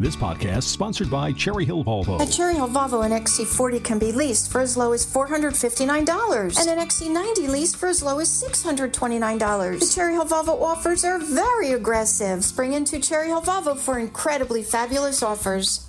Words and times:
This 0.00 0.16
podcast 0.16 0.64
sponsored 0.64 1.08
by 1.08 1.30
Cherry 1.30 1.64
Hill 1.64 1.84
Volvo. 1.84 2.20
At 2.20 2.32
Cherry 2.32 2.54
Hill 2.54 2.66
Volvo, 2.66 3.06
an 3.06 3.12
XC40 3.12 3.84
can 3.84 4.00
be 4.00 4.10
leased 4.10 4.50
for 4.50 4.60
as 4.60 4.76
low 4.76 4.90
as 4.92 5.06
$459 5.06 6.60
and 6.60 6.68
an 6.68 6.84
XC90 6.84 7.48
leased 7.48 7.76
for 7.76 7.86
as 7.86 8.02
low 8.02 8.18
as 8.18 8.28
$629. 8.28 9.78
The 9.78 9.94
Cherry 9.94 10.14
Hill 10.14 10.24
Volvo 10.24 10.60
offers 10.60 11.04
are 11.04 11.20
very 11.20 11.70
aggressive. 11.70 12.44
Spring 12.44 12.72
into 12.72 12.98
Cherry 12.98 13.28
Hill 13.28 13.40
Volvo 13.40 13.78
for 13.78 14.00
incredibly 14.00 14.64
fabulous 14.64 15.22
offers. 15.22 15.88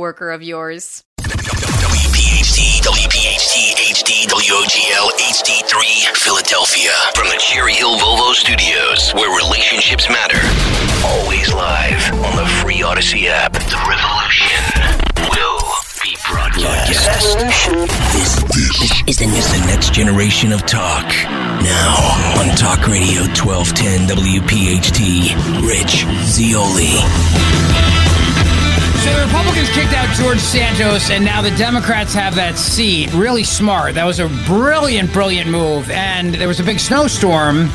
of 0.09 0.41
yours. 0.41 1.03
WPHT, 1.19 2.81
WPHT, 2.81 3.55
HD, 3.93 4.25
WOGL, 4.27 5.11
HD3, 5.19 6.17
Philadelphia. 6.17 6.91
From 7.15 7.27
the 7.27 7.37
Cherry 7.37 7.73
Hill 7.73 7.97
Volvo 7.99 8.33
Studios, 8.33 9.11
where 9.13 9.29
relationships 9.37 10.09
matter. 10.09 10.41
Always 11.05 11.53
live 11.53 12.13
on 12.25 12.35
the 12.35 12.47
free 12.63 12.81
Odyssey 12.81 13.27
app. 13.27 13.53
The 13.53 13.77
revolution 13.87 14.63
will 15.29 15.61
be 16.01 16.17
broadcast. 16.27 16.87
This, 16.89 17.35
this 18.11 18.37
is, 19.07 19.17
the, 19.19 19.25
is 19.25 19.51
the 19.51 19.63
next 19.67 19.93
generation 19.93 20.51
of 20.51 20.65
talk. 20.65 21.05
Now, 21.61 22.41
on 22.41 22.55
Talk 22.57 22.87
Radio 22.87 23.21
1210 23.37 24.07
WPHT, 24.17 25.61
Rich 25.61 26.05
Zeoli. 26.25 28.00
So 29.03 29.11
the 29.15 29.25
Republicans 29.25 29.67
kicked 29.71 29.93
out 29.93 30.15
George 30.15 30.37
Santos, 30.37 31.09
and 31.09 31.25
now 31.25 31.41
the 31.41 31.49
Democrats 31.57 32.13
have 32.13 32.35
that 32.35 32.55
seat. 32.55 33.11
Really 33.15 33.43
smart. 33.43 33.95
That 33.95 34.05
was 34.05 34.19
a 34.19 34.27
brilliant, 34.45 35.11
brilliant 35.11 35.49
move. 35.49 35.89
And 35.89 36.35
there 36.35 36.47
was 36.47 36.59
a 36.59 36.63
big 36.63 36.79
snowstorm, 36.79 37.69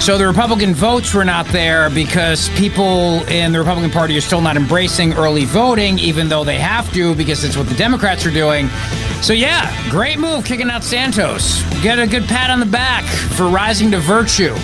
so 0.00 0.18
the 0.18 0.26
Republican 0.26 0.74
votes 0.74 1.14
were 1.14 1.24
not 1.24 1.46
there 1.46 1.90
because 1.90 2.48
people 2.58 3.22
in 3.28 3.52
the 3.52 3.60
Republican 3.60 3.92
Party 3.92 4.18
are 4.18 4.20
still 4.20 4.40
not 4.40 4.56
embracing 4.56 5.12
early 5.12 5.44
voting, 5.44 5.96
even 6.00 6.28
though 6.28 6.42
they 6.42 6.58
have 6.58 6.92
to 6.92 7.14
because 7.14 7.44
it's 7.44 7.56
what 7.56 7.68
the 7.68 7.76
Democrats 7.76 8.26
are 8.26 8.32
doing. 8.32 8.68
So 9.22 9.32
yeah, 9.32 9.72
great 9.90 10.18
move 10.18 10.44
kicking 10.44 10.70
out 10.70 10.82
Santos. 10.82 11.62
Get 11.82 12.00
a 12.00 12.06
good 12.08 12.24
pat 12.24 12.50
on 12.50 12.58
the 12.58 12.66
back 12.66 13.04
for 13.04 13.44
rising 13.44 13.92
to 13.92 14.00
virtue 14.00 14.56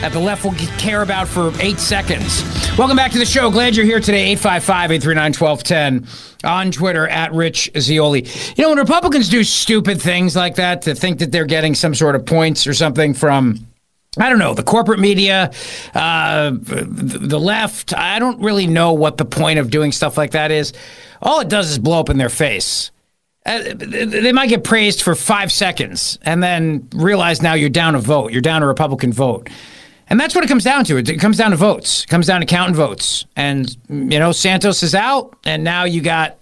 that 0.00 0.12
the 0.12 0.18
left 0.18 0.44
will 0.44 0.54
care 0.78 1.02
about 1.02 1.28
for 1.28 1.52
eight 1.60 1.78
seconds. 1.78 2.42
Welcome 2.78 2.96
back 2.96 3.12
to 3.12 3.18
the 3.18 3.26
show. 3.26 3.50
Glad 3.50 3.76
you're 3.76 3.84
here 3.84 4.00
today. 4.00 4.32
855 4.32 4.92
839 4.92 5.34
1210 5.34 6.50
on 6.50 6.72
Twitter 6.72 7.06
at 7.06 7.32
Rich 7.34 7.70
Zeoli. 7.78 8.26
You 8.56 8.62
know, 8.62 8.70
when 8.70 8.78
Republicans 8.78 9.28
do 9.28 9.44
stupid 9.44 10.00
things 10.00 10.34
like 10.34 10.54
that 10.54 10.82
to 10.82 10.94
think 10.94 11.18
that 11.18 11.32
they're 11.32 11.44
getting 11.44 11.74
some 11.74 11.94
sort 11.94 12.14
of 12.14 12.24
points 12.24 12.66
or 12.66 12.74
something 12.74 13.14
from. 13.14 13.66
I 14.18 14.28
don't 14.28 14.40
know, 14.40 14.54
the 14.54 14.64
corporate 14.64 14.98
media, 14.98 15.52
uh, 15.94 16.50
the 16.50 17.38
left. 17.38 17.94
I 17.96 18.18
don't 18.18 18.40
really 18.40 18.66
know 18.66 18.92
what 18.92 19.18
the 19.18 19.24
point 19.24 19.60
of 19.60 19.70
doing 19.70 19.92
stuff 19.92 20.18
like 20.18 20.32
that 20.32 20.50
is. 20.50 20.72
All 21.22 21.38
it 21.38 21.48
does 21.48 21.70
is 21.70 21.78
blow 21.78 22.00
up 22.00 22.10
in 22.10 22.18
their 22.18 22.28
face. 22.28 22.90
Uh, 23.46 23.60
they 23.72 24.32
might 24.32 24.48
get 24.48 24.64
praised 24.64 25.02
for 25.02 25.14
five 25.14 25.52
seconds 25.52 26.18
and 26.22 26.42
then 26.42 26.88
realize 26.92 27.40
now 27.40 27.54
you're 27.54 27.68
down 27.70 27.94
a 27.94 28.00
vote. 28.00 28.32
You're 28.32 28.42
down 28.42 28.64
a 28.64 28.66
Republican 28.66 29.12
vote. 29.12 29.48
And 30.10 30.18
that's 30.18 30.34
what 30.34 30.42
it 30.42 30.48
comes 30.48 30.64
down 30.64 30.84
to. 30.86 30.96
It 30.96 31.20
comes 31.20 31.38
down 31.38 31.52
to 31.52 31.56
votes. 31.56 32.02
It 32.02 32.08
comes 32.08 32.26
down 32.26 32.40
to 32.40 32.46
counting 32.46 32.74
votes. 32.74 33.24
And, 33.36 33.74
you 33.88 34.18
know, 34.18 34.32
Santos 34.32 34.82
is 34.82 34.94
out, 34.94 35.36
and 35.44 35.62
now 35.62 35.84
you 35.84 36.00
got 36.00 36.36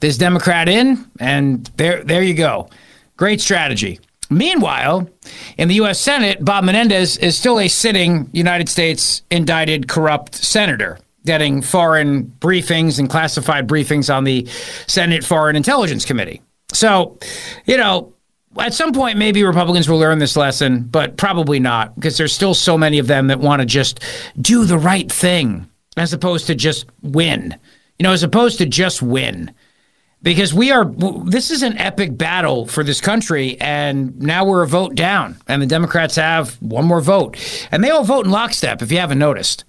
this 0.00 0.18
Democrat 0.18 0.68
in, 0.68 1.08
and 1.20 1.64
there, 1.76 2.02
there 2.02 2.22
you 2.22 2.34
go. 2.34 2.68
Great 3.16 3.40
strategy. 3.40 4.00
Meanwhile, 4.28 5.08
in 5.56 5.68
the 5.68 5.74
U.S. 5.74 6.00
Senate, 6.00 6.44
Bob 6.44 6.64
Menendez 6.64 7.16
is 7.18 7.38
still 7.38 7.60
a 7.60 7.68
sitting 7.68 8.28
United 8.32 8.68
States 8.68 9.22
indicted 9.30 9.88
corrupt 9.88 10.34
senator, 10.34 10.98
getting 11.24 11.62
foreign 11.62 12.24
briefings 12.40 12.98
and 12.98 13.08
classified 13.08 13.68
briefings 13.68 14.12
on 14.12 14.24
the 14.24 14.48
Senate 14.88 15.22
Foreign 15.22 15.54
Intelligence 15.54 16.04
Committee. 16.04 16.42
So, 16.72 17.18
you 17.66 17.76
know, 17.76 18.14
at 18.58 18.74
some 18.74 18.92
point, 18.92 19.18
maybe 19.18 19.42
Republicans 19.42 19.88
will 19.88 19.98
learn 19.98 20.18
this 20.18 20.36
lesson, 20.36 20.82
but 20.82 21.16
probably 21.16 21.58
not 21.58 21.94
because 21.94 22.16
there's 22.18 22.34
still 22.34 22.54
so 22.54 22.76
many 22.76 22.98
of 22.98 23.06
them 23.06 23.28
that 23.28 23.40
want 23.40 23.60
to 23.60 23.66
just 23.66 24.00
do 24.40 24.64
the 24.64 24.78
right 24.78 25.10
thing 25.10 25.68
as 25.96 26.12
opposed 26.12 26.46
to 26.46 26.54
just 26.54 26.86
win. 27.02 27.56
You 27.98 28.04
know, 28.04 28.12
as 28.12 28.22
opposed 28.22 28.58
to 28.58 28.66
just 28.66 29.02
win. 29.02 29.52
Because 30.22 30.54
we 30.54 30.70
are, 30.70 30.84
this 31.24 31.50
is 31.50 31.62
an 31.62 31.76
epic 31.78 32.16
battle 32.16 32.66
for 32.66 32.84
this 32.84 33.00
country, 33.00 33.60
and 33.60 34.16
now 34.20 34.44
we're 34.44 34.62
a 34.62 34.68
vote 34.68 34.94
down, 34.94 35.36
and 35.48 35.60
the 35.60 35.66
Democrats 35.66 36.14
have 36.14 36.54
one 36.62 36.84
more 36.84 37.00
vote. 37.00 37.36
And 37.72 37.82
they 37.82 37.90
all 37.90 38.04
vote 38.04 38.26
in 38.26 38.30
lockstep, 38.30 38.82
if 38.82 38.92
you 38.92 38.98
haven't 38.98 39.18
noticed. 39.18 39.64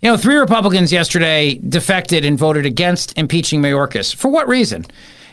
You 0.00 0.10
know, 0.10 0.16
three 0.16 0.36
Republicans 0.36 0.92
yesterday 0.92 1.54
defected 1.54 2.24
and 2.24 2.38
voted 2.38 2.66
against 2.66 3.18
impeaching 3.18 3.60
Mayorkas. 3.60 4.14
For 4.14 4.28
what 4.28 4.46
reason? 4.46 4.86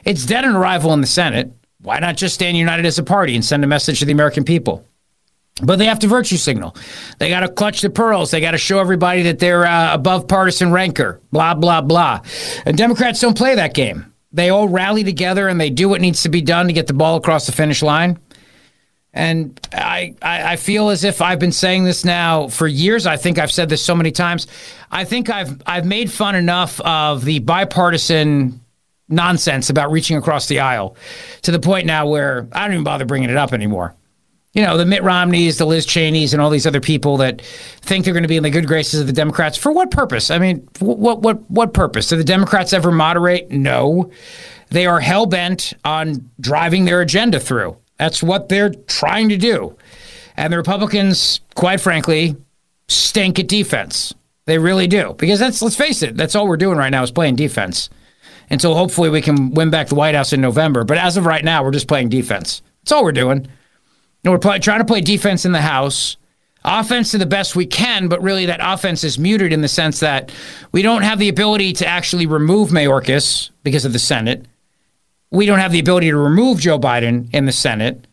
It's 0.06 0.26
dead 0.26 0.44
on 0.44 0.56
arrival 0.56 0.94
in 0.94 1.02
the 1.02 1.08
Senate. 1.08 1.52
Why 1.84 2.00
not 2.00 2.18
just 2.18 2.34
stand 2.34 2.58
united 2.58 2.86
as 2.86 2.98
a 2.98 3.04
party 3.04 3.36
and 3.36 3.44
send 3.44 3.64
a 3.64 3.68
message 3.68 4.00
to 4.00 4.06
the 4.06 4.14
American 4.14 4.44
people? 4.44 4.86
But 5.62 5.78
they 5.78 5.86
have 5.86 6.00
to 6.00 6.08
virtue 6.08 6.38
signal. 6.38 6.76
They 7.20 7.30
got 7.30 7.42
to 7.42 7.50
clutch 7.50 7.82
the 7.82 7.90
pearls. 7.90 8.32
They 8.32 8.42
got 8.42 8.52
to 8.52 8.58
show 8.58 8.80
everybody 8.80 9.24
that 9.24 9.38
they're 9.38 9.66
uh, 9.66 9.94
above 9.94 10.28
partisan 10.28 10.72
rancor, 10.72 11.22
blah, 11.32 11.54
blah, 11.54 11.82
blah. 11.82 12.22
And 12.66 12.76
Democrats 12.76 13.20
don't 13.20 13.38
play 13.38 13.56
that 13.56 13.76
game. 13.76 14.12
They 14.32 14.50
all 14.50 14.68
rally 14.68 15.04
together 15.04 15.48
and 15.48 15.62
they 15.62 15.70
do 15.70 15.88
what 15.88 16.02
needs 16.02 16.24
to 16.24 16.30
be 16.30 16.42
done 16.42 16.68
to 16.68 16.74
get 16.74 16.88
the 16.88 16.94
ball 16.94 17.18
across 17.18 17.46
the 17.46 17.52
finish 17.52 17.84
line. 17.84 18.18
And 19.14 19.60
I, 19.72 20.16
I, 20.24 20.54
I 20.54 20.56
feel 20.56 20.90
as 20.90 21.04
if 21.04 21.22
I've 21.22 21.38
been 21.38 21.52
saying 21.52 21.84
this 21.84 22.04
now 22.04 22.48
for 22.48 22.66
years. 22.66 23.06
I 23.06 23.16
think 23.18 23.38
I've 23.38 23.52
said 23.52 23.70
this 23.70 23.86
so 23.86 23.94
many 23.94 24.10
times. 24.10 24.48
I 24.90 25.04
think 25.04 25.30
I've 25.30 25.62
I've 25.68 25.86
made 25.86 26.12
fun 26.12 26.34
enough 26.34 26.80
of 26.82 27.24
the 27.24 27.38
bipartisan 27.40 28.63
nonsense 29.10 29.70
about 29.70 29.92
reaching 29.92 30.18
across 30.18 30.48
the 30.48 30.60
aisle 30.60 30.96
to 31.42 31.52
the 31.52 31.60
point 31.60 31.86
now 31.86 32.08
where 32.08 32.48
I 32.52 32.62
don't 32.66 32.74
even 32.74 32.84
bother 32.84 33.06
bringing 33.06 33.30
it 33.30 33.38
up 33.38 33.54
anymore. 33.54 33.96
You 34.54 34.62
know, 34.62 34.78
the 34.78 34.86
Mitt 34.86 35.02
Romneys, 35.02 35.58
the 35.58 35.66
Liz 35.66 35.86
Cheneys, 35.86 36.32
and 36.32 36.42
all 36.42 36.52
these 36.52 36.68
other 36.68 36.80
people 36.80 37.18
that 37.18 37.42
think 37.42 38.06
they're 38.06 38.14
going 38.14 38.24
to 38.24 38.30
be 38.30 38.38
in 38.38 38.44
the 38.44 38.52
good 38.52 38.68
graces 38.68 39.02
of 39.02 39.08
the 39.08 39.14
Democrats. 39.14 39.58
For 39.58 39.72
what 39.72 39.90
purpose? 39.90 40.30
I 40.30 40.38
mean, 40.38 40.68
what 40.80 41.22
what 41.22 41.50
what 41.50 41.74
purpose? 41.74 42.08
Do 42.08 42.18
the 42.18 42.24
Democrats 42.24 42.72
ever 42.72 42.92
moderate? 42.92 43.50
No. 43.50 44.12
They 44.70 44.86
are 44.86 45.00
hell 45.00 45.26
bent 45.26 45.74
on 45.84 46.30
driving 46.40 46.86
their 46.86 47.02
agenda 47.02 47.40
through. 47.40 47.78
That's 47.98 48.22
what 48.22 48.50
they're 48.50 48.72
trying 48.88 49.30
to 49.30 49.38
do. 49.38 49.76
And 50.38 50.54
the 50.54 50.58
Republicans, 50.58 51.42
quite 51.56 51.82
frankly, 51.82 52.36
stink 52.88 53.40
at 53.40 53.48
defense. 53.48 54.14
They 54.46 54.60
really 54.60 54.88
do. 54.88 55.16
Because 55.18 55.40
that's 55.40 55.64
let's 55.64 55.76
face 55.76 56.04
it, 56.04 56.16
that's 56.16 56.36
all 56.36 56.48
we're 56.48 56.58
doing 56.58 56.78
right 56.78 56.90
now 56.90 57.02
is 57.02 57.12
playing 57.12 57.38
defense 57.38 57.90
until 58.54 58.76
hopefully 58.76 59.10
we 59.10 59.22
can 59.22 59.52
win 59.52 59.70
back 59.70 59.88
the 59.88 59.96
White 59.96 60.16
House 60.16 60.32
in 60.32 60.40
November. 60.40 60.84
But 60.84 60.98
as 60.98 61.18
of 61.18 61.26
right 61.26 61.44
now, 61.44 61.64
we're 61.64 61.72
just 61.72 61.88
playing 61.88 62.10
defense. 62.10 62.62
That's 62.84 62.92
all 62.92 63.04
we're 63.04 63.12
doing. 63.12 63.48
And 64.24 64.32
we're 64.32 64.40
play, 64.40 64.60
trying 64.60 64.80
to 64.80 64.86
play 64.86 65.02
defense 65.02 65.44
in 65.44 65.52
the 65.52 65.62
House, 65.62 66.18
offense 66.64 67.12
to 67.12 67.18
the 67.18 67.26
best 67.26 67.56
we 67.56 67.66
can, 67.66 68.08
but 68.08 68.22
really 68.22 68.46
that 68.46 68.60
offense 68.62 69.04
is 69.04 69.20
muted 69.20 69.52
in 69.52 69.62
the 69.62 69.68
sense 69.68 70.00
that 70.00 70.32
we 70.72 70.82
don't 70.82 71.02
have 71.02 71.20
the 71.20 71.30
ability 71.30 71.74
to 71.74 71.88
actually 71.88 72.26
remove 72.26 72.70
Mayorkas 72.70 73.50
because 73.64 73.86
of 73.86 73.92
the 73.92 74.00
Senate. 74.00 74.46
We 75.32 75.46
don't 75.46 75.60
have 75.60 75.72
the 75.72 75.80
ability 75.80 76.12
to 76.12 76.18
remove 76.18 76.60
Joe 76.60 76.80
Biden 76.80 77.34
in 77.34 77.46
the 77.46 77.52
Senate. 77.52 78.06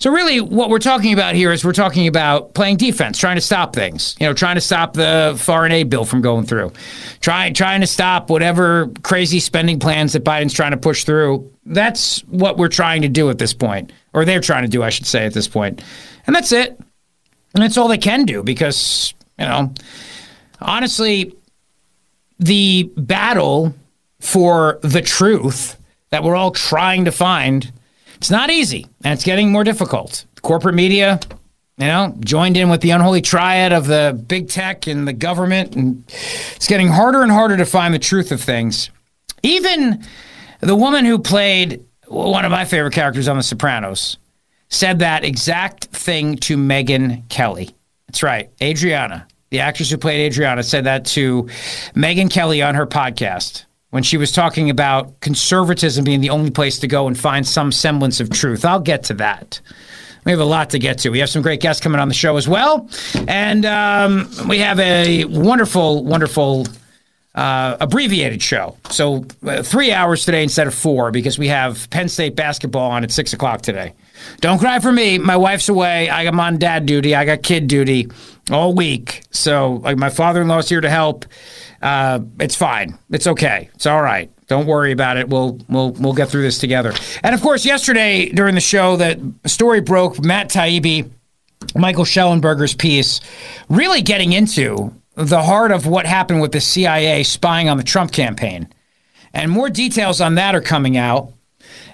So 0.00 0.10
really, 0.10 0.40
what 0.40 0.70
we're 0.70 0.78
talking 0.78 1.12
about 1.12 1.34
here 1.34 1.52
is 1.52 1.62
we're 1.62 1.74
talking 1.74 2.06
about 2.06 2.54
playing 2.54 2.78
defense, 2.78 3.18
trying 3.18 3.36
to 3.36 3.42
stop 3.42 3.74
things. 3.74 4.16
You 4.18 4.26
know, 4.26 4.32
trying 4.32 4.54
to 4.54 4.60
stop 4.62 4.94
the 4.94 5.36
foreign 5.38 5.72
aid 5.72 5.90
bill 5.90 6.06
from 6.06 6.22
going 6.22 6.46
through, 6.46 6.72
trying 7.20 7.52
trying 7.52 7.82
to 7.82 7.86
stop 7.86 8.30
whatever 8.30 8.90
crazy 9.02 9.40
spending 9.40 9.78
plans 9.78 10.14
that 10.14 10.24
Biden's 10.24 10.54
trying 10.54 10.70
to 10.70 10.78
push 10.78 11.04
through. 11.04 11.52
That's 11.66 12.20
what 12.20 12.56
we're 12.56 12.68
trying 12.68 13.02
to 13.02 13.08
do 13.08 13.28
at 13.28 13.36
this 13.36 13.52
point, 13.52 13.92
or 14.14 14.24
they're 14.24 14.40
trying 14.40 14.62
to 14.62 14.70
do, 14.70 14.82
I 14.82 14.88
should 14.88 15.04
say, 15.04 15.26
at 15.26 15.34
this 15.34 15.48
point, 15.48 15.84
and 16.26 16.34
that's 16.34 16.50
it. 16.50 16.80
And 17.52 17.62
that's 17.62 17.76
all 17.76 17.88
they 17.88 17.98
can 17.98 18.24
do 18.24 18.42
because 18.42 19.12
you 19.38 19.44
know, 19.44 19.74
honestly, 20.60 21.34
the 22.38 22.90
battle 22.96 23.74
for 24.18 24.78
the 24.80 25.02
truth 25.02 25.76
that 26.08 26.22
we're 26.22 26.36
all 26.36 26.52
trying 26.52 27.04
to 27.04 27.12
find 27.12 27.70
it's 28.20 28.30
not 28.30 28.50
easy, 28.50 28.86
and 29.02 29.14
it's 29.14 29.24
getting 29.24 29.50
more 29.50 29.64
difficult. 29.64 30.26
Corporate 30.42 30.74
media, 30.74 31.18
you 31.78 31.86
know, 31.86 32.14
joined 32.20 32.58
in 32.58 32.68
with 32.68 32.82
the 32.82 32.90
unholy 32.90 33.22
triad 33.22 33.72
of 33.72 33.86
the 33.86 34.22
big 34.28 34.50
tech 34.50 34.86
and 34.86 35.08
the 35.08 35.14
government, 35.14 35.74
and 35.74 36.04
it's 36.54 36.68
getting 36.68 36.88
harder 36.88 37.22
and 37.22 37.32
harder 37.32 37.56
to 37.56 37.64
find 37.64 37.94
the 37.94 37.98
truth 37.98 38.30
of 38.30 38.40
things. 38.42 38.90
Even 39.42 40.04
the 40.60 40.76
woman 40.76 41.06
who 41.06 41.18
played 41.18 41.82
one 42.08 42.44
of 42.44 42.50
my 42.50 42.66
favorite 42.66 42.92
characters 42.92 43.26
on 43.26 43.38
The 43.38 43.42
Sopranos 43.42 44.18
said 44.68 44.98
that 44.98 45.24
exact 45.24 45.86
thing 45.86 46.36
to 46.36 46.58
Megyn 46.58 47.26
Kelly. 47.30 47.70
That's 48.06 48.22
right. 48.22 48.50
Adriana, 48.60 49.26
the 49.48 49.60
actress 49.60 49.90
who 49.90 49.96
played 49.96 50.26
Adriana, 50.26 50.62
said 50.62 50.84
that 50.84 51.06
to 51.06 51.44
Megyn 51.94 52.30
Kelly 52.30 52.60
on 52.60 52.74
her 52.74 52.86
podcast 52.86 53.64
when 53.90 54.02
she 54.02 54.16
was 54.16 54.32
talking 54.32 54.70
about 54.70 55.20
conservatism 55.20 56.04
being 56.04 56.20
the 56.20 56.30
only 56.30 56.50
place 56.50 56.78
to 56.78 56.86
go 56.88 57.06
and 57.06 57.18
find 57.18 57.46
some 57.46 57.72
semblance 57.72 58.20
of 58.20 58.30
truth. 58.30 58.64
I'll 58.64 58.80
get 58.80 59.04
to 59.04 59.14
that. 59.14 59.60
We 60.24 60.32
have 60.32 60.40
a 60.40 60.44
lot 60.44 60.70
to 60.70 60.78
get 60.78 60.98
to. 60.98 61.10
We 61.10 61.18
have 61.20 61.30
some 61.30 61.42
great 61.42 61.60
guests 61.60 61.82
coming 61.82 62.00
on 62.00 62.08
the 62.08 62.14
show 62.14 62.36
as 62.36 62.46
well. 62.46 62.88
And 63.26 63.64
um, 63.64 64.28
we 64.48 64.58
have 64.58 64.78
a 64.78 65.24
wonderful, 65.24 66.04
wonderful 66.04 66.66
uh, 67.34 67.76
abbreviated 67.80 68.42
show. 68.42 68.76
So 68.90 69.24
uh, 69.46 69.62
three 69.62 69.92
hours 69.92 70.24
today 70.24 70.42
instead 70.42 70.66
of 70.66 70.74
four 70.74 71.10
because 71.10 71.38
we 71.38 71.48
have 71.48 71.88
Penn 71.90 72.08
State 72.08 72.36
basketball 72.36 72.90
on 72.90 73.02
at 73.02 73.10
six 73.10 73.32
o'clock 73.32 73.62
today. 73.62 73.94
Don't 74.40 74.58
cry 74.58 74.78
for 74.78 74.92
me. 74.92 75.16
My 75.16 75.36
wife's 75.36 75.68
away. 75.68 76.10
I'm 76.10 76.38
on 76.38 76.58
dad 76.58 76.84
duty. 76.86 77.14
I 77.14 77.24
got 77.24 77.42
kid 77.42 77.66
duty 77.66 78.08
all 78.50 78.74
week. 78.74 79.22
So 79.30 79.74
like, 79.74 79.96
my 79.96 80.10
father-in-law's 80.10 80.68
here 80.68 80.82
to 80.82 80.90
help. 80.90 81.24
Uh, 81.80 82.20
it's 82.38 82.54
fine. 82.54 82.98
It's 83.10 83.26
okay. 83.26 83.70
It's 83.74 83.86
all 83.86 84.02
right. 84.02 84.30
Don't 84.48 84.66
worry 84.66 84.92
about 84.92 85.16
it. 85.16 85.28
We'll 85.28 85.58
we'll 85.68 85.92
we'll 85.92 86.12
get 86.12 86.28
through 86.28 86.42
this 86.42 86.58
together. 86.58 86.92
And 87.22 87.34
of 87.34 87.40
course, 87.40 87.64
yesterday 87.64 88.30
during 88.30 88.54
the 88.54 88.60
show, 88.60 88.96
that 88.96 89.18
story 89.46 89.80
broke. 89.80 90.22
Matt 90.22 90.50
Taibbi, 90.50 91.08
Michael 91.74 92.04
Shellenberger's 92.04 92.74
piece, 92.74 93.20
really 93.68 94.02
getting 94.02 94.32
into 94.32 94.92
the 95.14 95.42
heart 95.42 95.70
of 95.70 95.86
what 95.86 96.06
happened 96.06 96.40
with 96.40 96.52
the 96.52 96.60
CIA 96.60 97.22
spying 97.22 97.68
on 97.68 97.76
the 97.76 97.82
Trump 97.82 98.12
campaign. 98.12 98.68
And 99.32 99.50
more 99.50 99.70
details 99.70 100.20
on 100.20 100.34
that 100.34 100.54
are 100.54 100.60
coming 100.60 100.96
out. 100.96 101.32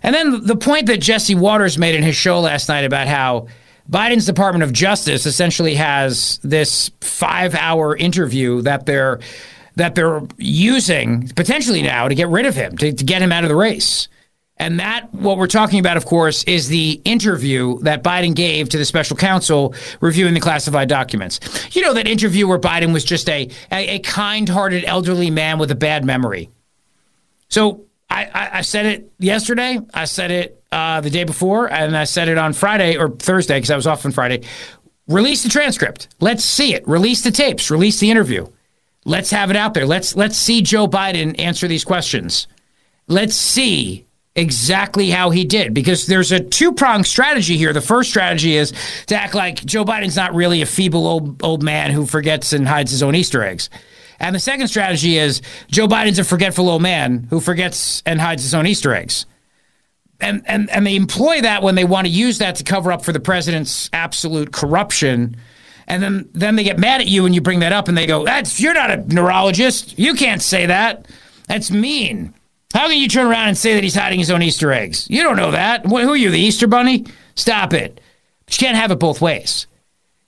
And 0.02 0.14
then 0.14 0.46
the 0.46 0.56
point 0.56 0.86
that 0.86 1.00
Jesse 1.00 1.34
Watters 1.34 1.76
made 1.76 1.94
in 1.94 2.02
his 2.02 2.16
show 2.16 2.40
last 2.40 2.68
night 2.68 2.84
about 2.84 3.08
how 3.08 3.48
Biden's 3.90 4.26
Department 4.26 4.62
of 4.62 4.72
Justice 4.72 5.26
essentially 5.26 5.74
has 5.74 6.38
this 6.42 6.90
five 7.00 7.54
hour 7.54 7.96
interview 7.96 8.62
that 8.62 8.86
they're 8.86 9.20
that 9.76 9.94
they're 9.94 10.22
using 10.38 11.28
potentially 11.28 11.82
now 11.82 12.08
to 12.08 12.14
get 12.14 12.28
rid 12.28 12.46
of 12.46 12.54
him, 12.54 12.76
to, 12.78 12.92
to 12.92 13.04
get 13.04 13.22
him 13.22 13.32
out 13.32 13.44
of 13.44 13.48
the 13.48 13.56
race. 13.56 14.08
And 14.58 14.80
that, 14.80 15.12
what 15.12 15.36
we're 15.36 15.48
talking 15.48 15.80
about, 15.80 15.98
of 15.98 16.06
course, 16.06 16.42
is 16.44 16.68
the 16.68 17.00
interview 17.04 17.78
that 17.80 18.02
Biden 18.02 18.34
gave 18.34 18.70
to 18.70 18.78
the 18.78 18.86
special 18.86 19.14
counsel 19.14 19.74
reviewing 20.00 20.32
the 20.32 20.40
classified 20.40 20.88
documents. 20.88 21.40
You 21.76 21.82
know, 21.82 21.92
that 21.92 22.08
interview 22.08 22.48
where 22.48 22.58
Biden 22.58 22.94
was 22.94 23.04
just 23.04 23.28
a, 23.28 23.50
a, 23.70 23.96
a 23.96 23.98
kind 23.98 24.48
hearted 24.48 24.84
elderly 24.84 25.30
man 25.30 25.58
with 25.58 25.70
a 25.70 25.74
bad 25.74 26.06
memory. 26.06 26.48
So 27.48 27.84
I, 28.08 28.24
I, 28.24 28.58
I 28.58 28.60
said 28.62 28.86
it 28.86 29.12
yesterday, 29.18 29.78
I 29.92 30.06
said 30.06 30.30
it 30.30 30.64
uh, 30.72 31.02
the 31.02 31.10
day 31.10 31.24
before, 31.24 31.70
and 31.70 31.94
I 31.94 32.04
said 32.04 32.28
it 32.28 32.38
on 32.38 32.54
Friday 32.54 32.96
or 32.96 33.10
Thursday 33.10 33.58
because 33.58 33.70
I 33.70 33.76
was 33.76 33.86
off 33.86 34.06
on 34.06 34.12
Friday. 34.12 34.42
Release 35.06 35.42
the 35.42 35.50
transcript. 35.50 36.08
Let's 36.18 36.44
see 36.44 36.74
it. 36.74 36.86
Release 36.88 37.22
the 37.22 37.30
tapes. 37.30 37.70
Release 37.70 38.00
the 38.00 38.10
interview. 38.10 38.46
Let's 39.06 39.30
have 39.30 39.50
it 39.50 39.56
out 39.56 39.72
there. 39.72 39.86
Let's 39.86 40.16
let's 40.16 40.36
see 40.36 40.62
Joe 40.62 40.88
Biden 40.88 41.38
answer 41.38 41.68
these 41.68 41.84
questions. 41.84 42.48
Let's 43.06 43.36
see 43.36 44.04
exactly 44.34 45.10
how 45.10 45.30
he 45.30 45.44
did 45.44 45.72
because 45.72 46.06
there's 46.06 46.32
a 46.32 46.40
two-pronged 46.40 47.06
strategy 47.06 47.56
here. 47.56 47.72
The 47.72 47.80
first 47.80 48.10
strategy 48.10 48.56
is 48.56 48.72
to 49.06 49.16
act 49.16 49.34
like 49.34 49.64
Joe 49.64 49.84
Biden's 49.84 50.16
not 50.16 50.34
really 50.34 50.60
a 50.60 50.66
feeble 50.66 51.06
old 51.06 51.40
old 51.44 51.62
man 51.62 51.92
who 51.92 52.04
forgets 52.04 52.52
and 52.52 52.66
hides 52.66 52.90
his 52.90 53.00
own 53.00 53.14
Easter 53.14 53.44
eggs. 53.44 53.70
And 54.18 54.34
the 54.34 54.40
second 54.40 54.66
strategy 54.66 55.18
is 55.18 55.40
Joe 55.70 55.86
Biden's 55.86 56.18
a 56.18 56.24
forgetful 56.24 56.68
old 56.68 56.82
man 56.82 57.28
who 57.30 57.38
forgets 57.38 58.02
and 58.06 58.20
hides 58.20 58.42
his 58.42 58.54
own 58.54 58.66
Easter 58.66 58.92
eggs. 58.92 59.24
And, 60.20 60.42
and, 60.46 60.68
and 60.70 60.84
they 60.84 60.96
employ 60.96 61.42
that 61.42 61.62
when 61.62 61.76
they 61.76 61.84
want 61.84 62.08
to 62.08 62.12
use 62.12 62.38
that 62.38 62.56
to 62.56 62.64
cover 62.64 62.90
up 62.90 63.04
for 63.04 63.12
the 63.12 63.20
president's 63.20 63.88
absolute 63.92 64.50
corruption 64.50 65.36
and 65.86 66.02
then 66.02 66.28
then 66.32 66.56
they 66.56 66.64
get 66.64 66.78
mad 66.78 67.00
at 67.00 67.06
you 67.06 67.22
when 67.22 67.32
you 67.32 67.40
bring 67.40 67.60
that 67.60 67.72
up 67.72 67.88
and 67.88 67.96
they 67.96 68.06
go 68.06 68.24
that's 68.24 68.60
you're 68.60 68.74
not 68.74 68.90
a 68.90 68.96
neurologist. 69.14 69.98
You 69.98 70.14
can't 70.14 70.42
say 70.42 70.66
that. 70.66 71.06
That's 71.48 71.70
mean. 71.70 72.34
How 72.74 72.88
can 72.88 72.98
you 72.98 73.08
turn 73.08 73.26
around 73.26 73.48
and 73.48 73.58
say 73.58 73.74
that 73.74 73.84
he's 73.84 73.94
hiding 73.94 74.18
his 74.18 74.30
own 74.30 74.42
easter 74.42 74.72
eggs? 74.72 75.08
You 75.08 75.22
don't 75.22 75.36
know 75.36 75.52
that. 75.52 75.86
Who 75.86 75.96
are 75.96 76.16
you 76.16 76.30
the 76.30 76.40
easter 76.40 76.66
bunny? 76.66 77.06
Stop 77.34 77.72
it. 77.72 78.00
But 78.44 78.60
you 78.60 78.66
can't 78.66 78.76
have 78.76 78.90
it 78.90 78.98
both 78.98 79.20
ways. 79.20 79.66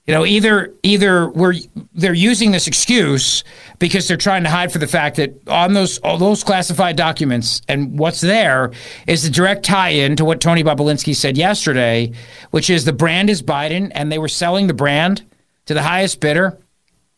You 0.06 0.14
know 0.14 0.24
either 0.24 0.72
either 0.82 1.28
we're 1.28 1.54
they're 1.92 2.14
using 2.14 2.50
this 2.50 2.66
excuse 2.66 3.44
because 3.78 4.08
they're 4.08 4.16
trying 4.16 4.42
to 4.44 4.48
hide 4.48 4.72
for 4.72 4.78
the 4.78 4.86
fact 4.86 5.16
that 5.16 5.46
on 5.46 5.74
those 5.74 5.98
all 5.98 6.16
those 6.16 6.42
classified 6.42 6.96
documents 6.96 7.60
and 7.68 7.98
what's 7.98 8.22
there 8.22 8.72
is 9.06 9.24
the 9.24 9.28
direct 9.28 9.66
tie-in 9.66 10.16
to 10.16 10.24
what 10.24 10.40
Tony 10.40 10.64
Bobulinski 10.64 11.14
said 11.14 11.36
yesterday, 11.36 12.10
which 12.52 12.70
is 12.70 12.86
the 12.86 12.92
brand 12.94 13.28
is 13.28 13.42
Biden 13.42 13.92
and 13.94 14.10
they 14.10 14.18
were 14.18 14.28
selling 14.28 14.66
the 14.66 14.72
brand 14.72 15.26
to 15.68 15.74
the 15.74 15.82
highest 15.82 16.20
bidder, 16.20 16.58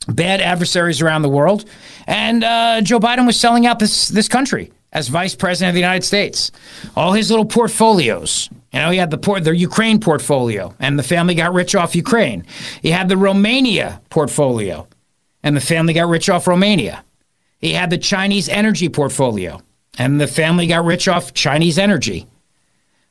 bad 0.09 0.41
adversaries 0.41 1.01
around 1.01 1.23
the 1.23 1.29
world, 1.29 1.65
and 2.07 2.43
uh, 2.43 2.81
Joe 2.83 2.99
Biden 2.99 3.25
was 3.25 3.39
selling 3.39 3.65
out 3.65 3.79
this 3.79 4.09
this 4.09 4.29
country 4.29 4.73
as 4.93 5.07
vice 5.07 5.37
president 5.37 5.71
of 5.71 5.75
the 5.75 5.81
United 5.81 6.05
States. 6.05 6.51
All 6.97 7.13
his 7.13 7.31
little 7.31 7.47
portfolios. 7.47 8.51
You 8.73 8.81
know, 8.81 8.91
he 8.91 8.99
had 8.99 9.11
the 9.11 9.19
port, 9.19 9.45
the 9.45 9.57
Ukraine 9.57 10.01
portfolio, 10.01 10.75
and 10.81 10.99
the 10.99 11.05
family 11.05 11.37
got 11.37 11.53
rich 11.53 11.77
off 11.77 11.95
Ukraine. 11.95 12.45
He 12.83 12.91
had 12.91 13.09
the 13.09 13.17
Romania 13.17 14.01
portfolio, 14.11 14.89
and 15.45 15.57
the 15.57 15.61
family 15.61 15.93
got 15.93 16.09
rich 16.09 16.29
off 16.29 16.49
Romania. 16.49 17.05
He 17.59 17.73
had 17.73 17.91
the 17.91 17.99
Chinese 17.99 18.49
energy 18.49 18.89
portfolio, 18.89 19.61
and 19.97 20.21
the 20.21 20.27
family 20.27 20.67
got 20.67 20.85
rich 20.85 21.07
off 21.07 21.35
Chinese 21.35 21.79
energy. 21.79 22.27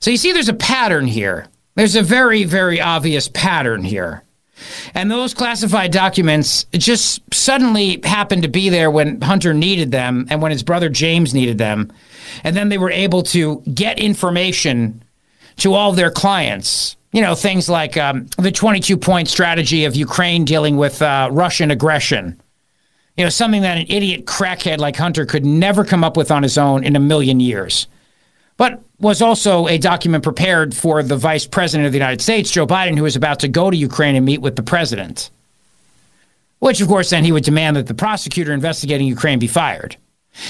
So 0.02 0.12
you 0.12 0.18
see, 0.18 0.34
there's 0.34 0.50
a 0.50 0.54
pattern 0.54 1.08
here. 1.08 1.48
There's 1.76 1.96
a 1.96 2.04
very, 2.04 2.44
very 2.44 2.82
obvious 2.82 3.30
pattern 3.30 3.86
here. 3.86 4.24
And 4.94 5.10
those 5.10 5.34
classified 5.34 5.92
documents 5.92 6.66
just 6.74 7.22
suddenly 7.34 8.00
happened 8.04 8.44
to 8.44 8.50
be 8.50 8.70
there 8.70 8.92
when 8.92 9.22
Hunter 9.22 9.54
needed 9.54 9.92
them 9.92 10.28
and 10.30 10.42
when 10.42 10.52
his 10.52 10.64
brother 10.64 10.90
James 10.90 11.34
needed 11.34 11.58
them. 11.58 11.92
And 12.44 12.56
then 12.56 12.70
they 12.70 12.78
were 12.78 12.92
able 12.92 13.24
to 13.24 13.62
get 13.74 14.00
information 14.00 15.04
to 15.58 15.74
all 15.74 15.94
their 15.94 16.12
clients. 16.12 16.96
You 17.12 17.22
know, 17.22 17.36
things 17.36 17.70
like 17.70 17.98
um, 17.98 18.28
the 18.38 18.52
22 18.52 18.96
point 18.98 19.28
strategy 19.28 19.86
of 19.86 19.96
Ukraine 19.96 20.46
dealing 20.46 20.78
with 20.78 21.02
uh, 21.02 21.30
Russian 21.32 21.72
aggression. 21.72 22.40
You 23.18 23.26
know, 23.26 23.30
something 23.30 23.64
that 23.64 23.78
an 23.78 23.86
idiot 23.90 24.26
crackhead 24.26 24.78
like 24.78 24.96
Hunter 24.96 25.26
could 25.26 25.46
never 25.46 25.84
come 25.84 26.04
up 26.04 26.16
with 26.16 26.32
on 26.32 26.44
his 26.44 26.58
own 26.58 26.84
in 26.84 26.96
a 26.96 27.00
million 27.00 27.40
years. 27.40 27.88
But 28.58 28.82
was 29.00 29.22
also 29.22 29.68
a 29.68 29.78
document 29.78 30.24
prepared 30.24 30.76
for 30.76 31.02
the 31.02 31.16
vice 31.16 31.46
president 31.46 31.88
of 31.88 31.94
the 31.94 31.98
United 31.98 32.22
States, 32.22 32.52
Joe 32.52 32.68
Biden, 32.68 32.98
who 32.98 33.04
was 33.04 33.16
about 33.16 33.40
to 33.40 33.48
go 33.48 33.70
to 33.70 33.78
Ukraine 33.78 34.16
and 34.16 34.26
meet 34.26 34.42
with 34.42 34.56
the 34.56 34.64
president. 34.64 35.30
Which, 36.60 36.82
of 36.82 36.90
course, 36.90 37.10
then 37.10 37.24
he 37.24 37.32
would 37.32 37.46
demand 37.46 37.78
that 37.78 37.88
the 37.88 37.94
prosecutor 37.94 38.52
investigating 38.52 39.08
Ukraine 39.08 39.40
be 39.40 39.48
fired. 39.48 39.96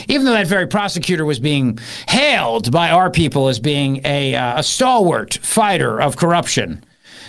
Even 0.07 0.25
though 0.25 0.33
that 0.33 0.47
very 0.47 0.67
prosecutor 0.67 1.25
was 1.25 1.39
being 1.39 1.79
hailed 2.07 2.71
by 2.71 2.89
our 2.89 3.09
people 3.09 3.47
as 3.47 3.59
being 3.59 4.01
a, 4.03 4.35
uh, 4.35 4.59
a 4.59 4.63
stalwart 4.63 5.35
fighter 5.41 6.01
of 6.01 6.17
corruption, 6.17 6.83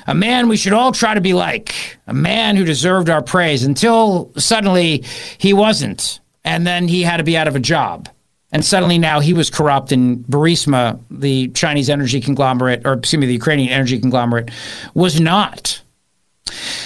a 0.07 0.15
man 0.15 0.49
we 0.49 0.57
should 0.57 0.73
all 0.73 0.93
try 0.93 1.15
to 1.15 1.21
be 1.21 1.35
like, 1.35 1.99
a 2.07 2.15
man 2.15 2.57
who 2.57 2.65
deserved 2.65 3.11
our 3.11 3.23
praise 3.23 3.63
until 3.65 4.33
suddenly 4.37 5.05
he 5.39 5.53
wasn't, 5.53 6.21
and 6.45 6.67
then 6.67 6.89
he 6.89 7.03
had 7.03 7.19
to 7.19 7.25
be 7.25 7.37
out 7.37 7.49
of 7.49 7.57
a 7.57 7.61
job. 7.61 8.09
And 8.53 8.65
suddenly 8.65 8.99
now 8.99 9.21
he 9.21 9.33
was 9.33 9.49
corrupt, 9.49 9.93
and 9.93 10.25
Burisma, 10.27 11.01
the 11.11 11.49
Chinese 11.49 11.89
energy 11.89 12.21
conglomerate, 12.21 12.83
or 12.85 12.95
excuse 12.95 13.21
me, 13.21 13.27
the 13.27 13.33
Ukrainian 13.33 13.71
energy 13.71 14.01
conglomerate, 14.01 14.51
was 14.95 15.21
not. 15.21 15.81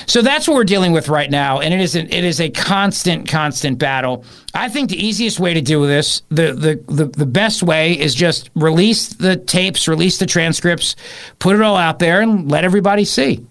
So 0.07 0.21
that's 0.21 0.47
what 0.47 0.55
we're 0.57 0.65
dealing 0.65 0.93
with 0.93 1.09
right 1.09 1.31
now, 1.31 1.61
and 1.61 1.73
it 1.73 1.81
is 1.81 1.97
an, 1.97 2.07
it 2.13 2.25
is 2.25 2.41
a 2.41 2.51
constant, 2.51 3.29
constant 3.29 3.79
battle. 3.79 4.25
I 4.53 4.69
think 4.69 4.91
the 4.91 5.03
easiest 5.03 5.41
way 5.41 5.55
to 5.55 5.63
do 5.63 5.87
this, 5.87 6.23
the, 6.29 6.53
the 6.53 6.95
the 6.95 7.07
the 7.07 7.27
best 7.27 7.63
way, 7.63 7.99
is 7.99 8.15
just 8.15 8.51
release 8.55 9.09
the 9.09 9.37
tapes, 9.37 9.89
release 9.89 10.19
the 10.19 10.27
transcripts, 10.27 10.97
put 11.39 11.57
it 11.57 11.63
all 11.63 11.77
out 11.77 11.99
there, 11.99 12.21
and 12.21 12.51
let 12.51 12.65
everybody 12.65 13.05
see. 13.05 13.47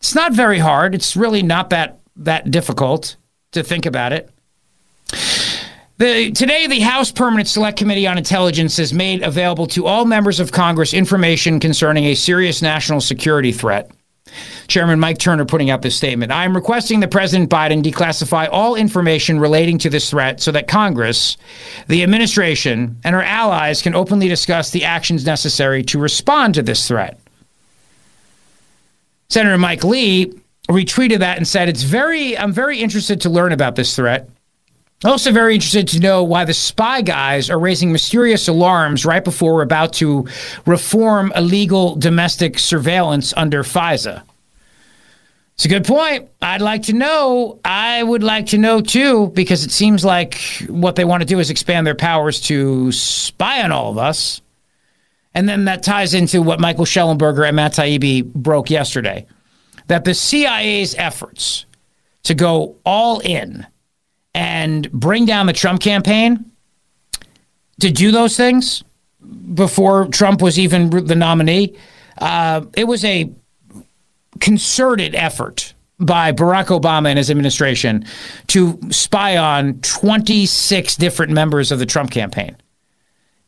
It's 0.00 0.14
not 0.14 0.32
very 0.32 0.58
hard. 0.58 0.94
It's 0.94 1.16
really 1.16 1.42
not 1.42 1.70
that 1.70 2.00
that 2.16 2.50
difficult 2.50 3.16
to 3.52 3.62
think 3.62 3.84
about 3.84 4.12
it. 4.12 4.30
The, 5.98 6.30
today, 6.30 6.68
the 6.68 6.78
House 6.78 7.10
Permanent 7.10 7.48
Select 7.48 7.76
Committee 7.76 8.06
on 8.06 8.18
Intelligence 8.18 8.76
has 8.76 8.92
made 8.92 9.24
available 9.24 9.66
to 9.68 9.86
all 9.86 10.04
members 10.04 10.38
of 10.38 10.52
Congress 10.52 10.94
information 10.94 11.58
concerning 11.58 12.04
a 12.04 12.14
serious 12.14 12.62
national 12.62 13.00
security 13.00 13.50
threat. 13.50 13.90
Chairman 14.68 15.00
Mike 15.00 15.18
Turner 15.18 15.44
putting 15.44 15.70
out 15.70 15.82
this 15.82 15.96
statement. 15.96 16.30
I 16.30 16.44
am 16.44 16.54
requesting 16.54 17.00
that 17.00 17.10
President 17.10 17.50
Biden 17.50 17.82
declassify 17.82 18.48
all 18.52 18.76
information 18.76 19.40
relating 19.40 19.76
to 19.78 19.90
this 19.90 20.08
threat 20.10 20.40
so 20.40 20.52
that 20.52 20.68
Congress, 20.68 21.36
the 21.88 22.04
administration, 22.04 23.00
and 23.02 23.16
our 23.16 23.22
allies 23.22 23.82
can 23.82 23.96
openly 23.96 24.28
discuss 24.28 24.70
the 24.70 24.84
actions 24.84 25.26
necessary 25.26 25.82
to 25.84 25.98
respond 25.98 26.54
to 26.54 26.62
this 26.62 26.86
threat. 26.86 27.18
Senator 29.30 29.58
Mike 29.58 29.82
Lee 29.82 30.32
retweeted 30.68 31.18
that 31.18 31.38
and 31.38 31.48
said, 31.48 31.68
"It's 31.68 31.82
very 31.82 32.38
I'm 32.38 32.52
very 32.52 32.78
interested 32.78 33.20
to 33.22 33.30
learn 33.30 33.50
about 33.52 33.74
this 33.74 33.96
threat 33.96 34.28
Also, 35.04 35.30
very 35.30 35.54
interested 35.54 35.86
to 35.86 36.00
know 36.00 36.24
why 36.24 36.44
the 36.44 36.52
spy 36.52 37.02
guys 37.02 37.50
are 37.50 37.58
raising 37.58 37.92
mysterious 37.92 38.48
alarms 38.48 39.06
right 39.06 39.22
before 39.22 39.54
we're 39.54 39.62
about 39.62 39.92
to 39.92 40.26
reform 40.66 41.32
illegal 41.36 41.94
domestic 41.94 42.58
surveillance 42.58 43.32
under 43.36 43.62
FISA. 43.62 44.22
It's 45.54 45.64
a 45.64 45.68
good 45.68 45.84
point. 45.84 46.28
I'd 46.42 46.62
like 46.62 46.84
to 46.84 46.92
know. 46.92 47.60
I 47.64 48.02
would 48.02 48.24
like 48.24 48.46
to 48.46 48.58
know 48.58 48.80
too, 48.80 49.28
because 49.34 49.64
it 49.64 49.70
seems 49.70 50.04
like 50.04 50.40
what 50.68 50.96
they 50.96 51.04
want 51.04 51.20
to 51.20 51.26
do 51.26 51.38
is 51.38 51.50
expand 51.50 51.86
their 51.86 51.94
powers 51.94 52.40
to 52.42 52.90
spy 52.90 53.62
on 53.62 53.70
all 53.70 53.90
of 53.90 53.98
us. 53.98 54.40
And 55.32 55.48
then 55.48 55.66
that 55.66 55.84
ties 55.84 56.14
into 56.14 56.42
what 56.42 56.58
Michael 56.58 56.84
Shellenberger 56.84 57.46
and 57.46 57.54
Matt 57.54 57.74
Taibbi 57.74 58.32
broke 58.32 58.70
yesterday 58.70 59.26
that 59.86 60.04
the 60.04 60.14
CIA's 60.14 60.96
efforts 60.96 61.66
to 62.24 62.34
go 62.34 62.76
all 62.84 63.20
in 63.20 63.64
and 64.38 64.88
bring 64.92 65.26
down 65.26 65.46
the 65.46 65.52
Trump 65.52 65.80
campaign 65.80 66.44
to 67.80 67.90
do 67.90 68.12
those 68.12 68.36
things 68.36 68.84
before 69.52 70.06
Trump 70.06 70.40
was 70.40 70.60
even 70.60 70.90
the 70.90 71.16
nominee, 71.16 71.76
uh, 72.18 72.64
it 72.76 72.84
was 72.84 73.04
a 73.04 73.32
concerted 74.38 75.16
effort 75.16 75.74
by 75.98 76.30
Barack 76.30 76.66
Obama 76.66 77.08
and 77.08 77.18
his 77.18 77.32
administration 77.32 78.04
to 78.46 78.78
spy 78.90 79.36
on 79.36 79.80
26 79.80 80.94
different 80.94 81.32
members 81.32 81.72
of 81.72 81.80
the 81.80 81.86
Trump 81.86 82.12
campaign. 82.12 82.56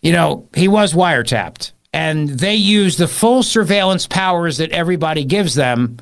You 0.02 0.10
know, 0.10 0.48
he 0.56 0.66
was 0.66 0.92
wiretapped, 0.92 1.70
and 1.92 2.28
they 2.30 2.56
used 2.56 2.98
the 2.98 3.06
full 3.06 3.44
surveillance 3.44 4.08
powers 4.08 4.56
that 4.56 4.72
everybody 4.72 5.24
gives 5.24 5.54
them 5.54 5.98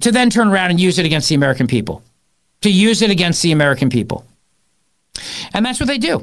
to 0.00 0.10
then 0.10 0.30
turn 0.30 0.48
around 0.48 0.70
and 0.70 0.80
use 0.80 0.98
it 0.98 1.06
against 1.06 1.28
the 1.28 1.36
American 1.36 1.68
people, 1.68 2.02
to 2.64 2.70
use 2.70 3.02
it 3.02 3.10
against 3.10 3.42
the 3.42 3.52
American 3.52 3.90
people. 3.90 4.26
And 5.52 5.64
that's 5.64 5.78
what 5.78 5.86
they 5.86 5.98
do. 5.98 6.22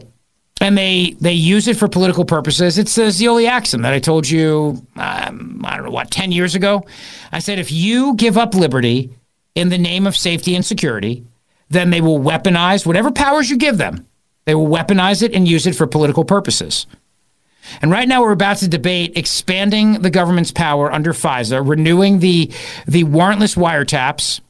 And 0.60 0.77
they, 0.77 1.15
they 1.19 1.33
use 1.33 1.67
it 1.67 1.77
for 1.77 1.88
political 1.88 2.25
purposes. 2.25 2.77
It's 2.77 2.95
the 2.95 3.10
Zeoli 3.10 3.48
axiom 3.48 3.81
that 3.83 3.93
I 3.93 4.00
told 4.00 4.29
you, 4.29 4.86
um, 4.95 5.62
I 5.65 5.75
don't 5.75 5.86
know 5.86 5.91
what, 5.91 6.12
10 6.12 6.31
years 6.31 6.53
ago. 6.53 6.86
I 7.31 7.39
said, 7.39 7.57
if 7.57 7.71
you 7.71 8.15
give 8.15 8.38
up 8.38 8.53
liberty 8.53 9.12
in 9.55 9.69
the 9.69 9.77
name 9.77 10.05
of 10.05 10.15
safety 10.15 10.55
and 10.55 10.65
security, 10.65 11.25
then 11.69 11.89
they 11.89 12.01
will 12.01 12.19
weaponize 12.19 12.86
whatever 12.86 13.12
powers 13.12 13.50
you 13.50 13.57
give 13.57 13.77
them. 13.77 14.05
They 14.45 14.55
will 14.55 14.67
weaponize 14.67 15.24
it 15.24 15.33
and 15.33 15.48
use 15.48 15.65
it 15.65 15.75
for 15.75 15.88
political 15.88 16.25
purposes. 16.25 16.86
And 17.81 17.91
right 17.91 18.07
now, 18.07 18.21
we're 18.21 18.31
about 18.31 18.57
to 18.57 18.67
debate 18.67 19.15
expanding 19.15 20.01
the 20.01 20.10
government's 20.10 20.51
power 20.51 20.91
under 20.91 21.13
FISA, 21.13 21.67
renewing 21.67 22.19
the 22.19 22.51
the 22.88 23.03
warrantless 23.03 23.55
wiretaps 23.55 24.41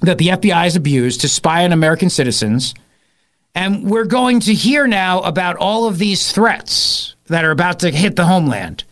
that 0.00 0.18
the 0.18 0.28
FBI 0.28 0.64
has 0.64 0.76
abused 0.76 1.20
to 1.20 1.28
spy 1.28 1.64
on 1.64 1.72
American 1.72 2.10
citizens. 2.10 2.74
And 3.54 3.90
we're 3.90 4.04
going 4.04 4.40
to 4.40 4.54
hear 4.54 4.86
now 4.86 5.20
about 5.20 5.56
all 5.56 5.86
of 5.86 5.98
these 5.98 6.32
threats 6.32 7.16
that 7.26 7.44
are 7.44 7.50
about 7.50 7.80
to 7.80 7.90
hit 7.90 8.16
the 8.16 8.26
homeland. 8.26 8.84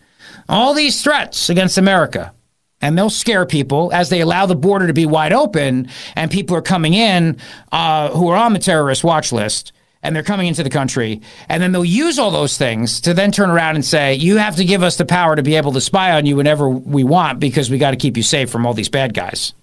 All 0.47 0.73
these 0.73 1.03
threats 1.03 1.49
against 1.49 1.77
America. 1.77 2.33
And 2.81 2.97
they'll 2.97 3.09
scare 3.09 3.45
people 3.45 3.91
as 3.93 4.09
they 4.09 4.21
allow 4.21 4.45
the 4.45 4.55
border 4.55 4.87
to 4.87 4.93
be 4.93 5.05
wide 5.05 5.33
open 5.33 5.89
and 6.15 6.31
people 6.31 6.55
are 6.55 6.61
coming 6.61 6.93
in 6.93 7.37
uh, 7.71 8.09
who 8.11 8.29
are 8.29 8.37
on 8.37 8.53
the 8.53 8.59
terrorist 8.59 9.03
watch 9.03 9.33
list 9.33 9.73
and 10.01 10.15
they're 10.15 10.23
coming 10.23 10.47
into 10.47 10.63
the 10.63 10.69
country. 10.69 11.21
And 11.49 11.61
then 11.61 11.73
they'll 11.73 11.83
use 11.83 12.19
all 12.19 12.31
those 12.31 12.57
things 12.57 13.01
to 13.01 13.13
then 13.13 13.31
turn 13.31 13.49
around 13.49 13.75
and 13.75 13.83
say, 13.83 14.13
you 14.15 14.37
have 14.37 14.55
to 14.55 14.65
give 14.65 14.81
us 14.81 14.95
the 14.95 15.05
power 15.05 15.35
to 15.35 15.43
be 15.43 15.55
able 15.55 15.73
to 15.73 15.81
spy 15.81 16.11
on 16.13 16.25
you 16.25 16.37
whenever 16.37 16.69
we 16.69 17.03
want 17.03 17.39
because 17.39 17.69
we 17.69 17.77
got 17.77 17.91
to 17.91 17.97
keep 17.97 18.15
you 18.15 18.23
safe 18.23 18.49
from 18.49 18.65
all 18.65 18.73
these 18.73 18.89
bad 18.89 19.13
guys. 19.13 19.53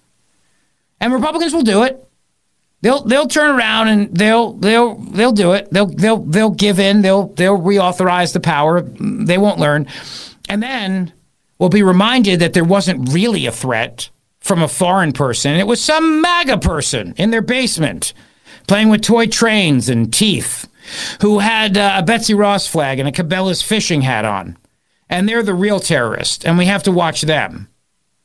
And 0.99 1.13
Republicans 1.13 1.53
will 1.53 1.63
do 1.63 1.83
it. 1.83 2.03
They'll 2.81 3.01
they'll 3.03 3.27
turn 3.27 3.55
around 3.55 3.87
and 3.87 4.15
they'll 4.15 4.53
they'll 4.53 4.95
they'll 4.95 5.31
do 5.31 5.53
it. 5.53 5.69
They'll 5.71 5.87
they'll 5.87 6.19
they'll 6.19 6.51
give 6.51 6.79
in. 6.79 7.01
They'll 7.01 7.27
they'll 7.27 7.57
reauthorize 7.57 8.33
the 8.33 8.39
power. 8.39 8.81
They 8.81 9.37
won't 9.37 9.59
learn. 9.59 9.87
And 10.47 10.61
then 10.61 11.13
we'll 11.57 11.69
be 11.69 11.83
reminded 11.83 12.39
that 12.39 12.53
there 12.53 12.63
wasn't 12.63 13.11
really 13.11 13.45
a 13.45 13.51
threat 13.51 14.09
from 14.39 14.61
a 14.61 14.67
foreign 14.67 15.11
person. 15.11 15.55
It 15.55 15.67
was 15.67 15.83
some 15.83 16.21
MAGA 16.21 16.59
person 16.59 17.13
in 17.17 17.31
their 17.31 17.41
basement 17.41 18.13
playing 18.67 18.89
with 18.89 19.01
toy 19.01 19.27
trains 19.27 19.89
and 19.89 20.13
teeth, 20.13 20.67
who 21.21 21.39
had 21.39 21.77
uh, 21.77 21.95
a 21.97 22.03
Betsy 22.03 22.33
Ross 22.33 22.67
flag 22.67 22.99
and 22.99 23.07
a 23.07 23.11
Cabela's 23.11 23.61
fishing 23.61 24.01
hat 24.01 24.25
on. 24.25 24.57
And 25.09 25.27
they're 25.27 25.43
the 25.43 25.53
real 25.53 25.79
terrorists, 25.79 26.43
and 26.45 26.57
we 26.57 26.65
have 26.65 26.83
to 26.83 26.91
watch 26.91 27.21
them. 27.21 27.69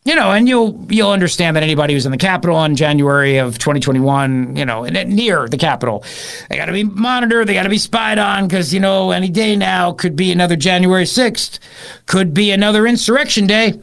You 0.04 0.16
know, 0.16 0.32
and 0.32 0.49
you'll 0.49 0.85
you'll 0.90 1.12
understand 1.12 1.54
that 1.54 1.62
anybody 1.62 1.94
who's 1.94 2.06
in 2.06 2.11
the 2.11 2.18
Capitol 2.18 2.64
in 2.64 2.75
January 2.75 3.37
of 3.37 3.56
2021, 3.59 4.56
you 4.56 4.64
know, 4.64 4.82
near 4.82 5.49
the 5.49 5.56
Capitol, 5.56 6.04
they 6.50 6.56
got 6.56 6.64
to 6.66 6.73
be 6.73 6.82
monitored, 6.82 7.47
they 7.47 7.54
got 7.54 7.62
to 7.62 7.68
be 7.68 7.78
spied 7.78 8.18
on, 8.18 8.49
because 8.49 8.75
you 8.75 8.80
know, 8.80 9.12
any 9.12 9.28
day 9.28 9.54
now 9.54 9.92
could 9.92 10.16
be 10.16 10.32
another 10.32 10.56
January 10.56 11.04
6th, 11.04 11.61
could 12.06 12.35
be 12.35 12.50
another 12.50 12.85
insurrection 12.85 13.47
day. 13.47 13.75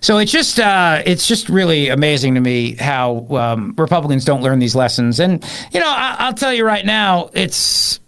So 0.00 0.18
it's 0.18 0.32
just 0.32 0.58
uh, 0.58 1.02
it's 1.06 1.28
just 1.28 1.48
really 1.48 1.88
amazing 1.88 2.34
to 2.34 2.40
me 2.40 2.74
how 2.74 3.26
um, 3.30 3.74
Republicans 3.76 4.24
don't 4.24 4.42
learn 4.42 4.58
these 4.58 4.74
lessons. 4.74 5.20
And 5.20 5.44
you 5.72 5.78
know, 5.78 5.88
I- 5.88 6.26
will 6.26 6.34
tell 6.34 6.52
you 6.52 6.64
right 6.64 6.84
now, 6.84 7.30
it's. 7.32 8.00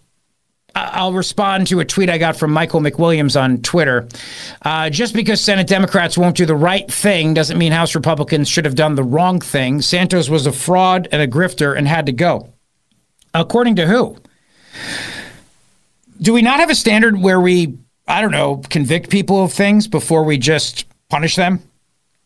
I'll 0.92 1.12
respond 1.12 1.66
to 1.68 1.80
a 1.80 1.84
tweet 1.84 2.10
I 2.10 2.18
got 2.18 2.37
from 2.37 2.52
Michael 2.52 2.80
McWilliams 2.80 3.40
on 3.40 3.58
Twitter. 3.58 4.08
Uh, 4.62 4.90
just 4.90 5.14
because 5.14 5.40
Senate 5.40 5.66
Democrats 5.66 6.16
won't 6.16 6.37
do 6.37 6.46
the 6.46 6.54
right 6.54 6.90
thing 6.90 7.34
doesn't 7.34 7.58
mean 7.58 7.72
House 7.72 7.94
Republicans 7.94 8.49
should 8.49 8.64
have 8.64 8.75
done 8.75 8.94
the 8.94 9.02
wrong 9.02 9.40
thing. 9.40 9.80
Santos 9.82 10.28
was 10.28 10.46
a 10.46 10.52
fraud 10.52 11.08
and 11.12 11.22
a 11.22 11.28
grifter 11.28 11.76
and 11.76 11.87
had 11.87 12.06
to 12.06 12.12
go. 12.12 12.52
According 13.34 13.76
to 13.76 13.87
who? 13.87 14.16
Do 16.20 16.32
we 16.32 16.42
not 16.42 16.60
have 16.60 16.70
a 16.70 16.75
standard 16.75 17.20
where 17.20 17.40
we, 17.40 17.78
I 18.06 18.20
don't 18.20 18.32
know, 18.32 18.62
convict 18.68 19.10
people 19.10 19.44
of 19.44 19.52
things 19.52 19.87
before 19.87 20.25
we 20.25 20.37
just 20.37 20.87
punish 21.08 21.37
them? 21.37 21.60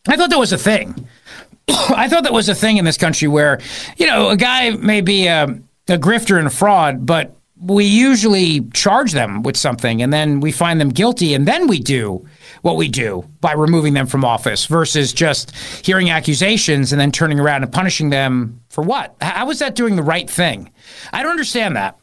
I 0.07 0.17
thought 0.17 0.29
that 0.29 0.39
was 0.39 0.53
a 0.53 0.57
thing. 0.57 1.07
I 1.67 2.07
thought 2.09 2.23
that 2.23 2.33
was 2.33 2.49
a 2.49 2.55
thing 2.55 2.77
in 2.77 2.85
this 2.85 2.97
country 2.97 3.27
where, 3.27 3.59
you 3.97 4.05
know, 4.05 4.29
a 4.29 4.37
guy 4.37 4.71
may 4.71 5.01
be 5.01 5.27
a, 5.27 5.43
a 5.43 5.97
grifter 5.97 6.37
and 6.37 6.47
a 6.47 6.51
fraud, 6.51 7.05
but 7.05 7.34
we 7.59 7.85
usually 7.85 8.61
charge 8.71 9.13
them 9.13 9.41
with 9.43 9.55
something 9.55 10.01
and 10.01 10.11
then 10.11 10.39
we 10.41 10.51
find 10.51 10.79
them 10.79 10.89
guilty 10.89 11.33
and 11.33 11.47
then 11.47 11.67
we 11.67 11.79
do 11.79 12.25
what 12.63 12.75
we 12.75 12.87
do 12.87 13.23
by 13.39 13.53
removing 13.53 13.93
them 13.93 14.07
from 14.07 14.25
office 14.25 14.65
versus 14.65 15.13
just 15.13 15.55
hearing 15.85 16.09
accusations 16.09 16.91
and 16.91 16.99
then 16.99 17.11
turning 17.11 17.39
around 17.39 17.63
and 17.63 17.71
punishing 17.71 18.09
them 18.09 18.59
for 18.69 18.83
what? 18.83 19.15
How 19.21 19.49
is 19.51 19.59
that 19.59 19.75
doing 19.75 19.95
the 19.95 20.03
right 20.03 20.29
thing? 20.29 20.69
I 21.13 21.23
don't 21.23 21.31
understand 21.31 21.75
that. 21.77 21.97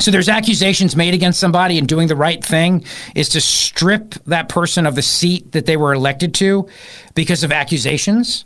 So 0.00 0.12
there's 0.12 0.28
accusations 0.28 0.94
made 0.94 1.12
against 1.12 1.40
somebody, 1.40 1.76
and 1.76 1.88
doing 1.88 2.06
the 2.06 2.14
right 2.14 2.44
thing 2.44 2.84
is 3.16 3.30
to 3.30 3.40
strip 3.40 4.14
that 4.26 4.48
person 4.48 4.86
of 4.86 4.94
the 4.94 5.02
seat 5.02 5.50
that 5.52 5.66
they 5.66 5.76
were 5.76 5.92
elected 5.92 6.34
to 6.34 6.68
because 7.16 7.42
of 7.42 7.50
accusations. 7.50 8.44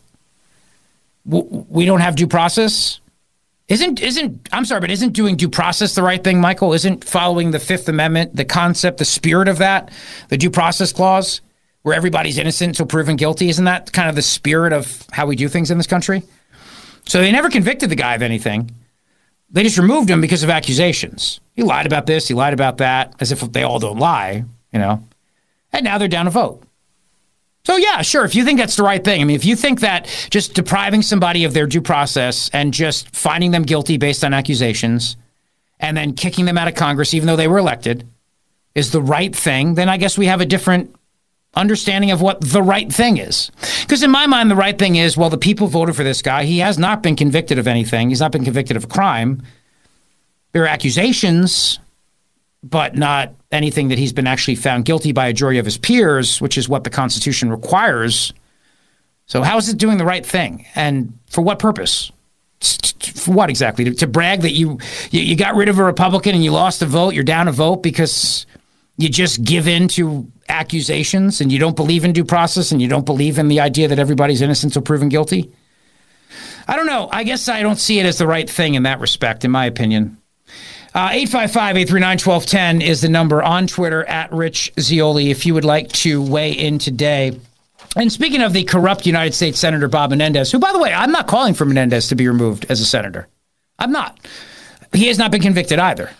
We 1.26 1.84
don't 1.84 2.00
have 2.00 2.16
due 2.16 2.26
process. 2.26 3.00
Isn't 3.72 4.02
isn't 4.02 4.50
I'm 4.52 4.66
sorry, 4.66 4.82
but 4.82 4.90
isn't 4.90 5.14
doing 5.14 5.34
due 5.34 5.48
process 5.48 5.94
the 5.94 6.02
right 6.02 6.22
thing, 6.22 6.42
Michael? 6.42 6.74
Isn't 6.74 7.04
following 7.04 7.52
the 7.52 7.58
Fifth 7.58 7.88
Amendment, 7.88 8.36
the 8.36 8.44
concept, 8.44 8.98
the 8.98 9.06
spirit 9.06 9.48
of 9.48 9.56
that, 9.58 9.90
the 10.28 10.36
due 10.36 10.50
process 10.50 10.92
clause, 10.92 11.40
where 11.80 11.94
everybody's 11.94 12.36
innocent 12.36 12.68
until 12.68 12.84
proven 12.84 13.16
guilty? 13.16 13.48
Isn't 13.48 13.64
that 13.64 13.90
kind 13.94 14.10
of 14.10 14.14
the 14.14 14.20
spirit 14.20 14.74
of 14.74 15.06
how 15.10 15.24
we 15.24 15.36
do 15.36 15.48
things 15.48 15.70
in 15.70 15.78
this 15.78 15.86
country? 15.86 16.22
So 17.06 17.22
they 17.22 17.32
never 17.32 17.48
convicted 17.48 17.88
the 17.88 17.96
guy 17.96 18.14
of 18.14 18.20
anything. 18.20 18.70
They 19.48 19.62
just 19.62 19.78
removed 19.78 20.10
him 20.10 20.20
because 20.20 20.42
of 20.42 20.50
accusations. 20.50 21.40
He 21.54 21.62
lied 21.62 21.86
about 21.86 22.04
this, 22.04 22.28
he 22.28 22.34
lied 22.34 22.52
about 22.52 22.76
that, 22.76 23.14
as 23.20 23.32
if 23.32 23.40
they 23.40 23.62
all 23.62 23.78
don't 23.78 23.98
lie, 23.98 24.44
you 24.70 24.80
know. 24.80 25.02
And 25.72 25.82
now 25.82 25.96
they're 25.96 26.08
down 26.08 26.26
to 26.26 26.30
vote. 26.30 26.62
So, 27.64 27.76
yeah, 27.76 28.02
sure, 28.02 28.24
if 28.24 28.34
you 28.34 28.44
think 28.44 28.58
that's 28.58 28.74
the 28.74 28.82
right 28.82 29.02
thing, 29.02 29.20
I 29.20 29.24
mean, 29.24 29.36
if 29.36 29.44
you 29.44 29.54
think 29.54 29.80
that 29.80 30.06
just 30.30 30.54
depriving 30.54 31.00
somebody 31.00 31.44
of 31.44 31.54
their 31.54 31.66
due 31.66 31.80
process 31.80 32.50
and 32.52 32.74
just 32.74 33.14
finding 33.14 33.52
them 33.52 33.62
guilty 33.62 33.98
based 33.98 34.24
on 34.24 34.34
accusations 34.34 35.16
and 35.78 35.96
then 35.96 36.14
kicking 36.14 36.44
them 36.44 36.58
out 36.58 36.66
of 36.66 36.74
Congress, 36.74 37.14
even 37.14 37.28
though 37.28 37.36
they 37.36 37.46
were 37.46 37.58
elected, 37.58 38.08
is 38.74 38.90
the 38.90 39.00
right 39.00 39.34
thing, 39.34 39.74
then 39.74 39.88
I 39.88 39.96
guess 39.96 40.18
we 40.18 40.26
have 40.26 40.40
a 40.40 40.46
different 40.46 40.94
understanding 41.54 42.10
of 42.10 42.20
what 42.20 42.40
the 42.40 42.62
right 42.62 42.92
thing 42.92 43.18
is. 43.18 43.50
Because 43.82 44.02
in 44.02 44.10
my 44.10 44.26
mind, 44.26 44.50
the 44.50 44.56
right 44.56 44.78
thing 44.78 44.96
is 44.96 45.16
well, 45.16 45.30
the 45.30 45.38
people 45.38 45.66
voted 45.66 45.94
for 45.94 46.02
this 46.02 46.22
guy. 46.22 46.44
He 46.44 46.58
has 46.60 46.78
not 46.78 47.02
been 47.02 47.14
convicted 47.14 47.58
of 47.58 47.68
anything, 47.68 48.08
he's 48.08 48.20
not 48.20 48.32
been 48.32 48.44
convicted 48.44 48.76
of 48.76 48.84
a 48.84 48.88
crime. 48.88 49.42
There 50.52 50.64
are 50.64 50.68
accusations, 50.68 51.78
but 52.62 52.96
not 52.96 53.34
anything 53.50 53.88
that 53.88 53.98
he's 53.98 54.12
been 54.12 54.26
actually 54.26 54.54
found 54.54 54.84
guilty 54.84 55.12
by 55.12 55.26
a 55.26 55.32
jury 55.32 55.58
of 55.58 55.64
his 55.64 55.78
peers, 55.78 56.40
which 56.40 56.56
is 56.56 56.68
what 56.68 56.84
the 56.84 56.90
Constitution 56.90 57.50
requires. 57.50 58.32
So, 59.26 59.42
how 59.42 59.56
is 59.58 59.68
it 59.68 59.78
doing 59.78 59.98
the 59.98 60.04
right 60.04 60.24
thing? 60.24 60.66
And 60.74 61.18
for 61.26 61.42
what 61.42 61.58
purpose? 61.58 62.12
For 62.60 63.32
what 63.32 63.50
exactly? 63.50 63.84
To, 63.86 63.94
to 63.94 64.06
brag 64.06 64.42
that 64.42 64.52
you, 64.52 64.78
you 65.10 65.20
you 65.20 65.36
got 65.36 65.56
rid 65.56 65.68
of 65.68 65.78
a 65.78 65.84
Republican 65.84 66.34
and 66.34 66.44
you 66.44 66.52
lost 66.52 66.82
a 66.82 66.86
vote, 66.86 67.14
you're 67.14 67.24
down 67.24 67.48
a 67.48 67.52
vote 67.52 67.82
because 67.82 68.46
you 68.98 69.08
just 69.08 69.42
give 69.42 69.66
in 69.66 69.88
to 69.88 70.30
accusations 70.48 71.40
and 71.40 71.50
you 71.50 71.58
don't 71.58 71.74
believe 71.74 72.04
in 72.04 72.12
due 72.12 72.24
process 72.24 72.70
and 72.70 72.80
you 72.80 72.88
don't 72.88 73.06
believe 73.06 73.38
in 73.38 73.48
the 73.48 73.58
idea 73.58 73.88
that 73.88 73.98
everybody's 73.98 74.42
innocent 74.42 74.70
until 74.70 74.82
proven 74.82 75.08
guilty? 75.08 75.50
I 76.68 76.76
don't 76.76 76.86
know. 76.86 77.08
I 77.10 77.24
guess 77.24 77.48
I 77.48 77.62
don't 77.62 77.78
see 77.78 77.98
it 77.98 78.06
as 78.06 78.18
the 78.18 78.26
right 78.26 78.48
thing 78.48 78.74
in 78.74 78.84
that 78.84 79.00
respect, 79.00 79.44
in 79.44 79.50
my 79.50 79.66
opinion. 79.66 80.18
Uh, 80.94 81.08
855 81.12 81.76
839 81.78 82.18
1210 82.18 82.82
is 82.82 83.00
the 83.00 83.08
number 83.08 83.42
on 83.42 83.66
Twitter 83.66 84.04
at 84.04 84.30
Rich 84.30 84.74
Zeoli 84.78 85.30
if 85.30 85.46
you 85.46 85.54
would 85.54 85.64
like 85.64 85.88
to 85.92 86.20
weigh 86.20 86.52
in 86.52 86.78
today. 86.78 87.40
And 87.96 88.12
speaking 88.12 88.42
of 88.42 88.52
the 88.52 88.64
corrupt 88.64 89.06
United 89.06 89.32
States 89.32 89.58
Senator 89.58 89.88
Bob 89.88 90.10
Menendez, 90.10 90.52
who, 90.52 90.58
by 90.58 90.70
the 90.70 90.78
way, 90.78 90.92
I'm 90.92 91.10
not 91.10 91.28
calling 91.28 91.54
for 91.54 91.64
Menendez 91.64 92.08
to 92.08 92.14
be 92.14 92.28
removed 92.28 92.66
as 92.68 92.80
a 92.80 92.84
senator. 92.84 93.26
I'm 93.78 93.90
not. 93.90 94.18
He 94.92 95.06
has 95.06 95.16
not 95.16 95.30
been 95.30 95.40
convicted 95.40 95.78
either. 95.78 96.10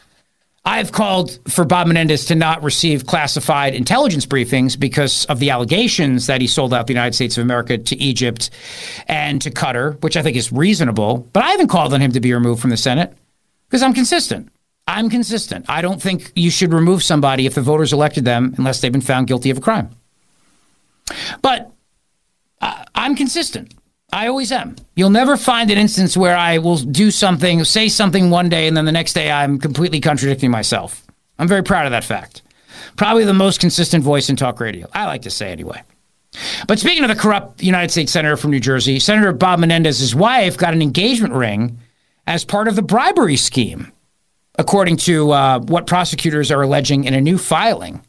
I've 0.64 0.92
called 0.92 1.38
for 1.48 1.64
Bob 1.64 1.88
Menendez 1.88 2.26
to 2.26 2.34
not 2.34 2.62
receive 2.62 3.04
classified 3.04 3.74
intelligence 3.74 4.24
briefings 4.24 4.78
because 4.78 5.24
of 5.26 5.38
the 5.38 5.50
allegations 5.50 6.28
that 6.28 6.40
he 6.40 6.46
sold 6.46 6.72
out 6.72 6.86
the 6.86 6.92
United 6.94 7.14
States 7.14 7.36
of 7.36 7.42
America 7.42 7.76
to 7.76 7.96
Egypt 7.96 8.48
and 9.08 9.42
to 9.42 9.50
Qatar, 9.50 10.00
which 10.02 10.16
I 10.16 10.22
think 10.22 10.36
is 10.36 10.52
reasonable. 10.52 11.28
But 11.32 11.42
I 11.42 11.50
haven't 11.50 11.68
called 11.68 11.92
on 11.92 12.00
him 12.00 12.12
to 12.12 12.20
be 12.20 12.32
removed 12.32 12.60
from 12.60 12.70
the 12.70 12.76
Senate 12.76 13.12
because 13.68 13.82
I'm 13.82 13.92
consistent. 13.92 14.51
I'm 14.86 15.08
consistent. 15.10 15.66
I 15.68 15.80
don't 15.82 16.02
think 16.02 16.32
you 16.34 16.50
should 16.50 16.72
remove 16.72 17.02
somebody 17.02 17.46
if 17.46 17.54
the 17.54 17.62
voters 17.62 17.92
elected 17.92 18.24
them 18.24 18.54
unless 18.58 18.80
they've 18.80 18.92
been 18.92 19.00
found 19.00 19.28
guilty 19.28 19.50
of 19.50 19.58
a 19.58 19.60
crime. 19.60 19.90
But 21.40 21.70
uh, 22.60 22.84
I'm 22.94 23.14
consistent. 23.14 23.74
I 24.12 24.26
always 24.26 24.52
am. 24.52 24.76
You'll 24.94 25.10
never 25.10 25.36
find 25.36 25.70
an 25.70 25.78
instance 25.78 26.16
where 26.16 26.36
I 26.36 26.58
will 26.58 26.76
do 26.76 27.10
something, 27.10 27.64
say 27.64 27.88
something 27.88 28.28
one 28.28 28.48
day, 28.48 28.66
and 28.68 28.76
then 28.76 28.84
the 28.84 28.92
next 28.92 29.14
day 29.14 29.30
I'm 29.30 29.58
completely 29.58 30.00
contradicting 30.00 30.50
myself. 30.50 31.06
I'm 31.38 31.48
very 31.48 31.62
proud 31.62 31.86
of 31.86 31.92
that 31.92 32.04
fact. 32.04 32.42
Probably 32.96 33.24
the 33.24 33.32
most 33.32 33.58
consistent 33.60 34.04
voice 34.04 34.28
in 34.28 34.36
talk 34.36 34.60
radio. 34.60 34.86
I 34.92 35.06
like 35.06 35.22
to 35.22 35.30
say 35.30 35.50
anyway. 35.50 35.82
But 36.66 36.78
speaking 36.78 37.04
of 37.04 37.08
the 37.08 37.14
corrupt 37.14 37.62
United 37.62 37.90
States 37.90 38.12
Senator 38.12 38.36
from 38.36 38.50
New 38.50 38.60
Jersey, 38.60 38.98
Senator 38.98 39.32
Bob 39.32 39.60
Menendez's 39.60 40.14
wife 40.14 40.56
got 40.56 40.74
an 40.74 40.82
engagement 40.82 41.34
ring 41.34 41.78
as 42.26 42.44
part 42.44 42.68
of 42.68 42.76
the 42.76 42.82
bribery 42.82 43.36
scheme, 43.36 43.92
according 44.56 44.96
to 44.98 45.30
uh, 45.30 45.60
what 45.60 45.86
prosecutors 45.86 46.50
are 46.50 46.62
alleging 46.62 47.04
in 47.04 47.14
a 47.14 47.20
new 47.20 47.38
filing. 47.38 48.02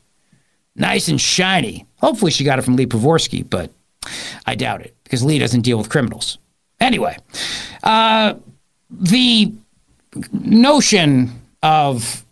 Nice 0.75 1.07
and 1.07 1.21
shiny. 1.21 1.85
Hopefully, 1.97 2.31
she 2.31 2.43
got 2.43 2.59
it 2.59 2.63
from 2.63 2.75
Lee 2.75 2.85
Pravorsky, 2.85 3.47
but 3.47 3.71
I 4.45 4.55
doubt 4.55 4.81
it 4.81 4.95
because 5.03 5.23
Lee 5.23 5.39
doesn't 5.39 5.61
deal 5.61 5.77
with 5.77 5.89
criminals. 5.89 6.37
Anyway, 6.79 7.17
uh, 7.83 8.33
the 8.89 9.53
notion 10.31 11.41
of 11.61 12.25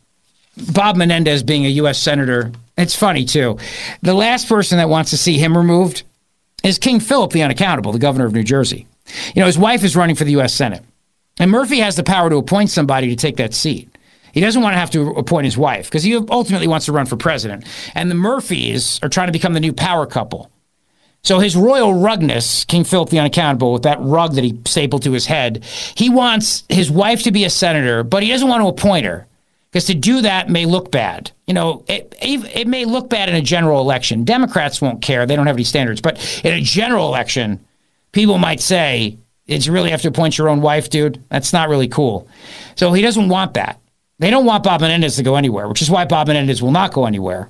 Bob 0.73 0.97
Menendez 0.97 1.43
being 1.43 1.65
a 1.65 1.69
U.S. 1.69 1.99
Senator, 1.99 2.51
it's 2.77 2.95
funny 2.95 3.25
too. 3.25 3.57
The 4.01 4.13
last 4.13 4.49
person 4.49 4.77
that 4.77 4.89
wants 4.89 5.11
to 5.11 5.17
see 5.17 5.37
him 5.37 5.57
removed 5.57 6.03
is 6.63 6.77
King 6.77 6.99
Philip 6.99 7.31
the 7.31 7.43
Unaccountable, 7.43 7.91
the 7.91 7.99
governor 7.99 8.25
of 8.25 8.33
New 8.33 8.43
Jersey. 8.43 8.87
You 9.35 9.39
know, 9.39 9.45
his 9.45 9.57
wife 9.57 9.83
is 9.83 9.95
running 9.95 10.15
for 10.15 10.23
the 10.23 10.31
U.S. 10.31 10.53
Senate, 10.53 10.83
and 11.39 11.51
Murphy 11.51 11.79
has 11.79 11.95
the 11.95 12.03
power 12.03 12.29
to 12.29 12.37
appoint 12.37 12.69
somebody 12.69 13.09
to 13.09 13.15
take 13.15 13.37
that 13.37 13.53
seat. 13.53 13.90
He 14.33 14.41
doesn't 14.41 14.61
want 14.61 14.73
to 14.73 14.79
have 14.79 14.91
to 14.91 15.09
appoint 15.11 15.45
his 15.45 15.57
wife 15.57 15.85
because 15.88 16.03
he 16.03 16.15
ultimately 16.15 16.67
wants 16.67 16.85
to 16.85 16.91
run 16.91 17.05
for 17.05 17.17
president. 17.17 17.65
And 17.95 18.09
the 18.09 18.15
Murphys 18.15 19.00
are 19.03 19.09
trying 19.09 19.27
to 19.27 19.33
become 19.33 19.53
the 19.53 19.59
new 19.59 19.73
power 19.73 20.05
couple. 20.05 20.51
So 21.23 21.39
his 21.39 21.55
royal 21.55 21.93
rugness, 21.93 22.65
King 22.65 22.83
Philip 22.83 23.09
the 23.09 23.19
Unaccountable, 23.19 23.73
with 23.73 23.83
that 23.83 24.00
rug 24.01 24.33
that 24.33 24.43
he 24.43 24.59
stapled 24.65 25.03
to 25.03 25.11
his 25.11 25.27
head, 25.27 25.63
he 25.95 26.09
wants 26.09 26.63
his 26.67 26.89
wife 26.89 27.23
to 27.23 27.31
be 27.31 27.43
a 27.43 27.50
senator, 27.50 28.03
but 28.03 28.23
he 28.23 28.29
doesn't 28.29 28.47
want 28.47 28.63
to 28.63 28.67
appoint 28.67 29.05
her 29.05 29.27
because 29.71 29.85
to 29.85 29.93
do 29.93 30.21
that 30.21 30.50
may 30.50 30.65
look 30.65 30.91
bad. 30.91 31.31
You 31.47 31.53
know, 31.53 31.83
it, 31.88 32.15
it 32.19 32.67
may 32.67 32.85
look 32.85 33.09
bad 33.09 33.29
in 33.29 33.35
a 33.35 33.41
general 33.41 33.81
election. 33.81 34.23
Democrats 34.23 34.81
won't 34.81 35.01
care; 35.01 35.25
they 35.25 35.35
don't 35.35 35.47
have 35.47 35.55
any 35.55 35.63
standards. 35.63 36.01
But 36.01 36.41
in 36.43 36.53
a 36.53 36.61
general 36.61 37.07
election, 37.07 37.59
people 38.11 38.38
might 38.38 38.59
say, 38.59 39.17
"Did 39.47 39.65
you 39.65 39.73
really 39.73 39.91
have 39.91 40.01
to 40.01 40.07
appoint 40.07 40.38
your 40.38 40.50
own 40.50 40.61
wife, 40.61 40.89
dude? 40.89 41.23
That's 41.29 41.53
not 41.53 41.69
really 41.69 41.88
cool." 41.88 42.27
So 42.75 42.93
he 42.93 43.01
doesn't 43.01 43.29
want 43.29 43.53
that. 43.53 43.79
They 44.21 44.29
don't 44.29 44.45
want 44.45 44.63
Bob 44.63 44.81
Menendez 44.81 45.15
to 45.15 45.23
go 45.23 45.35
anywhere, 45.35 45.67
which 45.67 45.81
is 45.81 45.89
why 45.89 46.05
Bob 46.05 46.27
Menendez 46.27 46.61
will 46.61 46.69
not 46.69 46.93
go 46.93 47.07
anywhere. 47.07 47.49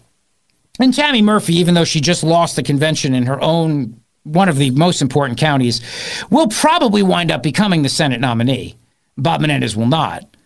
And 0.80 0.94
Tammy 0.94 1.22
Murphy, 1.22 1.56
even 1.56 1.74
though 1.74 1.84
she 1.84 2.00
just 2.00 2.24
lost 2.24 2.56
the 2.56 2.64
convention 2.64 3.14
in 3.14 3.26
her 3.26 3.42
own 3.42 4.02
one 4.24 4.48
of 4.48 4.56
the 4.56 4.72
most 4.72 5.02
important 5.02 5.38
counties, 5.38 5.82
will 6.30 6.48
probably 6.48 7.04
wind 7.04 7.30
up 7.30 7.44
becoming 7.44 7.82
the 7.82 7.90
Senate 7.90 8.22
nominee. 8.22 8.78
Bob 9.18 9.42
Menendez 9.42 9.76
will 9.76 9.86
not. 9.86 10.38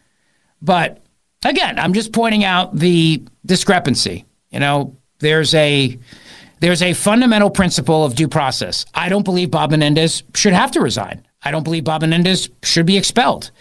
But 0.63 1.03
again, 1.45 1.77
I'm 1.77 1.93
just 1.93 2.11
pointing 2.11 2.43
out 2.43 2.75
the 2.75 3.23
discrepancy. 3.45 4.25
You 4.49 4.59
know, 4.59 4.97
there's 5.19 5.53
a 5.53 5.95
there's 6.59 6.81
a 6.81 6.93
fundamental 6.93 7.51
principle 7.51 8.03
of 8.03 8.15
due 8.15 8.27
process. 8.27 8.83
I 8.95 9.09
don't 9.09 9.25
believe 9.25 9.51
Bob 9.51 9.69
Menendez 9.69 10.23
should 10.33 10.53
have 10.53 10.71
to 10.71 10.81
resign. 10.81 11.23
I 11.43 11.51
don't 11.51 11.63
believe 11.63 11.83
Bob 11.83 12.01
Menendez 12.01 12.49
should 12.63 12.87
be 12.87 12.97
expelled. 12.97 13.51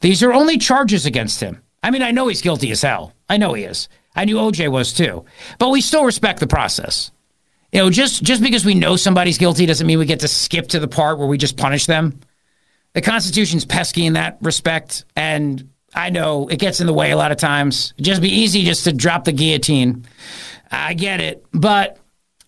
These 0.00 0.22
are 0.22 0.34
only 0.34 0.58
charges 0.58 1.06
against 1.06 1.40
him. 1.40 1.62
I 1.82 1.90
mean, 1.90 2.02
I 2.02 2.10
know 2.10 2.28
he's 2.28 2.42
guilty 2.42 2.70
as 2.70 2.82
hell. 2.82 3.12
I 3.28 3.36
know 3.36 3.54
he 3.54 3.64
is. 3.64 3.88
I 4.14 4.24
knew 4.24 4.36
OJ 4.36 4.70
was 4.70 4.92
too. 4.92 5.24
But 5.58 5.70
we 5.70 5.80
still 5.80 6.04
respect 6.04 6.40
the 6.40 6.46
process. 6.46 7.10
You 7.72 7.80
know, 7.80 7.90
just 7.90 8.22
just 8.22 8.42
because 8.42 8.64
we 8.64 8.74
know 8.74 8.96
somebody's 8.96 9.38
guilty 9.38 9.64
doesn't 9.64 9.86
mean 9.86 9.98
we 9.98 10.04
get 10.04 10.20
to 10.20 10.28
skip 10.28 10.68
to 10.68 10.78
the 10.78 10.88
part 10.88 11.18
where 11.18 11.26
we 11.26 11.38
just 11.38 11.56
punish 11.56 11.86
them. 11.86 12.20
The 12.92 13.00
Constitution's 13.00 13.64
pesky 13.64 14.04
in 14.04 14.12
that 14.12 14.36
respect, 14.42 15.06
and 15.16 15.70
I 15.94 16.10
know 16.10 16.48
it 16.48 16.58
gets 16.58 16.80
in 16.82 16.86
the 16.86 16.92
way 16.92 17.10
a 17.10 17.16
lot 17.16 17.32
of 17.32 17.38
times. 17.38 17.94
It'd 17.96 18.04
just 18.04 18.20
be 18.20 18.28
easy 18.28 18.64
just 18.64 18.84
to 18.84 18.92
drop 18.92 19.24
the 19.24 19.32
guillotine. 19.32 20.04
I 20.70 20.92
get 20.92 21.20
it, 21.20 21.46
but 21.52 21.98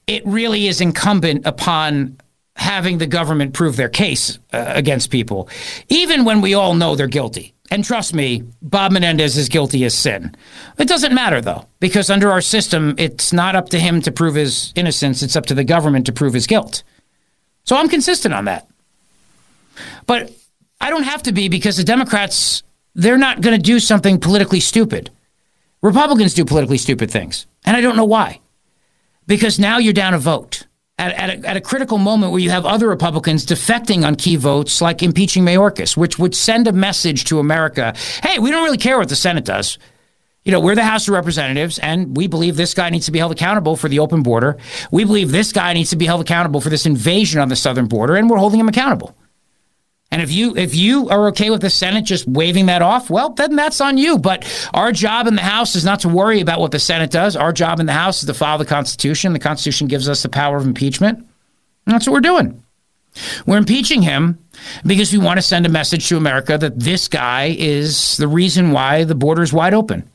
it 0.06 0.26
really 0.26 0.66
is 0.66 0.82
incumbent 0.82 1.46
upon 1.46 2.18
having 2.56 2.98
the 2.98 3.06
government 3.06 3.54
prove 3.54 3.76
their 3.76 3.88
case 3.88 4.38
uh, 4.52 4.64
against 4.68 5.10
people, 5.10 5.48
even 5.88 6.26
when 6.26 6.42
we 6.42 6.52
all 6.52 6.74
know 6.74 6.94
they're 6.94 7.06
guilty. 7.06 7.53
And 7.74 7.84
trust 7.84 8.14
me, 8.14 8.44
Bob 8.62 8.92
Menendez 8.92 9.36
is 9.36 9.48
guilty 9.48 9.84
as 9.84 9.94
sin. 9.96 10.36
It 10.78 10.86
doesn't 10.86 11.12
matter, 11.12 11.40
though, 11.40 11.66
because 11.80 12.08
under 12.08 12.30
our 12.30 12.40
system, 12.40 12.94
it's 12.98 13.32
not 13.32 13.56
up 13.56 13.70
to 13.70 13.80
him 13.80 14.00
to 14.02 14.12
prove 14.12 14.36
his 14.36 14.72
innocence, 14.76 15.24
it's 15.24 15.34
up 15.34 15.46
to 15.46 15.54
the 15.54 15.64
government 15.64 16.06
to 16.06 16.12
prove 16.12 16.34
his 16.34 16.46
guilt. 16.46 16.84
So 17.64 17.74
I'm 17.74 17.88
consistent 17.88 18.32
on 18.32 18.44
that. 18.44 18.68
But 20.06 20.30
I 20.80 20.88
don't 20.88 21.02
have 21.02 21.24
to 21.24 21.32
be 21.32 21.48
because 21.48 21.76
the 21.76 21.82
Democrats, 21.82 22.62
they're 22.94 23.18
not 23.18 23.40
going 23.40 23.56
to 23.56 23.60
do 23.62 23.80
something 23.80 24.20
politically 24.20 24.60
stupid. 24.60 25.10
Republicans 25.82 26.32
do 26.32 26.44
politically 26.44 26.78
stupid 26.78 27.10
things. 27.10 27.48
And 27.64 27.76
I 27.76 27.80
don't 27.80 27.96
know 27.96 28.04
why. 28.04 28.38
Because 29.26 29.58
now 29.58 29.78
you're 29.78 29.92
down 29.92 30.14
a 30.14 30.18
vote 30.20 30.68
at, 30.98 31.12
at, 31.12 31.30
a, 31.30 31.48
at 31.48 31.56
a 31.56 31.60
critical 31.60 31.98
moment 31.98 32.32
where 32.32 32.40
you 32.40 32.50
have 32.50 32.64
other 32.64 32.88
Republicans 32.88 33.44
defecting 33.44 34.06
on 34.06 34.14
key 34.14 34.36
votes, 34.36 34.80
like 34.80 35.02
impeaching 35.02 35.44
Mayorkas, 35.44 35.96
which 35.96 36.18
would 36.18 36.34
send 36.34 36.68
a 36.68 36.72
message 36.72 37.24
to 37.24 37.38
America 37.38 37.94
hey, 38.22 38.38
we 38.38 38.50
don't 38.50 38.64
really 38.64 38.78
care 38.78 38.98
what 38.98 39.08
the 39.08 39.16
Senate 39.16 39.44
does. 39.44 39.78
You 40.44 40.52
know, 40.52 40.60
we're 40.60 40.74
the 40.74 40.84
House 40.84 41.08
of 41.08 41.14
Representatives, 41.14 41.78
and 41.78 42.14
we 42.14 42.26
believe 42.26 42.56
this 42.56 42.74
guy 42.74 42.90
needs 42.90 43.06
to 43.06 43.12
be 43.12 43.18
held 43.18 43.32
accountable 43.32 43.76
for 43.76 43.88
the 43.88 44.00
open 44.00 44.22
border. 44.22 44.58
We 44.92 45.04
believe 45.04 45.32
this 45.32 45.52
guy 45.52 45.72
needs 45.72 45.88
to 45.90 45.96
be 45.96 46.04
held 46.04 46.20
accountable 46.20 46.60
for 46.60 46.68
this 46.68 46.84
invasion 46.84 47.40
on 47.40 47.48
the 47.48 47.56
southern 47.56 47.86
border, 47.86 48.14
and 48.14 48.28
we're 48.28 48.36
holding 48.36 48.60
him 48.60 48.68
accountable. 48.68 49.16
And 50.14 50.22
if 50.22 50.30
you 50.30 50.56
if 50.56 50.76
you 50.76 51.08
are 51.08 51.26
okay 51.30 51.50
with 51.50 51.60
the 51.60 51.68
Senate 51.68 52.04
just 52.04 52.28
waving 52.28 52.66
that 52.66 52.82
off, 52.82 53.10
well, 53.10 53.30
then 53.30 53.56
that's 53.56 53.80
on 53.80 53.98
you. 53.98 54.16
But 54.16 54.46
our 54.72 54.92
job 54.92 55.26
in 55.26 55.34
the 55.34 55.42
House 55.42 55.74
is 55.74 55.84
not 55.84 55.98
to 56.00 56.08
worry 56.08 56.40
about 56.40 56.60
what 56.60 56.70
the 56.70 56.78
Senate 56.78 57.10
does. 57.10 57.34
Our 57.34 57.52
job 57.52 57.80
in 57.80 57.86
the 57.86 57.92
House 57.94 58.20
is 58.20 58.26
to 58.28 58.34
follow 58.34 58.58
the 58.58 58.64
Constitution. 58.64 59.32
The 59.32 59.40
Constitution 59.40 59.88
gives 59.88 60.08
us 60.08 60.22
the 60.22 60.28
power 60.28 60.56
of 60.56 60.66
impeachment. 60.66 61.18
And 61.18 61.26
that's 61.86 62.06
what 62.06 62.12
we're 62.12 62.20
doing. 62.20 62.62
We're 63.44 63.56
impeaching 63.56 64.02
him 64.02 64.38
because 64.86 65.12
we 65.12 65.18
want 65.18 65.38
to 65.38 65.42
send 65.42 65.66
a 65.66 65.68
message 65.68 66.08
to 66.10 66.16
America 66.16 66.56
that 66.58 66.78
this 66.78 67.08
guy 67.08 67.52
is 67.58 68.16
the 68.16 68.28
reason 68.28 68.70
why 68.70 69.02
the 69.02 69.16
border 69.16 69.42
is 69.42 69.52
wide 69.52 69.74
open. 69.74 70.08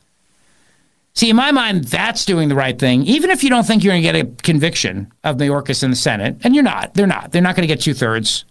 See, 1.12 1.28
in 1.28 1.36
my 1.36 1.52
mind, 1.52 1.84
that's 1.84 2.24
doing 2.24 2.48
the 2.48 2.54
right 2.54 2.78
thing. 2.78 3.02
Even 3.02 3.28
if 3.28 3.44
you 3.44 3.50
don't 3.50 3.66
think 3.66 3.84
you're 3.84 3.92
going 3.92 4.02
to 4.02 4.12
get 4.12 4.16
a 4.16 4.42
conviction 4.42 5.12
of 5.24 5.36
Mayorkas 5.36 5.84
in 5.84 5.90
the 5.90 5.96
Senate, 5.96 6.38
and 6.42 6.54
you're 6.54 6.64
not, 6.64 6.94
they're 6.94 7.06
not. 7.06 7.32
They're 7.32 7.42
not 7.42 7.54
going 7.54 7.68
to 7.68 7.74
get 7.74 7.82
two 7.82 7.92
thirds. 7.92 8.46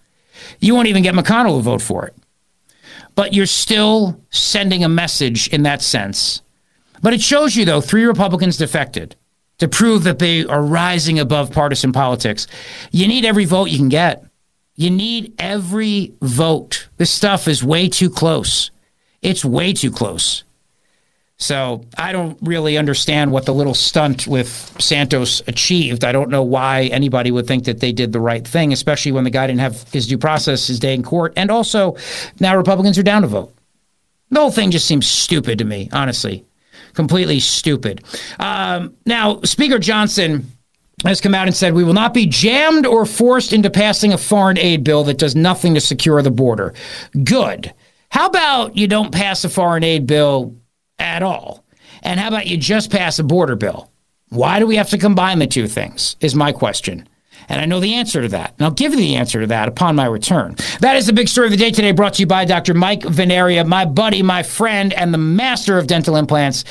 You 0.59 0.75
won't 0.75 0.87
even 0.87 1.03
get 1.03 1.15
McConnell 1.15 1.57
to 1.57 1.63
vote 1.63 1.81
for 1.81 2.05
it. 2.05 2.15
But 3.15 3.33
you're 3.33 3.45
still 3.45 4.21
sending 4.29 4.83
a 4.83 4.89
message 4.89 5.47
in 5.49 5.63
that 5.63 5.81
sense. 5.81 6.41
But 7.01 7.13
it 7.13 7.21
shows 7.21 7.55
you, 7.55 7.65
though, 7.65 7.81
three 7.81 8.05
Republicans 8.05 8.57
defected 8.57 9.15
to 9.59 9.67
prove 9.67 10.03
that 10.03 10.19
they 10.19 10.45
are 10.45 10.61
rising 10.61 11.19
above 11.19 11.51
partisan 11.51 11.91
politics. 11.91 12.47
You 12.91 13.07
need 13.07 13.25
every 13.25 13.45
vote 13.45 13.65
you 13.65 13.77
can 13.77 13.89
get. 13.89 14.25
You 14.75 14.89
need 14.89 15.33
every 15.37 16.13
vote. 16.21 16.87
This 16.97 17.11
stuff 17.11 17.47
is 17.47 17.63
way 17.63 17.89
too 17.89 18.09
close. 18.09 18.71
It's 19.21 19.43
way 19.43 19.73
too 19.73 19.91
close. 19.91 20.43
So 21.41 21.85
I 21.97 22.11
don't 22.11 22.37
really 22.41 22.77
understand 22.77 23.31
what 23.31 23.45
the 23.45 23.53
little 23.53 23.73
stunt 23.73 24.27
with 24.27 24.75
Santos 24.79 25.41
achieved. 25.47 26.03
I 26.03 26.11
don't 26.11 26.29
know 26.29 26.43
why 26.43 26.83
anybody 26.85 27.31
would 27.31 27.47
think 27.47 27.63
that 27.63 27.79
they 27.79 27.93
did 27.93 28.11
the 28.11 28.19
right 28.19 28.45
thing, 28.45 28.73
especially 28.73 29.13
when 29.13 29.23
the 29.23 29.29
guy 29.29 29.47
didn't 29.47 29.61
have 29.61 29.89
his 29.93 30.05
due 30.05 30.17
process, 30.17 30.67
his 30.67 30.79
day 30.79 30.93
in 30.93 31.01
court. 31.01 31.33
And 31.37 31.49
also, 31.49 31.95
now 32.41 32.57
Republicans 32.57 32.97
are 32.97 33.03
down 33.03 33.21
to 33.21 33.29
vote. 33.29 33.53
The 34.31 34.39
whole 34.39 34.51
thing 34.51 34.69
just 34.69 34.85
seems 34.85 35.07
stupid 35.07 35.59
to 35.59 35.65
me, 35.65 35.89
honestly. 35.93 36.45
Completely 36.93 37.39
stupid. 37.39 38.03
Um, 38.37 38.95
now, 39.05 39.41
Speaker 39.43 39.79
Johnson 39.79 40.45
has 41.05 41.21
come 41.21 41.33
out 41.33 41.47
and 41.47 41.55
said 41.55 41.73
we 41.73 41.85
will 41.85 41.93
not 41.93 42.13
be 42.13 42.25
jammed 42.25 42.85
or 42.85 43.05
forced 43.05 43.53
into 43.53 43.69
passing 43.69 44.11
a 44.11 44.17
foreign 44.17 44.57
aid 44.57 44.83
bill 44.83 45.05
that 45.05 45.17
does 45.17 45.35
nothing 45.37 45.73
to 45.75 45.79
secure 45.79 46.21
the 46.21 46.31
border. 46.31 46.73
Good. 47.23 47.73
How 48.09 48.27
about 48.27 48.75
you 48.75 48.87
don't 48.87 49.13
pass 49.13 49.45
a 49.45 49.49
foreign 49.49 49.83
aid 49.83 50.05
bill 50.05 50.58
at 50.99 51.23
all? 51.23 51.65
And 52.03 52.19
how 52.19 52.27
about 52.27 52.47
you 52.47 52.57
just 52.57 52.91
pass 52.91 53.19
a 53.19 53.23
border 53.23 53.55
bill? 53.55 53.91
Why 54.29 54.59
do 54.59 54.67
we 54.67 54.75
have 54.75 54.89
to 54.89 54.97
combine 54.97 55.39
the 55.39 55.47
two 55.47 55.67
things? 55.67 56.15
Is 56.19 56.35
my 56.35 56.51
question. 56.51 57.07
And 57.47 57.61
I 57.61 57.65
know 57.65 57.79
the 57.79 57.95
answer 57.95 58.21
to 58.21 58.27
that. 58.29 58.53
And 58.57 58.65
I'll 58.65 58.71
give 58.71 58.93
you 58.93 58.99
the 58.99 59.15
answer 59.15 59.41
to 59.41 59.47
that 59.47 59.67
upon 59.67 59.95
my 59.95 60.05
return. 60.05 60.55
That 60.81 60.95
is 60.97 61.07
the 61.07 61.13
big 61.13 61.29
story 61.29 61.47
of 61.47 61.51
the 61.51 61.57
day 61.57 61.71
today, 61.71 61.91
brought 61.91 62.15
to 62.15 62.21
you 62.21 62.27
by 62.27 62.45
Dr. 62.45 62.73
Mike 62.73 63.01
Veneria, 63.01 63.65
my 63.65 63.85
buddy, 63.85 64.21
my 64.21 64.43
friend, 64.43 64.93
and 64.93 65.13
the 65.13 65.17
master 65.17 65.77
of 65.77 65.87
dental 65.87 66.15
implants, 66.15 66.63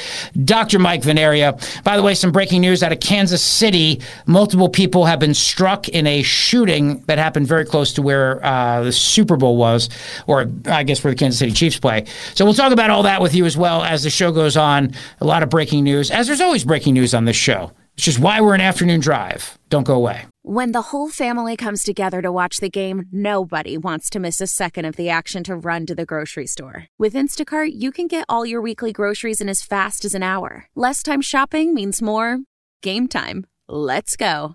Dr. 0.45 0.79
Mike 0.79 1.03
Veneria. 1.03 1.59
By 1.85 1.97
the 1.97 2.03
way, 2.03 2.15
some 2.15 2.33
breaking 2.33 2.61
news 2.61 2.83
out 2.83 2.93
of 2.93 3.01
Kansas 3.01 3.43
City. 3.43 4.01
Multiple 4.27 4.69
people 4.69 5.05
have 5.07 5.19
been 5.19 5.35
struck 5.35 5.89
in 5.89 6.07
a 6.07 6.23
shooting 6.23 7.03
that 7.07 7.19
happened 7.19 7.47
very 7.47 7.65
close 7.65 7.93
to 7.95 8.03
where 8.03 8.45
uh, 8.45 8.83
the 8.83 8.93
Super 8.93 9.37
Bowl 9.37 9.57
was, 9.57 9.89
or 10.27 10.47
I 10.67 10.83
guess 10.83 11.03
where 11.03 11.13
the 11.13 11.19
Kansas 11.19 11.39
City 11.39 11.53
Chiefs 11.53 11.79
play. 11.79 12.05
So 12.35 12.45
we'll 12.45 12.55
talk 12.55 12.73
about 12.73 12.91
all 12.91 13.03
that 13.05 13.21
with 13.21 13.35
you 13.35 13.47
as 13.47 13.57
well 13.57 13.83
as 13.83 14.03
the 14.03 14.11
show 14.11 14.33
goes 14.33 14.57
on. 14.57 14.93
A 15.21 15.25
lot 15.25 15.43
of 15.43 15.51
breaking 15.51 15.85
news, 15.85 16.11
as 16.11 16.27
there's 16.27 16.41
always 16.41 16.65
breaking 16.65 16.95
news 16.95 17.15
on 17.15 17.25
this 17.25 17.37
show. 17.37 17.73
It's 17.99 18.05
just 18.05 18.21
why 18.21 18.41
we're 18.41 18.55
an 18.55 18.61
afternoon 18.61 19.01
drive. 19.01 19.59
Don't 19.71 19.83
go 19.83 19.97
away. 19.97 20.27
When 20.43 20.71
the 20.71 20.93
whole 20.93 21.09
family 21.09 21.57
comes 21.57 21.83
together 21.83 22.23
to 22.23 22.31
watch 22.31 22.59
the 22.59 22.71
game, 22.71 23.07
nobody 23.11 23.77
wants 23.77 24.09
to 24.11 24.21
miss 24.21 24.41
a 24.41 24.47
second 24.47 24.85
of 24.85 24.95
the 24.95 25.11
action 25.11 25.43
to 25.43 25.57
run 25.57 25.85
to 25.87 25.97
the 25.97 26.07
grocery 26.07 26.47
store. 26.47 26.87
With 26.97 27.15
Instacart, 27.15 27.73
you 27.75 27.91
can 27.91 28.07
get 28.07 28.25
all 28.29 28.47
your 28.47 28.61
weekly 28.61 28.93
groceries 28.93 29.41
in 29.41 29.49
as 29.49 29.63
fast 29.63 30.05
as 30.05 30.15
an 30.15 30.23
hour. 30.23 30.69
Less 30.77 31.03
time 31.03 31.21
shopping 31.21 31.75
means 31.75 32.01
more 32.01 32.39
game 32.85 33.09
time. 33.09 33.47
Let's 33.69 34.15
go. 34.15 34.55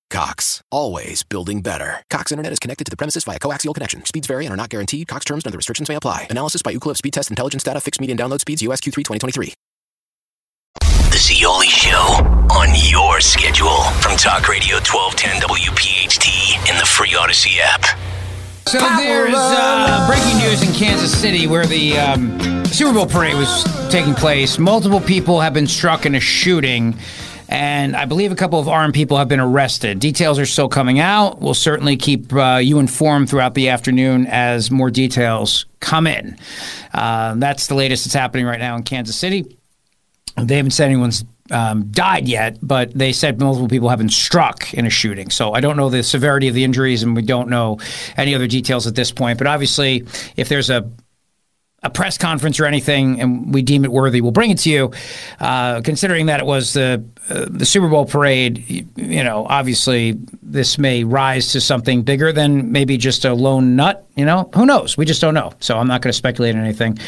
Cox, 0.11 0.61
always 0.69 1.23
building 1.23 1.61
better. 1.61 2.03
Cox 2.09 2.31
Internet 2.31 2.51
is 2.51 2.59
connected 2.59 2.83
to 2.83 2.91
the 2.91 2.97
premises 2.97 3.23
via 3.23 3.39
coaxial 3.39 3.73
connection. 3.73 4.05
Speeds 4.05 4.27
vary 4.27 4.45
and 4.45 4.53
are 4.53 4.57
not 4.57 4.69
guaranteed. 4.69 5.07
Cox 5.07 5.25
terms 5.25 5.45
and 5.45 5.51
other 5.51 5.57
restrictions 5.57 5.89
may 5.89 5.95
apply. 5.95 6.27
Analysis 6.29 6.61
by 6.61 6.75
Ookla 6.75 6.97
Speed 6.97 7.13
Test 7.13 7.29
Intelligence 7.29 7.63
Data. 7.63 7.81
Fixed 7.81 7.99
median 8.01 8.17
download 8.17 8.41
speeds. 8.41 8.61
US 8.61 8.81
Q3 8.81 8.93
2023. 8.93 9.53
The 11.11 11.17
Zeoli 11.17 11.67
Show 11.67 11.97
on 12.51 12.69
your 12.75 13.19
schedule 13.21 13.81
from 14.01 14.17
Talk 14.17 14.47
Radio 14.47 14.75
1210 14.75 15.41
WPHT 15.41 16.69
in 16.69 16.77
the 16.77 16.85
free 16.85 17.15
Odyssey 17.15 17.59
app. 17.61 17.83
So 18.67 18.79
there's 18.79 19.33
uh, 19.33 20.07
breaking 20.07 20.37
news 20.37 20.61
in 20.61 20.73
Kansas 20.73 21.17
City 21.17 21.47
where 21.47 21.65
the 21.65 21.97
um, 21.97 22.65
Super 22.65 22.93
Bowl 22.93 23.05
parade 23.05 23.35
was 23.35 23.65
taking 23.89 24.13
place. 24.13 24.59
Multiple 24.59 25.01
people 25.01 25.41
have 25.41 25.53
been 25.53 25.67
struck 25.67 26.05
in 26.05 26.15
a 26.15 26.19
shooting, 26.19 26.95
and 27.51 27.97
I 27.97 28.05
believe 28.05 28.31
a 28.31 28.35
couple 28.35 28.59
of 28.59 28.69
armed 28.69 28.93
people 28.93 29.17
have 29.17 29.27
been 29.27 29.41
arrested. 29.41 29.99
Details 29.99 30.39
are 30.39 30.45
still 30.45 30.69
coming 30.69 30.99
out. 30.99 31.41
We'll 31.41 31.53
certainly 31.53 31.97
keep 31.97 32.33
uh, 32.33 32.61
you 32.63 32.79
informed 32.79 33.29
throughout 33.29 33.55
the 33.55 33.69
afternoon 33.69 34.25
as 34.27 34.71
more 34.71 34.89
details 34.89 35.65
come 35.81 36.07
in. 36.07 36.37
Uh, 36.93 37.35
that's 37.35 37.67
the 37.67 37.75
latest 37.75 38.05
that's 38.05 38.13
happening 38.13 38.45
right 38.45 38.59
now 38.59 38.77
in 38.77 38.83
Kansas 38.83 39.17
City. 39.17 39.57
They 40.37 40.55
haven't 40.55 40.71
said 40.71 40.85
anyone's 40.85 41.25
um, 41.51 41.91
died 41.91 42.29
yet, 42.29 42.57
but 42.61 42.93
they 42.93 43.11
said 43.11 43.41
multiple 43.41 43.67
people 43.67 43.89
have 43.89 43.99
been 43.99 44.07
struck 44.07 44.73
in 44.73 44.85
a 44.85 44.89
shooting. 44.89 45.29
So 45.29 45.51
I 45.51 45.59
don't 45.59 45.75
know 45.75 45.89
the 45.89 46.03
severity 46.03 46.47
of 46.47 46.55
the 46.55 46.63
injuries, 46.63 47.03
and 47.03 47.17
we 47.17 47.21
don't 47.21 47.49
know 47.49 47.79
any 48.15 48.33
other 48.33 48.47
details 48.47 48.87
at 48.87 48.95
this 48.95 49.11
point. 49.11 49.37
But 49.37 49.47
obviously, 49.47 50.05
if 50.37 50.47
there's 50.47 50.69
a 50.69 50.89
a 51.83 51.89
press 51.89 52.17
conference 52.17 52.59
or 52.59 52.65
anything, 52.65 53.19
and 53.19 53.53
we 53.53 53.63
deem 53.63 53.83
it 53.83 53.91
worthy, 53.91 54.21
we'll 54.21 54.31
bring 54.31 54.51
it 54.51 54.59
to 54.59 54.69
you. 54.69 54.91
Uh, 55.39 55.81
considering 55.81 56.27
that 56.27 56.39
it 56.39 56.45
was 56.45 56.73
the 56.73 57.03
uh, 57.29 57.45
the 57.49 57.65
Super 57.65 57.87
Bowl 57.87 58.05
parade, 58.05 58.63
you, 58.69 58.87
you 58.95 59.23
know, 59.23 59.45
obviously 59.47 60.17
this 60.43 60.77
may 60.77 61.03
rise 61.03 61.51
to 61.53 61.61
something 61.61 62.03
bigger 62.03 62.31
than 62.31 62.71
maybe 62.71 62.97
just 62.97 63.25
a 63.25 63.33
lone 63.33 63.75
nut. 63.75 64.07
You 64.15 64.25
know, 64.25 64.49
who 64.53 64.65
knows? 64.65 64.95
We 64.95 65.05
just 65.05 65.21
don't 65.21 65.33
know. 65.33 65.53
So 65.59 65.77
I'm 65.77 65.87
not 65.87 66.01
going 66.01 66.11
to 66.11 66.17
speculate 66.17 66.55
on 66.55 66.61
anything. 66.61 66.99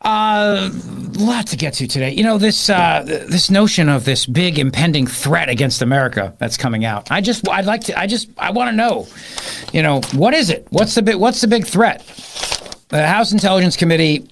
Uh, 0.00 0.68
lot 1.12 1.46
to 1.46 1.56
get 1.56 1.74
to 1.74 1.86
today. 1.86 2.10
You 2.10 2.24
know 2.24 2.36
this 2.36 2.68
uh, 2.68 3.04
this 3.04 3.48
notion 3.48 3.88
of 3.88 4.04
this 4.04 4.26
big 4.26 4.58
impending 4.58 5.06
threat 5.06 5.48
against 5.48 5.82
America 5.82 6.34
that's 6.38 6.56
coming 6.56 6.84
out. 6.84 7.12
I 7.12 7.20
just 7.20 7.48
I'd 7.48 7.66
like 7.66 7.82
to 7.82 7.96
I 7.96 8.08
just 8.08 8.28
I 8.36 8.50
want 8.50 8.70
to 8.70 8.76
know, 8.76 9.06
you 9.72 9.82
know, 9.82 10.00
what 10.14 10.34
is 10.34 10.50
it? 10.50 10.66
What's 10.70 10.96
the 10.96 11.02
big 11.02 11.14
What's 11.14 11.40
the 11.40 11.46
big 11.46 11.64
threat? 11.64 12.02
The 12.92 13.06
House 13.06 13.32
Intelligence 13.32 13.76
Committee. 13.76 14.28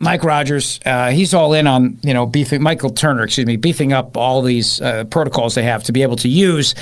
Mike 0.00 0.24
Rogers, 0.24 0.80
uh, 0.84 1.10
he's 1.10 1.32
all 1.32 1.54
in 1.54 1.66
on 1.66 1.98
you 2.02 2.12
know 2.12 2.26
beefing 2.26 2.62
Michael 2.62 2.90
Turner, 2.90 3.24
excuse 3.24 3.46
me, 3.46 3.56
beefing 3.56 3.92
up 3.92 4.16
all 4.16 4.42
these 4.42 4.80
uh, 4.82 5.04
protocols 5.04 5.54
they 5.54 5.62
have 5.62 5.84
to 5.84 5.92
be 5.92 6.02
able 6.02 6.16
to 6.16 6.28
use 6.28 6.74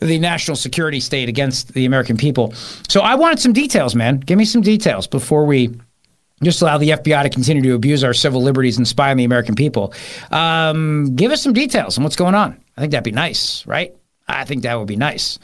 the 0.00 0.18
national 0.18 0.54
security 0.54 1.00
state 1.00 1.28
against 1.28 1.72
the 1.72 1.86
American 1.86 2.16
people. 2.16 2.52
So 2.88 3.00
I 3.00 3.16
wanted 3.16 3.40
some 3.40 3.52
details, 3.52 3.96
man. 3.96 4.20
Give 4.20 4.38
me 4.38 4.44
some 4.44 4.60
details 4.60 5.08
before 5.08 5.44
we 5.46 5.74
just 6.44 6.62
allow 6.62 6.78
the 6.78 6.90
FBI 6.90 7.22
to 7.24 7.30
continue 7.30 7.62
to 7.62 7.74
abuse 7.74 8.04
our 8.04 8.14
civil 8.14 8.42
liberties 8.42 8.76
and 8.76 8.86
spy 8.86 9.10
on 9.10 9.16
the 9.16 9.24
American 9.24 9.56
people. 9.56 9.92
Um, 10.30 11.16
give 11.16 11.32
us 11.32 11.42
some 11.42 11.54
details 11.54 11.98
on 11.98 12.04
what's 12.04 12.16
going 12.16 12.36
on. 12.36 12.62
I 12.76 12.82
think 12.82 12.92
that'd 12.92 13.02
be 13.02 13.10
nice, 13.10 13.66
right? 13.66 13.96
I 14.28 14.44
think 14.44 14.62
that 14.62 14.78
would 14.78 14.88
be 14.88 14.96
nice. 14.96 15.38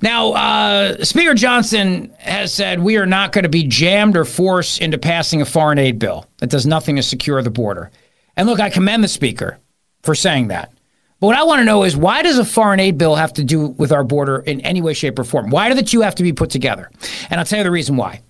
Now, 0.00 0.32
uh, 0.32 1.04
Speaker 1.04 1.34
Johnson 1.34 2.14
has 2.18 2.54
said 2.54 2.80
we 2.80 2.96
are 2.96 3.06
not 3.06 3.32
going 3.32 3.42
to 3.42 3.48
be 3.48 3.64
jammed 3.64 4.16
or 4.16 4.24
forced 4.24 4.80
into 4.80 4.96
passing 4.96 5.42
a 5.42 5.44
foreign 5.44 5.78
aid 5.78 5.98
bill 5.98 6.26
that 6.38 6.48
does 6.48 6.64
nothing 6.64 6.96
to 6.96 7.02
secure 7.02 7.42
the 7.42 7.50
border. 7.50 7.90
And 8.36 8.48
look, 8.48 8.60
I 8.60 8.70
commend 8.70 9.02
the 9.02 9.08
Speaker 9.08 9.58
for 10.02 10.14
saying 10.14 10.48
that. 10.48 10.72
But 11.20 11.26
what 11.26 11.36
I 11.36 11.42
want 11.42 11.58
to 11.58 11.64
know 11.64 11.82
is 11.82 11.96
why 11.96 12.22
does 12.22 12.38
a 12.38 12.44
foreign 12.44 12.78
aid 12.78 12.96
bill 12.96 13.16
have 13.16 13.32
to 13.34 13.44
do 13.44 13.68
with 13.70 13.90
our 13.90 14.04
border 14.04 14.38
in 14.38 14.60
any 14.60 14.80
way, 14.80 14.94
shape, 14.94 15.18
or 15.18 15.24
form? 15.24 15.50
Why 15.50 15.68
do 15.68 15.74
the 15.74 15.82
two 15.82 16.02
have 16.02 16.14
to 16.14 16.22
be 16.22 16.32
put 16.32 16.50
together? 16.50 16.90
And 17.30 17.40
I'll 17.40 17.46
tell 17.46 17.58
you 17.58 17.64
the 17.64 17.72
reason 17.72 17.96
why. 17.96 18.22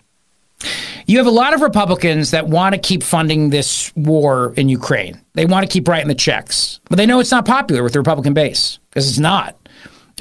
You 1.07 1.19
have 1.19 1.27
a 1.27 1.31
lot 1.31 1.55
of 1.55 1.61
Republicans 1.61 2.33
that 2.33 2.49
want 2.49 2.75
to 2.75 2.81
keep 2.81 3.03
funding 3.03 3.51
this 3.51 3.95
war 3.95 4.53
in 4.57 4.69
Ukraine. 4.69 5.21
They 5.35 5.47
want 5.47 5.67
to 5.67 5.73
keep 5.73 5.87
writing 5.87 6.09
the 6.09 6.15
checks, 6.15 6.81
but 6.89 6.97
they 6.97 7.07
know 7.07 7.21
it's 7.21 7.31
not 7.31 7.47
popular 7.47 7.83
with 7.83 7.93
the 7.93 7.99
Republican 7.99 8.35
base 8.35 8.79
because 8.91 9.09
it's 9.09 9.19
not. 9.19 9.57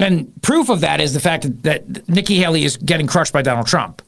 And 0.00 0.32
proof 0.42 0.68
of 0.68 0.80
that 0.80 1.00
is 1.00 1.12
the 1.12 1.20
fact 1.20 1.42
that, 1.42 1.62
that 1.64 2.08
Nikki 2.08 2.36
Haley 2.36 2.64
is 2.64 2.76
getting 2.76 3.06
crushed 3.06 3.32
by 3.32 3.42
Donald 3.42 3.66
Trump. 3.66 4.02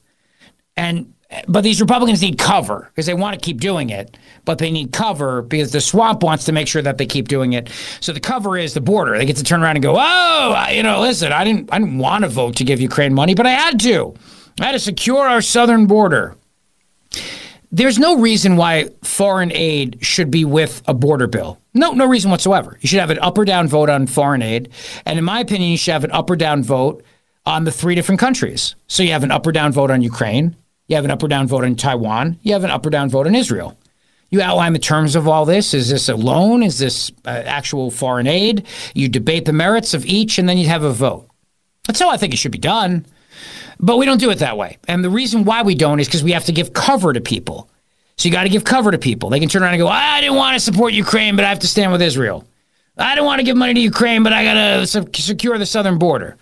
And 0.77 1.13
but 1.47 1.63
these 1.63 1.81
Republicans 1.81 2.23
need 2.23 2.39
cover 2.39 2.91
because 2.91 3.07
they 3.07 3.15
want 3.15 3.41
to 3.41 3.45
keep 3.45 3.61
doing 3.61 3.91
it, 3.91 4.17
but 4.45 4.59
they 4.59 4.71
need 4.71 4.93
cover 4.93 5.43
because 5.43 5.71
the 5.71 5.81
swamp 5.81 6.25
wants 6.25 6.45
to 6.47 6.53
make 6.53 6.67
sure 6.67 6.83
that 6.83 6.99
they 6.99 7.07
keep 7.07 7.29
doing 7.29 7.53
it. 7.53 7.71
So 8.01 8.13
the 8.13 8.21
cover 8.21 8.59
is 8.59 8.75
the 8.75 8.81
border. 8.81 9.17
They 9.17 9.27
get 9.27 9.37
to 9.37 9.45
turn 9.45 9.63
around 9.63 9.77
and 9.77 9.83
go, 9.83 9.97
"Oh, 9.97 10.67
you 10.73 10.83
know, 10.83 11.01
listen, 11.01 11.33
I 11.33 11.45
didn't, 11.45 11.73
I 11.73 11.79
didn't 11.79 11.99
want 11.99 12.25
to 12.25 12.29
vote 12.29 12.57
to 12.57 12.65
give 12.65 12.81
Ukraine 12.81 13.15
money, 13.15 13.35
but 13.35 13.47
I 13.47 13.53
had 13.53 13.79
to. 13.81 14.15
I 14.61 14.67
had 14.67 14.73
to 14.73 14.81
secure 14.81 15.29
our 15.29 15.41
southern 15.41 15.87
border." 15.87 16.37
There's 17.73 17.99
no 17.99 18.19
reason 18.19 18.57
why 18.57 18.89
foreign 19.05 19.53
aid 19.53 19.99
should 20.01 20.31
be 20.31 20.45
with 20.45 20.83
a 20.89 20.95
border 20.95 21.29
bill. 21.29 21.59
No, 21.73 21.93
no 21.93 22.07
reason 22.07 22.31
whatsoever. 22.31 22.77
You 22.81 22.89
should 22.89 22.99
have 22.99 23.11
an 23.11 23.21
up 23.21 23.39
or 23.39 23.45
down 23.45 23.69
vote 23.69 23.89
on 23.89 24.09
foreign 24.09 24.43
aid, 24.43 24.71
and 25.07 25.19
in 25.19 25.25
my 25.25 25.41
opinion, 25.41 25.71
you 25.71 25.77
should 25.77 25.93
have 25.93 26.05
an 26.05 26.11
up 26.11 26.29
or 26.29 26.37
down 26.37 26.65
vote 26.65 27.05
on 27.47 27.65
the 27.65 27.71
three 27.71 27.95
different 27.95 28.21
countries. 28.21 28.75
So 28.89 29.05
you 29.05 29.13
have 29.13 29.23
an 29.23 29.31
up 29.31 29.47
or 29.47 29.53
down 29.53 29.73
vote 29.73 29.91
on 29.91 30.03
Ukraine, 30.03 30.57
you 30.89 30.97
have 30.97 31.05
an 31.05 31.13
up 31.13 31.23
or 31.23 31.29
down 31.29 31.47
vote 31.47 31.65
on 31.65 31.77
Taiwan, 31.77 32.39
you 32.43 32.53
have 32.55 32.65
an 32.65 32.71
up 32.71 32.85
or 32.85 32.91
down 32.91 33.09
vote 33.09 33.29
on 33.29 33.37
Israel. 33.37 33.77
You 34.31 34.41
outline 34.43 34.73
the 34.73 34.79
terms 34.79 35.17
of 35.17 35.27
all 35.27 35.45
this. 35.45 35.75
Is 35.75 35.91
this 35.91 36.09
a 36.09 36.15
loan? 36.15 36.63
Is 36.63 36.79
this 36.79 37.11
uh, 37.25 37.31
actual 37.31 37.91
foreign 37.91 38.29
aid? 38.29 38.65
You 38.95 39.09
debate 39.09 39.45
the 39.45 39.53
merits 39.53 39.93
of 39.93 40.07
each, 40.07 40.39
and 40.39 40.49
then 40.49 40.57
you 40.57 40.69
have 40.69 40.85
a 40.85 40.93
vote. 40.93 41.29
That's 41.87 41.99
how 41.99 42.11
I 42.11 42.17
think 42.17 42.33
it 42.33 42.37
should 42.37 42.53
be 42.53 42.59
done. 42.59 43.07
But 43.83 43.97
we 43.97 44.05
don't 44.05 44.21
do 44.21 44.31
it 44.31 44.41
that 44.41 44.59
way. 44.59 44.79
And 44.87 45.03
the 45.03 45.11
reason 45.11 45.45
why 45.45 45.63
we 45.63 45.75
don't 45.75 46.01
is 46.01 46.07
because 46.07 46.23
we 46.23 46.33
have 46.33 46.45
to 46.45 46.53
give 46.53 46.75
cover 46.75 47.13
to 47.13 47.21
people. 47.21 47.69
So 48.19 48.29
you 48.29 48.33
got 48.33 48.43
to 48.43 48.51
give 48.51 48.63
cover 48.63 48.91
to 48.91 48.99
people. 48.99 49.31
They 49.31 49.41
can 49.41 49.49
turn 49.49 49.63
around 49.63 49.73
and 49.73 49.81
go, 49.81 49.89
I 49.89 50.21
didn't 50.21 50.37
want 50.37 50.55
to 50.55 50.61
support 50.61 50.93
Ukraine, 50.93 51.37
but 51.37 51.47
I 51.47 51.49
have 51.49 51.61
to 51.61 51.67
stand 51.67 51.91
with 51.91 52.03
Israel. 52.03 52.47
I 52.99 53.15
don't 53.15 53.25
want 53.25 53.39
to 53.39 53.45
give 53.45 53.57
money 53.57 53.73
to 53.73 53.81
Ukraine, 53.81 54.23
but 54.23 54.35
I 54.35 54.45
got 54.45 54.55
to 54.55 54.87
secure 55.23 55.57
the 55.57 55.65
southern 55.65 55.99
border. 55.99 56.37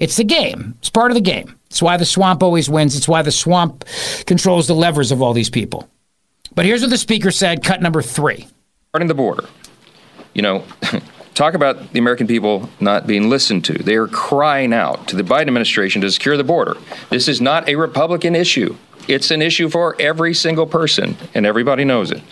It's 0.00 0.16
the 0.16 0.24
game. 0.24 0.74
It's 0.78 0.90
part 0.90 1.12
of 1.12 1.14
the 1.14 1.20
game. 1.20 1.56
It's 1.66 1.80
why 1.80 1.96
the 1.96 2.04
swamp 2.04 2.42
always 2.42 2.68
wins. 2.68 2.96
It's 2.96 3.06
why 3.06 3.22
the 3.22 3.30
swamp 3.30 3.84
controls 4.26 4.66
the 4.66 4.74
levers 4.74 5.12
of 5.12 5.22
all 5.22 5.32
these 5.32 5.50
people. 5.50 5.88
But 6.56 6.64
here's 6.64 6.80
what 6.80 6.90
the 6.90 6.98
speaker 6.98 7.30
said, 7.30 7.62
cut 7.62 7.80
number 7.80 8.02
three. 8.02 8.48
Regarding 8.92 9.06
the 9.06 9.14
border, 9.14 9.44
you 10.34 10.42
know, 10.42 10.64
talk 11.34 11.54
about 11.54 11.92
the 11.92 11.98
American 11.98 12.26
people 12.26 12.68
not 12.80 13.06
being 13.06 13.28
listened 13.28 13.64
to. 13.66 13.74
They 13.74 13.96
are 13.96 14.06
crying 14.06 14.72
out 14.72 15.08
to 15.08 15.16
the 15.16 15.22
Biden 15.22 15.48
administration 15.48 16.02
to 16.02 16.10
secure 16.10 16.36
the 16.36 16.44
border. 16.44 16.76
This 17.08 17.28
is 17.28 17.40
not 17.40 17.68
a 17.68 17.76
Republican 17.76 18.34
issue. 18.34 18.76
It's 19.08 19.30
an 19.30 19.42
issue 19.42 19.68
for 19.68 19.96
every 20.00 20.34
single 20.34 20.66
person, 20.66 21.16
and 21.34 21.46
everybody 21.46 21.84
knows 21.84 22.10
it. 22.10 22.22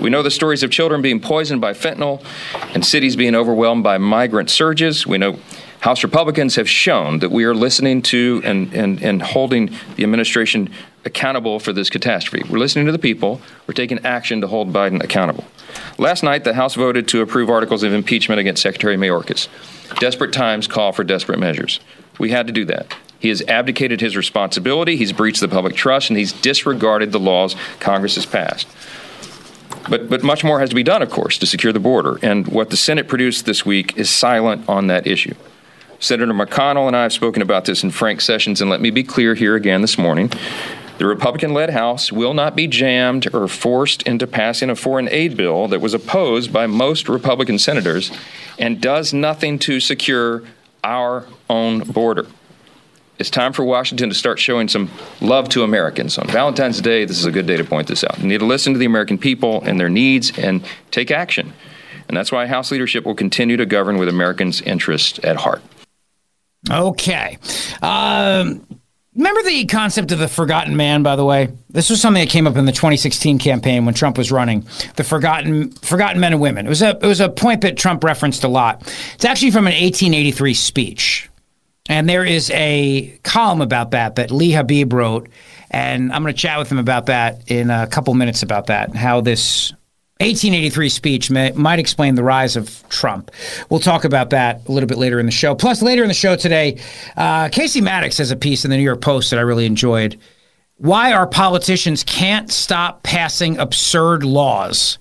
We 0.00 0.10
know 0.10 0.22
the 0.22 0.30
stories 0.30 0.62
of 0.62 0.70
children 0.70 1.02
being 1.02 1.20
poisoned 1.20 1.60
by 1.60 1.72
fentanyl 1.72 2.24
and 2.74 2.84
cities 2.84 3.14
being 3.14 3.34
overwhelmed 3.34 3.84
by 3.84 3.98
migrant 3.98 4.50
surges. 4.50 5.06
We 5.06 5.18
know 5.18 5.38
House 5.84 6.02
Republicans 6.02 6.56
have 6.56 6.66
shown 6.66 7.18
that 7.18 7.30
we 7.30 7.44
are 7.44 7.54
listening 7.54 8.00
to 8.00 8.40
and, 8.42 8.72
and, 8.72 9.02
and 9.02 9.20
holding 9.20 9.66
the 9.96 10.02
administration 10.02 10.70
accountable 11.04 11.60
for 11.60 11.74
this 11.74 11.90
catastrophe. 11.90 12.42
We're 12.48 12.58
listening 12.58 12.86
to 12.86 12.92
the 12.92 12.98
people. 12.98 13.42
We're 13.66 13.74
taking 13.74 13.98
action 13.98 14.40
to 14.40 14.46
hold 14.46 14.72
Biden 14.72 15.04
accountable. 15.04 15.44
Last 15.98 16.22
night, 16.22 16.44
the 16.44 16.54
House 16.54 16.74
voted 16.74 17.06
to 17.08 17.20
approve 17.20 17.50
articles 17.50 17.82
of 17.82 17.92
impeachment 17.92 18.40
against 18.40 18.62
Secretary 18.62 18.96
Mayorkas. 18.96 19.48
Desperate 19.98 20.32
times 20.32 20.66
call 20.66 20.92
for 20.92 21.04
desperate 21.04 21.38
measures. 21.38 21.80
We 22.18 22.30
had 22.30 22.46
to 22.46 22.52
do 22.54 22.64
that. 22.64 22.96
He 23.18 23.28
has 23.28 23.42
abdicated 23.42 24.00
his 24.00 24.16
responsibility, 24.16 24.96
he's 24.96 25.12
breached 25.12 25.40
the 25.40 25.48
public 25.48 25.76
trust, 25.76 26.08
and 26.08 26.18
he's 26.18 26.32
disregarded 26.32 27.12
the 27.12 27.20
laws 27.20 27.56
Congress 27.78 28.14
has 28.14 28.24
passed. 28.24 28.68
But, 29.90 30.08
but 30.08 30.22
much 30.22 30.44
more 30.44 30.60
has 30.60 30.70
to 30.70 30.74
be 30.74 30.82
done, 30.82 31.02
of 31.02 31.10
course, 31.10 31.36
to 31.36 31.46
secure 31.46 31.74
the 31.74 31.78
border. 31.78 32.18
And 32.22 32.48
what 32.48 32.70
the 32.70 32.76
Senate 32.78 33.06
produced 33.06 33.44
this 33.44 33.66
week 33.66 33.98
is 33.98 34.08
silent 34.08 34.66
on 34.66 34.86
that 34.86 35.06
issue. 35.06 35.34
Senator 36.04 36.34
McConnell 36.34 36.86
and 36.86 36.94
I 36.94 37.04
have 37.04 37.14
spoken 37.14 37.40
about 37.40 37.64
this 37.64 37.82
in 37.82 37.90
frank 37.90 38.20
sessions, 38.20 38.60
and 38.60 38.68
let 38.68 38.82
me 38.82 38.90
be 38.90 39.02
clear 39.02 39.34
here 39.34 39.54
again 39.54 39.80
this 39.80 39.96
morning. 39.96 40.30
The 40.98 41.06
Republican 41.06 41.54
led 41.54 41.70
House 41.70 42.12
will 42.12 42.34
not 42.34 42.54
be 42.54 42.66
jammed 42.66 43.34
or 43.34 43.48
forced 43.48 44.02
into 44.02 44.26
passing 44.26 44.68
a 44.68 44.76
foreign 44.76 45.08
aid 45.08 45.34
bill 45.34 45.66
that 45.68 45.80
was 45.80 45.94
opposed 45.94 46.52
by 46.52 46.66
most 46.66 47.08
Republican 47.08 47.58
senators 47.58 48.12
and 48.58 48.82
does 48.82 49.14
nothing 49.14 49.58
to 49.60 49.80
secure 49.80 50.44
our 50.84 51.26
own 51.48 51.80
border. 51.80 52.26
It's 53.18 53.30
time 53.30 53.54
for 53.54 53.64
Washington 53.64 54.10
to 54.10 54.14
start 54.14 54.38
showing 54.38 54.68
some 54.68 54.90
love 55.22 55.48
to 55.50 55.62
Americans. 55.62 56.18
On 56.18 56.26
Valentine's 56.26 56.82
Day, 56.82 57.06
this 57.06 57.18
is 57.18 57.24
a 57.24 57.32
good 57.32 57.46
day 57.46 57.56
to 57.56 57.64
point 57.64 57.88
this 57.88 58.04
out. 58.04 58.18
You 58.18 58.26
need 58.26 58.40
to 58.40 58.46
listen 58.46 58.74
to 58.74 58.78
the 58.78 58.84
American 58.84 59.16
people 59.16 59.62
and 59.62 59.80
their 59.80 59.88
needs 59.88 60.38
and 60.38 60.66
take 60.90 61.10
action. 61.10 61.54
And 62.08 62.16
that's 62.16 62.30
why 62.30 62.46
House 62.46 62.70
leadership 62.70 63.06
will 63.06 63.14
continue 63.14 63.56
to 63.56 63.64
govern 63.64 63.96
with 63.96 64.10
Americans' 64.10 64.60
interests 64.60 65.18
at 65.24 65.36
heart. 65.36 65.62
Okay. 66.70 67.38
Um, 67.82 68.66
remember 69.14 69.42
the 69.42 69.66
concept 69.66 70.12
of 70.12 70.18
the 70.18 70.28
forgotten 70.28 70.76
man, 70.76 71.02
by 71.02 71.16
the 71.16 71.24
way? 71.24 71.48
This 71.70 71.90
was 71.90 72.00
something 72.00 72.22
that 72.22 72.30
came 72.30 72.46
up 72.46 72.56
in 72.56 72.64
the 72.64 72.72
2016 72.72 73.38
campaign 73.38 73.84
when 73.84 73.94
Trump 73.94 74.16
was 74.16 74.32
running. 74.32 74.66
The 74.96 75.04
forgotten 75.04 75.70
forgotten 75.72 76.20
men 76.20 76.32
and 76.32 76.40
women. 76.40 76.66
It 76.66 76.70
was 76.70 76.82
a 76.82 76.90
it 76.90 77.06
was 77.06 77.20
a 77.20 77.28
point 77.28 77.62
that 77.62 77.76
Trump 77.76 78.04
referenced 78.04 78.44
a 78.44 78.48
lot. 78.48 78.82
It's 79.14 79.24
actually 79.24 79.50
from 79.50 79.66
an 79.66 79.74
1883 79.74 80.54
speech. 80.54 81.30
And 81.86 82.08
there 82.08 82.24
is 82.24 82.50
a 82.50 83.18
column 83.24 83.60
about 83.60 83.90
that 83.90 84.14
that 84.16 84.30
Lee 84.30 84.52
Habeeb 84.52 84.92
wrote. 84.92 85.28
And 85.70 86.12
I'm 86.12 86.22
going 86.22 86.32
to 86.32 86.40
chat 86.40 86.58
with 86.58 86.70
him 86.70 86.78
about 86.78 87.06
that 87.06 87.50
in 87.50 87.68
a 87.70 87.86
couple 87.86 88.14
minutes 88.14 88.42
about 88.42 88.66
that, 88.66 88.94
how 88.94 89.20
this 89.20 89.74
1883 90.20 90.88
speech 90.90 91.30
may, 91.30 91.50
might 91.52 91.80
explain 91.80 92.14
the 92.14 92.22
rise 92.22 92.54
of 92.54 92.88
Trump. 92.88 93.32
We'll 93.68 93.80
talk 93.80 94.04
about 94.04 94.30
that 94.30 94.68
a 94.68 94.72
little 94.72 94.86
bit 94.86 94.96
later 94.96 95.18
in 95.18 95.26
the 95.26 95.32
show. 95.32 95.56
Plus, 95.56 95.82
later 95.82 96.02
in 96.02 96.08
the 96.08 96.14
show 96.14 96.36
today, 96.36 96.80
uh, 97.16 97.48
Casey 97.48 97.80
Maddox 97.80 98.18
has 98.18 98.30
a 98.30 98.36
piece 98.36 98.64
in 98.64 98.70
the 98.70 98.76
New 98.76 98.84
York 98.84 99.00
Post 99.00 99.30
that 99.30 99.38
I 99.38 99.42
really 99.42 99.66
enjoyed. 99.66 100.16
Why 100.76 101.12
our 101.12 101.26
politicians 101.26 102.04
can't 102.04 102.50
stop 102.50 103.02
passing 103.02 103.58
absurd 103.58 104.22
laws. 104.22 104.98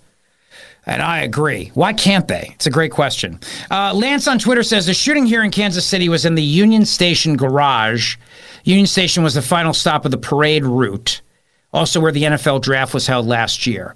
And 0.86 1.02
I 1.02 1.21
agree. 1.21 1.71
Why 1.76 1.93
can't 1.93 2.28
they? 2.28 2.49
It's 2.56 2.65
a 2.67 2.71
great 2.71 2.91
question. 2.91 3.39
Uh, 3.71 3.93
Lance 3.93 4.28
on 4.28 4.38
Twitter 4.38 4.63
says 4.63 4.86
the 4.86 4.93
shooting 4.93 5.26
here 5.26 5.43
in 5.43 5.52
Kansas 5.52 5.86
City 5.86 6.10
was 6.10 6.26
in 6.26 6.36
the 6.36 6.43
Union 6.43 6.86
Station 6.86 7.38
garage. 7.38 8.17
Union 8.65 8.88
Station 8.88 9.23
was 9.23 9.34
the 9.34 9.41
final 9.41 9.73
stop 9.73 10.06
of 10.06 10.12
the 10.12 10.17
parade 10.17 10.65
route, 10.65 11.21
also 11.73 11.99
where 11.99 12.12
the 12.12 12.23
NFL 12.23 12.62
draft 12.62 12.93
was 12.93 13.07
held 13.07 13.25
last 13.25 13.65
year. 13.65 13.95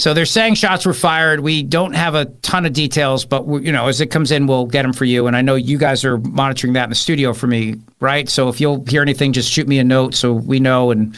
So 0.00 0.14
they're 0.14 0.24
saying 0.24 0.54
shots 0.54 0.86
were 0.86 0.94
fired. 0.94 1.40
We 1.40 1.62
don't 1.62 1.92
have 1.92 2.14
a 2.14 2.24
ton 2.24 2.64
of 2.64 2.72
details, 2.72 3.26
but 3.26 3.46
you 3.46 3.70
know, 3.70 3.86
as 3.88 4.00
it 4.00 4.06
comes 4.06 4.30
in, 4.30 4.46
we'll 4.46 4.64
get 4.64 4.80
them 4.80 4.94
for 4.94 5.04
you. 5.04 5.26
And 5.26 5.36
I 5.36 5.42
know 5.42 5.56
you 5.56 5.76
guys 5.76 6.06
are 6.06 6.16
monitoring 6.16 6.72
that 6.72 6.84
in 6.84 6.88
the 6.88 6.96
studio 6.96 7.34
for 7.34 7.46
me, 7.46 7.74
right? 8.00 8.26
So 8.26 8.48
if 8.48 8.62
you'll 8.62 8.82
hear 8.86 9.02
anything, 9.02 9.34
just 9.34 9.52
shoot 9.52 9.68
me 9.68 9.78
a 9.78 9.84
note 9.84 10.14
so 10.14 10.32
we 10.32 10.58
know 10.58 10.90
and 10.90 11.14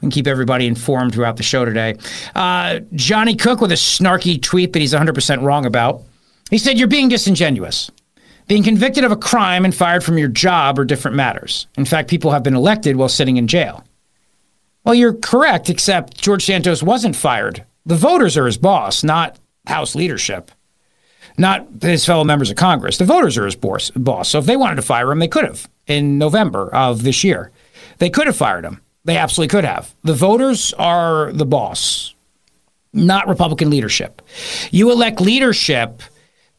we 0.00 0.10
keep 0.10 0.26
everybody 0.26 0.66
informed 0.66 1.14
throughout 1.14 1.36
the 1.36 1.44
show 1.44 1.64
today. 1.64 1.94
Uh, 2.34 2.80
Johnny 2.94 3.36
Cook 3.36 3.60
with 3.60 3.70
a 3.70 3.76
snarky 3.76 4.42
tweet 4.42 4.72
that 4.72 4.80
he's 4.80 4.94
100% 4.94 5.42
wrong 5.42 5.64
about. 5.64 6.02
He 6.50 6.58
said, 6.58 6.76
"You're 6.76 6.88
being 6.88 7.08
disingenuous." 7.08 7.90
Being 8.48 8.64
convicted 8.64 9.04
of 9.04 9.12
a 9.12 9.16
crime 9.16 9.64
and 9.64 9.74
fired 9.74 10.04
from 10.04 10.18
your 10.18 10.28
job 10.28 10.78
are 10.78 10.84
different 10.84 11.16
matters. 11.16 11.66
In 11.78 11.86
fact, 11.86 12.10
people 12.10 12.32
have 12.32 12.42
been 12.42 12.54
elected 12.54 12.96
while 12.96 13.08
sitting 13.08 13.38
in 13.38 13.46
jail. 13.46 13.84
Well, 14.84 14.94
you're 14.94 15.14
correct, 15.14 15.70
except 15.70 16.20
George 16.20 16.44
Santos 16.44 16.82
wasn't 16.82 17.16
fired 17.16 17.64
the 17.86 17.96
voters 17.96 18.36
are 18.36 18.46
his 18.46 18.58
boss, 18.58 19.04
not 19.04 19.38
House 19.66 19.94
leadership, 19.94 20.50
not 21.38 21.66
his 21.80 22.04
fellow 22.04 22.24
members 22.24 22.50
of 22.50 22.56
Congress. 22.56 22.98
The 22.98 23.04
voters 23.04 23.36
are 23.38 23.44
his 23.44 23.56
boss. 23.56 24.28
So 24.28 24.38
if 24.38 24.46
they 24.46 24.56
wanted 24.56 24.76
to 24.76 24.82
fire 24.82 25.10
him, 25.10 25.18
they 25.18 25.28
could 25.28 25.44
have 25.44 25.68
in 25.86 26.18
November 26.18 26.74
of 26.74 27.02
this 27.02 27.24
year. 27.24 27.50
They 27.98 28.10
could 28.10 28.26
have 28.26 28.36
fired 28.36 28.64
him. 28.64 28.80
They 29.04 29.16
absolutely 29.16 29.50
could 29.50 29.64
have. 29.64 29.94
The 30.02 30.14
voters 30.14 30.72
are 30.78 31.32
the 31.32 31.44
boss, 31.44 32.14
not 32.92 33.28
Republican 33.28 33.70
leadership. 33.70 34.22
You 34.70 34.90
elect 34.90 35.20
leadership 35.20 36.02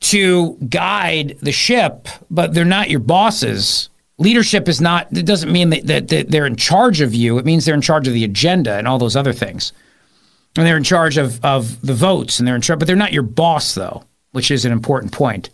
to 0.01 0.55
guide 0.69 1.37
the 1.41 1.51
ship, 1.51 2.07
but 2.29 2.53
they're 2.53 2.65
not 2.65 2.89
your 2.89 2.99
bosses. 2.99 3.89
Leadership 4.17 4.69
is 4.69 4.79
not, 4.79 5.07
it 5.15 5.25
doesn't 5.25 5.51
mean 5.51 5.69
that, 5.71 5.87
that, 5.87 6.07
that 6.07 6.31
they're 6.31 6.45
in 6.45 6.55
charge 6.55 7.01
of 7.01 7.13
you. 7.13 7.37
It 7.37 7.45
means 7.45 7.65
they're 7.65 7.75
in 7.75 7.81
charge 7.81 8.07
of 8.07 8.13
the 8.13 8.23
agenda 8.23 8.73
and 8.73 8.87
all 8.87 8.97
those 8.97 9.15
other 9.15 9.33
things 9.33 9.73
and 10.55 10.65
they're 10.65 10.77
in 10.77 10.83
charge 10.83 11.17
of 11.17 11.43
of 11.43 11.81
the 11.81 11.93
votes, 11.93 12.39
and 12.39 12.47
they're 12.47 12.55
in 12.55 12.61
charge, 12.61 12.79
but 12.79 12.87
they're 12.87 12.95
not 12.95 13.13
your 13.13 13.23
boss 13.23 13.75
though, 13.75 14.03
which 14.31 14.51
is 14.51 14.65
an 14.65 14.71
important 14.71 15.11
point. 15.11 15.49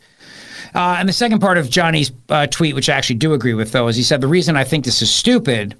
Uh, 0.73 0.95
and 0.99 1.09
the 1.09 1.13
second 1.13 1.39
part 1.39 1.57
of 1.57 1.69
Johnny's 1.69 2.11
uh, 2.29 2.47
tweet, 2.47 2.75
which 2.75 2.87
I 2.87 2.93
actually 2.93 3.17
do 3.17 3.33
agree 3.33 3.53
with, 3.53 3.73
though, 3.73 3.89
is 3.89 3.97
he 3.97 4.03
said 4.03 4.21
the 4.21 4.27
reason 4.27 4.55
I 4.55 4.63
think 4.63 4.85
this 4.85 5.01
is 5.01 5.13
stupid 5.13 5.75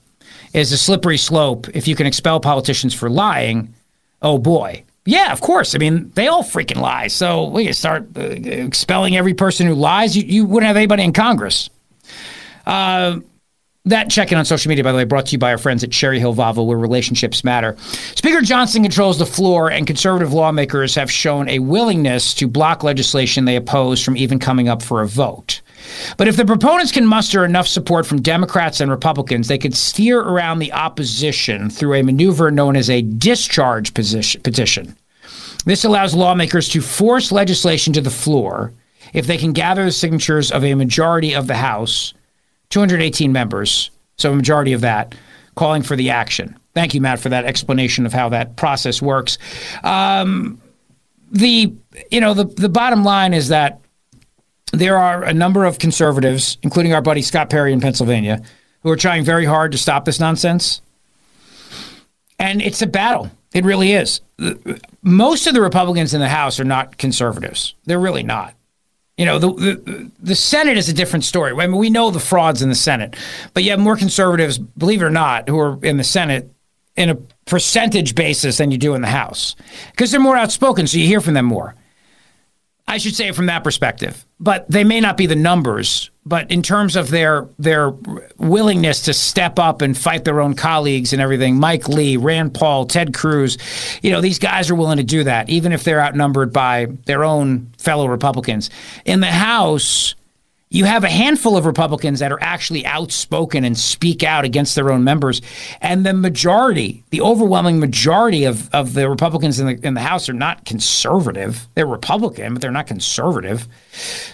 is 0.54 0.74
a 0.74 0.78
slippery 0.78 1.18
slope. 1.18 1.70
If 1.74 1.88
you 1.88 1.96
can 1.96 2.08
expel 2.08 2.42
politicians 2.42 2.94
for 2.94 3.10
lying, 3.10 3.74
oh 4.22 4.38
boy, 4.38 4.84
yeah, 5.06 5.32
of 5.32 5.40
course. 5.40 5.76
I 5.76 5.78
mean, 5.78 6.12
they 6.16 6.28
all 6.28 6.44
freaking 6.44 6.82
lie. 6.82 7.08
So 7.08 7.48
we 7.48 7.64
can 7.64 7.74
start 7.74 8.08
uh, 8.18 8.22
expelling 8.22 9.16
every 9.16 9.34
person 9.34 9.66
who 9.66 9.76
lies. 9.76 10.18
You, 10.18 10.24
you 10.24 10.46
wouldn't 10.46 10.68
have 10.68 10.76
anybody 10.78 11.04
in 11.04 11.14
Congress. 11.14 11.70
Uh, 12.66 13.20
that 13.86 14.12
check 14.12 14.32
in 14.32 14.38
on 14.38 14.46
social 14.46 14.70
media, 14.70 14.84
by 14.84 14.92
the 14.92 14.98
way, 14.98 15.06
brought 15.06 15.26
to 15.28 15.32
you 15.32 15.40
by 15.40 15.52
our 15.52 15.58
friends 15.58 15.84
at 15.84 15.92
Cherry 15.92 16.20
Hill 16.20 16.36
Volvo, 16.36 16.66
where 16.66 16.78
relationships 16.78 17.44
matter. 17.44 17.76
Speaker 18.16 18.42
Johnson 18.42 18.84
controls 18.84 19.18
the 19.18 19.26
floor, 19.26 19.72
and 19.72 19.88
conservative 19.88 20.34
lawmakers 20.34 20.94
have 20.94 21.12
shown 21.12 21.50
a 21.50 21.58
willingness 21.58 22.36
to 22.36 22.48
block 22.48 22.84
legislation 22.84 23.46
they 23.46 23.56
oppose 23.56 24.04
from 24.04 24.16
even 24.18 24.38
coming 24.38 24.70
up 24.70 24.84
for 24.84 25.02
a 25.02 25.08
vote. 25.08 25.62
But 26.18 26.28
if 26.28 26.38
the 26.38 26.46
proponents 26.46 26.92
can 26.92 27.08
muster 27.08 27.44
enough 27.44 27.68
support 27.68 28.06
from 28.06 28.22
Democrats 28.22 28.82
and 28.82 28.92
Republicans, 28.92 29.48
they 29.48 29.58
could 29.58 29.74
steer 29.74 30.20
around 30.20 30.60
the 30.60 30.72
opposition 30.74 31.72
through 31.72 31.96
a 31.96 32.04
maneuver 32.04 32.52
known 32.52 32.76
as 32.76 32.88
a 32.88 33.02
discharge 33.02 33.96
petition. 33.96 34.96
This 35.66 35.84
allows 35.84 36.14
lawmakers 36.14 36.70
to 36.70 36.82
force 36.82 37.32
legislation 37.32 37.94
to 37.94 38.02
the 38.02 38.12
floor 38.12 38.74
if 39.14 39.26
they 39.26 39.38
can 39.38 39.54
gather 39.54 39.84
the 39.84 39.92
signatures 39.92 40.52
of 40.52 40.64
a 40.64 40.76
majority 40.76 41.34
of 41.34 41.48
the 41.48 41.56
House 41.56 42.14
218 42.72 43.32
members, 43.32 43.92
so 44.18 44.32
a 44.32 44.36
majority 44.36 44.74
of 44.74 44.82
that, 44.82 45.14
calling 45.56 45.84
for 45.84 45.96
the 45.96 46.10
action. 46.10 46.58
Thank 46.74 46.94
you, 46.94 47.02
Matt, 47.02 47.20
for 47.20 47.30
that 47.30 47.46
explanation 47.46 48.06
of 48.06 48.14
how 48.14 48.30
that 48.30 48.56
process 48.56 49.02
works. 49.02 49.38
Um, 49.84 50.62
the 51.32 51.74
you 52.10 52.20
know 52.20 52.34
the 52.34 52.46
the 52.46 52.70
bottom 52.70 53.04
line 53.04 53.34
is 53.34 53.50
that 53.50 53.80
there 54.74 54.98
are 54.98 55.24
a 55.24 55.34
number 55.34 55.66
of 55.66 55.80
conservatives, 55.80 56.58
including 56.62 56.94
our 56.94 57.02
buddy 57.02 57.22
Scott 57.22 57.50
Perry 57.50 57.74
in 57.74 57.82
Pennsylvania, 57.82 58.42
who 58.84 58.90
are 58.90 58.96
trying 58.96 59.24
very 59.24 59.46
hard 59.46 59.72
to 59.74 59.78
stop 59.78 60.06
this 60.06 60.20
nonsense. 60.20 60.82
And 62.40 62.62
it's 62.62 62.82
a 62.82 62.88
battle. 62.88 63.30
It 63.54 63.66
really 63.66 63.92
is. 63.92 64.22
Most 65.02 65.46
of 65.46 65.54
the 65.54 65.62
Republicans 65.62 66.14
in 66.14 66.22
the 66.22 66.30
House 66.30 66.60
are 66.60 66.66
not 66.66 66.98
conservatives. 66.98 67.76
They're 67.86 68.00
really 68.00 68.24
not 68.24 68.56
You 69.22 69.28
know, 69.28 69.38
the, 69.38 69.54
the, 69.54 70.12
the 70.20 70.36
Senate 70.36 70.78
is 70.78 70.90
a 70.90 70.94
different 70.94 71.24
story. 71.24 71.52
I 71.52 71.68
mean, 71.68 71.78
we 71.78 71.92
know 71.92 72.10
the 72.10 72.20
frauds 72.20 72.64
in 72.64 72.70
the 72.70 72.76
Senate, 72.76 73.16
but 73.54 73.64
you 73.64 73.70
have 73.70 73.80
more 73.80 73.96
conservatives, 73.96 74.58
believe 74.58 75.04
it 75.04 75.06
or 75.06 75.12
not, 75.12 75.48
who 75.48 75.60
are 75.60 75.78
in 75.86 75.98
the 75.98 76.04
Senate 76.04 76.50
in 76.96 77.12
a 77.12 77.16
percentage 77.46 78.16
basis 78.16 78.58
than 78.58 78.72
you 78.72 78.80
do 78.80 78.96
in 78.96 79.04
the 79.04 79.08
House 79.08 79.56
because 79.92 80.10
they're 80.10 80.20
more 80.20 80.36
outspoken, 80.36 80.88
so 80.88 80.98
you 80.98 81.06
hear 81.06 81.22
from 81.22 81.36
them 81.36 81.46
more. 81.46 81.76
I 82.92 82.98
should 82.98 83.16
say 83.16 83.30
it 83.30 83.36
from 83.36 83.46
that 83.46 83.64
perspective. 83.64 84.26
But 84.38 84.70
they 84.70 84.84
may 84.84 85.00
not 85.00 85.16
be 85.16 85.26
the 85.26 85.36
numbers, 85.36 86.12
but 86.26 86.52
in 86.52 86.62
terms 86.62 86.98
of 86.98 87.10
their 87.10 87.48
their 87.58 87.92
willingness 88.38 89.04
to 89.04 89.14
step 89.14 89.60
up 89.60 89.82
and 89.82 89.98
fight 89.98 90.26
their 90.26 90.42
own 90.42 90.56
colleagues 90.56 91.14
and 91.14 91.22
everything, 91.22 91.56
Mike 91.58 91.88
Lee, 91.88 92.18
Rand 92.18 92.54
Paul, 92.54 92.86
Ted 92.86 93.14
Cruz, 93.14 93.58
you 94.02 94.12
know, 94.12 94.20
these 94.20 94.40
guys 94.40 94.70
are 94.70 94.76
willing 94.76 94.98
to 94.98 95.06
do 95.06 95.24
that, 95.24 95.50
even 95.50 95.72
if 95.72 95.86
they're 95.86 96.02
outnumbered 96.02 96.52
by 96.52 96.88
their 97.06 97.24
own 97.24 97.72
fellow 97.78 98.08
Republicans. 98.08 98.70
In 99.06 99.22
the 99.22 99.28
House, 99.28 100.16
you 100.72 100.86
have 100.86 101.04
a 101.04 101.10
handful 101.10 101.58
of 101.58 101.66
Republicans 101.66 102.20
that 102.20 102.32
are 102.32 102.42
actually 102.42 102.86
outspoken 102.86 103.66
and 103.66 103.78
speak 103.78 104.24
out 104.24 104.46
against 104.46 104.74
their 104.74 104.90
own 104.90 105.04
members. 105.04 105.42
And 105.82 106.06
the 106.06 106.14
majority, 106.14 107.04
the 107.10 107.20
overwhelming 107.20 107.78
majority 107.80 108.46
of, 108.46 108.74
of 108.74 108.94
the 108.94 109.10
Republicans 109.10 109.60
in 109.60 109.68
the, 109.68 109.86
in 109.86 109.96
the 109.96 110.02
House 110.02 110.30
are 110.30 110.34
not 110.34 110.64
conservative. 110.64 111.68
They're 111.76 111.86
Republican, 111.86 112.54
but 112.54 112.62
they're 112.62 112.72
not 112.72 112.88
conservative. 112.88 113.68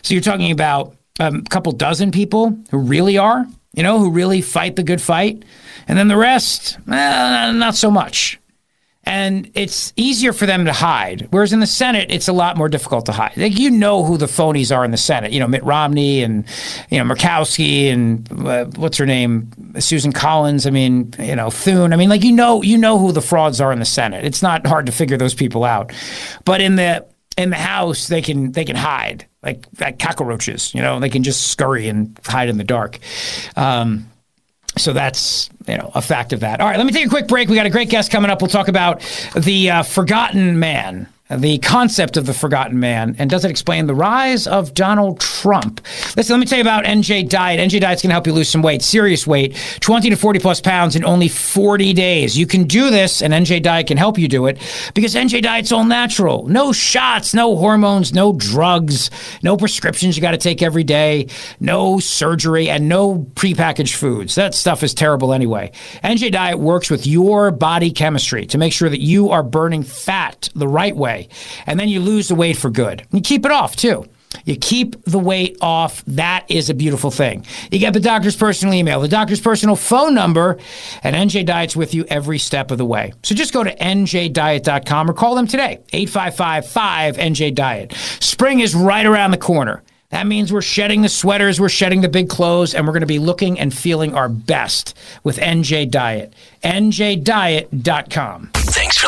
So 0.03 0.13
you're 0.13 0.21
talking 0.21 0.51
about 0.51 0.95
um, 1.19 1.37
a 1.37 1.49
couple 1.49 1.71
dozen 1.71 2.11
people 2.11 2.55
who 2.69 2.77
really 2.77 3.17
are, 3.17 3.47
you 3.73 3.81
know, 3.81 3.97
who 3.97 4.11
really 4.11 4.41
fight 4.41 4.75
the 4.75 4.83
good 4.83 5.01
fight. 5.01 5.43
And 5.87 5.97
then 5.97 6.07
the 6.07 6.17
rest, 6.17 6.77
eh, 6.87 7.51
not 7.51 7.73
so 7.73 7.89
much 7.89 8.39
and 9.07 9.49
it's 9.53 9.93
easier 9.95 10.33
for 10.33 10.45
them 10.45 10.65
to 10.65 10.73
hide. 10.73 11.29
Whereas 11.31 11.53
in 11.53 11.61
the 11.61 11.67
Senate, 11.67 12.11
it's 12.11 12.27
a 12.27 12.33
lot 12.33 12.57
more 12.57 12.67
difficult 12.67 13.05
to 13.05 13.13
hide. 13.13 13.37
Like 13.37 13.57
you 13.57 13.71
know 13.71 14.03
who 14.03 14.17
the 14.17 14.25
phonies 14.25 14.75
are 14.75 14.83
in 14.83 14.91
the 14.91 14.97
Senate. 14.97 15.31
You 15.31 15.39
know 15.39 15.47
Mitt 15.47 15.63
Romney 15.63 16.23
and 16.23 16.45
you 16.89 17.01
know 17.01 17.15
Murkowski 17.15 17.85
and 17.85 18.29
uh, 18.45 18.65
what's 18.75 18.97
her 18.97 19.05
name, 19.05 19.49
Susan 19.79 20.11
Collins. 20.11 20.67
I 20.67 20.71
mean, 20.71 21.13
you 21.19 21.37
know 21.37 21.49
Thune. 21.49 21.93
I 21.93 21.95
mean, 21.95 22.09
like 22.09 22.23
you 22.23 22.33
know 22.33 22.61
you 22.61 22.77
know 22.77 22.99
who 22.99 23.13
the 23.13 23.21
frauds 23.21 23.61
are 23.61 23.71
in 23.71 23.79
the 23.79 23.85
Senate. 23.85 24.25
It's 24.25 24.41
not 24.41 24.67
hard 24.67 24.85
to 24.87 24.91
figure 24.91 25.15
those 25.15 25.33
people 25.33 25.63
out. 25.63 25.93
But 26.43 26.59
in 26.59 26.75
the 26.75 27.07
in 27.37 27.49
the 27.49 27.55
House, 27.55 28.09
they 28.09 28.21
can 28.21 28.51
they 28.51 28.65
can 28.65 28.75
hide 28.75 29.25
like 29.41 29.65
like 29.79 29.99
cockroaches. 29.99 30.75
You 30.75 30.81
know, 30.81 30.99
they 30.99 31.09
can 31.09 31.23
just 31.23 31.47
scurry 31.47 31.87
and 31.87 32.19
hide 32.25 32.49
in 32.49 32.57
the 32.57 32.65
dark. 32.65 32.99
Um, 33.55 34.11
so 34.77 34.93
that's 34.93 35.49
you 35.67 35.77
know 35.77 35.91
a 35.95 36.01
fact 36.01 36.33
of 36.33 36.41
that. 36.41 36.61
All 36.61 36.67
right, 36.67 36.77
let 36.77 36.85
me 36.85 36.93
take 36.93 37.05
a 37.05 37.09
quick 37.09 37.27
break. 37.27 37.49
We 37.49 37.55
got 37.55 37.65
a 37.65 37.71
great 37.71 37.89
guest 37.89 38.11
coming 38.11 38.29
up. 38.31 38.41
We'll 38.41 38.49
talk 38.49 38.67
about 38.67 39.01
the 39.35 39.69
uh, 39.69 39.83
forgotten 39.83 40.59
man 40.59 41.07
the 41.29 41.57
concept 41.59 42.15
of 42.15 42.25
the 42.25 42.33
forgotten 42.33 42.79
man, 42.79 43.15
and 43.19 43.29
does 43.29 43.43
it 43.43 43.51
explain 43.51 43.85
the 43.85 43.95
rise 43.95 44.47
of 44.47 44.73
Donald 44.73 45.19
Trump? 45.19 45.81
Listen, 46.15 46.33
let 46.33 46.39
me 46.39 46.45
tell 46.45 46.57
you 46.57 46.63
about 46.63 46.85
NJ 46.85 47.27
Diet. 47.27 47.59
NJ 47.59 47.81
Diet's 47.81 48.01
going 48.01 48.09
to 48.09 48.13
help 48.13 48.27
you 48.27 48.33
lose 48.33 48.47
some 48.47 48.61
weight, 48.61 48.81
serious 48.81 49.27
weight, 49.27 49.55
20 49.81 50.09
to 50.09 50.15
40 50.15 50.39
plus 50.39 50.61
pounds 50.61 50.95
in 50.95 51.03
only 51.03 51.27
40 51.27 51.91
days. 51.93 52.37
You 52.37 52.47
can 52.47 52.63
do 52.63 52.89
this, 52.89 53.21
and 53.21 53.33
NJ 53.33 53.61
Diet 53.61 53.87
can 53.87 53.97
help 53.97 54.17
you 54.17 54.29
do 54.29 54.45
it 54.45 54.57
because 54.93 55.15
NJ 55.15 55.41
Diet's 55.41 55.71
all 55.71 55.83
natural. 55.83 56.47
No 56.47 56.71
shots, 56.71 57.33
no 57.33 57.57
hormones, 57.57 58.13
no 58.13 58.31
drugs, 58.31 59.09
no 59.43 59.57
prescriptions 59.57 60.15
you 60.15 60.21
got 60.21 60.31
to 60.31 60.37
take 60.37 60.61
every 60.61 60.85
day, 60.85 61.27
no 61.59 61.99
surgery, 61.99 62.69
and 62.69 62.87
no 62.87 63.27
prepackaged 63.35 63.95
foods. 63.95 64.35
That 64.35 64.55
stuff 64.55 64.81
is 64.81 64.93
terrible 64.93 65.33
anyway. 65.33 65.71
NJ 66.05 66.31
Diet 66.31 66.59
works 66.59 66.89
with 66.89 67.05
your 67.05 67.51
body 67.51 67.91
chemistry 67.91 68.45
to 68.45 68.57
make 68.57 68.71
sure 68.71 68.89
that 68.89 69.01
you 69.01 69.29
are 69.31 69.43
burning 69.43 69.83
fat 69.83 70.49
the 70.55 70.67
right 70.67 70.95
way 70.95 71.16
way. 71.17 71.29
And 71.65 71.79
then 71.79 71.89
you 71.89 71.99
lose 71.99 72.27
the 72.27 72.35
weight 72.35 72.57
for 72.57 72.69
good. 72.69 73.05
You 73.11 73.21
keep 73.21 73.45
it 73.45 73.51
off 73.51 73.75
too. 73.75 74.05
You 74.45 74.57
keep 74.57 75.03
the 75.05 75.19
weight 75.19 75.57
off. 75.61 76.03
That 76.05 76.45
is 76.49 76.69
a 76.69 76.73
beautiful 76.73 77.11
thing. 77.11 77.45
You 77.71 77.79
get 77.79 77.93
the 77.93 77.99
doctor's 77.99 78.35
personal 78.35 78.73
email, 78.73 78.99
the 78.99 79.07
doctor's 79.07 79.41
personal 79.41 79.75
phone 79.75 80.13
number, 80.13 80.57
and 81.01 81.15
NJ 81.15 81.45
Diet's 81.45 81.75
with 81.75 81.93
you 81.93 82.05
every 82.09 82.37
step 82.37 82.69
of 82.69 82.77
the 82.77 82.85
way. 82.85 83.13
So 83.23 83.33
just 83.35 83.53
go 83.53 83.63
to 83.63 83.75
njdiet.com 83.75 85.09
or 85.09 85.13
call 85.13 85.35
them 85.35 85.47
today, 85.47 85.79
855 85.93 86.65
5NJ 86.65 87.55
Diet. 87.55 87.93
Spring 88.19 88.59
is 88.59 88.75
right 88.75 89.05
around 89.05 89.31
the 89.31 89.37
corner. 89.37 89.81
That 90.09 90.27
means 90.27 90.53
we're 90.53 90.61
shedding 90.61 91.01
the 91.01 91.09
sweaters, 91.09 91.59
we're 91.59 91.69
shedding 91.69 92.01
the 92.01 92.09
big 92.09 92.29
clothes, 92.29 92.73
and 92.73 92.85
we're 92.85 92.93
going 92.93 93.01
to 93.01 93.07
be 93.07 93.19
looking 93.19 93.59
and 93.59 93.73
feeling 93.73 94.13
our 94.13 94.29
best 94.29 94.97
with 95.23 95.37
NJ 95.37 95.89
Diet. 95.89 96.33
NJDiet.com. 96.63 98.51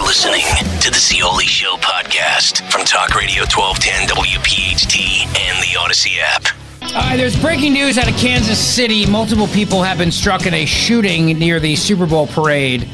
Listening 0.05 0.45
to 0.81 0.89
the 0.89 0.97
Zeoli 0.97 1.45
Show 1.45 1.75
podcast 1.77 2.67
from 2.71 2.83
Talk 2.83 3.15
Radio 3.15 3.43
1210 3.43 4.07
WPHT 4.07 5.25
and 5.39 5.61
the 5.61 5.77
Odyssey 5.79 6.19
app. 6.19 6.45
Uh, 6.81 7.15
there's 7.15 7.39
breaking 7.39 7.73
news 7.73 7.97
out 7.97 8.09
of 8.09 8.15
Kansas 8.15 8.57
City. 8.57 9.05
Multiple 9.05 9.47
people 9.47 9.83
have 9.83 9.97
been 9.97 10.11
struck 10.11 10.45
in 10.45 10.53
a 10.53 10.65
shooting 10.65 11.37
near 11.37 11.59
the 11.59 11.75
Super 11.75 12.05
Bowl 12.07 12.27
parade. 12.27 12.87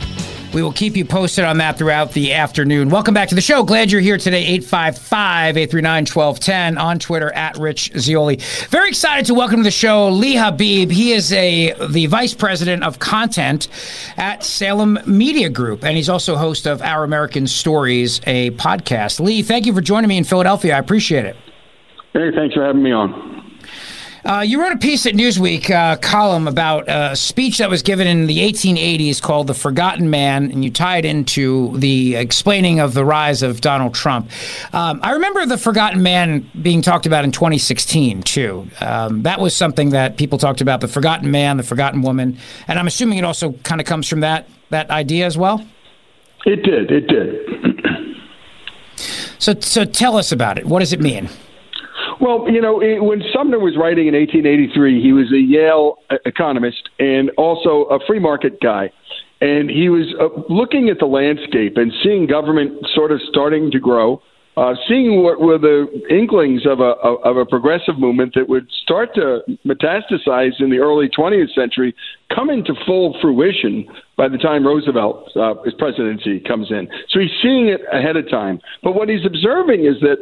We 0.56 0.64
will 0.64 0.72
keep 0.72 0.96
you 0.96 1.04
posted 1.04 1.44
on 1.44 1.58
that 1.58 1.78
throughout 1.78 2.14
the 2.14 2.32
afternoon. 2.32 2.90
Welcome 2.90 3.14
back 3.14 3.28
to 3.28 3.36
the 3.36 3.42
show. 3.42 3.62
Glad 3.62 3.92
you're 3.92 4.00
here 4.00 4.18
today. 4.18 4.40
855 4.44 5.58
839 5.58 6.06
1210 6.06 6.78
on 6.78 6.98
Twitter 6.98 7.30
at 7.34 7.58
Rich 7.58 7.92
Zeoli. 7.98 8.38
Very 8.70 8.88
excited 8.88 9.26
to 9.26 9.34
welcome 9.34 9.58
to 9.58 9.64
the 9.64 9.70
show 9.70 10.08
Lee 10.08 10.36
Habeeb. 10.36 10.92
He 10.92 11.12
is 11.12 11.34
a 11.34 11.74
the 11.90 12.06
vice 12.06 12.34
president 12.34 12.86
of 12.86 13.00
content 13.00 13.68
at 14.16 14.46
Salem 14.46 14.98
Media 15.06 15.50
Group, 15.50 15.84
and 15.84 15.98
he's 15.98 16.08
also 16.08 16.38
host 16.38 16.68
of 16.68 16.82
Our 16.82 17.04
American 17.04 17.48
Stories, 17.48 18.22
a 18.26 18.52
podcast. 18.52 19.20
Lee, 19.20 19.42
thank 19.42 19.66
you 19.66 19.74
for 19.74 19.82
joining 19.82 20.08
me 20.08 20.18
in 20.18 20.24
Philadelphia. 20.24 20.78
I 20.78 20.80
appreciate 20.80 21.26
it. 21.26 21.36
Hey, 22.14 22.32
thanks 22.34 22.56
for 22.56 22.64
having 22.64 22.82
me 22.82 22.94
on. 22.94 23.35
Uh, 24.26 24.42
you 24.42 24.60
wrote 24.60 24.72
a 24.72 24.78
piece 24.78 25.06
at 25.06 25.14
Newsweek 25.14 25.70
uh, 25.70 25.98
column 25.98 26.48
about 26.48 26.86
a 26.88 27.16
speech 27.16 27.60
that 27.60 27.70
was 27.70 27.84
given 27.84 28.08
in 28.08 28.26
the 28.26 28.40
1880s 28.40 29.22
called 29.22 29.46
"The 29.46 29.54
Forgotten 29.54 30.10
Man," 30.10 30.52
and 30.52 30.66
you 30.66 30.72
tied 30.72 31.06
into 31.06 31.78
the 31.78 32.16
explaining 32.16 32.80
of 32.80 32.96
the 32.96 33.06
rise 33.06 33.44
of 33.44 33.62
Donald 33.62 33.94
Trump. 33.94 34.32
Um, 34.74 35.00
I 35.04 35.12
remember 35.12 35.46
the 35.46 35.60
Forgotten 35.60 36.02
Man 36.02 36.50
being 36.60 36.82
talked 36.82 37.06
about 37.06 37.24
in 37.24 37.32
2016 37.32 38.24
too. 38.24 38.68
Um, 38.82 39.22
that 39.24 39.40
was 39.40 39.56
something 39.56 39.92
that 39.92 40.18
people 40.18 40.40
talked 40.40 40.60
about: 40.60 40.82
the 40.82 40.88
Forgotten 40.88 41.30
Man, 41.30 41.58
the 41.58 41.64
Forgotten 41.64 42.02
Woman, 42.02 42.40
and 42.68 42.80
I'm 42.80 42.88
assuming 42.88 43.20
it 43.20 43.26
also 43.26 43.52
kind 43.64 43.80
of 43.80 43.86
comes 43.86 44.10
from 44.10 44.22
that 44.22 44.50
that 44.72 44.90
idea 44.90 45.28
as 45.28 45.38
well. 45.38 45.64
It 46.48 46.64
did. 46.64 46.90
It 46.90 47.08
did. 47.08 48.18
so, 49.38 49.54
so 49.60 49.86
tell 49.86 50.18
us 50.18 50.32
about 50.32 50.58
it. 50.58 50.66
What 50.66 50.80
does 50.80 50.94
it 50.94 51.00
mean? 51.00 51.30
Well, 52.22 52.46
you 52.50 52.62
know, 52.62 52.80
when 52.80 53.22
Sumner 53.34 53.60
was 53.60 53.76
writing 53.78 54.08
in 54.08 54.14
1883, 54.14 55.02
he 55.02 55.12
was 55.12 55.32
a 55.34 55.40
Yale 55.40 55.98
economist 56.26 56.90
and 57.00 57.30
also 57.38 57.88
a 57.92 58.00
free 58.08 58.20
market 58.20 58.62
guy. 58.62 58.92
And 59.42 59.70
he 59.70 59.90
was 59.90 60.08
uh, 60.20 60.42
looking 60.48 60.90
at 60.90 61.00
the 61.00 61.06
landscape 61.06 61.76
and 61.76 61.92
seeing 62.04 62.26
government 62.26 62.88
sort 62.96 63.12
of 63.12 63.20
starting 63.30 63.70
to 63.72 63.80
grow, 63.80 64.22
uh, 64.56 64.76
seeing 64.88 65.24
what 65.24 65.42
were 65.42 65.58
the 65.58 65.88
inklings 66.10 66.66
of 66.66 66.80
a 66.80 66.96
of 67.28 67.36
a 67.36 67.46
progressive 67.46 68.00
movement 68.00 68.34
that 68.36 68.48
would 68.48 68.66
start 68.84 69.14
to 69.16 69.40
metastasize 69.66 70.56
in 70.60 70.70
the 70.70 70.80
early 70.80 71.10
20th 71.10 71.54
century, 71.54 71.94
come 72.34 72.50
into 72.50 72.74
full 72.86 73.18
fruition 73.22 73.86
by 74.16 74.30
the 74.30 74.38
time 74.38 74.66
Roosevelt's 74.66 75.36
uh, 75.36 75.56
presidency 75.78 76.40
comes 76.40 76.72
in. 76.72 76.88
So 77.10 77.20
he's 77.20 77.36
seeing 77.44 77.68
it 77.68 77.82
ahead 77.92 78.16
of 78.16 78.30
time. 78.30 78.62
But 78.82 78.96
what 78.96 79.10
he's 79.10 79.26
observing 79.26 79.84
is 79.84 80.00
that 80.00 80.16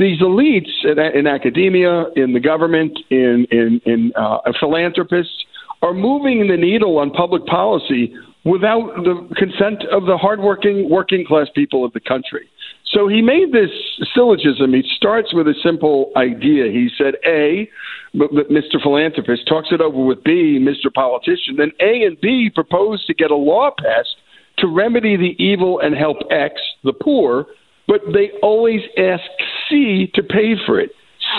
these 0.00 0.20
elites 0.20 0.70
in, 0.82 0.98
in 0.98 1.26
academia, 1.26 2.06
in 2.16 2.32
the 2.32 2.40
government, 2.40 2.98
in 3.10 3.46
in, 3.52 3.80
in 3.84 4.12
uh, 4.16 4.38
philanthropists 4.58 5.44
are 5.82 5.94
moving 5.94 6.48
the 6.48 6.56
needle 6.56 6.98
on 6.98 7.10
public 7.10 7.44
policy 7.46 8.12
without 8.44 8.92
the 9.04 9.28
consent 9.36 9.84
of 9.92 10.06
the 10.06 10.16
hardworking 10.16 10.88
working 10.90 11.24
class 11.26 11.46
people 11.54 11.84
of 11.84 11.92
the 11.92 12.00
country. 12.00 12.48
So 12.92 13.06
he 13.06 13.22
made 13.22 13.52
this 13.52 13.70
syllogism. 14.14 14.72
He 14.72 14.82
starts 14.96 15.32
with 15.32 15.46
a 15.46 15.54
simple 15.62 16.10
idea. 16.16 16.64
He 16.72 16.88
said, 16.98 17.14
A, 17.24 17.68
Mr. 18.14 18.82
Philanthropist 18.82 19.46
talks 19.46 19.68
it 19.70 19.80
over 19.80 20.04
with 20.04 20.24
B, 20.24 20.58
Mr. 20.60 20.92
Politician. 20.92 21.56
Then 21.56 21.72
A 21.80 22.04
and 22.04 22.20
B 22.20 22.50
propose 22.52 23.04
to 23.06 23.14
get 23.14 23.30
a 23.30 23.36
law 23.36 23.70
passed 23.78 24.16
to 24.58 24.66
remedy 24.66 25.16
the 25.16 25.36
evil 25.42 25.78
and 25.80 25.94
help 25.94 26.16
X, 26.30 26.54
the 26.82 26.92
poor, 26.92 27.46
but 27.86 28.00
they 28.12 28.30
always 28.42 28.80
ask 28.98 29.22
C 29.70 30.10
to 30.14 30.22
pay 30.22 30.54
for 30.66 30.80
it. 30.80 30.90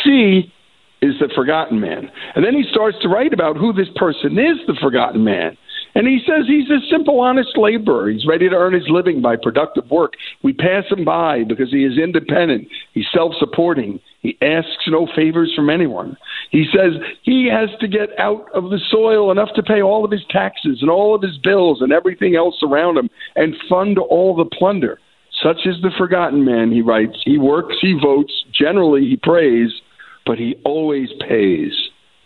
C 0.04 0.52
is 1.02 1.16
the 1.20 1.30
forgotten 1.36 1.80
man. 1.80 2.12
And 2.36 2.46
then 2.46 2.54
he 2.54 2.64
starts 2.72 2.98
to 3.02 3.10
write 3.10 3.34
about 3.34 3.58
who 3.58 3.74
this 3.74 3.90
person 3.96 4.38
is, 4.38 4.58
the 4.68 4.78
forgotten 4.80 5.24
man. 5.24 5.58
And 5.94 6.08
he 6.08 6.20
says 6.26 6.46
he's 6.48 6.70
a 6.70 6.80
simple, 6.90 7.20
honest 7.20 7.58
laborer. 7.58 8.10
He's 8.10 8.26
ready 8.26 8.48
to 8.48 8.56
earn 8.56 8.74
his 8.74 8.88
living 8.88 9.22
by 9.22 9.36
productive 9.36 9.90
work. 9.90 10.14
We 10.42 10.54
pass 10.54 10.86
him 10.90 11.04
by 11.04 11.44
because 11.44 11.70
he 11.70 11.84
is 11.84 11.98
independent. 11.98 12.68
He's 12.94 13.08
self 13.14 13.34
supporting. 13.40 14.00
He 14.22 14.38
asks 14.42 14.88
no 14.88 15.08
favors 15.16 15.52
from 15.56 15.70
anyone. 15.70 16.16
He 16.52 16.66
says 16.72 16.94
he 17.24 17.50
has 17.52 17.70
to 17.80 17.88
get 17.88 18.18
out 18.20 18.46
of 18.54 18.70
the 18.70 18.80
soil 18.90 19.32
enough 19.32 19.50
to 19.56 19.64
pay 19.64 19.82
all 19.82 20.06
of 20.06 20.12
his 20.12 20.24
taxes 20.30 20.78
and 20.82 20.90
all 20.90 21.16
of 21.16 21.22
his 21.22 21.38
bills 21.40 21.82
and 21.82 21.92
everything 21.92 22.36
else 22.36 22.56
around 22.64 22.98
him 22.98 23.10
and 23.36 23.56
fund 23.68 23.98
all 23.98 24.36
the 24.36 24.46
plunder. 24.46 25.00
Such 25.44 25.66
is 25.66 25.82
the 25.82 25.92
forgotten 25.98 26.46
man, 26.46 26.72
he 26.72 26.82
writes. 26.82 27.18
He 27.26 27.38
works, 27.38 27.76
he 27.82 27.98
votes, 28.02 28.34
generally 28.54 29.02
he 29.02 29.18
prays, 29.18 29.70
but 30.26 30.38
he 30.38 30.56
always 30.64 31.10
pays. 31.28 31.74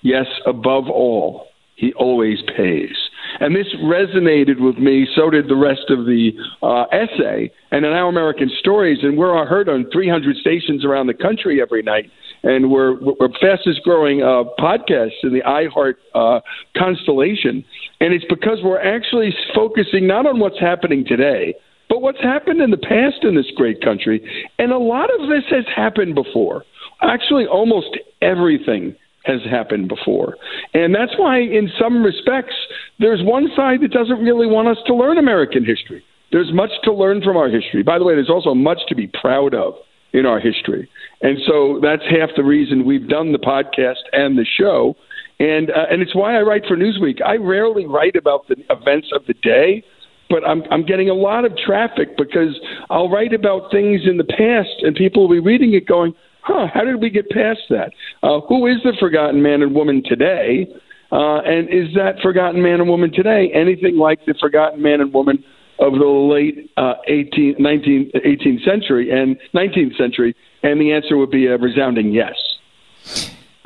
Yes, 0.02 0.28
above 0.46 0.90
all, 0.90 1.48
he 1.76 1.94
always 1.94 2.40
pays. 2.56 2.96
And 3.40 3.56
this 3.56 3.68
resonated 3.84 4.60
with 4.60 4.78
me. 4.78 5.08
So 5.16 5.30
did 5.30 5.48
the 5.48 5.56
rest 5.56 5.90
of 5.90 6.06
the 6.06 6.32
uh, 6.62 6.86
essay. 6.92 7.52
And 7.72 7.86
in 7.86 7.92
Our 7.92 8.08
American 8.08 8.50
Stories, 8.60 9.00
and 9.02 9.18
we're 9.18 9.46
heard 9.46 9.68
on 9.68 9.90
300 9.92 10.38
stations 10.38 10.86
around 10.86 11.08
the 11.08 11.14
country 11.14 11.62
every 11.62 11.82
night. 11.82 12.10
And 12.44 12.72
we're, 12.72 13.00
we're 13.02 13.30
fastest 13.42 13.82
growing 13.84 14.22
uh, 14.22 14.44
podcast 14.60 15.12
in 15.24 15.34
the 15.34 15.42
iHeart 15.42 15.96
uh, 16.14 16.42
constellation. 16.78 17.66
And 18.00 18.14
it's 18.14 18.26
because 18.30 18.60
we're 18.64 18.80
actually 18.82 19.34
focusing 19.54 20.08
not 20.08 20.26
on 20.26 20.40
what's 20.40 20.60
happening 20.60 21.04
today, 21.06 21.56
but 21.90 22.02
what's 22.02 22.22
happened 22.22 22.62
in 22.62 22.72
the 22.72 22.78
past 22.78 23.24
in 23.24 23.36
this 23.36 23.52
great 23.56 23.82
country. 23.82 24.22
And 24.60 24.72
a 24.72 24.78
lot 24.78 25.10
of 25.20 25.30
this 25.30 25.44
has 25.50 25.66
happened 25.74 26.16
before. 26.16 26.64
Actually, 27.02 27.46
almost 27.46 27.98
everything 28.22 28.96
has 29.26 29.42
happened 29.50 29.90
before. 29.90 30.36
And 30.74 30.94
that's 30.94 31.14
why, 31.18 31.40
in 31.40 31.70
some 31.80 32.04
respects, 32.04 32.56
there's 33.00 33.22
one 33.24 33.50
side 33.56 33.82
that 33.82 33.92
doesn't 33.92 34.24
really 34.24 34.48
want 34.48 34.68
us 34.68 34.78
to 34.88 34.96
learn 34.96 35.18
American 35.18 35.66
history. 35.66 36.04
There's 36.32 36.54
much 36.54 36.72
to 36.84 36.94
learn 36.94 37.22
from 37.22 37.38
our 37.38 37.50
history. 37.50 37.84
By 37.84 37.98
the 37.98 38.06
way, 38.06 38.16
there's 38.16 38.30
also 38.30 38.54
much 38.54 38.80
to 38.90 38.96
be 38.96 39.08
proud 39.08 39.54
of 39.54 39.76
in 40.14 40.26
our 40.26 40.40
history. 40.40 40.90
And 41.22 41.38
so 41.48 41.80
that's 41.82 42.04
half 42.04 42.30
the 42.36 42.44
reason 42.44 42.86
we've 42.86 43.08
done 43.08 43.32
the 43.32 43.40
podcast 43.40 44.04
and 44.12 44.38
the 44.38 44.46
show. 44.46 44.96
And, 45.40 45.70
uh, 45.70 45.86
and 45.92 46.02
it's 46.02 46.16
why 46.16 46.38
I 46.38 46.42
write 46.42 46.64
for 46.68 46.78
Newsweek. 46.78 47.22
I 47.22 47.36
rarely 47.36 47.86
write 47.86 48.16
about 48.16 48.48
the 48.48 48.56
events 48.70 49.10
of 49.14 49.26
the 49.28 49.34
day, 49.34 49.84
but 50.30 50.48
I'm, 50.48 50.64
I'm 50.72 50.86
getting 50.86 51.10
a 51.10 51.14
lot 51.14 51.46
of 51.46 51.56
traffic 51.58 52.18
because 52.18 52.60
I'll 52.90 53.10
write 53.10 53.34
about 53.34 53.72
things 53.72 54.02
in 54.06 54.18
the 54.18 54.24
past 54.24 54.82
and 54.82 54.96
people 54.96 55.24
will 55.24 55.36
be 55.36 55.40
reading 55.40 55.74
it 55.74 55.88
going, 55.88 56.14
huh, 56.42 56.68
how 56.74 56.84
did 56.84 57.02
we 57.02 57.10
get 57.10 57.30
past 57.30 57.62
that? 57.70 57.92
Uh, 58.24 58.42
who 58.42 58.66
is 58.68 58.78
the 58.84 58.94
forgotten 59.00 59.42
man 59.42 59.62
and 59.62 59.76
woman 59.76 60.04
today? 60.06 60.68
Uh, 61.12 61.40
and 61.42 61.70
is 61.70 61.94
that 61.96 62.20
forgotten 62.22 62.62
man 62.62 62.80
and 62.82 62.90
woman 62.90 63.12
today 63.12 63.52
anything 63.54 63.98
like 63.98 64.20
the 64.26 64.34
forgotten 64.40 64.82
man 64.82 65.02
and 65.02 65.14
woman 65.14 65.44
of 65.80 65.94
the 65.94 66.06
late 66.06 66.72
uh, 66.78 66.96
18, 67.08 67.56
19, 67.60 68.12
18th 68.16 68.66
century 68.66 69.12
and 69.12 69.38
19th 69.54 69.98
century? 69.98 70.36
And 70.64 70.82
the 70.82 70.94
answer 70.94 71.18
would 71.18 71.32
be 71.32 71.46
a 71.46 71.58
resounding 71.58 72.12
yes. 72.12 72.36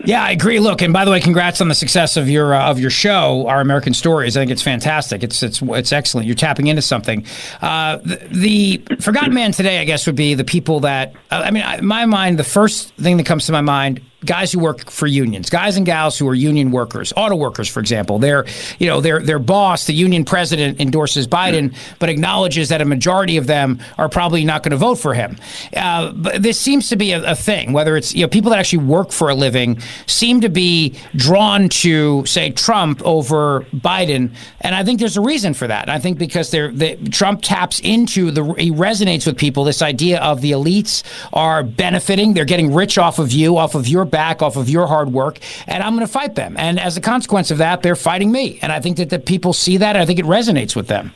Yeah, 0.06 0.24
I 0.24 0.32
agree. 0.32 0.60
Look, 0.60 0.82
and 0.82 0.94
by 0.94 1.06
the 1.06 1.12
way, 1.12 1.20
congrats 1.20 1.62
on 1.62 1.68
the 1.68 1.76
success 1.76 2.18
of 2.18 2.30
your 2.30 2.54
uh, 2.54 2.70
of 2.70 2.80
your 2.80 2.90
show, 2.90 3.48
Our 3.48 3.62
American 3.62 3.94
Stories. 3.94 4.38
I 4.38 4.42
think 4.42 4.52
it's 4.52 4.62
fantastic. 4.62 5.24
It's 5.24 5.44
it's 5.44 5.62
it's 5.62 5.92
excellent. 5.92 6.26
You're 6.28 6.36
tapping 6.36 6.68
into 6.68 6.82
something. 6.82 7.26
Uh, 7.62 7.98
the, 7.98 8.20
the, 8.32 8.96
forgotten 9.00 9.34
man 9.34 9.52
today, 9.52 9.80
I 9.80 9.84
guess, 9.84 10.06
would 10.08 10.16
be 10.16 10.34
the 10.34 10.44
people 10.44 10.82
that. 10.82 11.14
Uh, 11.32 11.44
I 11.46 11.52
mean, 11.52 11.64
in 11.64 11.86
my 11.86 12.06
mind, 12.06 12.40
the 12.40 12.44
first 12.44 12.94
thing 12.96 13.18
that 13.18 13.26
comes 13.26 13.46
to 13.48 13.52
my 13.52 13.62
mind 13.62 14.02
guys 14.26 14.52
who 14.52 14.60
work 14.60 14.90
for 14.90 15.08
unions, 15.08 15.50
guys 15.50 15.78
and 15.78 15.86
gals 15.86 16.18
who 16.18 16.28
are 16.28 16.36
union 16.36 16.72
workers, 16.72 17.14
auto 17.16 17.36
workers, 17.36 17.70
for 17.70 17.80
example. 17.80 18.20
Their, 18.20 18.46
you 18.78 18.88
know, 18.88 19.02
their 19.02 19.22
their 19.22 19.40
boss, 19.40 19.86
the 19.86 19.94
union 19.94 20.26
president, 20.26 20.80
endorses 20.80 21.28
Biden, 21.28 21.76
but 22.00 22.10
acknowledges 22.10 22.70
that 22.70 22.82
a 22.82 22.86
majority 22.86 23.38
of 23.38 23.48
them 23.48 23.80
are 23.98 24.10
probably 24.10 24.44
not 24.44 24.64
going 24.64 24.72
to 24.72 24.78
vote 24.78 24.96
for 24.96 25.14
him. 25.14 25.38
Uh, 25.76 26.12
but 26.12 26.42
this 26.42 26.60
seems 26.60 26.90
to 26.90 26.96
be 26.96 27.14
a, 27.14 27.32
a, 27.32 27.36
thing. 27.36 27.72
Whether 27.72 27.96
it's 27.96 28.14
you 28.14 28.22
know 28.22 28.28
people 28.28 28.52
that 28.52 28.60
actually 28.60 28.84
work 28.86 29.12
for 29.12 29.30
a 29.30 29.36
living 29.36 29.80
seem 30.08 30.42
to 30.42 30.50
be 30.50 30.96
drawn 31.16 31.70
to 31.70 32.26
say 32.26 32.52
Trump 32.52 33.02
over 33.04 33.62
Biden, 33.74 34.34
and 34.62 34.76
I 34.76 34.84
think 34.84 35.00
there's 35.00 35.18
a 35.18 35.22
reason 35.22 35.54
for 35.54 35.68
that. 35.68 35.90
I 35.90 36.00
think 36.00 36.18
because 36.18 36.52
they're 36.52 36.72
they, 36.72 36.96
Trump 36.96 37.42
taps 37.42 37.80
into 37.80 38.32
the 38.32 38.44
he 38.54 38.72
resonates 38.72 39.26
with 39.26 39.38
people 39.38 39.64
this 39.64 39.82
idea 39.82 40.20
of 40.20 40.42
the 40.42 40.52
elites 40.52 41.04
are 41.32 41.64
benefiting, 41.64 42.34
they're 42.34 42.46
getting 42.46 42.74
rich 42.74 42.98
off 42.98 43.20
of 43.20 43.32
you, 43.32 43.58
off 43.58 43.76
of 43.76 43.88
your 43.88 44.09
back 44.12 44.42
off 44.42 44.56
of 44.56 44.70
your 44.70 44.88
hard 44.88 45.12
work, 45.12 45.40
and 45.68 45.84
I'm 45.84 45.96
going 45.96 46.06
to 46.06 46.12
fight 46.12 46.36
them. 46.36 46.56
And 46.58 46.80
as 46.80 46.98
a 46.98 47.02
consequence 47.02 47.52
of 47.52 47.58
that, 47.60 47.82
they're 47.82 47.96
fighting 47.96 48.32
me. 48.32 48.60
And 48.62 48.72
I 48.72 48.80
think 48.80 48.98
that 48.98 49.10
the 49.10 49.20
people 49.20 49.54
see 49.54 49.78
that. 49.78 49.96
I 49.96 50.06
think 50.06 50.20
it 50.20 50.26
resonates 50.26 50.76
with 50.76 50.88
them. 50.88 51.14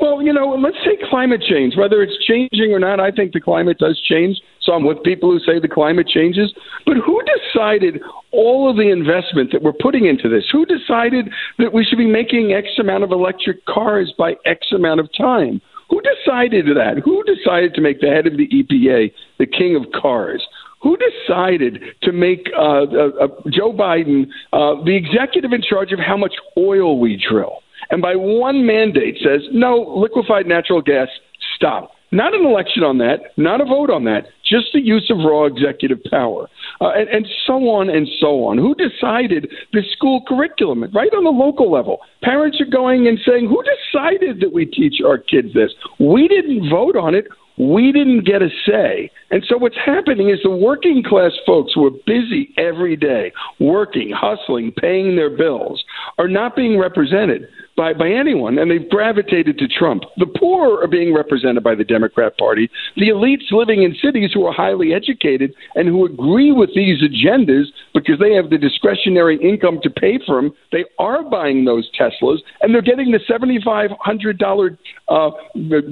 Well, 0.00 0.22
you 0.22 0.32
know, 0.32 0.50
let's 0.50 0.76
say 0.84 0.96
climate 1.10 1.42
change. 1.42 1.76
Whether 1.76 2.02
it's 2.02 2.16
changing 2.24 2.72
or 2.72 2.78
not, 2.78 3.00
I 3.00 3.10
think 3.10 3.32
the 3.32 3.40
climate 3.40 3.78
does 3.78 4.00
change. 4.00 4.40
So 4.62 4.72
I'm 4.72 4.84
with 4.84 5.02
people 5.02 5.30
who 5.30 5.40
say 5.40 5.58
the 5.58 5.68
climate 5.68 6.06
changes. 6.06 6.54
But 6.86 6.98
who 6.98 7.20
decided 7.22 8.00
all 8.30 8.70
of 8.70 8.76
the 8.76 8.90
investment 8.90 9.50
that 9.52 9.62
we're 9.62 9.72
putting 9.72 10.06
into 10.06 10.28
this? 10.28 10.44
Who 10.52 10.66
decided 10.66 11.30
that 11.58 11.72
we 11.72 11.84
should 11.84 11.98
be 11.98 12.06
making 12.06 12.52
X 12.52 12.68
amount 12.78 13.02
of 13.02 13.10
electric 13.10 13.64
cars 13.66 14.12
by 14.16 14.36
X 14.44 14.68
amount 14.72 15.00
of 15.00 15.08
time? 15.16 15.60
Who 15.90 16.00
decided 16.02 16.66
that? 16.76 16.98
Who 17.04 17.24
decided 17.24 17.74
to 17.74 17.80
make 17.80 18.00
the 18.00 18.08
head 18.08 18.26
of 18.26 18.36
the 18.36 18.46
EPA 18.48 19.10
the 19.38 19.46
king 19.46 19.74
of 19.74 19.90
cars? 20.00 20.46
Who 20.82 20.96
decided 20.96 21.82
to 22.02 22.12
make 22.12 22.48
uh, 22.56 22.62
uh, 22.62 23.10
uh, 23.20 23.26
Joe 23.50 23.72
Biden 23.72 24.26
uh, 24.52 24.82
the 24.84 24.96
executive 24.96 25.52
in 25.52 25.62
charge 25.62 25.92
of 25.92 25.98
how 25.98 26.16
much 26.16 26.34
oil 26.56 27.00
we 27.00 27.22
drill? 27.28 27.62
And 27.90 28.02
by 28.02 28.14
one 28.14 28.66
mandate 28.66 29.16
says, 29.22 29.40
no, 29.52 29.76
liquefied 29.96 30.46
natural 30.46 30.82
gas, 30.82 31.08
stop. 31.56 31.92
Not 32.10 32.34
an 32.34 32.46
election 32.46 32.84
on 32.84 32.96
that, 32.98 33.36
not 33.36 33.60
a 33.60 33.66
vote 33.66 33.90
on 33.90 34.04
that, 34.04 34.28
just 34.42 34.68
the 34.72 34.80
use 34.80 35.10
of 35.10 35.18
raw 35.18 35.44
executive 35.44 35.98
power, 36.10 36.48
uh, 36.80 36.92
and, 36.96 37.06
and 37.10 37.26
so 37.46 37.68
on 37.68 37.90
and 37.90 38.08
so 38.18 38.46
on. 38.46 38.56
Who 38.56 38.74
decided 38.74 39.52
the 39.74 39.82
school 39.92 40.22
curriculum, 40.26 40.84
right 40.94 41.12
on 41.12 41.24
the 41.24 41.30
local 41.30 41.70
level? 41.70 41.98
Parents 42.22 42.58
are 42.62 42.70
going 42.70 43.06
and 43.08 43.18
saying, 43.26 43.46
Who 43.48 43.62
decided 43.62 44.40
that 44.40 44.54
we 44.54 44.64
teach 44.64 45.02
our 45.04 45.18
kids 45.18 45.52
this? 45.52 45.72
We 46.00 46.28
didn't 46.28 46.70
vote 46.70 46.96
on 46.96 47.14
it 47.14 47.28
we 47.58 47.92
didn't 47.92 48.24
get 48.24 48.42
a 48.42 48.48
say. 48.66 49.10
And 49.30 49.44
so 49.48 49.56
what's 49.58 49.76
happening 49.84 50.30
is 50.30 50.38
the 50.42 50.50
working 50.50 51.02
class 51.02 51.32
folks 51.44 51.72
who 51.74 51.86
are 51.86 51.98
busy 52.06 52.54
every 52.56 52.96
day, 52.96 53.32
working, 53.58 54.10
hustling, 54.10 54.72
paying 54.72 55.16
their 55.16 55.36
bills, 55.36 55.84
are 56.18 56.28
not 56.28 56.54
being 56.54 56.78
represented 56.78 57.48
by, 57.78 57.94
by 57.94 58.10
anyone, 58.10 58.58
and 58.58 58.68
they've 58.70 58.90
gravitated 58.90 59.56
to 59.56 59.68
Trump. 59.68 60.02
The 60.16 60.26
poor 60.26 60.82
are 60.82 60.88
being 60.88 61.14
represented 61.14 61.62
by 61.62 61.76
the 61.76 61.84
Democrat 61.84 62.36
Party. 62.36 62.68
The 62.96 63.08
elites 63.08 63.52
living 63.52 63.84
in 63.84 63.94
cities 64.02 64.32
who 64.34 64.44
are 64.46 64.52
highly 64.52 64.92
educated 64.92 65.54
and 65.76 65.86
who 65.86 66.04
agree 66.04 66.50
with 66.50 66.70
these 66.74 67.00
agendas 67.00 67.66
because 67.94 68.18
they 68.18 68.34
have 68.34 68.50
the 68.50 68.58
discretionary 68.58 69.38
income 69.40 69.78
to 69.84 69.90
pay 69.90 70.18
for 70.26 70.42
them, 70.42 70.52
they 70.72 70.84
are 70.98 71.22
buying 71.22 71.64
those 71.64 71.88
Teslas, 71.98 72.38
and 72.60 72.74
they're 72.74 72.82
getting 72.82 73.12
the 73.12 73.20
$7,500 73.30 74.78
uh, 75.08 75.30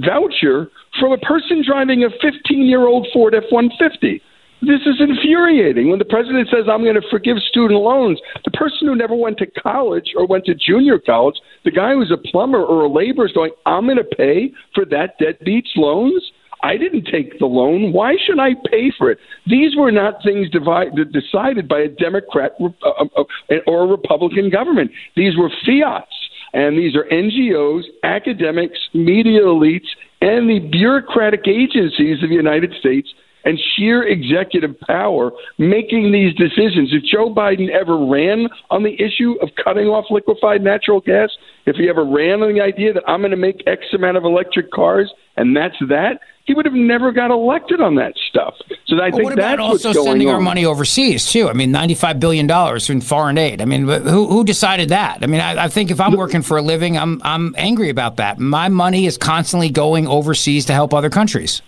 voucher 0.04 0.70
from 0.98 1.12
a 1.12 1.18
person 1.18 1.62
driving 1.64 2.02
a 2.02 2.10
15 2.20 2.66
year 2.66 2.88
old 2.88 3.06
Ford 3.12 3.34
F 3.34 3.44
150. 3.50 4.20
This 4.62 4.80
is 4.86 5.00
infuriating. 5.00 5.90
When 5.90 5.98
the 5.98 6.06
president 6.06 6.48
says, 6.48 6.64
I'm 6.70 6.82
going 6.82 6.94
to 6.94 7.08
forgive 7.10 7.36
student 7.48 7.80
loans, 7.80 8.18
the 8.44 8.50
person 8.52 8.88
who 8.88 8.94
never 8.94 9.14
went 9.14 9.38
to 9.38 9.46
college 9.46 10.12
or 10.16 10.26
went 10.26 10.46
to 10.46 10.54
junior 10.54 10.98
college, 10.98 11.36
the 11.64 11.70
guy 11.70 11.92
who's 11.92 12.10
a 12.10 12.30
plumber 12.30 12.64
or 12.64 12.84
a 12.84 12.88
laborer 12.88 13.26
is 13.26 13.32
going, 13.32 13.50
I'm 13.66 13.84
going 13.84 13.98
to 13.98 14.04
pay 14.04 14.52
for 14.74 14.84
that 14.86 15.18
deadbeat's 15.20 15.72
loans. 15.76 16.22
I 16.62 16.78
didn't 16.78 17.04
take 17.12 17.38
the 17.38 17.46
loan. 17.46 17.92
Why 17.92 18.14
should 18.26 18.40
I 18.40 18.54
pay 18.70 18.90
for 18.96 19.10
it? 19.10 19.18
These 19.46 19.76
were 19.76 19.92
not 19.92 20.22
things 20.24 20.48
divide, 20.50 20.88
decided 21.12 21.68
by 21.68 21.80
a 21.80 21.88
Democrat 21.88 22.52
uh, 22.58 22.68
uh, 22.82 23.04
uh, 23.18 23.54
or 23.66 23.84
a 23.84 23.86
Republican 23.86 24.48
government. 24.50 24.90
These 25.16 25.36
were 25.36 25.50
fiats. 25.66 26.08
And 26.54 26.78
these 26.78 26.96
are 26.96 27.04
NGOs, 27.12 27.82
academics, 28.02 28.78
media 28.94 29.42
elites, 29.42 29.88
and 30.22 30.48
the 30.48 30.60
bureaucratic 30.72 31.46
agencies 31.46 32.22
of 32.22 32.30
the 32.30 32.34
United 32.34 32.72
States 32.80 33.08
and 33.46 33.58
sheer 33.76 34.02
executive 34.02 34.78
power 34.80 35.30
making 35.56 36.12
these 36.12 36.34
decisions. 36.34 36.92
If 36.92 37.04
Joe 37.04 37.32
Biden 37.32 37.70
ever 37.70 37.96
ran 37.96 38.48
on 38.70 38.82
the 38.82 39.00
issue 39.00 39.36
of 39.40 39.50
cutting 39.62 39.86
off 39.86 40.04
liquefied 40.10 40.62
natural 40.62 41.00
gas, 41.00 41.30
if 41.64 41.76
he 41.76 41.88
ever 41.88 42.04
ran 42.04 42.42
on 42.42 42.52
the 42.52 42.60
idea 42.60 42.92
that 42.92 43.04
I'm 43.06 43.20
going 43.20 43.30
to 43.30 43.36
make 43.36 43.62
X 43.66 43.82
amount 43.94 44.16
of 44.16 44.24
electric 44.24 44.72
cars 44.72 45.10
and 45.36 45.56
that's 45.56 45.76
that, 45.88 46.18
he 46.44 46.54
would 46.54 46.64
have 46.64 46.74
never 46.74 47.12
got 47.12 47.30
elected 47.30 47.80
on 47.80 47.96
that 47.96 48.14
stuff. 48.28 48.54
So 48.86 48.96
I 48.96 49.08
well, 49.08 49.10
think 49.12 49.24
what 49.24 49.32
about 49.34 49.60
also 49.60 49.92
sending 49.92 50.28
our 50.28 50.40
money 50.40 50.64
overseas 50.64 51.30
too? 51.30 51.48
I 51.48 51.52
mean, 51.52 51.70
ninety-five 51.72 52.18
billion 52.18 52.46
dollars 52.46 52.88
in 52.88 53.00
foreign 53.00 53.36
aid. 53.36 53.60
I 53.60 53.64
mean, 53.64 53.86
who 53.86 54.26
who 54.26 54.44
decided 54.44 54.88
that? 54.90 55.18
I 55.22 55.26
mean, 55.26 55.40
I, 55.40 55.64
I, 55.64 55.68
think 55.68 55.90
if 55.90 56.00
I'm 56.00 56.16
working 56.16 56.42
for 56.42 56.56
a 56.56 56.62
living, 56.62 56.96
I'm 56.96 57.20
I'm 57.24 57.54
angry 57.58 57.90
about 57.90 58.16
that. 58.16 58.38
My 58.38 58.68
money 58.68 59.06
is 59.06 59.18
constantly 59.18 59.70
going 59.70 60.06
overseas 60.06 60.66
to 60.66 60.72
help 60.72 60.94
other 60.94 61.10
countries. 61.10 61.62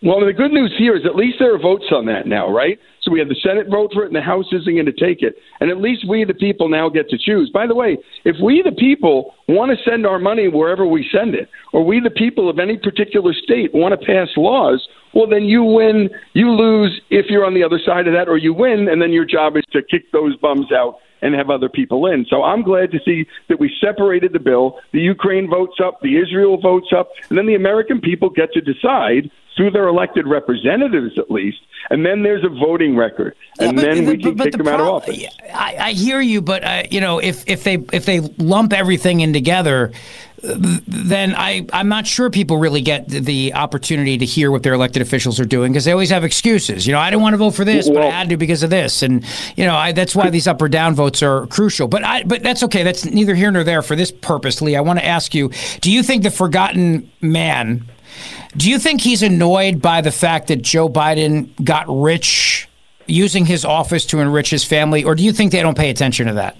Well, 0.00 0.24
the 0.24 0.32
good 0.32 0.52
news 0.52 0.72
here 0.78 0.94
is 0.94 1.04
at 1.04 1.16
least 1.16 1.38
there 1.40 1.52
are 1.52 1.58
votes 1.58 1.86
on 1.90 2.06
that 2.06 2.24
now, 2.24 2.48
right? 2.48 2.78
So 3.02 3.10
we 3.10 3.18
have 3.18 3.28
the 3.28 3.34
Senate 3.42 3.66
vote 3.68 3.90
for 3.92 4.04
it, 4.04 4.06
and 4.06 4.14
the 4.14 4.22
House 4.22 4.46
isn't 4.52 4.72
going 4.72 4.86
to 4.86 4.92
take 4.92 5.22
it. 5.22 5.34
And 5.58 5.70
at 5.70 5.80
least 5.80 6.06
we, 6.08 6.24
the 6.24 6.34
people, 6.34 6.68
now 6.68 6.88
get 6.88 7.10
to 7.10 7.18
choose. 7.18 7.50
By 7.50 7.66
the 7.66 7.74
way, 7.74 7.98
if 8.24 8.36
we, 8.40 8.62
the 8.62 8.70
people, 8.70 9.34
want 9.48 9.76
to 9.76 9.90
send 9.90 10.06
our 10.06 10.20
money 10.20 10.46
wherever 10.46 10.86
we 10.86 11.08
send 11.10 11.34
it, 11.34 11.48
or 11.72 11.84
we, 11.84 11.98
the 11.98 12.10
people 12.10 12.48
of 12.48 12.60
any 12.60 12.76
particular 12.76 13.32
state, 13.32 13.74
want 13.74 13.98
to 13.98 14.06
pass 14.06 14.28
laws, 14.36 14.86
well, 15.14 15.26
then 15.26 15.44
you 15.44 15.64
win, 15.64 16.10
you 16.32 16.50
lose 16.50 17.00
if 17.10 17.26
you're 17.28 17.44
on 17.44 17.54
the 17.54 17.64
other 17.64 17.80
side 17.84 18.06
of 18.06 18.14
that, 18.14 18.28
or 18.28 18.38
you 18.38 18.54
win, 18.54 18.88
and 18.88 19.02
then 19.02 19.10
your 19.12 19.24
job 19.24 19.56
is 19.56 19.64
to 19.72 19.82
kick 19.82 20.12
those 20.12 20.36
bums 20.36 20.70
out 20.70 20.98
and 21.22 21.34
have 21.34 21.50
other 21.50 21.68
people 21.68 22.06
in. 22.06 22.24
So 22.30 22.44
I'm 22.44 22.62
glad 22.62 22.92
to 22.92 23.00
see 23.04 23.26
that 23.48 23.58
we 23.58 23.74
separated 23.80 24.32
the 24.32 24.38
bill. 24.38 24.78
The 24.92 25.00
Ukraine 25.00 25.50
votes 25.50 25.80
up, 25.84 26.00
the 26.02 26.18
Israel 26.18 26.56
votes 26.60 26.92
up, 26.96 27.08
and 27.28 27.36
then 27.36 27.46
the 27.46 27.56
American 27.56 28.00
people 28.00 28.30
get 28.30 28.52
to 28.52 28.60
decide 28.60 29.28
through 29.58 29.72
their 29.72 29.88
elected 29.88 30.26
representatives 30.26 31.18
at 31.18 31.30
least, 31.30 31.58
and 31.90 32.06
then 32.06 32.22
there's 32.22 32.44
a 32.44 32.48
voting 32.48 32.96
record, 32.96 33.34
and 33.60 33.76
Yeah, 33.78 33.82
but- 33.84 33.94
then 33.94 34.06
we 34.06 34.16
but- 34.16 34.22
can 34.22 34.34
but 34.36 34.44
kick 34.44 34.52
the 34.52 34.58
them 34.58 34.68
out 34.68 34.80
of 34.80 34.86
office. 34.88 35.24
I, 35.52 35.76
I 35.78 35.92
hear 35.92 36.20
you, 36.22 36.40
but 36.40 36.64
uh, 36.64 36.84
you 36.90 37.00
know, 37.02 37.18
if 37.18 37.44
if 37.46 37.64
they 37.64 37.74
if 37.92 38.06
they 38.06 38.20
lump 38.38 38.72
everything 38.72 39.20
in 39.20 39.32
together, 39.34 39.92
uh, 40.44 40.54
then 40.86 41.34
I 41.36 41.66
I'm 41.72 41.88
not 41.88 42.06
sure 42.06 42.30
people 42.30 42.58
really 42.58 42.80
get 42.80 43.08
the- 43.08 43.52
opportunity 43.54 44.16
to 44.18 44.24
hear 44.24 44.50
what 44.52 44.62
their 44.62 44.74
elected 44.74 45.02
officials 45.02 45.40
are 45.40 45.44
doing 45.44 45.72
because 45.72 45.84
they 45.84 45.92
always 45.92 46.10
have 46.10 46.22
excuses. 46.24 46.86
You 46.86 46.92
know, 46.92 47.00
I 47.00 47.10
didn't 47.10 47.22
want 47.22 47.32
to 47.34 47.38
vote 47.38 47.50
for 47.56 47.64
this, 47.64 47.88
but 47.90 48.02
I 48.02 48.10
had 48.10 48.28
to 48.28 48.36
because 48.36 48.62
of 48.62 48.70
this, 48.70 49.02
and 49.02 49.24
you 49.56 49.64
know, 49.66 49.74
I, 49.74 49.90
that's 49.92 50.14
why 50.14 50.30
these 50.30 50.46
up 50.46 50.62
or 50.62 50.68
down 50.68 50.94
votes 50.94 51.22
are 51.22 51.46
crucial. 51.48 51.88
But 51.88 52.04
I 52.04 52.22
but 52.22 52.42
that's 52.44 52.62
okay. 52.64 52.84
That's 52.84 53.04
neither 53.04 53.34
here 53.34 53.50
nor 53.50 53.64
there 53.64 53.82
for 53.82 53.96
this 53.96 54.12
purpose, 54.12 54.62
Lee. 54.62 54.76
I 54.76 54.80
want 54.82 55.00
to 55.00 55.04
ask 55.04 55.34
you: 55.34 55.50
Do 55.80 55.90
you 55.90 56.02
think 56.04 56.22
the 56.22 56.30
forgotten 56.30 57.10
man? 57.20 57.84
Do 58.56 58.70
you 58.70 58.78
think 58.78 59.00
he's 59.00 59.22
annoyed 59.22 59.80
by 59.80 60.00
the 60.00 60.10
fact 60.10 60.48
that 60.48 60.62
Joe 60.62 60.88
Biden 60.88 61.50
got 61.64 61.84
rich 61.88 62.68
using 63.06 63.46
his 63.46 63.64
office 63.64 64.04
to 64.06 64.20
enrich 64.20 64.50
his 64.50 64.64
family, 64.64 65.04
or 65.04 65.14
do 65.14 65.22
you 65.22 65.32
think 65.32 65.52
they 65.52 65.62
don't 65.62 65.76
pay 65.76 65.90
attention 65.90 66.26
to 66.26 66.34
that? 66.34 66.56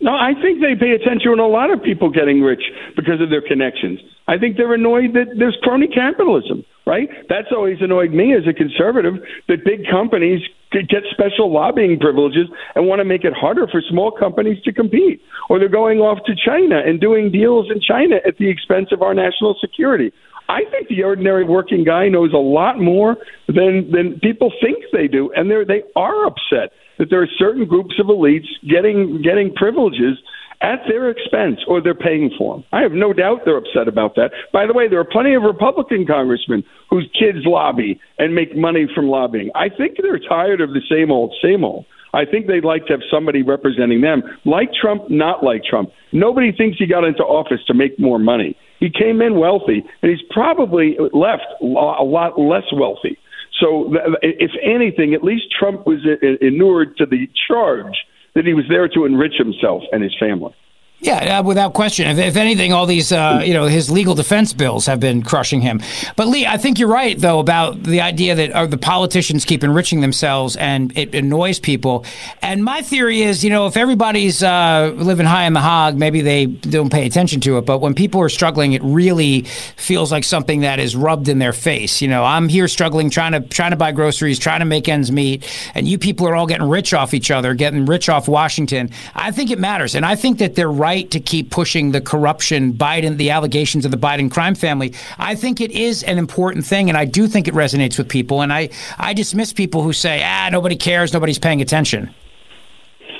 No, 0.00 0.12
I 0.12 0.32
think 0.40 0.60
they 0.60 0.74
pay 0.74 0.92
attention 0.92 1.36
to 1.36 1.42
a 1.42 1.48
lot 1.48 1.70
of 1.70 1.82
people 1.82 2.10
getting 2.10 2.42
rich 2.42 2.62
because 2.96 3.20
of 3.20 3.30
their 3.30 3.40
connections. 3.40 3.98
I 4.28 4.36
think 4.38 4.56
they're 4.56 4.74
annoyed 4.74 5.14
that 5.14 5.38
there's 5.38 5.56
crony 5.62 5.88
capitalism, 5.88 6.64
right? 6.86 7.08
That's 7.28 7.48
always 7.50 7.78
annoyed 7.80 8.12
me 8.12 8.34
as 8.34 8.46
a 8.46 8.52
conservative 8.52 9.14
that 9.48 9.64
big 9.64 9.86
companies 9.90 10.42
get 10.72 11.04
special 11.10 11.50
lobbying 11.50 11.98
privileges 11.98 12.48
and 12.74 12.86
want 12.86 12.98
to 12.98 13.04
make 13.04 13.24
it 13.24 13.32
harder 13.32 13.66
for 13.68 13.80
small 13.80 14.10
companies 14.10 14.62
to 14.64 14.72
compete. 14.72 15.22
Or 15.48 15.58
they're 15.58 15.68
going 15.68 16.00
off 16.00 16.18
to 16.26 16.34
China 16.34 16.82
and 16.84 17.00
doing 17.00 17.30
deals 17.30 17.70
in 17.70 17.80
China 17.80 18.16
at 18.26 18.36
the 18.36 18.50
expense 18.50 18.88
of 18.92 19.00
our 19.00 19.14
national 19.14 19.56
security. 19.60 20.12
I 20.48 20.60
think 20.70 20.88
the 20.88 21.02
ordinary 21.02 21.44
working 21.44 21.84
guy 21.84 22.08
knows 22.08 22.32
a 22.32 22.38
lot 22.38 22.78
more 22.78 23.16
than 23.48 23.90
than 23.90 24.20
people 24.22 24.52
think 24.62 24.84
they 24.92 25.08
do, 25.08 25.30
and 25.34 25.50
they 25.50 25.64
they 25.66 25.82
are 25.96 26.26
upset 26.26 26.72
that 26.98 27.10
there 27.10 27.22
are 27.22 27.28
certain 27.38 27.66
groups 27.66 27.94
of 28.00 28.06
elites 28.06 28.46
getting 28.68 29.22
getting 29.22 29.52
privileges 29.54 30.18
at 30.62 30.80
their 30.88 31.10
expense 31.10 31.60
or 31.68 31.82
they're 31.82 31.94
paying 31.94 32.30
for 32.38 32.54
them. 32.54 32.64
I 32.72 32.80
have 32.80 32.92
no 32.92 33.12
doubt 33.12 33.40
they're 33.44 33.58
upset 33.58 33.88
about 33.88 34.14
that. 34.16 34.30
By 34.52 34.66
the 34.66 34.72
way, 34.72 34.88
there 34.88 35.00
are 35.00 35.04
plenty 35.04 35.34
of 35.34 35.42
Republican 35.42 36.06
congressmen 36.06 36.64
whose 36.88 37.10
kids 37.18 37.44
lobby 37.44 38.00
and 38.18 38.34
make 38.34 38.56
money 38.56 38.86
from 38.94 39.08
lobbying. 39.08 39.50
I 39.54 39.68
think 39.68 39.98
they're 40.00 40.18
tired 40.18 40.60
of 40.60 40.70
the 40.70 40.80
same 40.90 41.10
old, 41.10 41.34
same 41.42 41.64
old. 41.64 41.84
I 42.14 42.24
think 42.24 42.46
they'd 42.46 42.64
like 42.64 42.86
to 42.86 42.94
have 42.94 43.02
somebody 43.10 43.42
representing 43.42 44.00
them, 44.00 44.22
like 44.46 44.70
Trump, 44.80 45.10
not 45.10 45.44
like 45.44 45.62
Trump. 45.68 45.90
Nobody 46.12 46.50
thinks 46.50 46.78
he 46.78 46.86
got 46.86 47.04
into 47.04 47.22
office 47.22 47.60
to 47.66 47.74
make 47.74 48.00
more 48.00 48.18
money. 48.18 48.56
He 48.78 48.90
came 48.90 49.22
in 49.22 49.38
wealthy, 49.38 49.84
and 50.02 50.10
he's 50.10 50.26
probably 50.30 50.96
left 51.12 51.46
a 51.62 51.64
lot 51.64 52.38
less 52.38 52.64
wealthy. 52.72 53.18
So, 53.60 53.94
if 54.22 54.50
anything, 54.62 55.14
at 55.14 55.24
least 55.24 55.44
Trump 55.58 55.86
was 55.86 56.00
inured 56.40 56.96
to 56.98 57.06
the 57.06 57.28
charge 57.48 57.96
that 58.34 58.44
he 58.44 58.52
was 58.52 58.66
there 58.68 58.86
to 58.88 59.06
enrich 59.06 59.34
himself 59.38 59.82
and 59.92 60.02
his 60.02 60.14
family. 60.20 60.54
Yeah, 60.98 61.38
uh, 61.38 61.42
without 61.42 61.74
question. 61.74 62.08
If, 62.08 62.18
if 62.18 62.36
anything, 62.36 62.72
all 62.72 62.86
these, 62.86 63.12
uh, 63.12 63.42
you 63.44 63.52
know, 63.52 63.66
his 63.66 63.90
legal 63.90 64.14
defense 64.14 64.54
bills 64.54 64.86
have 64.86 64.98
been 64.98 65.22
crushing 65.22 65.60
him. 65.60 65.82
But 66.16 66.26
Lee, 66.26 66.46
I 66.46 66.56
think 66.56 66.78
you're 66.78 66.88
right, 66.88 67.18
though, 67.18 67.38
about 67.38 67.82
the 67.82 68.00
idea 68.00 68.34
that 68.34 68.50
uh, 68.52 68.66
the 68.66 68.78
politicians 68.78 69.44
keep 69.44 69.62
enriching 69.62 70.00
themselves 70.00 70.56
and 70.56 70.96
it 70.96 71.14
annoys 71.14 71.60
people. 71.60 72.06
And 72.40 72.64
my 72.64 72.80
theory 72.80 73.20
is, 73.20 73.44
you 73.44 73.50
know, 73.50 73.66
if 73.66 73.76
everybody's 73.76 74.42
uh, 74.42 74.94
living 74.96 75.26
high 75.26 75.44
in 75.44 75.52
the 75.52 75.60
hog, 75.60 75.96
maybe 75.96 76.22
they 76.22 76.46
don't 76.46 76.90
pay 76.90 77.04
attention 77.04 77.42
to 77.42 77.58
it. 77.58 77.66
But 77.66 77.80
when 77.80 77.92
people 77.92 78.22
are 78.22 78.30
struggling, 78.30 78.72
it 78.72 78.82
really 78.82 79.42
feels 79.76 80.10
like 80.10 80.24
something 80.24 80.62
that 80.62 80.78
is 80.78 80.96
rubbed 80.96 81.28
in 81.28 81.38
their 81.38 81.52
face. 81.52 82.00
You 82.00 82.08
know, 82.08 82.24
I'm 82.24 82.48
here 82.48 82.68
struggling, 82.68 83.10
trying 83.10 83.32
to 83.32 83.40
trying 83.40 83.72
to 83.72 83.76
buy 83.76 83.92
groceries, 83.92 84.38
trying 84.38 84.60
to 84.60 84.66
make 84.66 84.88
ends 84.88 85.12
meet, 85.12 85.46
and 85.74 85.86
you 85.86 85.98
people 85.98 86.26
are 86.26 86.34
all 86.34 86.46
getting 86.46 86.70
rich 86.70 86.94
off 86.94 87.12
each 87.12 87.30
other, 87.30 87.52
getting 87.52 87.84
rich 87.84 88.08
off 88.08 88.28
Washington. 88.28 88.90
I 89.14 89.30
think 89.30 89.50
it 89.50 89.58
matters, 89.58 89.94
and 89.94 90.06
I 90.06 90.16
think 90.16 90.38
that 90.38 90.54
they're 90.54 90.70
right 90.70 90.85
to 90.94 91.20
keep 91.20 91.50
pushing 91.50 91.92
the 91.92 92.00
corruption, 92.00 92.72
Biden, 92.72 93.16
the 93.16 93.30
allegations 93.30 93.84
of 93.84 93.90
the 93.90 93.96
Biden 93.96 94.30
crime 94.30 94.54
family. 94.54 94.94
I 95.18 95.34
think 95.34 95.60
it 95.60 95.70
is 95.72 96.02
an 96.04 96.18
important 96.18 96.64
thing, 96.64 96.88
and 96.88 96.96
I 96.96 97.04
do 97.04 97.26
think 97.26 97.48
it 97.48 97.54
resonates 97.54 97.98
with 97.98 98.08
people. 98.08 98.42
And 98.42 98.52
I 98.52 98.70
I 98.98 99.12
dismiss 99.12 99.52
people 99.52 99.82
who 99.82 99.92
say, 99.92 100.22
ah, 100.24 100.48
nobody 100.50 100.76
cares, 100.76 101.12
nobody's 101.12 101.38
paying 101.38 101.60
attention. 101.60 102.14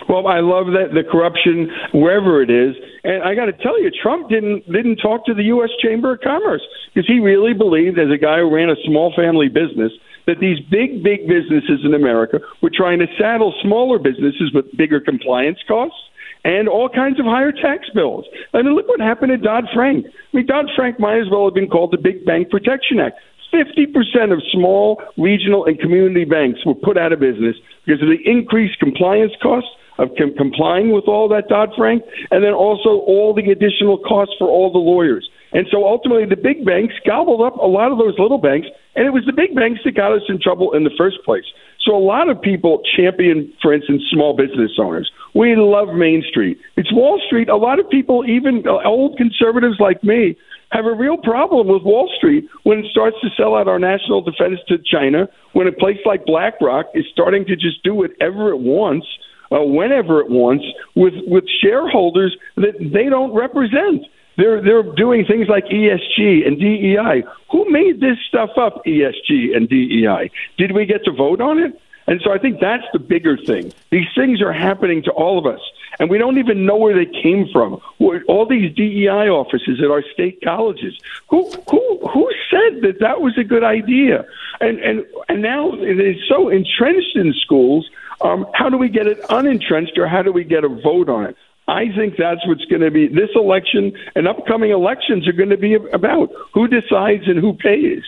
Well, 0.08 0.28
I 0.28 0.38
love 0.40 0.66
that 0.66 0.94
the 0.94 1.02
corruption 1.02 1.68
wherever 1.92 2.40
it 2.40 2.50
is, 2.50 2.76
and 3.02 3.22
I 3.24 3.34
got 3.34 3.46
to 3.46 3.52
tell 3.52 3.80
you, 3.80 3.90
Trump 3.90 4.28
didn't 4.28 4.70
didn't 4.70 4.96
talk 4.96 5.26
to 5.26 5.34
the 5.34 5.44
U.S. 5.44 5.70
Chamber 5.82 6.12
of 6.12 6.20
Commerce 6.20 6.62
because 6.94 7.06
he 7.08 7.18
really 7.18 7.54
believed, 7.54 7.98
as 7.98 8.10
a 8.10 8.18
guy 8.18 8.38
who 8.38 8.54
ran 8.54 8.70
a 8.70 8.76
small 8.84 9.12
family 9.16 9.48
business, 9.48 9.92
that 10.26 10.38
these 10.38 10.60
big 10.70 11.02
big 11.02 11.26
businesses 11.26 11.84
in 11.84 11.94
America 11.94 12.38
were 12.62 12.70
trying 12.70 13.00
to 13.00 13.06
saddle 13.18 13.52
smaller 13.62 13.98
businesses 13.98 14.52
with 14.54 14.64
bigger 14.76 15.00
compliance 15.00 15.58
costs 15.66 15.98
and 16.46 16.68
all 16.68 16.88
kinds 16.88 17.18
of 17.18 17.26
higher 17.26 17.50
tax 17.50 17.90
bills. 17.92 18.24
I 18.54 18.62
mean, 18.62 18.76
look 18.76 18.86
what 18.86 19.00
happened 19.00 19.30
to 19.34 19.36
Dodd 19.36 19.64
Frank. 19.74 20.06
I 20.06 20.36
mean, 20.36 20.46
Dodd 20.46 20.66
Frank 20.76 21.00
might 21.00 21.18
as 21.18 21.26
well 21.28 21.44
have 21.44 21.54
been 21.54 21.66
called 21.66 21.90
the 21.90 21.98
Big 21.98 22.24
Bank 22.24 22.50
Protection 22.50 23.00
Act. 23.00 23.18
50% 23.52 24.32
of 24.32 24.40
small, 24.52 25.02
regional, 25.18 25.64
and 25.64 25.78
community 25.78 26.24
banks 26.24 26.64
were 26.64 26.74
put 26.74 26.96
out 26.96 27.12
of 27.12 27.18
business 27.18 27.56
because 27.84 28.00
of 28.00 28.08
the 28.08 28.22
increased 28.24 28.78
compliance 28.78 29.32
costs 29.42 29.70
of 29.98 30.10
com- 30.18 30.34
complying 30.36 30.92
with 30.92 31.08
all 31.08 31.28
that 31.28 31.48
Dodd 31.48 31.70
Frank, 31.76 32.04
and 32.30 32.44
then 32.44 32.52
also 32.52 33.02
all 33.10 33.34
the 33.34 33.50
additional 33.50 33.98
costs 33.98 34.34
for 34.38 34.46
all 34.46 34.70
the 34.70 34.78
lawyers. 34.78 35.28
And 35.52 35.66
so 35.70 35.86
ultimately, 35.86 36.26
the 36.26 36.36
big 36.36 36.64
banks 36.64 36.94
gobbled 37.06 37.40
up 37.40 37.56
a 37.56 37.66
lot 37.66 37.90
of 37.90 37.98
those 37.98 38.14
little 38.18 38.38
banks, 38.38 38.68
and 38.94 39.06
it 39.06 39.10
was 39.10 39.24
the 39.26 39.32
big 39.32 39.54
banks 39.54 39.80
that 39.84 39.96
got 39.96 40.12
us 40.12 40.22
in 40.28 40.38
trouble 40.40 40.74
in 40.74 40.84
the 40.84 40.94
first 40.98 41.16
place. 41.24 41.46
So 41.86 41.96
a 41.96 42.02
lot 42.02 42.28
of 42.28 42.42
people 42.42 42.82
champion, 42.96 43.52
for 43.62 43.72
instance, 43.72 44.02
small 44.10 44.36
business 44.36 44.72
owners. 44.78 45.08
We 45.36 45.54
love 45.54 45.94
Main 45.94 46.24
Street. 46.28 46.58
It's 46.76 46.92
Wall 46.92 47.22
Street. 47.24 47.48
A 47.48 47.56
lot 47.56 47.78
of 47.78 47.88
people, 47.88 48.24
even 48.26 48.64
uh, 48.66 48.82
old 48.84 49.16
conservatives 49.16 49.76
like 49.78 50.02
me, 50.02 50.36
have 50.72 50.86
a 50.86 50.94
real 50.94 51.16
problem 51.16 51.68
with 51.68 51.84
Wall 51.84 52.10
Street 52.18 52.48
when 52.64 52.80
it 52.80 52.86
starts 52.90 53.16
to 53.22 53.28
sell 53.36 53.54
out 53.54 53.68
our 53.68 53.78
national 53.78 54.20
defense 54.20 54.58
to 54.66 54.78
China, 54.78 55.28
when 55.52 55.68
a 55.68 55.72
place 55.72 55.98
like 56.04 56.26
BlackRock 56.26 56.86
is 56.94 57.04
starting 57.12 57.44
to 57.44 57.54
just 57.54 57.84
do 57.84 57.94
whatever 57.94 58.50
it 58.50 58.58
wants, 58.58 59.06
uh, 59.52 59.62
whenever 59.62 60.20
it 60.20 60.28
wants, 60.28 60.64
with, 60.96 61.14
with 61.28 61.44
shareholders 61.62 62.36
that 62.56 62.74
they 62.80 63.08
don't 63.08 63.32
represent. 63.32 64.02
They're 64.36 64.60
they're 64.60 64.82
doing 64.82 65.24
things 65.24 65.48
like 65.48 65.64
ESG 65.66 66.46
and 66.46 66.58
DEI. 66.58 67.24
Who 67.50 67.70
made 67.70 68.00
this 68.00 68.18
stuff 68.28 68.50
up? 68.56 68.84
ESG 68.84 69.56
and 69.56 69.68
DEI. 69.68 70.30
Did 70.58 70.72
we 70.72 70.84
get 70.86 71.04
to 71.04 71.12
vote 71.12 71.40
on 71.40 71.58
it? 71.58 71.80
And 72.08 72.20
so 72.22 72.32
I 72.32 72.38
think 72.38 72.60
that's 72.60 72.84
the 72.92 72.98
bigger 72.98 73.36
thing. 73.36 73.72
These 73.90 74.06
things 74.14 74.40
are 74.40 74.52
happening 74.52 75.02
to 75.04 75.10
all 75.10 75.38
of 75.38 75.46
us, 75.46 75.60
and 75.98 76.08
we 76.08 76.18
don't 76.18 76.38
even 76.38 76.64
know 76.64 76.76
where 76.76 76.94
they 76.94 77.10
came 77.22 77.48
from. 77.52 77.80
All 78.28 78.46
these 78.46 78.72
DEI 78.76 79.28
offices 79.28 79.80
at 79.82 79.90
our 79.90 80.04
state 80.12 80.40
colleges. 80.42 80.96
Who 81.28 81.50
who 81.68 81.98
who 82.06 82.30
said 82.50 82.82
that 82.82 83.00
that 83.00 83.20
was 83.20 83.36
a 83.38 83.44
good 83.44 83.64
idea? 83.64 84.24
And 84.60 84.78
and 84.80 85.04
and 85.28 85.42
now 85.42 85.72
it 85.72 85.98
is 85.98 86.16
so 86.28 86.48
entrenched 86.48 87.16
in 87.16 87.32
schools. 87.34 87.88
Um, 88.20 88.46
how 88.54 88.70
do 88.70 88.78
we 88.78 88.88
get 88.88 89.06
it 89.06 89.18
unentrenched, 89.28 89.98
or 89.98 90.06
how 90.06 90.22
do 90.22 90.32
we 90.32 90.44
get 90.44 90.64
a 90.64 90.68
vote 90.68 91.08
on 91.08 91.24
it? 91.26 91.36
I 91.68 91.92
think 91.96 92.16
that's 92.16 92.46
what's 92.46 92.64
going 92.66 92.82
to 92.82 92.90
be 92.90 93.08
this 93.08 93.30
election 93.34 93.92
and 94.14 94.28
upcoming 94.28 94.70
elections 94.70 95.26
are 95.26 95.32
going 95.32 95.50
to 95.50 95.56
be 95.56 95.74
about 95.74 96.30
who 96.54 96.68
decides 96.68 97.26
and 97.26 97.38
who 97.38 97.54
pays. 97.54 98.04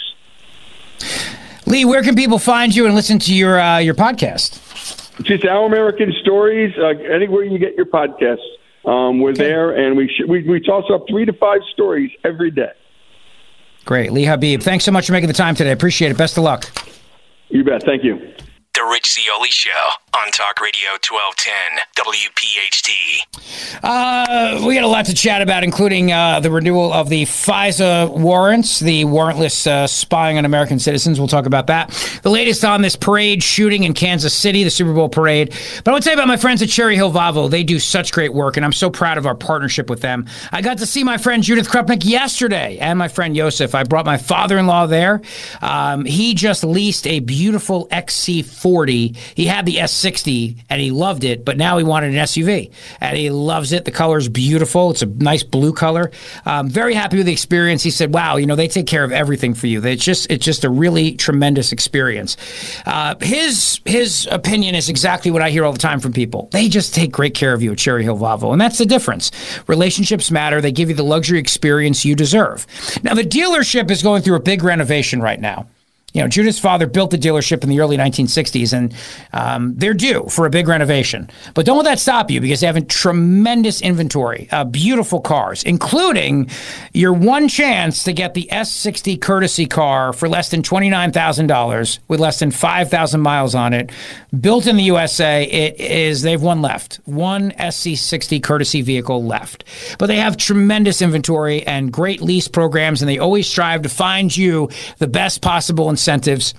Lee, 1.66 1.84
where 1.84 2.02
can 2.02 2.14
people 2.14 2.38
find 2.38 2.74
you 2.74 2.86
and 2.86 2.94
listen 2.94 3.18
to 3.18 3.34
your 3.34 3.60
uh, 3.60 3.78
your 3.78 3.94
podcast? 3.94 4.64
It's 5.18 5.28
just 5.28 5.44
Our 5.44 5.66
American 5.66 6.12
Stories, 6.22 6.72
uh, 6.78 6.86
anywhere 7.12 7.44
you 7.44 7.58
get 7.58 7.74
your 7.74 7.86
podcasts. 7.86 8.38
Um, 8.84 9.20
we're 9.20 9.34
there, 9.34 9.72
and 9.72 9.96
we, 9.96 10.08
sh- 10.08 10.26
we 10.26 10.44
we 10.44 10.60
toss 10.60 10.84
up 10.90 11.04
three 11.08 11.24
to 11.26 11.32
five 11.32 11.60
stories 11.72 12.10
every 12.24 12.50
day. 12.50 12.72
Great, 13.84 14.12
Lee 14.12 14.24
Habeeb. 14.24 14.62
Thanks 14.62 14.84
so 14.84 14.92
much 14.92 15.06
for 15.06 15.12
making 15.12 15.28
the 15.28 15.34
time 15.34 15.54
today. 15.54 15.72
Appreciate 15.72 16.10
it. 16.10 16.16
Best 16.16 16.38
of 16.38 16.44
luck. 16.44 16.70
You 17.48 17.64
bet. 17.64 17.82
Thank 17.82 18.04
you. 18.04 18.32
The 18.78 18.84
Rich 18.84 19.14
Zeoli 19.14 19.50
Show 19.50 19.90
on 20.14 20.30
Talk 20.30 20.60
Radio 20.60 20.90
1210 21.02 21.80
WPHT. 21.96 23.82
Uh, 23.82 24.64
we 24.64 24.74
got 24.76 24.84
a 24.84 24.88
lot 24.88 25.04
to 25.06 25.14
chat 25.14 25.42
about, 25.42 25.64
including 25.64 26.12
uh, 26.12 26.38
the 26.38 26.50
renewal 26.50 26.92
of 26.92 27.08
the 27.08 27.24
FISA 27.24 28.16
warrants, 28.16 28.78
the 28.78 29.04
warrantless 29.04 29.66
uh, 29.66 29.88
spying 29.88 30.38
on 30.38 30.44
American 30.44 30.78
citizens. 30.78 31.18
We'll 31.18 31.26
talk 31.26 31.46
about 31.46 31.66
that. 31.66 31.90
The 32.22 32.30
latest 32.30 32.64
on 32.64 32.82
this 32.82 32.94
parade 32.94 33.42
shooting 33.42 33.82
in 33.82 33.94
Kansas 33.94 34.32
City, 34.32 34.62
the 34.62 34.70
Super 34.70 34.94
Bowl 34.94 35.08
parade. 35.08 35.50
But 35.82 35.88
I 35.88 35.92
want 35.92 36.04
to 36.04 36.10
tell 36.10 36.16
you 36.16 36.22
about 36.22 36.28
my 36.28 36.36
friends 36.36 36.62
at 36.62 36.68
Cherry 36.68 36.94
Hill 36.94 37.12
Volvo. 37.12 37.50
They 37.50 37.64
do 37.64 37.80
such 37.80 38.12
great 38.12 38.32
work, 38.32 38.56
and 38.56 38.64
I'm 38.64 38.72
so 38.72 38.90
proud 38.90 39.18
of 39.18 39.26
our 39.26 39.34
partnership 39.34 39.90
with 39.90 40.02
them. 40.02 40.26
I 40.52 40.62
got 40.62 40.78
to 40.78 40.86
see 40.86 41.02
my 41.02 41.18
friend 41.18 41.42
Judith 41.42 41.68
Krupnik 41.68 42.04
yesterday 42.04 42.78
and 42.78 42.96
my 42.96 43.08
friend 43.08 43.36
Yosef. 43.36 43.74
I 43.74 43.82
brought 43.82 44.06
my 44.06 44.18
father 44.18 44.56
in 44.56 44.68
law 44.68 44.86
there. 44.86 45.20
Um, 45.62 46.04
he 46.04 46.34
just 46.34 46.62
leased 46.62 47.08
a 47.08 47.18
beautiful 47.18 47.88
XC40 47.88 48.67
S40. 48.68 49.16
He 49.34 49.46
had 49.46 49.66
the 49.66 49.76
S60 49.76 50.64
and 50.68 50.80
he 50.80 50.90
loved 50.90 51.24
it, 51.24 51.44
but 51.44 51.56
now 51.56 51.78
he 51.78 51.84
wanted 51.84 52.10
an 52.14 52.16
SUV 52.16 52.70
and 53.00 53.16
he 53.16 53.30
loves 53.30 53.72
it. 53.72 53.84
The 53.84 53.90
color 53.90 54.18
is 54.18 54.28
beautiful. 54.28 54.90
It's 54.90 55.02
a 55.02 55.06
nice 55.06 55.42
blue 55.42 55.72
color. 55.72 56.10
Um, 56.46 56.68
very 56.68 56.94
happy 56.94 57.16
with 57.18 57.26
the 57.26 57.32
experience. 57.32 57.82
He 57.82 57.90
said, 57.90 58.12
"Wow, 58.12 58.36
you 58.36 58.46
know 58.46 58.56
they 58.56 58.68
take 58.68 58.86
care 58.86 59.04
of 59.04 59.12
everything 59.12 59.54
for 59.54 59.66
you. 59.66 59.84
It's 59.84 60.04
just 60.04 60.30
it's 60.30 60.44
just 60.44 60.64
a 60.64 60.70
really 60.70 61.12
tremendous 61.12 61.72
experience." 61.72 62.36
Uh, 62.86 63.14
his 63.20 63.80
his 63.84 64.28
opinion 64.30 64.74
is 64.74 64.88
exactly 64.88 65.30
what 65.30 65.42
I 65.42 65.50
hear 65.50 65.64
all 65.64 65.72
the 65.72 65.78
time 65.78 66.00
from 66.00 66.12
people. 66.12 66.48
They 66.52 66.68
just 66.68 66.94
take 66.94 67.12
great 67.12 67.34
care 67.34 67.52
of 67.52 67.62
you 67.62 67.72
at 67.72 67.78
Cherry 67.78 68.04
Hill 68.04 68.18
Volvo, 68.18 68.52
and 68.52 68.60
that's 68.60 68.78
the 68.78 68.86
difference. 68.86 69.30
Relationships 69.66 70.30
matter. 70.30 70.60
They 70.60 70.72
give 70.72 70.88
you 70.88 70.94
the 70.94 71.04
luxury 71.04 71.38
experience 71.38 72.04
you 72.04 72.14
deserve. 72.14 72.66
Now 73.02 73.14
the 73.14 73.22
dealership 73.22 73.90
is 73.90 74.02
going 74.02 74.22
through 74.22 74.36
a 74.36 74.40
big 74.40 74.62
renovation 74.62 75.20
right 75.20 75.40
now 75.40 75.68
you 76.14 76.22
know, 76.22 76.28
Judith's 76.28 76.58
father 76.58 76.86
built 76.86 77.10
the 77.10 77.18
dealership 77.18 77.62
in 77.62 77.68
the 77.68 77.80
early 77.80 77.98
1960s, 77.98 78.72
and 78.72 78.94
um, 79.34 79.74
they're 79.76 79.92
due 79.92 80.24
for 80.30 80.46
a 80.46 80.50
big 80.50 80.66
renovation. 80.66 81.28
But 81.52 81.66
don't 81.66 81.76
let 81.76 81.84
that 81.84 81.98
stop 81.98 82.30
you 82.30 82.40
because 82.40 82.60
they 82.60 82.66
have 82.66 82.76
a 82.76 82.80
tremendous 82.80 83.82
inventory, 83.82 84.48
uh, 84.50 84.64
beautiful 84.64 85.20
cars, 85.20 85.62
including 85.64 86.48
your 86.94 87.12
one 87.12 87.46
chance 87.46 88.04
to 88.04 88.14
get 88.14 88.32
the 88.32 88.48
S60 88.50 89.20
courtesy 89.20 89.66
car 89.66 90.14
for 90.14 90.30
less 90.30 90.48
than 90.48 90.62
$29,000 90.62 91.98
with 92.08 92.20
less 92.20 92.38
than 92.38 92.52
5,000 92.52 93.20
miles 93.20 93.54
on 93.54 93.74
it. 93.74 93.92
Built 94.40 94.66
in 94.66 94.76
the 94.76 94.84
USA, 94.84 95.44
it 95.44 95.78
is, 95.78 96.22
they've 96.22 96.40
one 96.40 96.62
left, 96.62 97.00
one 97.04 97.50
SC60 97.52 98.42
courtesy 98.42 98.80
vehicle 98.80 99.24
left. 99.24 99.64
But 99.98 100.06
they 100.06 100.16
have 100.16 100.38
tremendous 100.38 101.02
inventory 101.02 101.66
and 101.66 101.92
great 101.92 102.22
lease 102.22 102.48
programs, 102.48 103.02
and 103.02 103.08
they 103.10 103.18
always 103.18 103.46
strive 103.46 103.82
to 103.82 103.90
find 103.90 104.34
you 104.34 104.70
the 104.96 105.06
best 105.06 105.42
possible 105.42 105.90
incentives 105.98 106.54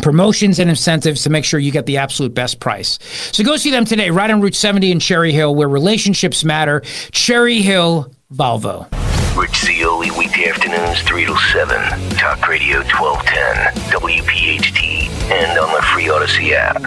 promotions 0.00 0.58
and 0.58 0.70
incentives 0.70 1.22
to 1.22 1.30
make 1.30 1.44
sure 1.44 1.60
you 1.60 1.70
get 1.70 1.86
the 1.86 1.98
absolute 1.98 2.34
best 2.34 2.60
price. 2.60 2.98
So 3.32 3.44
go 3.44 3.56
see 3.56 3.70
them 3.70 3.84
today, 3.84 4.10
right 4.10 4.30
on 4.30 4.40
Route 4.40 4.54
70 4.54 4.90
in 4.90 5.00
Cherry 5.00 5.32
Hill, 5.32 5.54
where 5.54 5.68
relationships 5.68 6.44
matter. 6.44 6.80
Cherry 7.12 7.60
Hill 7.60 8.12
Volvo. 8.32 8.88
Rich 9.36 9.64
Zeoli, 9.64 10.10
weekday 10.10 10.48
afternoons 10.48 11.02
3 11.02 11.26
to 11.26 11.36
7. 11.36 12.10
Talk 12.16 12.48
Radio 12.48 12.78
1210, 12.78 14.00
WPHT, 14.00 15.08
and 15.30 15.58
on 15.58 15.72
the 15.74 15.82
free 15.82 16.08
Odyssey 16.08 16.54
app. 16.54 16.82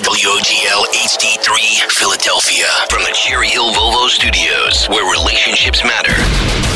WPHT, 0.00 0.64
WPHT, 0.64 0.88
HD, 0.90 1.36
WOGL, 1.36 1.44
HD3, 1.44 1.90
Philadelphia. 1.90 2.66
From 2.88 3.02
the 3.02 3.12
Cherry 3.12 3.48
Hill 3.48 3.70
Volvo 3.72 4.08
Studios, 4.08 4.86
where 4.88 5.04
relationships 5.12 5.84
matter. 5.84 6.14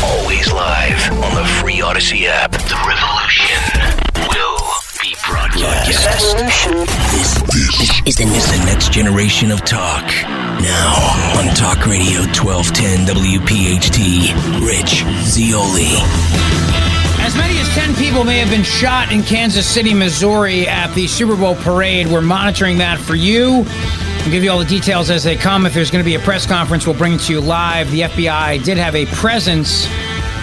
Always 0.04 0.52
live 0.52 1.10
on 1.24 1.34
the 1.34 1.44
free 1.60 1.80
Odyssey 1.80 2.26
app. 2.26 2.52
The 2.52 2.78
revolution 2.86 3.56
will 4.28 4.60
be 5.00 5.16
broadcast. 5.26 5.88
This, 5.88 6.04
this 7.12 8.06
is, 8.06 8.16
the, 8.16 8.24
the 8.24 8.62
next 8.66 8.92
generation 8.92 9.50
of 9.50 9.64
talk. 9.64 10.04
Now 10.60 11.38
on 11.38 11.54
Talk 11.54 11.86
Radio 11.86 12.20
1210 12.36 13.06
WPHT, 13.14 14.34
Rich 14.66 15.04
Zeoli. 15.24 16.93
As 17.24 17.34
many 17.36 17.58
as 17.58 17.66
10 17.70 17.94
people 17.94 18.22
may 18.22 18.36
have 18.36 18.50
been 18.50 18.62
shot 18.62 19.10
in 19.10 19.22
Kansas 19.22 19.66
City, 19.66 19.94
Missouri 19.94 20.68
at 20.68 20.92
the 20.94 21.06
Super 21.06 21.34
Bowl 21.34 21.54
parade. 21.54 22.06
We're 22.06 22.20
monitoring 22.20 22.76
that 22.78 23.00
for 23.00 23.14
you. 23.14 23.64
We'll 24.20 24.30
give 24.30 24.44
you 24.44 24.50
all 24.50 24.58
the 24.58 24.66
details 24.66 25.08
as 25.08 25.24
they 25.24 25.34
come. 25.34 25.64
If 25.64 25.72
there's 25.72 25.90
going 25.90 26.04
to 26.04 26.06
be 26.06 26.16
a 26.16 26.18
press 26.18 26.44
conference, 26.44 26.86
we'll 26.86 26.98
bring 26.98 27.14
it 27.14 27.22
to 27.22 27.32
you 27.32 27.40
live. 27.40 27.90
The 27.90 28.02
FBI 28.02 28.62
did 28.62 28.76
have 28.76 28.94
a 28.94 29.06
presence 29.06 29.86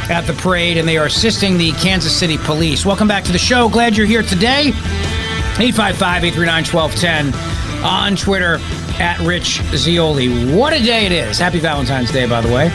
at 0.10 0.22
the 0.22 0.34
parade, 0.34 0.78
and 0.78 0.88
they 0.88 0.98
are 0.98 1.06
assisting 1.06 1.60
the 1.60 1.72
Kansas 1.74 2.18
City 2.18 2.40
police. 2.40 2.84
Welcome 2.84 3.08
back 3.08 3.26
to 3.26 3.32
the 3.32 3.38
show. 3.38 3.70
Glad 3.70 3.96
you're 3.96 4.08
here 4.08 4.24
today. 4.24 4.70
855 5.60 6.24
839 6.24 6.66
1210 6.66 7.86
on 7.86 8.16
Twitter 8.16 8.58
at 9.00 9.20
Rich 9.20 9.62
Zeoli. 9.76 10.52
What 10.52 10.74
a 10.74 10.80
day 10.80 11.06
it 11.06 11.12
is. 11.12 11.38
Happy 11.38 11.60
Valentine's 11.60 12.12
Day, 12.12 12.28
by 12.28 12.42
the 12.42 12.52
way. 12.52 12.72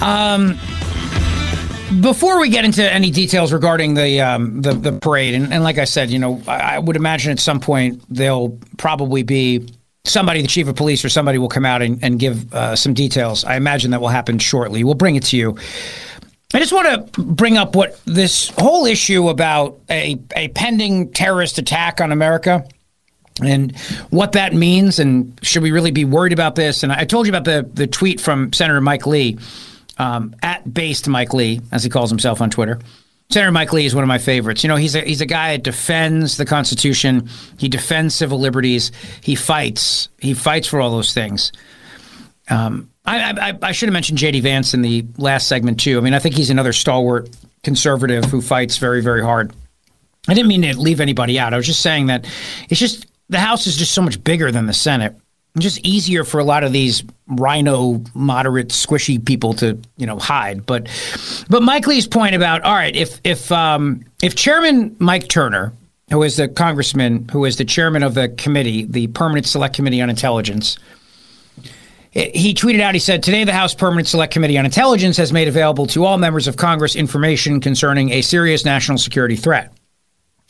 Um, 0.00 0.58
before 2.00 2.40
we 2.40 2.48
get 2.48 2.64
into 2.64 2.82
any 2.90 3.10
details 3.10 3.52
regarding 3.52 3.94
the 3.94 4.20
um, 4.20 4.62
the, 4.62 4.72
the, 4.72 4.92
parade, 4.92 5.34
and, 5.34 5.52
and, 5.52 5.62
like 5.62 5.78
I 5.78 5.84
said, 5.84 6.10
you 6.10 6.18
know, 6.18 6.40
I, 6.46 6.76
I, 6.76 6.78
would 6.78 6.96
imagine 6.96 7.32
at 7.32 7.40
some 7.40 7.60
point 7.60 8.02
there'll 8.08 8.58
probably 8.76 9.22
be 9.22 9.68
somebody, 10.04 10.42
the 10.42 10.48
chief 10.48 10.68
of 10.68 10.76
police 10.76 11.04
or 11.04 11.08
somebody, 11.08 11.38
will 11.38 11.48
come 11.48 11.64
out 11.64 11.82
and, 11.82 12.02
and 12.02 12.18
give 12.18 12.52
uh, 12.54 12.76
some 12.76 12.94
details. 12.94 13.44
I 13.44 13.56
imagine 13.56 13.90
that 13.92 14.00
will 14.00 14.08
happen 14.08 14.38
shortly. 14.38 14.84
We'll 14.84 14.94
bring 14.94 15.16
it 15.16 15.24
to 15.24 15.36
you. 15.36 15.56
I 16.52 16.60
just 16.60 16.72
want 16.72 17.14
to 17.14 17.22
bring 17.22 17.56
up 17.56 17.74
what 17.74 18.00
this 18.04 18.50
whole 18.50 18.86
issue 18.86 19.28
about 19.28 19.80
a, 19.90 20.18
a 20.36 20.48
pending 20.48 21.12
terrorist 21.12 21.58
attack 21.58 22.00
on 22.00 22.12
America 22.12 22.64
and 23.42 23.76
what 24.10 24.32
that 24.32 24.54
means, 24.54 25.00
and 25.00 25.38
should 25.42 25.64
we 25.64 25.72
really 25.72 25.90
be 25.90 26.04
worried 26.04 26.32
about 26.32 26.54
this? 26.54 26.84
And 26.84 26.92
I 26.92 27.04
told 27.04 27.26
you 27.26 27.32
about 27.32 27.44
the 27.44 27.68
the 27.74 27.88
tweet 27.88 28.20
from 28.20 28.52
Senator 28.52 28.80
Mike 28.80 29.06
Lee 29.06 29.38
um, 29.98 30.34
at 30.42 30.72
based 30.72 31.08
Mike 31.08 31.32
Lee, 31.32 31.60
as 31.72 31.84
he 31.84 31.90
calls 31.90 32.10
himself 32.10 32.40
on 32.40 32.50
Twitter. 32.50 32.78
Senator 33.30 33.52
Mike 33.52 33.72
Lee 33.72 33.86
is 33.86 33.94
one 33.94 34.04
of 34.04 34.08
my 34.08 34.18
favorites. 34.18 34.62
You 34.62 34.68
know, 34.68 34.76
he's 34.76 34.94
a 34.94 35.00
he's 35.00 35.20
a 35.20 35.26
guy 35.26 35.56
that 35.56 35.62
defends 35.62 36.36
the 36.36 36.44
Constitution. 36.44 37.28
He 37.58 37.68
defends 37.68 38.14
civil 38.14 38.38
liberties. 38.38 38.92
He 39.22 39.34
fights. 39.34 40.08
He 40.18 40.34
fights 40.34 40.68
for 40.68 40.80
all 40.80 40.90
those 40.90 41.14
things. 41.14 41.50
Um, 42.50 42.90
I, 43.06 43.32
I, 43.32 43.58
I 43.68 43.72
should 43.72 43.88
have 43.88 43.94
mentioned 43.94 44.18
J.D. 44.18 44.40
Vance 44.40 44.74
in 44.74 44.82
the 44.82 45.06
last 45.16 45.48
segment 45.48 45.80
too. 45.80 45.98
I 45.98 46.00
mean, 46.00 46.14
I 46.14 46.18
think 46.18 46.34
he's 46.34 46.50
another 46.50 46.72
stalwart 46.72 47.30
conservative 47.62 48.24
who 48.26 48.42
fights 48.42 48.76
very 48.76 49.02
very 49.02 49.22
hard. 49.22 49.54
I 50.28 50.34
didn't 50.34 50.48
mean 50.48 50.62
to 50.62 50.78
leave 50.78 51.00
anybody 51.00 51.38
out. 51.38 51.54
I 51.54 51.56
was 51.56 51.66
just 51.66 51.80
saying 51.80 52.06
that 52.06 52.26
it's 52.68 52.80
just 52.80 53.06
the 53.28 53.40
House 53.40 53.66
is 53.66 53.76
just 53.76 53.92
so 53.92 54.02
much 54.02 54.22
bigger 54.22 54.52
than 54.52 54.66
the 54.66 54.72
Senate 54.74 55.16
just 55.58 55.78
easier 55.86 56.24
for 56.24 56.40
a 56.40 56.44
lot 56.44 56.64
of 56.64 56.72
these 56.72 57.04
RINO 57.28 58.02
moderate 58.14 58.68
squishy 58.68 59.24
people 59.24 59.54
to 59.54 59.78
you 59.96 60.06
know 60.06 60.18
hide. 60.18 60.66
But 60.66 60.88
but 61.48 61.62
mike 61.62 61.86
lee's 61.86 62.06
point 62.06 62.34
about 62.34 62.62
all 62.62 62.74
right 62.74 62.94
if 62.94 63.20
if 63.24 63.50
um, 63.52 64.04
if 64.22 64.34
chairman 64.34 64.96
mike 64.98 65.28
turner 65.28 65.72
who 66.10 66.22
is 66.22 66.36
the 66.36 66.48
congressman 66.48 67.28
who 67.30 67.44
is 67.44 67.56
the 67.56 67.64
chairman 67.64 68.02
of 68.02 68.14
the 68.14 68.28
committee 68.30 68.84
the 68.84 69.06
permanent 69.08 69.46
select 69.46 69.74
committee 69.74 70.02
on 70.02 70.10
intelligence 70.10 70.78
he 72.10 72.54
tweeted 72.54 72.80
out 72.80 72.94
he 72.94 73.00
said 73.00 73.22
today 73.22 73.42
the 73.44 73.52
house 73.52 73.74
permanent 73.74 74.06
select 74.06 74.32
committee 74.32 74.58
on 74.58 74.64
intelligence 74.64 75.16
has 75.16 75.32
made 75.32 75.48
available 75.48 75.86
to 75.86 76.04
all 76.04 76.18
members 76.18 76.46
of 76.46 76.56
congress 76.56 76.94
information 76.94 77.60
concerning 77.60 78.10
a 78.10 78.22
serious 78.22 78.64
national 78.64 78.98
security 78.98 79.36
threat 79.36 79.73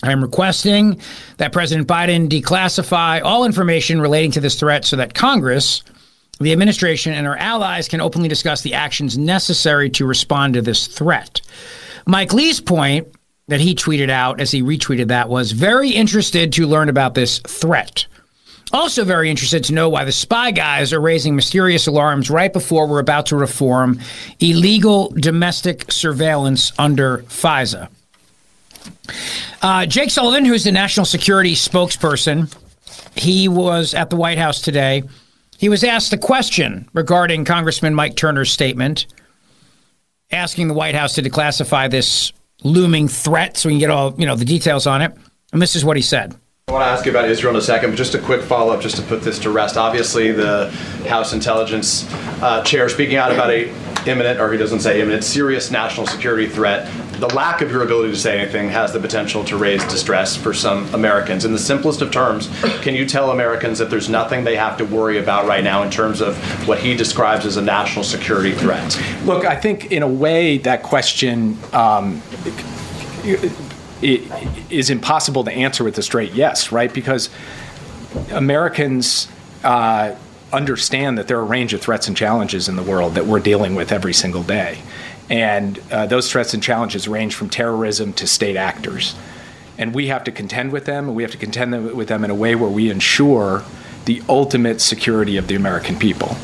I'm 0.09 0.23
requesting 0.23 1.01
that 1.39 1.53
President 1.53 1.89
Biden 1.89 2.29
declassify 2.29 3.23
all 3.23 3.45
information 3.45 4.01
relating 4.01 4.31
to 4.33 4.41
this 4.41 4.59
threat 4.59 4.85
so 4.85 4.97
that 4.97 5.15
Congress, 5.15 5.83
the 6.41 6.53
administration, 6.53 7.13
and 7.13 7.27
our 7.27 7.37
allies 7.37 7.89
can 7.89 8.01
openly 8.01 8.29
discuss 8.29 8.63
the 8.63 8.75
actions 8.75 9.17
necessary 9.17 9.91
to 9.91 10.07
respond 10.07 10.55
to 10.55 10.63
this 10.63 10.87
threat. 10.87 11.41
Mike 12.07 12.33
Lee's 12.33 12.61
point 12.61 13.09
that 13.49 13.61
he 13.61 13.75
tweeted 13.75 14.11
out 14.11 14.41
as 14.41 14.51
he 14.51 14.63
retweeted 14.63 15.09
that 15.09 15.29
was 15.29 15.53
very 15.53 15.91
interested 15.91 16.53
to 16.53 16.67
learn 16.67 16.89
about 16.89 17.15
this 17.15 17.39
threat. 17.41 18.07
Also, 18.73 19.05
very 19.05 19.31
interested 19.31 19.63
to 19.65 19.75
know 19.75 19.89
why 19.89 20.05
the 20.05 20.11
spy 20.11 20.51
guys 20.51 20.93
are 20.93 21.01
raising 21.01 21.37
mysterious 21.37 21.87
alarms 21.87 22.29
right 22.29 22.53
before 22.53 22.89
we're 22.89 22.99
about 22.99 23.27
to 23.27 23.37
reform 23.37 24.01
illegal 24.41 25.11
domestic 25.11 25.93
surveillance 25.93 26.73
under 26.79 27.19
FISA. 27.29 27.89
Uh, 29.63 29.87
Jake 29.87 30.11
Sullivan, 30.11 30.45
who's 30.45 30.65
the 30.65 30.73
national 30.73 31.07
security 31.07 31.55
spokesperson, 31.55 32.55
he 33.17 33.49
was 33.49 33.95
at 33.95 34.11
the 34.11 34.17
White 34.17 34.39
House 34.39 34.61
today. 34.61 35.03
He 35.59 35.69
was 35.69 35.85
asked 35.85 36.13
a 36.13 36.19
question 36.19 36.89
regarding 36.93 37.45
Congressman 37.45 37.95
Mike 37.95 38.17
Turner's 38.17 38.51
statement, 38.51 39.07
asking 40.31 40.69
the 40.69 40.75
White 40.75 40.95
House 40.95 41.15
to 41.15 41.23
declassify 41.23 41.91
this 41.91 42.33
looming 42.63 43.09
threat 43.09 43.57
so 43.57 43.69
we 43.69 43.75
can 43.75 43.79
get 43.79 43.91
all 43.91 44.15
you 44.19 44.27
know 44.27 44.37
the 44.37 44.45
details 44.45 44.87
on 44.87 45.03
it. 45.03 45.13
And 45.53 45.63
this 45.63 45.77
is 45.77 45.85
what 45.85 45.97
he 45.97 46.03
said. 46.03 46.35
I 46.69 46.73
want 46.73 46.83
to 46.83 46.89
ask 46.89 47.05
you 47.05 47.13
about 47.13 47.29
Israel 47.29 47.55
in 47.55 47.59
a 47.59 47.63
second, 47.63 47.91
but 47.91 47.97
just 47.97 48.15
a 48.15 48.19
quick 48.19 48.43
follow 48.43 48.73
up 48.73 48.81
just 48.81 48.97
to 48.97 49.03
put 49.03 49.23
this 49.23 49.39
to 49.41 49.51
rest. 49.51 49.77
Obviously, 49.77 50.33
the 50.33 50.71
House 51.07 51.33
Intelligence 51.33 52.07
uh, 52.43 52.63
Chair 52.65 52.89
speaking 52.89 53.17
out 53.17 53.31
about 53.31 53.51
a 53.51 53.71
imminent, 54.07 54.41
or 54.41 54.53
he 54.53 54.59
doesn't 54.59 54.81
say 54.81 55.01
imminent, 55.01 55.25
serious 55.25 55.71
national 55.71 56.07
security 56.07 56.49
threat. 56.49 56.91
The 57.19 57.29
lack 57.35 57.63
of 57.63 57.71
your 57.71 57.83
ability 57.83 58.13
to 58.13 58.19
say 58.19 58.39
anything 58.39 58.69
has 58.71 58.93
the 58.93 59.01
potential 59.01 59.45
to 59.45 59.57
raise 59.57 59.83
distress 59.85 60.37
for 60.37 60.53
some 60.53 60.93
Americans. 60.95 61.45
In 61.45 61.53
the 61.53 61.59
simplest 61.59 62.03
of 62.03 62.11
terms, 62.11 62.49
can 62.83 62.95
you 62.95 63.07
tell 63.07 63.31
Americans 63.31 63.79
that 63.79 63.91
there's 63.91 64.09
nothing 64.09 64.45
they 64.45 64.57
have 64.57 64.77
to 64.79 64.85
worry 64.85 65.19
about 65.19 65.47
right 65.47 65.65
now 65.65 65.83
in 65.83 65.91
terms 65.91 66.21
of 66.21 66.37
what 66.69 66.79
he 66.79 66.95
describes 66.97 67.47
as 67.47 67.57
a 67.57 67.63
national 67.63 68.05
security 68.05 68.53
threat? 68.53 68.99
Look, 69.25 69.45
I 69.45 69.57
think 69.57 69.93
in 69.93 70.03
a 70.03 70.09
way 70.09 70.59
that 70.59 70.83
question. 70.83 71.59
Um, 71.73 72.23
is 74.03 74.91
impossible 74.91 75.45
to 75.45 75.53
answer 75.53 75.83
with 75.83 75.97
a 75.97 76.03
straight 76.03 76.33
yes, 76.33 76.71
right? 76.71 76.93
Because 76.93 77.31
Americans 78.31 79.29
uh, 79.63 80.15
understand 80.55 81.19
that 81.19 81.29
there 81.29 81.39
are 81.39 81.43
a 81.43 81.47
range 81.47 81.75
of 81.75 81.81
threats 81.81 82.09
and 82.09 82.17
challenges 82.17 82.69
in 82.69 82.77
the 82.77 82.83
world 82.83 83.15
that 83.15 83.27
we're 83.27 83.41
dealing 83.41 83.75
with 83.75 83.93
every 83.93 84.15
single 84.15 84.43
day. 84.43 84.79
And 85.29 85.81
uh, 85.91 86.07
those 86.07 86.31
threats 86.31 86.55
and 86.55 86.63
challenges 86.63 87.09
range 87.09 87.35
from 87.35 87.49
terrorism 87.49 88.13
to 88.15 88.27
state 88.27 88.57
actors. 88.57 89.15
And 89.77 89.95
we 89.95 90.07
have 90.09 90.25
to 90.25 90.33
contend 90.33 90.73
with 90.73 90.85
them, 90.85 91.07
and 91.07 91.17
we 91.17 91.23
have 91.23 91.33
to 91.33 91.39
contend 91.39 91.93
with 91.95 92.09
them 92.09 92.25
in 92.25 92.31
a 92.31 92.35
way 92.35 92.55
where 92.55 92.71
we 92.71 92.91
ensure 92.91 93.65
the 94.05 94.23
ultimate 94.29 94.81
security 94.81 95.37
of 95.37 95.49
the 95.49 95.55
American 95.55 95.99
people. 95.99 96.37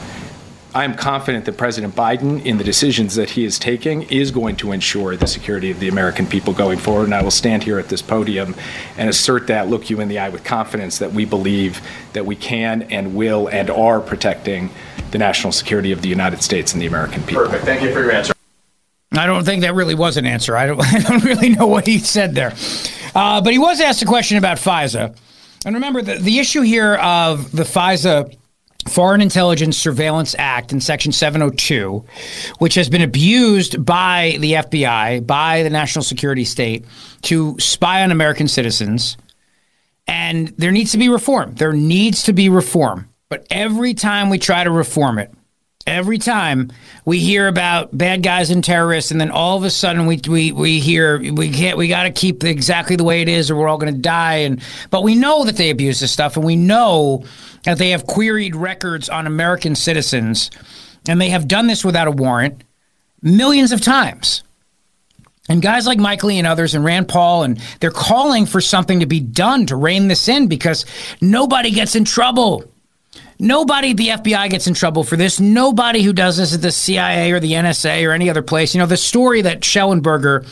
I 0.72 0.84
am 0.84 0.94
confident 0.94 1.46
that 1.46 1.56
President 1.56 1.96
Biden, 1.96 2.44
in 2.44 2.58
the 2.58 2.62
decisions 2.64 3.16
that 3.16 3.30
he 3.30 3.44
is 3.44 3.58
taking, 3.58 4.02
is 4.02 4.30
going 4.30 4.54
to 4.56 4.70
ensure 4.70 5.16
the 5.16 5.26
security 5.26 5.72
of 5.72 5.80
the 5.80 5.88
American 5.88 6.26
people 6.26 6.52
going 6.52 6.78
forward. 6.78 7.04
And 7.04 7.14
I 7.14 7.22
will 7.22 7.32
stand 7.32 7.64
here 7.64 7.80
at 7.80 7.88
this 7.88 8.02
podium 8.02 8.54
and 8.96 9.08
assert 9.08 9.48
that, 9.48 9.68
look 9.68 9.90
you 9.90 10.00
in 10.00 10.06
the 10.06 10.20
eye 10.20 10.28
with 10.28 10.44
confidence 10.44 10.98
that 10.98 11.12
we 11.12 11.24
believe 11.24 11.80
that 12.12 12.24
we 12.24 12.36
can 12.36 12.82
and 12.82 13.16
will 13.16 13.48
and 13.48 13.68
are 13.68 14.00
protecting 14.00 14.70
the 15.10 15.18
national 15.18 15.52
security 15.52 15.90
of 15.90 16.02
the 16.02 16.08
United 16.08 16.40
States 16.40 16.72
and 16.72 16.80
the 16.80 16.86
American 16.86 17.22
people. 17.24 17.46
Perfect. 17.46 17.64
Thank 17.64 17.82
you 17.82 17.92
for 17.92 18.00
your 18.00 18.12
answer. 18.12 18.32
I 19.12 19.26
don't 19.26 19.44
think 19.44 19.62
that 19.62 19.74
really 19.74 19.96
was 19.96 20.16
an 20.16 20.24
answer. 20.24 20.56
I 20.56 20.66
don't, 20.66 20.80
I 20.94 21.00
don't 21.00 21.24
really 21.24 21.48
know 21.48 21.66
what 21.66 21.88
he 21.88 21.98
said 21.98 22.36
there. 22.36 22.54
Uh, 23.12 23.40
but 23.40 23.52
he 23.52 23.58
was 23.58 23.80
asked 23.80 24.02
a 24.02 24.06
question 24.06 24.38
about 24.38 24.58
FISA. 24.58 25.16
And 25.66 25.74
remember, 25.74 26.00
the, 26.00 26.14
the 26.14 26.38
issue 26.38 26.62
here 26.62 26.94
of 26.94 27.50
the 27.50 27.64
FISA 27.64 28.36
Foreign 28.88 29.20
Intelligence 29.20 29.76
Surveillance 29.76 30.34
Act 30.38 30.72
in 30.72 30.80
Section 30.80 31.12
702, 31.12 32.04
which 32.58 32.74
has 32.74 32.88
been 32.88 33.02
abused 33.02 33.84
by 33.84 34.36
the 34.40 34.54
FBI, 34.54 35.26
by 35.26 35.62
the 35.62 35.70
national 35.70 36.02
security 36.02 36.44
state, 36.44 36.84
to 37.22 37.58
spy 37.58 38.02
on 38.02 38.10
American 38.10 38.48
citizens. 38.48 39.16
And 40.06 40.48
there 40.56 40.72
needs 40.72 40.92
to 40.92 40.98
be 40.98 41.08
reform. 41.08 41.54
There 41.54 41.72
needs 41.72 42.24
to 42.24 42.32
be 42.32 42.48
reform. 42.48 43.08
But 43.28 43.46
every 43.50 43.94
time 43.94 44.28
we 44.28 44.38
try 44.38 44.64
to 44.64 44.70
reform 44.70 45.18
it, 45.18 45.32
every 45.86 46.18
time 46.18 46.70
we 47.04 47.18
hear 47.18 47.48
about 47.48 47.96
bad 47.96 48.22
guys 48.22 48.50
and 48.50 48.62
terrorists, 48.62 49.10
and 49.10 49.20
then 49.20 49.30
all 49.30 49.56
of 49.56 49.64
a 49.64 49.70
sudden 49.70 50.06
we 50.06 50.20
we, 50.28 50.52
we 50.52 50.80
hear 50.80 51.18
we 51.32 51.50
can't 51.50 51.76
we 51.76 51.88
got 51.88 52.04
to 52.04 52.10
keep 52.10 52.44
exactly 52.44 52.96
the 52.96 53.04
way 53.04 53.22
it 53.22 53.28
is, 53.28 53.50
or 53.50 53.56
we're 53.56 53.68
all 53.68 53.78
going 53.78 53.94
to 53.94 54.00
die. 54.00 54.36
And 54.36 54.60
but 54.90 55.02
we 55.02 55.14
know 55.14 55.44
that 55.44 55.56
they 55.56 55.70
abuse 55.70 56.00
this 56.00 56.12
stuff, 56.12 56.36
and 56.36 56.44
we 56.44 56.56
know 56.56 57.24
that 57.64 57.78
they 57.78 57.90
have 57.90 58.06
queried 58.06 58.56
records 58.56 59.08
on 59.08 59.26
American 59.26 59.74
citizens, 59.74 60.50
and 61.08 61.20
they 61.20 61.30
have 61.30 61.48
done 61.48 61.66
this 61.66 61.84
without 61.84 62.08
a 62.08 62.12
warrant 62.12 62.64
millions 63.22 63.72
of 63.72 63.80
times. 63.80 64.42
And 65.48 65.60
guys 65.60 65.86
like 65.86 65.98
Mike 65.98 66.22
Lee 66.22 66.38
and 66.38 66.46
others 66.46 66.74
and 66.74 66.84
Rand 66.84 67.08
Paul, 67.08 67.42
and 67.42 67.58
they're 67.80 67.90
calling 67.90 68.46
for 68.46 68.60
something 68.60 69.00
to 69.00 69.06
be 69.06 69.20
done 69.20 69.66
to 69.66 69.76
rein 69.76 70.08
this 70.08 70.28
in 70.28 70.46
because 70.46 70.86
nobody 71.20 71.72
gets 71.72 71.96
in 71.96 72.04
trouble. 72.04 72.64
Nobody 73.40 73.90
at 73.90 73.96
the 73.96 74.08
FBI 74.08 74.50
gets 74.50 74.66
in 74.66 74.74
trouble 74.74 75.02
for 75.02 75.16
this. 75.16 75.40
Nobody 75.40 76.02
who 76.02 76.12
does 76.12 76.36
this 76.36 76.54
at 76.54 76.62
the 76.62 76.70
CIA 76.70 77.32
or 77.32 77.40
the 77.40 77.52
NSA 77.52 78.06
or 78.06 78.12
any 78.12 78.30
other 78.30 78.42
place. 78.42 78.74
You 78.74 78.80
know, 78.80 78.86
the 78.86 78.96
story 78.96 79.42
that 79.42 79.60
Shellenberger 79.60 80.46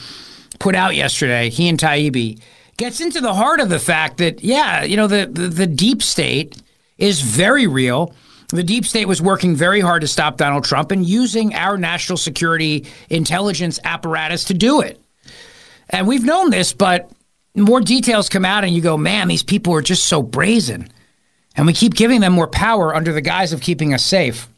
put 0.59 0.75
out 0.75 0.97
yesterday, 0.97 1.51
he 1.51 1.69
and 1.69 1.79
Taibbi, 1.79 2.41
gets 2.77 3.01
into 3.01 3.21
the 3.21 3.35
heart 3.35 3.61
of 3.61 3.69
the 3.69 3.79
fact 3.79 4.17
that, 4.17 4.43
yeah, 4.43 4.83
you 4.83 4.97
know, 4.97 5.07
the, 5.07 5.29
the, 5.31 5.49
the 5.49 5.67
deep 5.67 6.03
state 6.03 6.61
is 6.99 7.21
very 7.21 7.67
real. 7.67 8.15
The 8.49 8.63
deep 8.63 8.85
state 8.87 9.07
was 9.07 9.23
working 9.23 9.55
very 9.55 9.81
hard 9.81 10.03
to 10.03 10.09
stop 10.09 10.37
Donald 10.37 10.65
Trump 10.65 10.91
and 10.91 11.07
using 11.07 11.55
our 11.55 11.77
national 11.77 12.17
security 12.17 12.87
intelligence 13.09 13.79
apparatus 13.85 14.45
to 14.45 14.55
do 14.55 14.81
it. 14.81 15.01
And 15.91 16.07
we've 16.07 16.25
known 16.25 16.51
this, 16.51 16.73
but 16.73 17.11
more 17.55 17.81
details 17.81 18.29
come 18.29 18.45
out, 18.45 18.65
and 18.65 18.75
you 18.75 18.81
go, 18.81 18.97
man, 18.97 19.29
these 19.29 19.43
people 19.43 19.75
are 19.75 19.83
just 19.83 20.07
so 20.07 20.23
brazen. 20.23 20.89
And 21.57 21.67
we 21.67 21.73
keep 21.73 21.95
giving 21.95 22.21
them 22.21 22.33
more 22.33 22.47
power 22.47 22.95
under 22.95 23.13
the 23.13 23.21
guise 23.21 23.53
of 23.53 23.61
keeping 23.61 23.93
us 23.93 24.05
safe. 24.05 24.49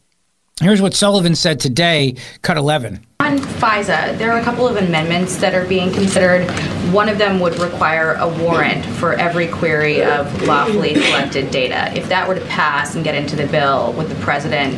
Here's 0.61 0.83
what 0.83 0.95
Sullivan 0.95 1.35
said 1.35 1.59
today, 1.61 2.17
cut 2.43 2.57
11. 2.57 3.07
On 3.31 3.39
FISA, 3.39 4.19
there 4.19 4.33
are 4.33 4.41
a 4.41 4.43
couple 4.43 4.67
of 4.67 4.77
amendments 4.77 5.37
that 5.37 5.55
are 5.55 5.65
being 5.65 5.93
considered. 5.93 6.51
One 6.93 7.09
of 7.09 7.17
them 7.17 7.39
would 7.39 7.57
require 7.61 8.15
a 8.15 8.29
warrant 8.29 8.85
for 8.85 9.13
every 9.13 9.47
query 9.47 10.03
of 10.03 10.43
lawfully 10.43 10.95
collected 10.95 11.53
data. 11.53 11.97
If 11.97 12.09
that 12.09 12.27
were 12.27 12.35
to 12.35 12.45
pass 12.47 12.97
and 12.97 13.05
get 13.05 13.15
into 13.15 13.37
the 13.37 13.47
bill, 13.47 13.93
would 13.93 14.09
the 14.09 14.17
president 14.17 14.75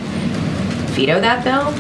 veto 0.91 1.19
that 1.19 1.43
bill? 1.43 1.73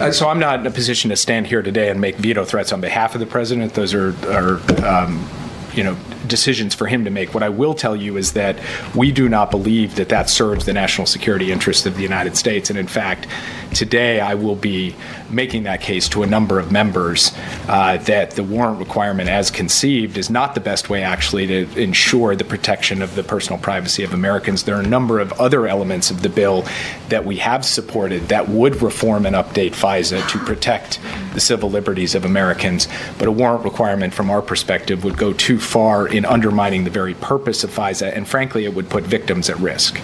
Uh, 0.00 0.12
so 0.12 0.28
I'm 0.28 0.38
not 0.38 0.60
in 0.60 0.66
a 0.68 0.70
position 0.70 1.10
to 1.10 1.16
stand 1.16 1.48
here 1.48 1.60
today 1.60 1.90
and 1.90 2.00
make 2.00 2.14
veto 2.18 2.44
threats 2.44 2.72
on 2.72 2.80
behalf 2.80 3.14
of 3.14 3.20
the 3.20 3.26
president. 3.26 3.74
Those 3.74 3.92
are, 3.92 4.14
are 4.30 4.60
um, 4.86 5.28
you 5.74 5.82
know, 5.82 5.96
decisions 6.28 6.74
for 6.74 6.86
him 6.86 7.04
to 7.04 7.10
make. 7.10 7.34
What 7.34 7.42
I 7.42 7.48
will 7.48 7.74
tell 7.74 7.96
you 7.96 8.16
is 8.16 8.32
that 8.32 8.58
we 8.94 9.12
do 9.12 9.28
not 9.28 9.50
believe 9.50 9.96
that 9.96 10.08
that 10.08 10.28
serves 10.30 10.66
the 10.66 10.72
national 10.72 11.06
security 11.06 11.52
interests 11.52 11.86
of 11.86 11.96
the 11.96 12.02
United 12.02 12.36
States. 12.36 12.70
And 12.70 12.78
in 12.78 12.86
fact, 12.86 13.26
today 13.74 14.20
I 14.20 14.34
will 14.34 14.56
be 14.56 14.94
making 15.30 15.64
that 15.64 15.80
case 15.80 16.08
to 16.10 16.22
a 16.22 16.26
number 16.26 16.58
of 16.58 16.70
members 16.70 17.32
uh, 17.68 17.96
that 17.98 18.32
the 18.32 18.42
warrant 18.42 18.78
requirement, 18.78 19.28
as 19.28 19.50
conceived, 19.50 20.16
is 20.16 20.30
not 20.30 20.54
the 20.54 20.60
best 20.60 20.88
way 20.88 21.02
actually 21.02 21.46
to 21.46 21.80
ensure 21.80 22.36
the 22.36 22.44
protection 22.44 23.02
of 23.02 23.14
the 23.14 23.22
personal 23.22 23.58
privacy 23.58 24.02
of 24.04 24.12
Americans. 24.12 24.62
There 24.62 24.76
are 24.76 24.82
a 24.82 24.86
number 24.86 25.20
of 25.20 25.32
other 25.34 25.66
elements 25.66 26.10
of 26.10 26.22
the 26.22 26.28
bill 26.28 26.64
that 27.08 27.24
we 27.24 27.36
have 27.36 27.64
supported 27.64 28.28
that 28.28 28.48
would 28.48 28.82
reform 28.82 29.26
and 29.26 29.34
update 29.34 29.74
FISA 29.74 30.28
to 30.28 30.38
protect 30.38 31.00
the 31.34 31.40
civil 31.40 31.70
liberties 31.70 32.14
of 32.14 32.24
Americans. 32.24 32.88
But 33.18 33.28
a 33.28 33.32
warrant 33.32 33.64
requirement, 33.64 34.14
from 34.14 34.30
our 34.30 34.42
perspective, 34.42 35.04
would 35.04 35.18
go 35.18 35.32
too 35.32 35.58
far 35.58 36.06
in 36.16 36.24
undermining 36.24 36.84
the 36.84 36.90
very 36.90 37.14
purpose 37.14 37.64
of 37.64 37.70
FISA, 37.70 38.16
and 38.16 38.26
frankly, 38.26 38.64
it 38.64 38.74
would 38.74 38.88
put 38.88 39.04
victims 39.04 39.50
at 39.50 39.58
risk. 39.58 40.00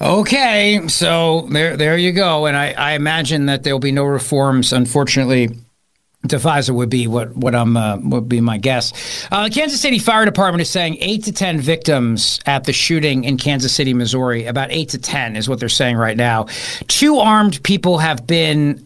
Okay, 0.00 0.86
so 0.88 1.48
there, 1.50 1.76
there 1.76 1.96
you 1.96 2.12
go. 2.12 2.46
And 2.46 2.56
I, 2.56 2.72
I 2.72 2.92
imagine 2.92 3.46
that 3.46 3.62
there 3.62 3.74
will 3.74 3.80
be 3.80 3.92
no 3.92 4.04
reforms, 4.04 4.72
unfortunately. 4.72 5.50
To 6.28 6.38
FISA 6.38 6.74
would 6.74 6.90
be 6.90 7.06
what 7.06 7.36
what 7.36 7.54
I'm 7.54 7.76
uh, 7.76 7.98
would 7.98 8.28
be 8.28 8.40
my 8.40 8.58
guess. 8.58 8.92
Uh, 9.30 9.44
the 9.44 9.50
Kansas 9.50 9.80
City 9.80 10.00
Fire 10.00 10.24
Department 10.24 10.60
is 10.60 10.68
saying 10.68 10.96
eight 11.00 11.22
to 11.24 11.32
ten 11.32 11.60
victims 11.60 12.40
at 12.46 12.64
the 12.64 12.72
shooting 12.72 13.22
in 13.22 13.36
Kansas 13.36 13.72
City, 13.72 13.94
Missouri. 13.94 14.46
About 14.46 14.72
eight 14.72 14.88
to 14.88 14.98
ten 14.98 15.36
is 15.36 15.48
what 15.48 15.60
they're 15.60 15.68
saying 15.68 15.96
right 15.96 16.16
now. 16.16 16.46
Two 16.88 17.18
armed 17.18 17.62
people 17.62 17.98
have 17.98 18.26
been 18.26 18.85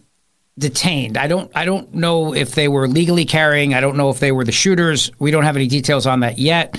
detained. 0.61 1.17
I 1.17 1.27
don't 1.27 1.51
I 1.53 1.65
don't 1.65 1.93
know 1.93 2.33
if 2.33 2.55
they 2.55 2.69
were 2.69 2.87
legally 2.87 3.25
carrying. 3.25 3.73
I 3.73 3.81
don't 3.81 3.97
know 3.97 4.09
if 4.09 4.19
they 4.19 4.31
were 4.31 4.45
the 4.45 4.53
shooters. 4.53 5.11
We 5.19 5.31
don't 5.31 5.43
have 5.43 5.57
any 5.57 5.67
details 5.67 6.07
on 6.07 6.21
that 6.21 6.39
yet. 6.39 6.77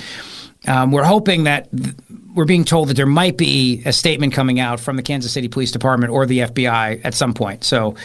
Um, 0.66 0.92
we're 0.92 1.04
hoping 1.04 1.44
that 1.44 1.68
th- 1.76 1.94
we're 2.34 2.44
being 2.46 2.64
told 2.64 2.88
that 2.88 2.94
there 2.94 3.04
might 3.04 3.36
be 3.36 3.82
a 3.84 3.92
statement 3.92 4.32
coming 4.32 4.58
out 4.60 4.80
from 4.80 4.96
the 4.96 5.02
Kansas 5.02 5.32
City 5.32 5.48
Police 5.48 5.70
Department 5.72 6.12
or 6.12 6.24
the 6.24 6.38
FBI 6.38 7.00
at 7.04 7.14
some 7.14 7.34
point. 7.34 7.64
So 7.64 7.96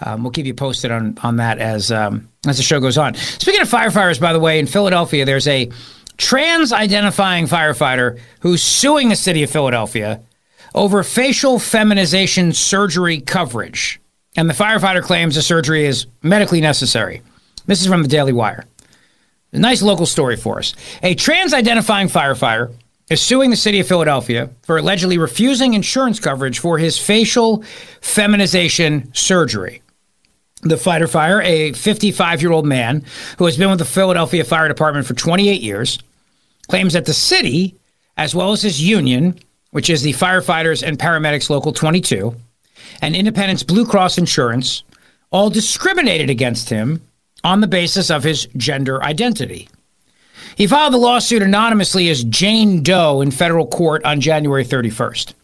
um, 0.00 0.22
we'll 0.22 0.30
keep 0.32 0.46
you 0.46 0.54
posted 0.54 0.90
on 0.90 1.18
on 1.22 1.36
that 1.36 1.58
as 1.58 1.92
um, 1.92 2.28
as 2.46 2.56
the 2.56 2.62
show 2.62 2.80
goes 2.80 2.96
on. 2.96 3.14
Speaking 3.14 3.60
of 3.60 3.68
firefighters, 3.68 4.20
by 4.20 4.32
the 4.32 4.40
way, 4.40 4.58
in 4.58 4.66
Philadelphia, 4.66 5.24
there's 5.24 5.48
a 5.48 5.70
trans-identifying 6.16 7.46
firefighter 7.46 8.20
who's 8.40 8.62
suing 8.62 9.08
the 9.08 9.16
city 9.16 9.42
of 9.42 9.50
Philadelphia 9.50 10.22
over 10.74 11.02
facial 11.02 11.58
feminization 11.58 12.52
surgery 12.52 13.20
coverage, 13.20 14.00
and 14.36 14.48
the 14.48 14.54
firefighter 14.54 15.02
claims 15.02 15.34
the 15.34 15.42
surgery 15.42 15.86
is 15.86 16.06
medically 16.22 16.60
necessary. 16.60 17.22
This 17.66 17.80
is 17.80 17.86
from 17.86 18.02
the 18.02 18.08
Daily 18.08 18.32
Wire. 18.32 18.64
A 19.52 19.58
nice 19.58 19.82
local 19.82 20.06
story 20.06 20.36
for 20.36 20.58
us. 20.58 20.74
A 21.02 21.14
trans-identifying 21.14 22.08
firefighter 22.08 22.74
is 23.08 23.20
suing 23.20 23.50
the 23.50 23.56
city 23.56 23.80
of 23.80 23.86
Philadelphia 23.86 24.50
for 24.62 24.78
allegedly 24.78 25.18
refusing 25.18 25.74
insurance 25.74 26.18
coverage 26.18 26.58
for 26.58 26.78
his 26.78 26.98
facial 26.98 27.62
feminization 28.00 29.12
surgery. 29.14 29.82
The 30.62 30.78
fighter 30.78 31.06
fire, 31.06 31.42
a 31.42 31.72
55 31.72 32.42
year 32.42 32.50
old 32.50 32.66
man 32.66 33.04
who 33.38 33.44
has 33.44 33.56
been 33.56 33.70
with 33.70 33.78
the 33.78 33.84
Philadelphia 33.84 34.44
Fire 34.44 34.66
Department 34.66 35.06
for 35.06 35.14
28 35.14 35.60
years, 35.60 35.98
claims 36.68 36.94
that 36.94 37.04
the 37.04 37.12
city, 37.12 37.76
as 38.16 38.34
well 38.34 38.52
as 38.52 38.62
his 38.62 38.82
union, 38.82 39.38
which 39.70 39.90
is 39.90 40.02
the 40.02 40.14
Firefighters 40.14 40.82
and 40.82 40.98
Paramedics 40.98 41.50
Local 41.50 41.72
22, 41.72 42.34
and 43.00 43.14
Independence 43.14 43.62
Blue 43.62 43.86
Cross 43.86 44.18
Insurance, 44.18 44.84
all 45.30 45.50
discriminated 45.50 46.30
against 46.30 46.70
him 46.70 47.02
on 47.42 47.60
the 47.60 47.66
basis 47.66 48.10
of 48.10 48.24
his 48.24 48.46
gender 48.56 49.02
identity. 49.02 49.68
He 50.56 50.66
filed 50.66 50.94
the 50.94 50.98
lawsuit 50.98 51.42
anonymously 51.42 52.08
as 52.08 52.24
Jane 52.24 52.82
Doe 52.82 53.20
in 53.20 53.30
federal 53.30 53.66
court 53.66 54.04
on 54.04 54.20
January 54.20 54.64
31st. 54.64 55.34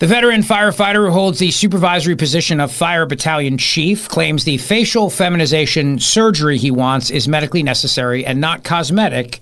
The 0.00 0.06
veteran 0.08 0.42
firefighter 0.42 1.06
who 1.06 1.12
holds 1.12 1.38
the 1.38 1.50
supervisory 1.50 2.16
position 2.16 2.60
of 2.60 2.72
Fire 2.72 3.06
Battalion 3.06 3.58
Chief 3.58 4.08
claims 4.08 4.44
the 4.44 4.58
facial 4.58 5.08
feminization 5.08 5.98
surgery 6.00 6.58
he 6.58 6.70
wants 6.70 7.10
is 7.10 7.28
medically 7.28 7.62
necessary 7.62 8.26
and 8.26 8.40
not 8.40 8.64
cosmetic 8.64 9.40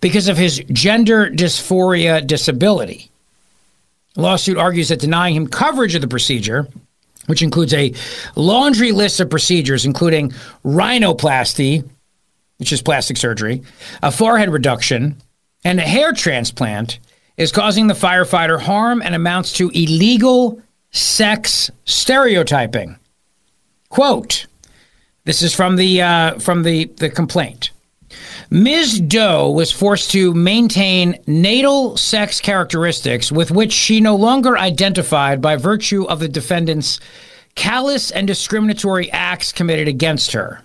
because 0.00 0.28
of 0.28 0.38
his 0.38 0.62
gender 0.72 1.30
dysphoria 1.30 2.26
disability. 2.26 3.10
Lawsuit 4.16 4.56
argues 4.56 4.88
that 4.88 5.00
denying 5.00 5.34
him 5.34 5.46
coverage 5.46 5.94
of 5.94 6.00
the 6.00 6.08
procedure, 6.08 6.68
which 7.26 7.42
includes 7.42 7.74
a 7.74 7.92
laundry 8.36 8.92
list 8.92 9.20
of 9.20 9.30
procedures, 9.30 9.84
including 9.84 10.30
rhinoplasty, 10.64 11.88
which 12.58 12.72
is 12.72 12.82
plastic 12.82 13.16
surgery, 13.16 13.62
a 14.02 14.12
forehead 14.12 14.50
reduction, 14.50 15.16
and 15.64 15.80
a 15.80 15.82
hair 15.82 16.12
transplant 16.12 17.00
is 17.36 17.50
causing 17.50 17.88
the 17.88 17.94
firefighter 17.94 18.60
harm 18.60 19.02
and 19.02 19.14
amounts 19.14 19.52
to 19.54 19.70
illegal 19.70 20.62
sex 20.92 21.70
stereotyping. 21.84 22.96
Quote: 23.88 24.46
This 25.24 25.42
is 25.42 25.54
from 25.54 25.76
the 25.76 26.02
uh, 26.02 26.38
from 26.38 26.62
the 26.62 26.84
the 26.96 27.10
complaint. 27.10 27.70
Ms. 28.54 29.00
Doe 29.00 29.50
was 29.50 29.72
forced 29.72 30.12
to 30.12 30.32
maintain 30.32 31.18
natal 31.26 31.96
sex 31.96 32.40
characteristics 32.40 33.32
with 33.32 33.50
which 33.50 33.72
she 33.72 34.00
no 34.00 34.14
longer 34.14 34.56
identified 34.56 35.42
by 35.42 35.56
virtue 35.56 36.04
of 36.04 36.20
the 36.20 36.28
defendant's 36.28 37.00
callous 37.56 38.12
and 38.12 38.28
discriminatory 38.28 39.10
acts 39.10 39.50
committed 39.50 39.88
against 39.88 40.30
her. 40.30 40.62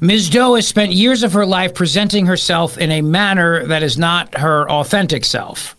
Ms. 0.00 0.28
Doe 0.28 0.56
has 0.56 0.66
spent 0.66 0.90
years 0.90 1.22
of 1.22 1.34
her 1.34 1.46
life 1.46 1.72
presenting 1.72 2.26
herself 2.26 2.76
in 2.76 2.90
a 2.90 3.00
manner 3.00 3.64
that 3.66 3.84
is 3.84 3.96
not 3.96 4.36
her 4.36 4.68
authentic 4.68 5.24
self. 5.24 5.76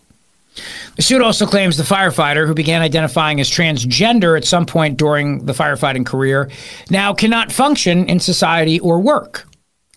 The 0.96 1.02
suit 1.02 1.20
also 1.20 1.44
claims 1.44 1.76
the 1.76 1.82
firefighter, 1.82 2.46
who 2.46 2.54
began 2.54 2.80
identifying 2.80 3.40
as 3.40 3.50
transgender 3.50 4.38
at 4.38 4.46
some 4.46 4.64
point 4.64 4.96
during 4.96 5.44
the 5.44 5.52
firefighting 5.52 6.06
career, 6.06 6.50
now 6.88 7.12
cannot 7.12 7.52
function 7.52 8.08
in 8.08 8.20
society 8.20 8.80
or 8.80 8.98
work 8.98 9.46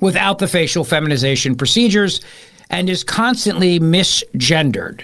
without 0.04 0.38
the 0.38 0.47
facial 0.49 0.84
feminization 0.84 1.56
procedures 1.56 2.20
and 2.70 2.89
is 2.89 3.06
constantly 3.06 3.80
misgendered. 3.80 5.01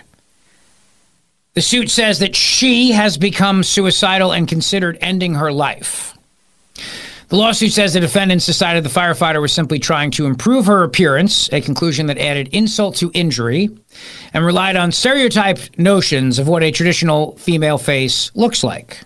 The 1.53 1.61
suit 1.61 1.89
says 1.89 2.19
that 2.19 2.35
she 2.35 2.91
has 2.91 3.17
become 3.17 3.63
suicidal 3.63 4.33
and 4.33 4.45
considered 4.45 4.97
ending 4.99 5.35
her 5.35 5.53
life. 5.53 6.17
The 7.29 7.37
lawsuit 7.37 7.71
says 7.71 7.93
the 7.93 8.01
defendants 8.01 8.45
decided 8.45 8.83
the 8.83 8.89
firefighter 8.89 9.39
was 9.39 9.53
simply 9.53 9.79
trying 9.79 10.11
to 10.11 10.25
improve 10.25 10.65
her 10.65 10.83
appearance, 10.83 11.47
a 11.53 11.61
conclusion 11.61 12.07
that 12.07 12.17
added 12.17 12.49
insult 12.51 12.97
to 12.97 13.09
injury, 13.13 13.69
and 14.33 14.43
relied 14.43 14.75
on 14.75 14.91
stereotyped 14.91 15.79
notions 15.79 16.39
of 16.39 16.49
what 16.49 16.61
a 16.61 16.71
traditional 16.71 17.37
female 17.37 17.77
face 17.77 18.31
looks 18.35 18.65
like. 18.65 18.99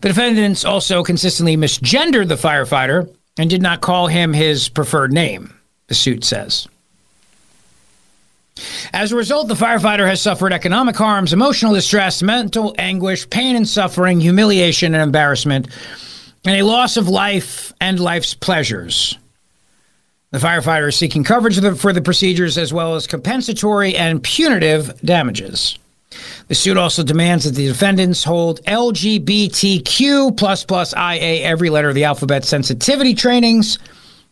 The 0.00 0.08
defendants 0.08 0.64
also 0.64 1.02
consistently 1.02 1.58
misgendered 1.58 2.28
the 2.28 2.36
firefighter 2.36 3.12
and 3.38 3.48
did 3.48 3.62
not 3.62 3.80
call 3.80 4.08
him 4.08 4.32
his 4.32 4.68
preferred 4.68 5.12
name, 5.12 5.54
the 5.86 5.94
suit 5.94 6.24
says. 6.24 6.68
As 8.92 9.12
a 9.12 9.16
result, 9.16 9.48
the 9.48 9.54
firefighter 9.54 10.06
has 10.06 10.20
suffered 10.20 10.52
economic 10.52 10.96
harms, 10.96 11.32
emotional 11.32 11.74
distress, 11.74 12.22
mental 12.22 12.74
anguish, 12.76 13.28
pain 13.30 13.54
and 13.54 13.68
suffering, 13.68 14.20
humiliation 14.20 14.94
and 14.94 15.02
embarrassment, 15.02 15.68
and 16.44 16.60
a 16.60 16.66
loss 16.66 16.96
of 16.96 17.08
life 17.08 17.72
and 17.80 18.00
life's 18.00 18.34
pleasures. 18.34 19.16
The 20.30 20.38
firefighter 20.38 20.88
is 20.88 20.96
seeking 20.96 21.24
coverage 21.24 21.58
for 21.78 21.92
the 21.92 22.02
procedures 22.02 22.58
as 22.58 22.72
well 22.72 22.96
as 22.96 23.06
compensatory 23.06 23.96
and 23.96 24.22
punitive 24.22 25.00
damages. 25.02 25.78
The 26.48 26.54
suit 26.54 26.76
also 26.76 27.02
demands 27.02 27.44
that 27.44 27.54
the 27.54 27.66
defendants 27.66 28.24
hold 28.24 28.62
LGBTQ 28.64 30.36
plus 30.36 30.64
plus 30.64 30.94
IA 30.94 31.44
every 31.44 31.70
letter 31.70 31.90
of 31.90 31.94
the 31.94 32.04
alphabet 32.04 32.44
sensitivity 32.44 33.14
trainings 33.14 33.78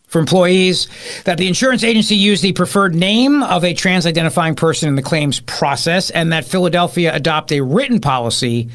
for 0.07 0.19
employees, 0.19 0.87
that 1.25 1.37
the 1.37 1.47
insurance 1.47 1.83
agency 1.83 2.15
use 2.15 2.39
the 2.41 2.53
preferred 2.53 2.95
name 2.95 3.43
of 3.43 3.65
a 3.65 3.73
trans 3.73 4.05
identifying 4.05 4.55
person 4.55 4.87
in 4.87 4.95
the 4.95 5.01
claims 5.01 5.41
process, 5.41 6.09
and 6.11 6.31
that 6.31 6.45
Philadelphia 6.45 7.13
adopt 7.13 7.51
a 7.51 7.59
written 7.59 7.99
policy 7.99 8.69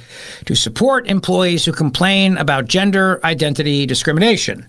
to 0.44 0.54
support 0.54 1.06
employees 1.08 1.64
who 1.64 1.72
complain 1.72 2.36
about 2.36 2.66
gender 2.66 3.18
identity 3.24 3.86
discrimination. 3.86 4.68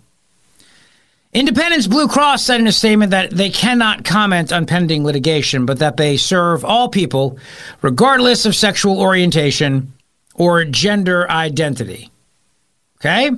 Independence 1.34 1.88
Blue 1.88 2.08
Cross 2.08 2.44
said 2.44 2.60
in 2.60 2.68
a 2.68 2.72
statement 2.72 3.10
that 3.10 3.32
they 3.32 3.50
cannot 3.50 4.06
comment 4.06 4.54
on 4.54 4.68
pending 4.68 5.04
litigation, 5.04 5.66
but 5.66 5.80
that 5.80 5.98
they 5.98 6.16
serve 6.16 6.64
all 6.64 6.90
people, 6.90 7.40
regardless 7.82 8.46
of 8.46 8.56
sexual 8.56 9.00
orientation 9.00 9.92
or 10.36 10.64
gender 10.64 11.30
identity. 11.32 12.12
Okay? 12.98 13.32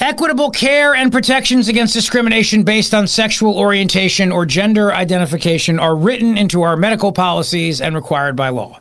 Equitable 0.00 0.50
care 0.50 0.96
and 0.96 1.12
protections 1.12 1.68
against 1.68 1.94
discrimination 1.94 2.64
based 2.64 2.92
on 2.92 3.06
sexual 3.06 3.56
orientation 3.56 4.32
or 4.32 4.44
gender 4.44 4.92
identification 4.92 5.78
are 5.78 5.94
written 5.94 6.36
into 6.36 6.62
our 6.62 6.76
medical 6.76 7.12
policies 7.12 7.80
and 7.80 7.94
required 7.94 8.34
by 8.34 8.48
law. 8.48 8.80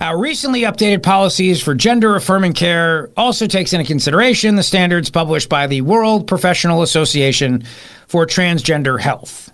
Our 0.00 0.18
recently 0.18 0.62
updated 0.62 1.02
policies 1.02 1.62
for 1.62 1.74
gender 1.74 2.16
affirming 2.16 2.52
care 2.52 3.10
also 3.16 3.46
takes 3.46 3.72
into 3.72 3.86
consideration 3.86 4.56
the 4.56 4.62
standards 4.62 5.10
published 5.10 5.48
by 5.48 5.66
the 5.66 5.80
World 5.80 6.26
Professional 6.26 6.82
Association 6.82 7.64
for 8.06 8.26
Transgender 8.26 9.00
Health. 9.00 9.52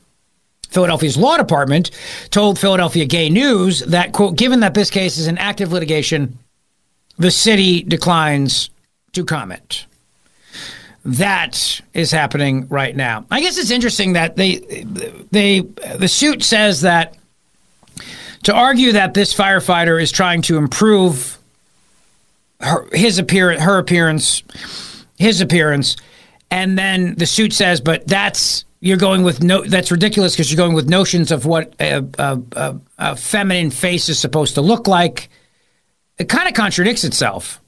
Philadelphia's 0.68 1.16
law 1.16 1.36
department 1.36 1.90
told 2.30 2.58
Philadelphia 2.58 3.04
Gay 3.04 3.28
News 3.28 3.80
that, 3.80 4.12
quote, 4.12 4.36
given 4.36 4.60
that 4.60 4.74
this 4.74 4.90
case 4.90 5.18
is 5.18 5.28
in 5.28 5.38
active 5.38 5.70
litigation, 5.70 6.38
the 7.18 7.30
city 7.30 7.82
declines 7.82 8.70
to 9.12 9.24
comment. 9.24 9.86
That 11.04 11.80
is 11.94 12.10
happening 12.10 12.66
right 12.68 12.96
now. 12.96 13.26
I 13.30 13.40
guess 13.40 13.58
it's 13.58 13.70
interesting 13.70 14.14
that 14.14 14.36
they 14.36 14.58
they 15.30 15.60
the 15.60 16.08
suit 16.08 16.42
says 16.42 16.82
that 16.82 17.16
to 18.44 18.54
argue 18.54 18.92
that 18.92 19.14
this 19.14 19.34
firefighter 19.34 20.00
is 20.00 20.10
trying 20.10 20.42
to 20.42 20.56
improve 20.56 21.38
her, 22.60 22.88
his 22.92 23.18
appearance, 23.18 23.62
her 23.62 23.78
appearance, 23.78 24.42
his 25.16 25.40
appearance, 25.40 25.96
and 26.50 26.78
then 26.78 27.14
the 27.14 27.26
suit 27.26 27.52
says, 27.52 27.80
but 27.80 28.06
that's 28.06 28.64
you're 28.80 28.96
going 28.96 29.22
with 29.22 29.42
no 29.42 29.62
that's 29.62 29.92
ridiculous 29.92 30.34
because 30.34 30.50
you're 30.50 30.56
going 30.56 30.74
with 30.74 30.88
notions 30.88 31.30
of 31.30 31.46
what 31.46 31.72
a, 31.78 32.04
a, 32.18 32.40
a, 32.52 32.80
a 32.98 33.16
feminine 33.16 33.70
face 33.70 34.08
is 34.08 34.18
supposed 34.18 34.54
to 34.56 34.60
look 34.60 34.88
like. 34.88 35.30
It 36.18 36.28
kind 36.28 36.48
of 36.48 36.54
contradicts 36.54 37.04
itself. 37.04 37.60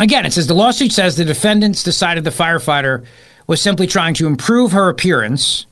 Again, 0.00 0.26
it 0.26 0.32
says 0.32 0.46
the 0.46 0.54
lawsuit 0.54 0.92
says 0.92 1.16
the 1.16 1.24
defendants 1.24 1.82
decided 1.82 2.24
the 2.24 2.30
firefighter 2.30 3.04
was 3.46 3.62
simply 3.62 3.86
trying 3.86 4.14
to 4.14 4.26
improve 4.26 4.72
her 4.72 4.88
appearance, 4.88 5.66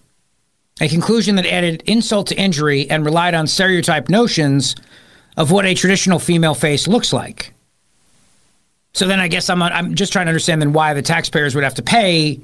a 0.80 0.88
conclusion 0.88 1.36
that 1.36 1.46
added 1.46 1.82
insult 1.86 2.28
to 2.28 2.34
injury 2.36 2.88
and 2.90 3.04
relied 3.04 3.34
on 3.34 3.46
stereotype 3.46 4.08
notions 4.08 4.76
of 5.36 5.50
what 5.50 5.64
a 5.64 5.74
traditional 5.74 6.18
female 6.18 6.54
face 6.54 6.86
looks 6.86 7.12
like. 7.12 7.52
So 8.92 9.06
then 9.06 9.20
I 9.20 9.28
guess 9.28 9.50
I'm 9.50 9.62
I'm 9.62 9.94
just 9.94 10.12
trying 10.12 10.26
to 10.26 10.30
understand 10.30 10.62
then 10.62 10.72
why 10.72 10.94
the 10.94 11.02
taxpayers 11.02 11.54
would 11.54 11.64
have 11.64 11.74
to 11.74 11.82
pay 11.82 12.40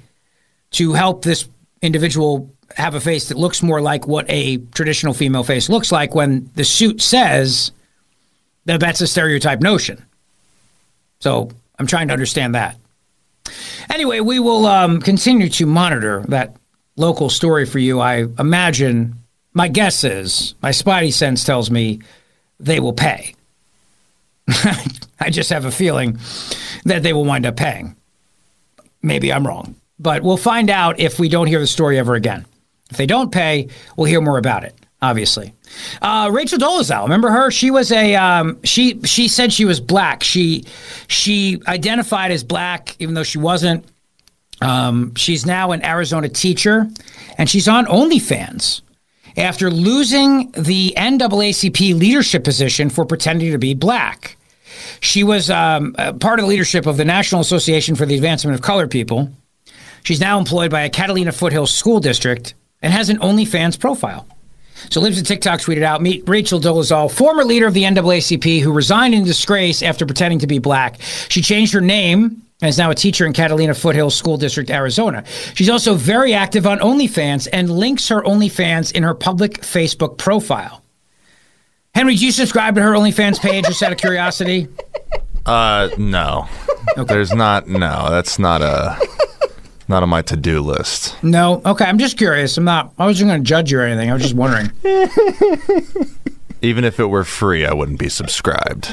to 0.73 0.93
help 0.93 1.25
this 1.25 1.49
individual 1.81 2.51
have 2.77 2.95
a 2.95 3.01
face 3.01 3.29
that 3.29 3.37
looks 3.37 3.63
more 3.63 3.81
like 3.81 4.07
what 4.07 4.25
a 4.29 4.59
traditional 4.75 5.15
female 5.15 5.45
face 5.45 5.69
looks 5.69 5.93
like 5.93 6.15
when 6.15 6.51
the 6.55 6.65
suit 6.65 7.01
says 7.01 7.73
that 8.65 8.81
that's 8.81 9.01
a 9.01 9.07
stereotype 9.07 9.61
notion. 9.61 10.05
So 11.21 11.51
I'm 11.79 11.87
trying 11.87 12.09
to 12.09 12.13
understand 12.13 12.55
that. 12.55 12.77
Anyway, 13.91 14.21
we 14.21 14.39
will 14.39 14.67
um, 14.67 15.01
continue 15.01 15.49
to 15.51 15.67
monitor 15.67 16.25
that 16.29 16.57
local 16.97 17.31
story 17.31 17.67
for 17.67 17.79
you. 17.79 18.01
I 18.01 18.27
imagine, 18.39 19.15
my 19.55 19.69
guess 19.69 20.05
is, 20.05 20.55
my 20.63 20.71
spidey 20.71 21.13
sense 21.13 21.45
tells 21.45 21.71
me 21.71 22.01
they 22.61 22.81
will 22.81 22.93
pay. 22.93 23.35
I 25.21 25.31
just 25.31 25.51
have 25.51 25.65
a 25.65 25.71
feeling 25.71 26.19
that 26.85 27.03
they 27.03 27.13
will 27.13 27.25
wind 27.25 27.47
up 27.47 27.57
paying. 27.57 27.97
Maybe 29.03 29.33
I'm 29.33 29.47
wrong, 29.47 29.77
but 29.99 30.23
we'll 30.23 30.37
find 30.37 30.71
out 30.71 31.01
if 31.01 31.19
we 31.19 31.29
don't 31.29 31.47
hear 31.47 31.61
the 31.61 31.67
story 31.67 31.99
ever 31.99 32.15
again. 32.15 32.45
If 32.91 32.97
they 32.97 33.07
don't 33.07 33.33
pay, 33.33 33.69
we'll 33.97 34.07
hear 34.07 34.21
more 34.21 34.39
about 34.39 34.65
it 34.65 34.77
obviously. 35.03 35.53
Uh, 36.01 36.31
Rachel 36.33 36.59
Dolezal, 36.59 37.03
remember 37.03 37.31
her? 37.31 37.51
She 37.51 37.71
was 37.71 37.93
a 37.93 38.15
um, 38.15 38.63
she. 38.63 39.01
She 39.03 39.29
said 39.29 39.53
she 39.53 39.65
was 39.65 39.81
black. 39.81 40.23
She 40.23 40.65
she 41.09 41.61
identified 41.67 42.31
as 42.31 42.45
black, 42.45 42.97
even 43.01 43.15
though 43.15 43.25
she 43.25 43.39
wasn't. 43.39 43.85
Um, 44.63 45.15
she's 45.17 45.45
now 45.45 45.73
an 45.73 45.85
Arizona 45.85 46.29
teacher, 46.29 46.89
and 47.37 47.51
she's 47.51 47.67
on 47.67 47.87
OnlyFans 47.87 48.83
after 49.37 49.71
losing 49.71 50.53
the 50.53 50.95
NAACP 50.97 51.99
leadership 51.99 52.45
position 52.45 52.91
for 52.91 53.05
pretending 53.05 53.51
to 53.53 53.59
be 53.59 53.75
black. 53.75 54.37
She 55.01 55.25
was 55.25 55.51
um, 55.51 55.95
part 55.95 56.39
of 56.39 56.45
the 56.45 56.49
leadership 56.49 56.87
of 56.87 56.97
the 56.97 57.05
National 57.05 57.41
Association 57.41 57.97
for 57.97 58.07
the 58.07 58.15
Advancement 58.15 58.55
of 58.55 58.63
Colored 58.63 58.91
People. 58.91 59.31
She's 60.05 60.21
now 60.21 60.39
employed 60.39 60.71
by 60.71 60.83
a 60.83 60.91
Catalina 60.91 61.33
Foothills 61.33 61.75
school 61.75 62.01
district 62.01 62.55
and 62.83 62.93
has 62.93 63.09
an 63.09 63.19
OnlyFans 63.19 63.79
profile. 63.79 64.27
So 64.91 65.01
Libs 65.01 65.21
of 65.21 65.27
TikTok 65.27 65.61
tweeted 65.61 65.83
out, 65.83 66.03
meet 66.03 66.29
Rachel 66.29 66.61
Dolezal, 66.61 67.11
former 67.11 67.45
leader 67.45 67.67
of 67.67 67.75
the 67.75 67.85
NAACP 67.85 68.61
who 68.61 68.73
resigned 68.73 69.15
in 69.15 69.25
disgrace 69.25 69.83
after 69.83 70.05
pretending 70.07 70.41
to 70.41 70.47
be 70.47 70.59
black. 70.59 71.01
She 71.29 71.41
changed 71.41 71.73
her 71.73 71.81
name 71.81 72.43
and 72.63 72.69
is 72.69 72.79
now 72.79 72.91
a 72.91 72.95
teacher 72.95 73.27
in 73.27 73.33
Catalina 73.33 73.75
Foothills 73.75 74.15
School 74.15 74.37
District, 74.39 74.71
Arizona. 74.71 75.25
She's 75.55 75.69
also 75.69 75.95
very 75.95 76.33
active 76.33 76.67
on 76.67 76.79
OnlyFans 76.79 77.49
and 77.53 77.69
links 77.69 78.09
her 78.09 78.23
OnlyFans 78.23 78.93
in 78.93 79.03
her 79.03 79.15
public 79.15 79.61
Facebook 79.61 80.17
profile. 80.17 80.83
Henry, 81.95 82.15
do 82.15 82.25
you 82.25 82.33
subscribe 82.33 82.77
to 82.77 82.83
her 82.83 82.93
OnlyFans 82.93 83.41
page 83.41 83.67
just 83.67 83.83
out 83.83 83.93
of 83.93 83.99
curiosity? 83.99 84.69
Uh, 85.45 85.89
no. 85.99 86.47
Okay. 86.97 87.15
There's 87.15 87.35
not, 87.35 87.67
no, 87.67 88.07
that's 88.11 88.39
not 88.39 88.63
a. 88.63 88.97
Not 89.89 90.05
on 90.05 90.09
my 90.09 90.23
to-do 90.23 90.61
list. 90.61 91.21
No. 91.25 91.61
Okay, 91.67 91.85
I'm 91.85 91.99
just 91.99 92.17
curious. 92.17 92.57
I'm 92.57 92.63
not. 92.63 92.95
I 92.97 93.07
wasn't 93.07 93.31
going 93.31 93.43
to 93.43 93.45
judge 93.45 93.73
you 93.73 93.81
or 93.81 93.83
anything. 93.83 94.09
I 94.09 94.13
was 94.13 94.23
just 94.23 94.37
wondering. 94.37 94.71
Even 96.63 96.85
if 96.85 97.01
it 97.01 97.07
were 97.07 97.25
free, 97.25 97.67
I 97.67 97.75
wouldn't 97.75 97.99
be 97.99 98.09
subscribed. 98.09 98.93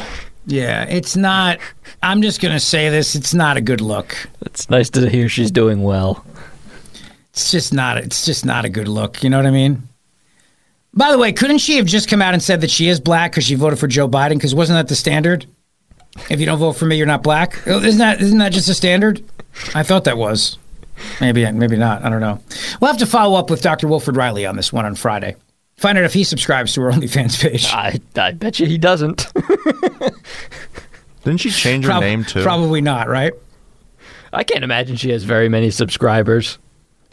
Yeah, 0.50 0.84
it's 0.86 1.16
not. 1.16 1.60
I'm 2.02 2.22
just 2.24 2.42
gonna 2.42 2.60
say 2.60 2.90
this. 2.90 3.16
It's 3.16 3.34
not 3.36 3.56
a 3.56 3.62
good 3.62 3.82
look. 3.82 4.16
It's 4.42 4.70
nice 4.70 4.90
to 4.92 5.08
hear 5.08 5.30
she's 5.30 5.52
doing 5.52 5.84
well. 5.84 6.26
It's 7.32 7.52
just 7.52 7.72
not. 7.72 7.98
It's 7.98 8.26
just 8.26 8.46
not 8.46 8.66
a 8.66 8.70
good 8.70 8.88
look. 8.88 9.24
You 9.24 9.30
know 9.30 9.38
what 9.38 9.46
I 9.46 9.52
mean? 9.52 9.84
By 10.94 11.12
the 11.12 11.20
way, 11.20 11.32
couldn't 11.32 11.60
she 11.60 11.78
have 11.78 11.86
just 11.86 12.10
come 12.10 12.22
out 12.22 12.34
and 12.34 12.42
said 12.42 12.62
that 12.62 12.72
she 12.72 12.90
is 12.90 13.00
black 13.00 13.32
because 13.32 13.44
she 13.44 13.54
voted 13.54 13.78
for 13.78 13.88
Joe 13.88 14.08
Biden? 14.10 14.34
Because 14.36 14.56
wasn't 14.56 14.78
that 14.78 14.88
the 14.88 14.96
standard? 14.96 15.46
If 16.32 16.40
you 16.40 16.48
don't 16.48 16.58
vote 16.58 16.74
for 16.74 16.86
me, 16.86 16.98
you're 16.98 17.06
not 17.06 17.22
black. 17.22 17.62
Oh, 17.68 17.80
Isn't 17.82 18.00
that 18.00 18.20
isn't 18.20 18.40
that 18.40 18.52
just 18.52 18.68
a 18.70 18.74
standard? 18.74 19.24
I 19.76 19.84
thought 19.84 20.06
that 20.06 20.18
was. 20.18 20.58
Maybe 21.22 21.50
maybe 21.52 21.78
not. 21.78 22.04
I 22.04 22.10
don't 22.10 22.22
know. 22.22 22.42
We'll 22.82 22.90
have 22.92 23.00
to 23.00 23.06
follow 23.06 23.38
up 23.38 23.52
with 23.52 23.62
Dr. 23.62 23.88
Wilfred 23.88 24.18
Reilly 24.18 24.48
on 24.48 24.56
this 24.56 24.74
one 24.74 24.86
on 24.86 24.96
Friday. 24.96 25.36
Find 25.80 25.98
out 25.98 26.04
if 26.04 26.14
he 26.14 26.24
subscribes 26.24 26.74
to 26.74 26.82
her 26.82 26.92
OnlyFans 26.92 27.42
page. 27.42 27.66
I 27.68 28.00
I 28.16 28.32
bet 28.34 28.60
you 28.60 28.66
he 28.68 28.78
doesn't. 28.78 29.32
Didn't 31.24 31.40
she 31.42 31.50
change 31.52 31.86
her 31.86 31.92
Prob- 31.92 32.02
name 32.02 32.24
too? 32.24 32.44
Probably 32.44 32.82
not, 32.82 33.08
right? 33.10 33.34
I 34.32 34.44
can't 34.44 34.64
imagine 34.64 34.96
she 34.96 35.10
has 35.12 35.24
very 35.24 35.50
many 35.50 35.70
subscribers. 35.70 36.58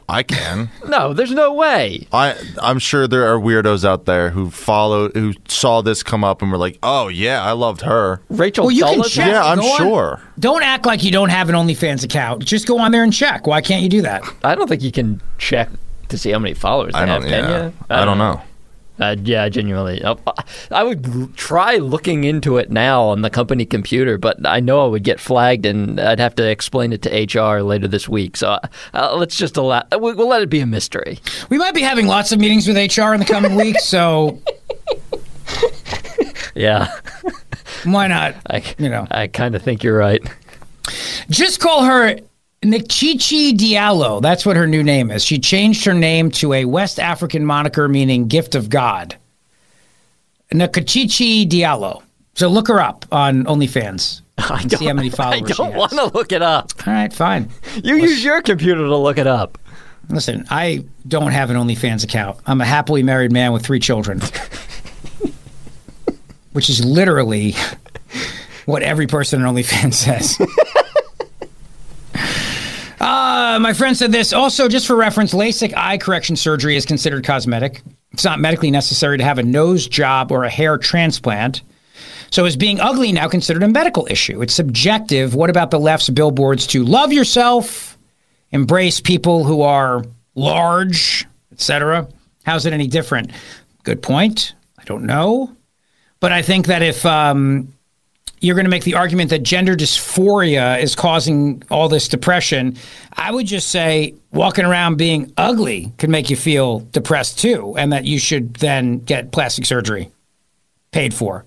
I 0.09 0.23
can. 0.23 0.71
No, 0.87 1.13
there's 1.13 1.33
no 1.33 1.53
way. 1.53 2.07
I 2.13 2.37
I'm 2.63 2.79
sure 2.79 3.09
there 3.09 3.27
are 3.33 3.39
weirdos 3.41 3.85
out 3.85 4.05
there 4.05 4.31
who 4.31 4.51
followed 4.51 5.15
who 5.17 5.35
saw 5.49 5.83
this 5.83 6.03
come 6.05 6.23
up 6.23 6.41
and 6.43 6.51
were 6.53 6.59
like, 6.59 6.79
"Oh 6.83 7.09
yeah, 7.09 7.43
I 7.43 7.53
loved 7.53 7.83
her." 7.83 8.21
Rachel 8.31 8.67
Well, 8.67 8.71
you 8.75 8.85
can 8.85 9.03
check. 9.03 9.27
Yeah, 9.29 9.45
I'm 9.45 9.59
Go 9.59 9.67
on- 9.73 9.77
sure. 9.79 10.21
Don't 10.39 10.63
act 10.63 10.87
like 10.87 11.03
you 11.03 11.11
don't 11.11 11.29
have 11.31 11.49
an 11.49 11.55
OnlyFans 11.57 12.05
account. 12.05 12.45
Just 12.45 12.67
go 12.69 12.79
on 12.79 12.93
there 12.93 13.03
and 13.03 13.13
check. 13.13 13.47
Why 13.49 13.61
can't 13.61 13.83
you 13.83 13.89
do 13.89 14.03
that? 14.03 14.23
I 14.45 14.55
don't 14.55 14.69
think 14.69 14.83
you 14.83 14.93
can 14.93 15.21
check 15.39 15.69
to 16.09 16.17
see 16.17 16.31
how 16.31 16.39
many 16.39 16.55
followers 16.55 16.93
they 16.95 17.01
I 17.01 17.07
have, 17.07 17.23
don't. 17.23 17.31
can 17.31 17.45
Yeah, 17.51 17.65
you? 17.67 17.73
I 17.91 18.05
don't 18.05 18.19
know. 18.19 18.41
Uh, 18.99 19.17
yeah, 19.23 19.49
genuinely. 19.49 20.03
Uh, 20.03 20.15
I 20.71 20.83
would 20.83 21.37
try 21.37 21.77
looking 21.77 22.25
into 22.25 22.57
it 22.57 22.71
now 22.71 23.03
on 23.03 23.23
the 23.23 23.31
company 23.31 23.67
computer, 23.67 24.17
but 24.17 24.47
I 24.47 24.61
know 24.61 24.85
I 24.85 24.89
would 24.89 25.03
get 25.05 25.21
flagged 25.21 25.67
and 25.67 26.01
I'd 26.01 26.19
have 26.19 26.35
to 26.37 26.49
explain 26.49 26.93
it 26.93 27.03
to 27.03 27.11
HR 27.11 27.61
later 27.63 27.89
this 27.89 28.09
week. 28.09 28.37
So 28.37 28.59
uh, 28.95 29.15
let's 29.17 29.37
just 29.37 29.57
allow, 29.57 29.83
we'll, 29.93 30.17
we'll 30.17 30.29
let 30.29 30.41
it 30.43 30.49
be 30.49 30.61
a 30.61 30.67
mystery. 30.67 31.19
We 31.51 31.59
might 31.59 31.75
be 31.75 31.83
having 31.83 32.07
lots 32.07 32.33
of 32.33 32.39
meetings 32.39 32.67
with 32.67 32.77
HR 32.77 33.13
in 33.13 33.21
the 33.21 33.27
coming 33.27 33.55
weeks, 33.57 33.85
so 33.85 34.41
Yeah, 36.55 36.89
why 37.85 38.07
not? 38.09 38.35
I, 38.49 38.63
You 38.79 38.89
know. 38.89 39.07
I 39.11 39.27
kind 39.27 39.55
of 39.55 39.63
think 39.63 39.83
you're 39.85 39.97
right. 39.99 40.23
Just 41.29 41.61
call 41.61 41.85
her 41.85 42.17
Nkechi 42.67 43.53
Diallo. 43.53 44.21
That's 44.21 44.45
what 44.45 44.57
her 44.57 44.67
new 44.67 44.83
name 44.83 45.13
is. 45.13 45.25
She 45.25 45.39
changed 45.39 45.85
her 45.85 45.95
name 45.95 46.33
to 46.33 46.53
a 46.53 46.65
West 46.65 46.99
African 46.99 47.47
moniker 47.47 47.89
meaning 47.89 48.27
gift 48.27 48.57
of 48.57 48.69
God. 48.69 49.17
Nkachichi 50.53 51.49
Diallo. 51.49 52.03
So 52.35 52.49
look 52.49 52.67
her 52.67 52.81
up 52.81 53.05
on 53.13 53.45
OnlyFans. 53.45 54.23
I 54.39 54.63
and 54.63 54.71
see 54.73 54.87
how 54.87 54.95
many 54.95 55.09
I 55.13 55.15
followers 55.15 55.49
she 55.49 55.55
don't 55.55 55.77
want 55.77 55.93
to 55.93 56.07
look 56.07 56.33
it 56.33 56.43
up. 56.43 56.73
All 56.87 56.93
right, 56.93 57.13
fine. 57.13 57.51
You 57.85 57.97
use 57.97 58.25
your 58.25 58.43
computer 58.43 58.83
to 58.83 58.97
look 58.97 59.19
it 59.19 59.29
up. 59.29 59.59
Listen, 60.09 60.45
I 60.51 60.85
don't 61.07 61.31
have 61.31 61.51
an 61.51 61.57
OnlyFans 61.57 62.03
account. 62.03 62.39
I'm 62.47 62.61
a 62.61 62.65
happily 62.65 63.05
married 63.05 63.31
man 63.31 63.53
with 63.53 63.65
three 63.65 63.81
children, 63.81 64.21
which 66.53 66.69
is 66.69 66.85
literally 66.85 67.55
what 68.67 68.83
every 68.83 69.07
person 69.07 69.45
on 69.45 69.55
OnlyFans 69.55 69.95
says. 69.95 70.39
Uh, 73.07 73.61
my 73.61 73.73
friend 73.73 73.97
said 73.97 74.11
this. 74.11 74.33
Also, 74.33 74.67
just 74.67 74.85
for 74.85 74.97
reference, 74.97 75.33
LASIK 75.33 75.73
eye 75.77 75.97
correction 75.97 76.35
surgery 76.35 76.77
is 76.77 76.85
considered 76.85 77.25
cosmetic. 77.25 77.81
It's 78.11 78.25
not 78.25 78.41
medically 78.41 78.73
necessary 78.73 79.17
to 79.17 79.23
have 79.23 79.39
a 79.39 79.45
nose 79.45 79.87
job 79.87 80.33
or 80.33 80.43
a 80.43 80.51
hair 80.51 80.77
transplant. 80.77 81.63
So, 82.33 82.47
is 82.47 82.57
being 82.57 82.81
ugly 82.81 83.13
now 83.13 83.29
considered 83.29 83.63
a 83.63 83.69
medical 83.69 84.09
issue? 84.11 84.43
It's 84.43 84.55
subjective. 84.55 85.37
What 85.37 85.51
about 85.51 85.71
the 85.71 85.79
left's 85.79 86.09
billboards 86.09 86.67
to 86.69 86.83
love 86.83 87.13
yourself, 87.13 87.97
embrace 88.51 88.99
people 88.99 89.45
who 89.45 89.63
are 89.63 90.03
large, 90.35 91.27
etc.? 91.53 92.09
How's 92.45 92.67
it 92.67 92.73
any 92.73 92.89
different? 92.89 93.31
Good 93.85 94.03
point. 94.03 94.55
I 94.81 94.85
don't 94.85 95.05
know. 95.05 95.55
But 96.19 96.33
I 96.33 96.43
think 96.43 96.67
that 96.67 96.83
if 96.83 97.07
um, 97.07 97.73
you're 98.41 98.55
going 98.55 98.65
to 98.65 98.71
make 98.71 98.85
the 98.85 98.95
argument 98.95 99.31
that 99.31 99.43
gender 99.43 99.75
dysphoria 99.75 100.81
is 100.81 100.95
causing 100.95 101.63
all 101.71 101.89
this 101.89 102.09
depression, 102.09 102.77
I 103.15 103.31
would 103.31 103.47
just 103.47 103.69
say 103.69 104.15
walking 104.33 104.65
around 104.65 104.97
being 104.97 105.33
ugly 105.37 105.93
can 105.99 106.11
make 106.11 106.29
you 106.29 106.37
feel 106.37 106.81
depressed 106.81 107.39
too, 107.39 107.75
and 107.79 107.93
that 107.93 108.05
you 108.05 108.19
should 108.19 108.55
then 108.57 108.99
get 108.99 109.33
plastic 109.33 109.65
surgery 109.65 110.11
paid 110.93 111.15
for. 111.15 111.45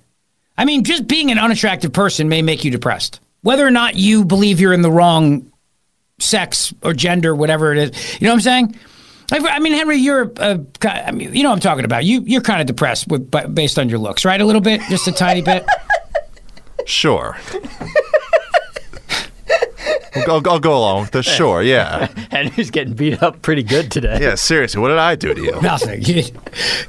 I 0.57 0.65
mean, 0.65 0.83
just 0.83 1.07
being 1.07 1.31
an 1.31 1.39
unattractive 1.39 1.93
person 1.93 2.27
may 2.27 2.41
make 2.41 2.63
you 2.63 2.71
depressed. 2.71 3.19
Whether 3.41 3.65
or 3.65 3.71
not 3.71 3.95
you 3.95 4.25
believe 4.25 4.59
you're 4.59 4.73
in 4.73 4.81
the 4.81 4.91
wrong 4.91 5.51
sex 6.19 6.73
or 6.83 6.93
gender, 6.93 7.33
whatever 7.33 7.71
it 7.71 7.77
is, 7.77 8.19
you 8.19 8.27
know 8.27 8.33
what 8.33 8.37
I'm 8.37 8.41
saying? 8.41 8.75
I 9.31 9.59
mean, 9.59 9.73
Henry, 9.73 9.97
you're, 9.97 10.31
uh, 10.37 10.57
I 10.83 11.11
mean, 11.11 11.35
you 11.35 11.43
know 11.43 11.49
what 11.49 11.55
I'm 11.55 11.61
talking 11.61 11.85
about. 11.85 12.03
You, 12.03 12.21
you're 12.21 12.41
kind 12.41 12.61
of 12.61 12.67
depressed 12.67 13.07
with, 13.07 13.29
based 13.53 13.77
on 13.77 13.87
your 13.87 13.99
looks, 13.99 14.25
right? 14.25 14.41
A 14.41 14.45
little 14.45 14.61
bit, 14.61 14.81
just 14.89 15.07
a 15.07 15.11
tiny 15.11 15.43
bit. 15.43 15.65
Sure. 16.85 17.37
I'll, 20.27 20.47
I'll 20.47 20.59
go 20.59 20.77
along 20.77 21.01
with 21.01 21.11
this. 21.11 21.25
Sure, 21.25 21.61
yeah. 21.61 22.07
Henry's 22.31 22.71
getting 22.71 22.93
beat 22.93 23.21
up 23.21 23.41
pretty 23.41 23.63
good 23.63 23.91
today. 23.91 24.19
Yeah, 24.21 24.35
seriously, 24.35 24.81
what 24.81 24.89
did 24.89 24.97
I 24.97 25.15
do 25.15 25.33
to 25.33 25.41
you? 25.41 25.61
Nothing. 25.61 26.01
You, 26.03 26.23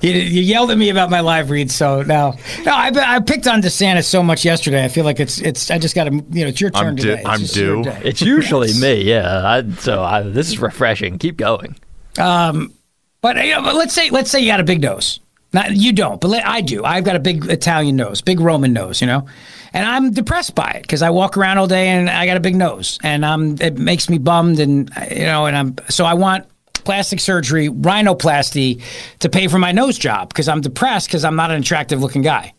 you, 0.01 0.11
you 0.13 0.43
yelled 0.43 0.71
at 0.71 0.79
me 0.79 0.91
about 0.91 1.11
my 1.11 1.21
live 1.21 1.51
read, 1.51 1.71
so 1.71 2.03
now 2.03 2.35
no, 2.65 2.73
I, 2.73 2.91
I 2.95 3.21
picked 3.21 3.47
on 3.47 3.63
DeSantis 3.63 4.05
so 4.05 4.23
much 4.23 4.45
yesterday. 4.45 4.85
I 4.85 4.89
feel 4.89 5.05
like 5.05 5.21
it's 5.21 5.41
it's. 5.41 5.71
I 5.71 5.79
just 5.79 5.95
got 5.95 6.05
to 6.05 6.13
you 6.13 6.45
know 6.45 6.49
it's 6.49 6.61
your 6.61 6.71
turn 6.71 6.89
I'm 6.89 6.97
due- 6.97 7.03
today. 7.03 7.21
It's 7.21 7.29
I'm 7.29 7.41
just 7.41 7.55
due. 7.55 7.83
It's 7.87 8.23
usually 8.23 8.73
me, 8.81 9.03
yeah. 9.03 9.47
I, 9.47 9.71
so 9.75 10.03
I, 10.03 10.23
this 10.23 10.49
is 10.49 10.59
refreshing. 10.59 11.19
Keep 11.19 11.37
going. 11.37 11.77
Um, 12.19 12.73
but, 13.21 13.37
you 13.45 13.55
know, 13.55 13.63
but 13.63 13.75
let's 13.75 13.95
say 13.95 14.11
let's 14.11 14.31
say 14.31 14.41
you 14.41 14.47
got 14.47 14.61
a 14.61 14.65
big 14.65 14.81
nose. 14.81 15.21
Not 15.53 15.75
you 15.75 15.93
don't, 15.93 16.21
but 16.21 16.29
let, 16.29 16.47
I 16.47 16.61
do. 16.61 16.85
I've 16.85 17.05
got 17.05 17.17
a 17.17 17.21
big 17.21 17.47
Italian 17.47 17.97
nose, 17.97 18.21
big 18.21 18.39
Roman 18.39 18.73
nose, 18.73 19.01
you 19.01 19.07
know, 19.09 19.27
and 19.73 19.87
I'm 19.87 20.13
depressed 20.13 20.55
by 20.55 20.71
it 20.71 20.83
because 20.83 21.03
I 21.03 21.11
walk 21.11 21.37
around 21.37 21.59
all 21.59 21.67
day 21.67 21.89
and 21.89 22.09
I 22.09 22.27
got 22.27 22.37
a 22.37 22.41
big 22.41 22.57
nose, 22.57 22.99
and 23.03 23.25
um, 23.25 23.57
it 23.61 23.79
makes 23.79 24.09
me 24.09 24.19
bummed, 24.19 24.61
and 24.61 24.91
you 25.11 25.25
know, 25.25 25.47
and 25.47 25.57
I'm 25.57 25.77
so 25.89 26.05
I 26.05 26.15
want 26.15 26.47
plastic 26.73 27.21
surgery, 27.21 27.69
rhinoplasty, 27.69 28.83
to 29.21 29.29
pay 29.29 29.49
for 29.49 29.59
my 29.59 29.73
nose 29.73 29.99
job 29.99 30.29
because 30.29 30.49
I'm 30.49 30.61
depressed 30.61 31.09
because 31.09 31.25
I'm 31.25 31.37
not 31.37 31.51
an 31.51 31.61
attractive 31.61 32.01
looking 32.01 32.23
guy. 32.23 32.55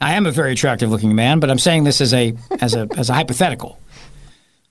I 0.00 0.14
am 0.14 0.26
a 0.26 0.30
very 0.30 0.52
attractive 0.52 0.90
looking 0.90 1.14
man, 1.14 1.40
but 1.40 1.50
I'm 1.50 1.58
saying 1.58 1.84
this 1.84 2.00
as 2.00 2.12
a 2.12 2.34
as 2.60 2.74
a 2.74 2.88
as 2.96 3.10
a 3.10 3.14
hypothetical. 3.14 3.78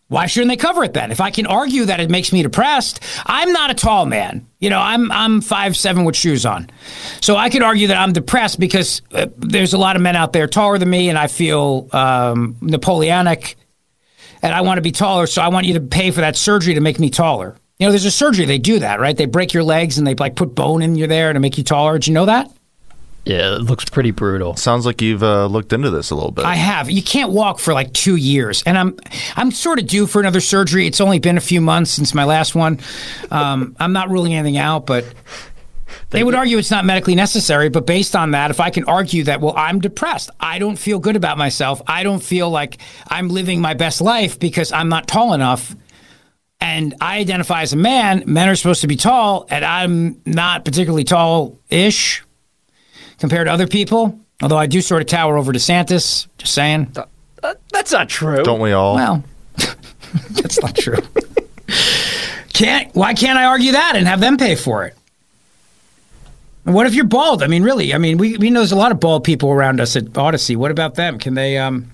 Why 0.10 0.28
shouldn't 0.28 0.49
they 0.49 0.58
cover 0.58 0.84
it 0.84 0.93
then? 0.93 1.12
If 1.12 1.22
I 1.22 1.32
can 1.32 1.47
argue 1.47 1.86
that 1.86 1.99
it 1.99 2.10
makes 2.10 2.32
me 2.32 2.43
depressed, 2.43 2.99
I'm 3.26 3.51
not 3.51 3.72
a 3.72 3.74
tall 3.74 4.06
man. 4.06 4.45
You 4.60 4.70
know, 4.70 4.80
I'm 4.80 5.12
I'm 5.12 5.41
five 5.41 5.76
seven 5.76 6.04
with 6.04 6.16
shoes 6.16 6.45
on, 6.45 6.70
so 7.22 7.36
I 7.36 7.49
could 7.49 7.64
argue 7.64 7.88
that 7.88 7.97
I'm 7.97 8.14
depressed 8.14 8.60
because 8.60 9.01
uh, 9.12 9.28
there's 9.38 9.74
a 9.74 9.78
lot 9.78 9.95
of 9.95 10.01
men 10.01 10.16
out 10.16 10.34
there 10.34 10.47
taller 10.47 10.78
than 10.78 10.89
me, 10.89 11.10
and 11.10 11.18
I 11.18 11.28
feel 11.28 11.89
um, 11.93 12.58
Napoleonic, 12.62 13.56
and 14.41 14.54
I 14.54 14.62
want 14.62 14.78
to 14.78 14.82
be 14.82 14.91
taller. 14.91 15.26
So 15.26 15.41
I 15.41 15.47
want 15.47 15.66
you 15.66 15.74
to 15.76 15.82
pay 15.82 16.12
for 16.12 16.22
that 16.22 16.36
surgery 16.36 16.76
to 16.76 16.82
make 16.82 16.99
me 16.99 17.10
taller. 17.10 17.56
You 17.80 17.88
know, 17.88 17.91
there's 17.91 18.06
a 18.06 18.12
surgery 18.12 18.45
they 18.45 18.60
do 18.60 18.80
that, 18.80 18.99
right? 18.99 19.18
They 19.18 19.26
break 19.26 19.54
your 19.54 19.64
legs 19.64 19.97
and 19.97 20.06
they 20.06 20.14
like 20.16 20.36
put 20.36 20.54
bone 20.54 20.82
in 20.82 20.95
you 20.95 21.08
there 21.08 21.34
to 21.34 21.39
make 21.39 21.58
you 21.58 21.64
taller. 21.64 21.93
Did 21.93 22.08
you 22.08 22.14
know 22.14 22.26
that? 22.26 22.51
Yeah, 23.26 23.55
it 23.55 23.61
looks 23.61 23.86
pretty 23.86 24.11
brutal. 24.11 24.57
Sounds 24.57 24.86
like 24.86 25.01
you've 25.01 25.24
uh, 25.24 25.45
looked 25.45 25.71
into 25.71 25.89
this 25.89 26.11
a 26.11 26.15
little 26.15 26.32
bit. 26.32 26.43
I 26.43 26.55
have. 26.55 26.89
You 26.89 27.01
can't 27.01 27.32
walk 27.32 27.59
for 27.59 27.74
like 27.74 27.93
two 27.93 28.17
years, 28.17 28.63
and 28.65 28.78
I'm 28.78 28.97
I'm 29.38 29.51
sort 29.51 29.80
of 29.80 29.88
due 29.88 30.07
for 30.07 30.19
another 30.19 30.41
surgery. 30.41 30.88
It's 30.88 30.99
only 30.99 31.19
been 31.19 31.38
a 31.38 31.41
few 31.41 31.61
months 31.61 31.91
since 31.91 32.13
my 32.13 32.26
last 32.26 32.53
one. 32.53 32.80
Um, 33.32 33.78
I'm 33.80 33.93
not 33.93 34.09
ruling 34.09 34.34
anything 34.34 34.57
out, 34.57 34.86
but 34.86 35.05
they 36.09 36.21
would 36.21 36.36
argue 36.36 36.57
it's 36.57 36.71
not 36.71 36.84
medically 36.84 37.15
necessary. 37.15 37.69
But 37.69 37.86
based 37.86 38.13
on 38.13 38.32
that, 38.32 38.51
if 38.51 38.59
I 38.59 38.69
can 38.69 38.84
argue 38.86 39.24
that, 39.24 39.39
well, 39.39 39.53
I'm 39.55 39.80
depressed, 39.80 40.30
I 40.41 40.59
don't 40.59 40.78
feel 40.78 40.99
good 40.99 41.15
about 41.15 41.38
myself, 41.38 41.82
I 41.88 42.03
don't 42.03 42.21
feel 42.21 42.49
like 42.49 42.78
I'm 43.07 43.30
living 43.30 43.61
my 43.61 43.74
best 43.74 44.01
life 44.01 44.38
because 44.38 44.74
I'm 44.74 44.89
not 44.89 45.07
tall 45.07 45.34
enough. 45.34 45.74
And 46.59 46.95
I 47.01 47.19
identify 47.19 47.61
as 47.61 47.74
a 47.74 47.78
man. 47.78 48.24
Men 48.26 48.47
are 48.47 48.55
supposed 48.55 48.82
to 48.82 48.88
be 48.88 48.95
tall, 48.95 49.45
and 49.49 49.65
I'm 49.65 50.21
not 50.26 50.63
particularly 50.63 51.03
tall-ish 51.03 52.24
compared 53.24 53.47
to 53.47 53.53
other 53.53 53.67
people. 53.67 54.19
Although 54.41 54.57
I 54.57 54.65
do 54.65 54.82
sort 54.82 55.01
of 55.01 55.07
tower 55.07 55.38
over 55.38 55.53
DeSantis. 55.53 56.28
Just 56.38 56.53
saying. 56.53 56.93
That's 57.71 57.93
not 57.93 58.09
true. 58.09 58.43
Don't 58.43 58.59
we 58.59 58.74
all? 58.74 58.95
Well, 58.95 59.24
that's 60.32 60.61
not 60.61 60.76
true. 60.76 60.97
can't 62.53 62.93
why 62.93 63.13
can't 63.13 63.39
I 63.39 63.45
argue 63.45 63.71
that 63.71 63.95
and 63.95 64.05
have 64.09 64.19
them 64.19 64.36
pay 64.36 64.55
for 64.55 64.84
it? 64.84 64.97
And 66.65 66.76
what 66.76 66.86
if 66.86 66.95
you're 66.95 67.05
bald? 67.05 67.41
I 67.41 67.47
mean, 67.47 67.63
really? 67.63 67.93
I 67.93 67.97
mean, 67.97 68.17
we 68.17 68.36
we 68.36 68.49
know 68.49 68.59
there's 68.59 68.74
a 68.74 68.76
lot 68.76 68.91
of 68.91 68.99
bald 68.99 69.24
people 69.24 69.49
around 69.49 69.80
us 69.80 69.95
at 69.95 70.17
Odyssey. 70.17 70.57
What 70.57 70.71
about 70.71 70.95
them? 70.95 71.17
Can 71.17 71.34
they 71.34 71.57
um 71.57 71.91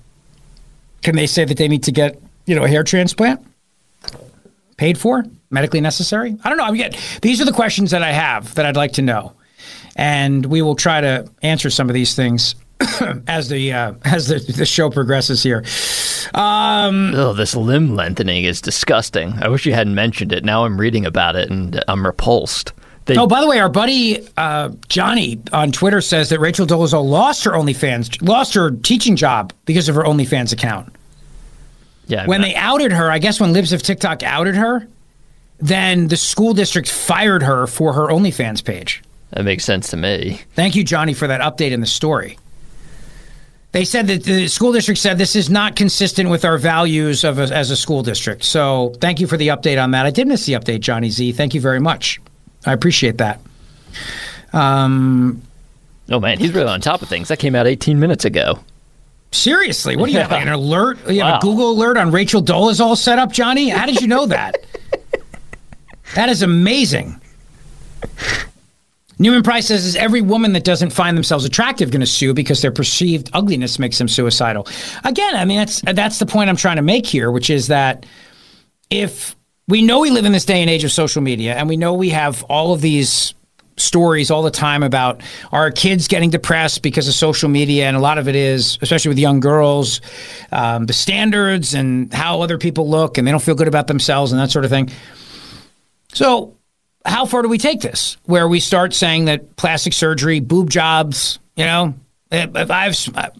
can 1.04 1.14
they 1.14 1.28
say 1.28 1.44
that 1.44 1.58
they 1.58 1.68
need 1.68 1.84
to 1.84 1.92
get 1.92 2.20
you 2.46 2.56
know 2.56 2.64
a 2.64 2.68
hair 2.68 2.82
transplant 2.82 3.40
paid 4.78 4.98
for, 4.98 5.24
medically 5.48 5.80
necessary? 5.80 6.36
I 6.42 6.48
don't 6.48 6.58
know. 6.58 6.64
I 6.64 6.72
mean, 6.72 6.90
these 7.22 7.40
are 7.40 7.44
the 7.44 7.52
questions 7.52 7.92
that 7.92 8.02
I 8.02 8.10
have 8.10 8.52
that 8.56 8.66
I'd 8.66 8.74
like 8.74 8.94
to 8.94 9.02
know, 9.02 9.34
and 9.96 10.46
we 10.46 10.62
will 10.62 10.76
try 10.76 11.00
to 11.00 11.30
answer 11.42 11.70
some 11.70 11.88
of 11.88 11.94
these 11.94 12.14
things 12.14 12.54
as 13.26 13.48
the 13.48 13.72
uh, 13.72 13.94
as 14.04 14.28
the, 14.28 14.38
the 14.38 14.66
show 14.66 14.90
progresses 14.90 15.42
here. 15.42 15.64
Um, 16.34 17.14
oh, 17.14 17.32
this 17.32 17.56
limb 17.56 17.96
lengthening 17.96 18.44
is 18.44 18.60
disgusting. 18.60 19.32
I 19.42 19.48
wish 19.48 19.66
you 19.66 19.74
hadn't 19.74 19.94
mentioned 19.94 20.32
it. 20.32 20.44
Now 20.44 20.64
I'm 20.64 20.78
reading 20.78 21.04
about 21.06 21.36
it 21.36 21.50
and 21.50 21.82
I'm 21.88 22.06
repulsed. 22.06 22.72
They, 23.06 23.16
oh, 23.16 23.26
by 23.26 23.40
the 23.40 23.48
way, 23.48 23.58
our 23.58 23.68
buddy 23.68 24.28
uh, 24.36 24.70
Johnny 24.88 25.40
on 25.52 25.72
Twitter 25.72 26.00
says 26.00 26.28
that 26.28 26.38
Rachel 26.38 26.66
Dolezal 26.66 27.04
lost 27.04 27.44
her 27.44 27.52
OnlyFans, 27.52 28.26
lost 28.26 28.54
her 28.54 28.70
teaching 28.70 29.16
job 29.16 29.52
because 29.64 29.88
of 29.88 29.94
her 29.96 30.02
OnlyFans 30.02 30.52
account. 30.52 30.94
Yeah. 32.06 32.24
I 32.24 32.26
when 32.26 32.42
mean, 32.42 32.52
they 32.52 32.56
outed 32.56 32.92
her, 32.92 33.10
I 33.10 33.18
guess 33.18 33.40
when 33.40 33.52
Libs 33.52 33.72
of 33.72 33.82
TikTok 33.82 34.22
outed 34.22 34.54
her, 34.54 34.86
then 35.58 36.08
the 36.08 36.16
school 36.16 36.54
district 36.54 36.90
fired 36.90 37.42
her 37.42 37.66
for 37.66 37.92
her 37.94 38.06
OnlyFans 38.06 38.64
page. 38.64 39.02
That 39.30 39.44
makes 39.44 39.64
sense 39.64 39.90
to 39.90 39.96
me. 39.96 40.40
Thank 40.54 40.74
you, 40.74 40.82
Johnny, 40.84 41.14
for 41.14 41.26
that 41.28 41.40
update 41.40 41.70
in 41.70 41.80
the 41.80 41.86
story. 41.86 42.38
They 43.72 43.84
said 43.84 44.08
that 44.08 44.24
the 44.24 44.48
school 44.48 44.72
district 44.72 44.98
said 44.98 45.16
this 45.18 45.36
is 45.36 45.48
not 45.48 45.76
consistent 45.76 46.28
with 46.28 46.44
our 46.44 46.58
values 46.58 47.22
of 47.22 47.38
a, 47.38 47.42
as 47.42 47.70
a 47.70 47.76
school 47.76 48.02
district. 48.02 48.42
So 48.42 48.92
thank 49.00 49.20
you 49.20 49.28
for 49.28 49.36
the 49.36 49.48
update 49.48 49.80
on 49.80 49.92
that. 49.92 50.06
I 50.06 50.10
did 50.10 50.26
miss 50.26 50.44
the 50.46 50.54
update, 50.54 50.80
Johnny 50.80 51.08
Z. 51.10 51.30
Thank 51.32 51.54
you 51.54 51.60
very 51.60 51.78
much. 51.78 52.20
I 52.66 52.72
appreciate 52.72 53.18
that. 53.18 53.40
Um, 54.52 55.40
oh 56.10 56.18
man, 56.18 56.38
he's 56.40 56.52
really 56.52 56.66
on 56.68 56.80
top 56.80 57.00
of 57.02 57.08
things. 57.08 57.28
That 57.28 57.38
came 57.38 57.54
out 57.54 57.68
18 57.68 58.00
minutes 58.00 58.24
ago. 58.24 58.58
Seriously, 59.30 59.96
what 59.96 60.06
do 60.06 60.12
you 60.12 60.18
have? 60.18 60.32
Like 60.32 60.42
an 60.44 60.48
alert? 60.52 60.98
You 61.08 61.20
have 61.22 61.34
Wow. 61.34 61.38
a 61.38 61.40
Google 61.40 61.70
alert 61.70 61.96
on 61.96 62.10
Rachel 62.10 62.42
Dolezal 62.42 62.80
all 62.80 62.96
set 62.96 63.20
up, 63.20 63.30
Johnny? 63.30 63.68
How 63.68 63.86
did 63.86 64.00
you 64.00 64.08
know 64.08 64.26
that? 64.26 64.56
that 66.16 66.28
is 66.28 66.42
amazing. 66.42 67.20
Newman 69.20 69.42
Price 69.42 69.66
says, 69.66 69.84
"Is 69.84 69.96
every 69.96 70.22
woman 70.22 70.54
that 70.54 70.64
doesn't 70.64 70.90
find 70.90 71.16
themselves 71.16 71.44
attractive 71.44 71.90
going 71.90 72.00
to 72.00 72.06
sue 72.06 72.32
because 72.32 72.62
their 72.62 72.72
perceived 72.72 73.30
ugliness 73.34 73.78
makes 73.78 73.98
them 73.98 74.08
suicidal?" 74.08 74.66
Again, 75.04 75.36
I 75.36 75.44
mean 75.44 75.58
that's 75.58 75.82
that's 75.82 76.18
the 76.18 76.26
point 76.26 76.48
I'm 76.48 76.56
trying 76.56 76.76
to 76.76 76.82
make 76.82 77.06
here, 77.06 77.30
which 77.30 77.50
is 77.50 77.68
that 77.68 78.06
if 78.88 79.36
we 79.68 79.82
know 79.82 80.00
we 80.00 80.10
live 80.10 80.24
in 80.24 80.32
this 80.32 80.46
day 80.46 80.62
and 80.62 80.70
age 80.70 80.84
of 80.84 80.90
social 80.90 81.22
media, 81.22 81.54
and 81.54 81.68
we 81.68 81.76
know 81.76 81.94
we 81.94 82.08
have 82.08 82.42
all 82.44 82.72
of 82.72 82.80
these 82.80 83.34
stories 83.76 84.30
all 84.30 84.42
the 84.42 84.50
time 84.50 84.82
about 84.82 85.22
our 85.52 85.70
kids 85.70 86.08
getting 86.08 86.30
depressed 86.30 86.82
because 86.82 87.06
of 87.06 87.14
social 87.14 87.48
media, 87.48 87.86
and 87.86 87.96
a 87.96 88.00
lot 88.00 88.18
of 88.18 88.26
it 88.26 88.36
is, 88.36 88.78
especially 88.80 89.10
with 89.10 89.18
young 89.18 89.40
girls, 89.40 90.00
um, 90.50 90.86
the 90.86 90.92
standards 90.92 91.74
and 91.74 92.12
how 92.12 92.40
other 92.40 92.58
people 92.58 92.88
look, 92.88 93.18
and 93.18 93.26
they 93.26 93.30
don't 93.30 93.42
feel 93.42 93.54
good 93.54 93.68
about 93.68 93.86
themselves 93.86 94.32
and 94.32 94.40
that 94.40 94.50
sort 94.50 94.64
of 94.64 94.70
thing. 94.70 94.90
So, 96.12 96.56
how 97.04 97.24
far 97.26 97.42
do 97.42 97.48
we 97.48 97.58
take 97.58 97.80
this? 97.80 98.16
Where 98.24 98.46
we 98.48 98.60
start 98.60 98.94
saying 98.94 99.26
that 99.26 99.56
plastic 99.56 99.92
surgery, 99.92 100.40
boob 100.40 100.70
jobs, 100.70 101.38
you 101.56 101.64
know, 101.64 101.94
if 102.32 102.70
I've 102.70 102.94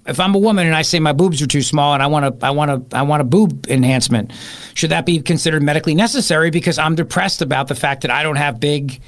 if 0.06 0.18
I'm 0.18 0.34
a 0.34 0.38
woman 0.38 0.66
and 0.66 0.74
I 0.74 0.82
say 0.82 0.98
my 0.98 1.12
boobs 1.12 1.40
are 1.42 1.46
too 1.46 1.62
small 1.62 1.94
and 1.94 2.02
I 2.02 2.08
want 2.08 2.40
to 2.40 2.46
I 2.46 2.50
want 2.50 2.90
to 2.90 2.96
I 2.96 3.02
want 3.02 3.20
a 3.20 3.24
boob 3.24 3.66
enhancement, 3.68 4.32
should 4.74 4.90
that 4.90 5.06
be 5.06 5.20
considered 5.20 5.62
medically 5.62 5.94
necessary 5.94 6.50
because 6.50 6.78
I'm 6.78 6.96
depressed 6.96 7.40
about 7.40 7.68
the 7.68 7.76
fact 7.76 8.02
that 8.02 8.10
I 8.10 8.22
don't 8.24 8.36
have 8.36 8.58
big 8.58 9.00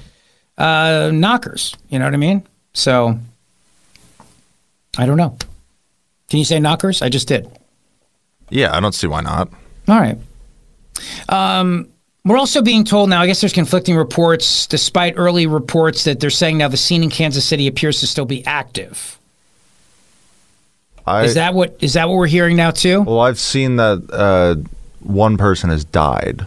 uh, 0.57 1.11
knockers? 1.13 1.75
You 1.89 1.99
know 1.99 2.05
what 2.05 2.15
I 2.15 2.19
mean? 2.19 2.47
So 2.75 3.19
I 4.97 5.07
don't 5.07 5.17
know. 5.17 5.37
Can 6.29 6.39
you 6.39 6.45
say 6.45 6.61
knockers? 6.61 7.03
I 7.03 7.09
just 7.09 7.27
did. 7.27 7.51
Yeah, 8.51 8.75
I 8.77 8.81
don't 8.81 8.95
see 8.95 9.07
why 9.09 9.21
not. 9.21 9.49
All 9.89 9.99
right. 9.99 10.19
Um, 11.29 11.92
we're 12.25 12.39
also 12.39 12.63
being 12.63 12.85
told 12.85 13.11
now, 13.11 13.21
I 13.21 13.27
guess 13.27 13.41
there's 13.41 13.53
conflicting 13.53 13.97
reports, 13.97 14.67
despite 14.67 15.15
early 15.17 15.47
reports 15.47 16.05
that 16.05 16.21
they're 16.21 16.31
saying 16.31 16.59
now 16.59 16.69
the 16.69 16.77
scene 16.77 17.03
in 17.03 17.11
Kansas 17.11 17.45
City 17.45 17.67
appears 17.67 18.01
to 18.01 18.07
still 18.07 18.25
be 18.25 18.45
active. 18.47 19.19
I, 21.05 21.25
is 21.25 21.35
that 21.35 21.53
what 21.53 21.77
is 21.81 21.95
that 21.95 22.09
what 22.09 22.15
we're 22.17 22.29
hearing 22.29 22.57
now 22.57 22.71
too? 22.71 23.03
Well, 23.03 23.21
I've 23.21 23.41
seen 23.41 23.75
that 23.77 24.09
uh, 24.13 24.55
one 25.01 25.37
person 25.37 25.71
has 25.71 25.85
died. 25.85 26.47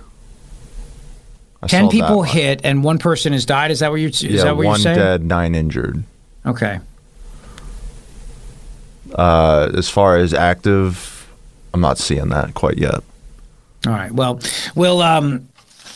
I 1.61 1.67
Ten 1.67 1.89
people 1.89 2.23
hit 2.23 2.61
and 2.63 2.83
one 2.83 2.97
person 2.97 3.33
has 3.33 3.45
died. 3.45 3.71
Is 3.71 3.79
that 3.79 3.91
what 3.91 3.97
you're 3.97 4.09
is 4.09 4.23
yeah, 4.23 4.43
that 4.43 4.55
what 4.55 4.65
one 4.65 4.75
you're 4.75 4.83
saying? 4.83 4.97
dead, 4.97 5.23
nine 5.25 5.55
injured. 5.55 6.03
Okay. 6.45 6.79
Uh, 9.13 9.71
as 9.75 9.89
far 9.89 10.17
as 10.17 10.33
active, 10.33 11.29
I'm 11.73 11.81
not 11.81 11.97
seeing 11.97 12.29
that 12.29 12.53
quite 12.53 12.77
yet. 12.77 13.03
All 13.85 13.93
right. 13.93 14.11
Well, 14.11 14.39
we'll 14.75 15.01
um, 15.01 15.47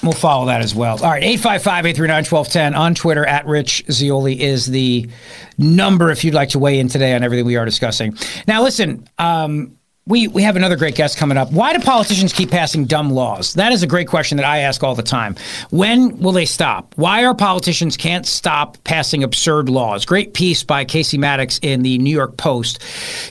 we'll 0.04 0.14
follow 0.14 0.46
that 0.48 0.62
as 0.62 0.76
well. 0.76 1.04
All 1.04 1.10
right. 1.10 1.24
855-839-1210 1.24 2.78
on 2.78 2.96
Twitter 2.96 3.26
at 3.26 3.46
Rich 3.46 3.86
Zeoli 3.92 4.42
is 4.42 4.68
the 4.68 5.10
number 5.58 6.12
if 6.12 6.24
you'd 6.24 6.34
like 6.34 6.50
to 6.50 6.60
weigh 6.60 6.80
in 6.80 6.88
today 6.88 7.14
on 7.16 7.24
everything 7.24 7.46
we 7.46 7.56
are 7.56 7.66
discussing. 7.66 8.18
Now, 8.48 8.64
listen. 8.64 9.08
Um, 9.18 9.79
we, 10.10 10.28
we 10.28 10.42
have 10.42 10.56
another 10.56 10.76
great 10.76 10.96
guest 10.96 11.18
coming 11.18 11.38
up. 11.38 11.52
Why 11.52 11.72
do 11.72 11.80
politicians 11.80 12.34
keep 12.34 12.50
passing 12.50 12.86
dumb 12.86 13.12
laws? 13.12 13.54
That 13.54 13.72
is 13.72 13.84
a 13.84 13.88
great 13.88 14.08
question 14.08 14.38
that 14.38 14.46
I 14.46 14.60
ask 14.60 14.84
all 14.84 14.96
the 14.96 15.04
time. 15.04 15.36
When 15.70 16.18
will 16.18 16.32
they 16.32 16.46
stop? 16.46 16.96
Why 16.98 17.24
are 17.26 17.36
politicians 17.36 17.96
can't 17.96 18.26
stop 18.26 18.84
passing 18.84 19.24
absurd 19.24 19.70
laws? 19.70 20.06
Great 20.06 20.34
piece 20.34 20.64
by 20.64 20.84
Casey 20.84 21.20
Maddox 21.20 21.60
in 21.62 21.84
the 21.84 22.00
New 22.00 22.10
York 22.10 22.38
Post. 22.38 22.80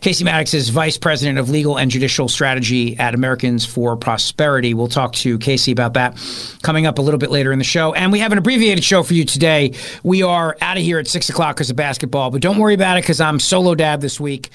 Casey 0.02 0.22
Maddox 0.22 0.54
is 0.54 0.68
vice 0.68 0.96
president 0.96 1.40
of 1.40 1.50
legal 1.50 1.76
and 1.76 1.90
judicial 1.90 2.28
strategy 2.28 2.96
at 2.96 3.12
Americans 3.12 3.66
for 3.66 3.96
Prosperity. 3.96 4.72
We'll 4.72 4.86
talk 4.86 5.14
to 5.14 5.36
Casey 5.38 5.72
about 5.72 5.94
that 5.94 6.16
coming 6.62 6.86
up 6.86 6.98
a 6.98 7.02
little 7.02 7.18
bit 7.18 7.32
later 7.32 7.50
in 7.50 7.58
the 7.58 7.64
show. 7.64 7.92
And 7.92 8.12
we 8.12 8.20
have 8.20 8.30
an 8.30 8.38
abbreviated 8.38 8.84
show 8.84 9.02
for 9.02 9.14
you 9.14 9.24
today. 9.24 9.74
We 10.04 10.22
are 10.22 10.56
out 10.60 10.76
of 10.76 10.84
here 10.84 11.00
at 11.00 11.08
six 11.08 11.28
o'clock 11.28 11.56
because 11.56 11.70
of 11.70 11.76
basketball, 11.76 12.30
but 12.30 12.40
don't 12.40 12.58
worry 12.58 12.74
about 12.74 12.98
it 12.98 13.02
because 13.02 13.20
I'm 13.20 13.40
solo 13.40 13.74
dad 13.74 14.00
this 14.00 14.20
week. 14.20 14.50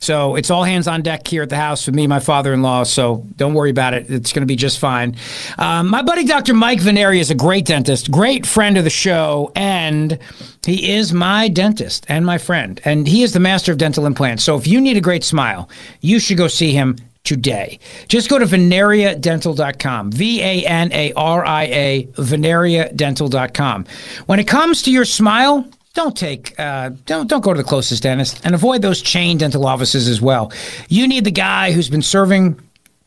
So 0.00 0.36
it's 0.36 0.50
all 0.50 0.62
hands 0.62 0.86
on 0.86 1.02
deck 1.02 1.26
here 1.26 1.42
at 1.42 1.48
the 1.48 1.56
house 1.56 1.86
with 1.86 1.94
me, 1.94 2.06
my 2.06 2.20
father-in-law. 2.20 2.84
So 2.84 3.26
don't 3.36 3.54
worry 3.54 3.70
about 3.70 3.94
it; 3.94 4.10
it's 4.10 4.32
going 4.32 4.42
to 4.42 4.46
be 4.46 4.56
just 4.56 4.78
fine. 4.78 5.16
Um, 5.58 5.88
my 5.88 6.02
buddy 6.02 6.24
Dr. 6.24 6.54
Mike 6.54 6.80
Vanaria 6.80 7.20
is 7.20 7.30
a 7.30 7.34
great 7.34 7.64
dentist, 7.64 8.10
great 8.10 8.46
friend 8.46 8.76
of 8.76 8.84
the 8.84 8.90
show, 8.90 9.52
and 9.56 10.18
he 10.64 10.92
is 10.92 11.12
my 11.12 11.48
dentist 11.48 12.04
and 12.08 12.26
my 12.26 12.38
friend, 12.38 12.80
and 12.84 13.08
he 13.08 13.22
is 13.22 13.32
the 13.32 13.40
master 13.40 13.72
of 13.72 13.78
dental 13.78 14.04
implants. 14.06 14.44
So 14.44 14.56
if 14.56 14.66
you 14.66 14.80
need 14.80 14.96
a 14.96 15.00
great 15.00 15.24
smile, 15.24 15.68
you 16.02 16.20
should 16.20 16.36
go 16.36 16.48
see 16.48 16.72
him 16.72 16.96
today. 17.26 17.78
Just 18.08 18.30
go 18.30 18.38
to 18.38 18.46
vanariadental.com. 18.46 20.12
V 20.12 20.42
A 20.42 20.64
N 20.66 20.92
A 20.92 21.12
R 21.14 21.44
I 21.44 21.64
A, 21.64 22.06
vanariadental.com. 22.14 23.86
When 24.26 24.38
it 24.38 24.46
comes 24.46 24.82
to 24.82 24.92
your 24.92 25.04
smile, 25.04 25.66
don't 25.96 26.16
take 26.16 26.54
uh, 26.60 26.90
don't 27.06 27.26
don't 27.26 27.42
go 27.42 27.54
to 27.54 27.56
the 27.56 27.68
closest 27.68 28.02
dentist 28.02 28.40
and 28.44 28.54
avoid 28.54 28.82
those 28.82 29.00
chain 29.00 29.38
dental 29.38 29.66
offices 29.66 30.06
as 30.08 30.20
well. 30.20 30.52
You 30.88 31.08
need 31.08 31.24
the 31.24 31.30
guy 31.30 31.72
who's 31.72 31.88
been 31.88 32.02
serving 32.02 32.60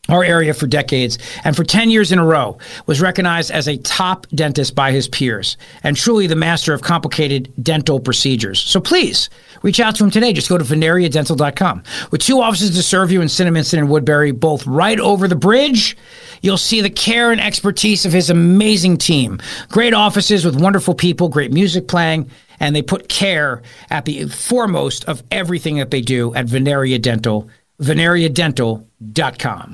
our 0.10 0.24
area 0.24 0.56
for 0.56 0.66
decades 0.66 1.20
and 1.44 1.56
for 1.56 1.64
10 1.64 1.92
years 1.92 2.12
in 2.12 2.18
a 2.18 2.26
row 2.26 2.58
was 2.88 3.00
recognized 3.00 3.52
as 3.52 3.68
a 3.68 3.78
top 3.78 4.26
dentist 4.34 4.74
by 4.74 4.92
his 4.92 5.08
peers 5.08 5.56
and 5.84 5.96
truly 5.96 6.26
the 6.26 6.36
master 6.36 6.74
of 6.74 6.82
complicated 6.82 7.54
dental 7.62 8.00
procedures. 8.00 8.60
So 8.60 8.82
please 8.82 9.30
reach 9.62 9.80
out 9.80 9.96
to 9.98 10.04
him 10.04 10.10
today. 10.10 10.34
Just 10.34 10.50
go 10.50 10.58
to 10.58 10.64
vanariadental.com. 10.64 11.84
With 12.10 12.22
two 12.22 12.42
offices 12.42 12.76
to 12.76 12.82
serve 12.82 13.12
you 13.12 13.22
in 13.22 13.28
Cinnaminson 13.28 13.78
and 13.78 13.90
Woodbury, 13.90 14.32
both 14.32 14.66
right 14.66 15.00
over 15.00 15.28
the 15.28 15.36
bridge, 15.36 15.96
you'll 16.42 16.58
see 16.58 16.82
the 16.82 16.90
care 16.90 17.32
and 17.32 17.40
expertise 17.40 18.04
of 18.04 18.14
his 18.14 18.32
amazing 18.32 18.98
team. 18.98 19.40
Great 19.68 19.94
offices 19.94 20.44
with 20.44 20.60
wonderful 20.60 20.96
people, 20.96 21.30
great 21.30 21.52
music 21.52 21.88
playing, 21.88 22.28
and 22.60 22.76
they 22.76 22.82
put 22.82 23.10
care 23.10 23.62
at 23.90 24.06
the 24.06 24.28
foremost 24.28 25.06
of 25.06 25.24
everything 25.32 25.78
that 25.78 25.92
they 25.92 26.02
do 26.02 26.34
at 26.36 26.46
Vanaria 26.46 27.02
Dental, 27.02 27.50
vanariadental.com. 27.82 29.74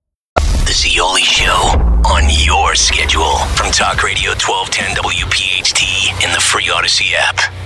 The 0.71 0.77
Zeoli 0.77 1.23
Show 1.23 1.75
on 2.07 2.29
your 2.29 2.75
schedule 2.75 3.39
from 3.57 3.71
Talk 3.71 4.03
Radio 4.03 4.31
1210 4.31 5.03
WPHT 5.03 6.23
in 6.23 6.31
the 6.31 6.39
free 6.39 6.69
Odyssey 6.69 7.13
app. 7.13 7.60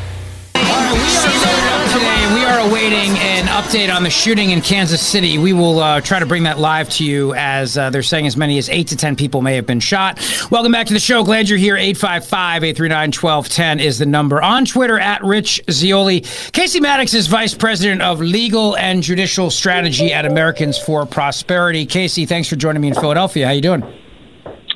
We 2.36 2.44
are 2.44 2.60
awaiting 2.60 3.12
an 3.18 3.46
update 3.46 3.94
on 3.96 4.04
the 4.04 4.10
shooting 4.10 4.52
in 4.52 4.62
Kansas 4.62 5.02
City. 5.02 5.38
We 5.38 5.54
will 5.54 5.80
uh, 5.80 6.02
try 6.02 6.20
to 6.20 6.26
bring 6.26 6.44
that 6.44 6.60
live 6.60 6.90
to 6.92 7.06
you 7.06 7.34
as 7.36 7.78
uh, 7.78 7.90
they're 7.90 8.04
saying 8.04 8.28
as 8.28 8.36
many 8.36 8.58
as 8.58 8.70
8 8.70 8.88
to 8.88 8.98
10 8.98 9.16
people 9.16 9.42
may 9.42 9.56
have 9.56 9.66
been 9.66 9.80
shot. 9.80 10.20
Welcome 10.52 10.72
back 10.72 10.88
to 10.88 10.94
the 10.94 11.00
show. 11.00 11.24
Glad 11.24 11.50
you're 11.50 11.58
here. 11.58 11.78
855 11.78 12.64
839 12.64 13.08
1210 13.12 13.80
is 13.80 14.00
the 14.00 14.06
number. 14.06 14.42
On 14.42 14.66
Twitter, 14.66 15.00
at 15.00 15.24
Rich 15.24 15.62
Zeoli. 15.70 16.22
Casey 16.52 16.80
Maddox 16.80 17.14
is 17.14 17.28
Vice 17.28 17.54
President 17.54 18.02
of 18.02 18.20
Legal 18.20 18.76
and 18.78 19.02
Judicial 19.02 19.50
Strategy 19.50 20.12
at 20.12 20.26
Americans 20.26 20.78
for 20.78 21.06
Prosperity. 21.06 21.86
Casey, 21.86 22.26
thanks 22.26 22.50
for 22.50 22.56
joining 22.56 22.82
me 22.82 22.90
in 22.90 22.96
Philadelphia. 22.96 23.46
How 23.46 23.54
you 23.54 23.62
doing? 23.62 24.05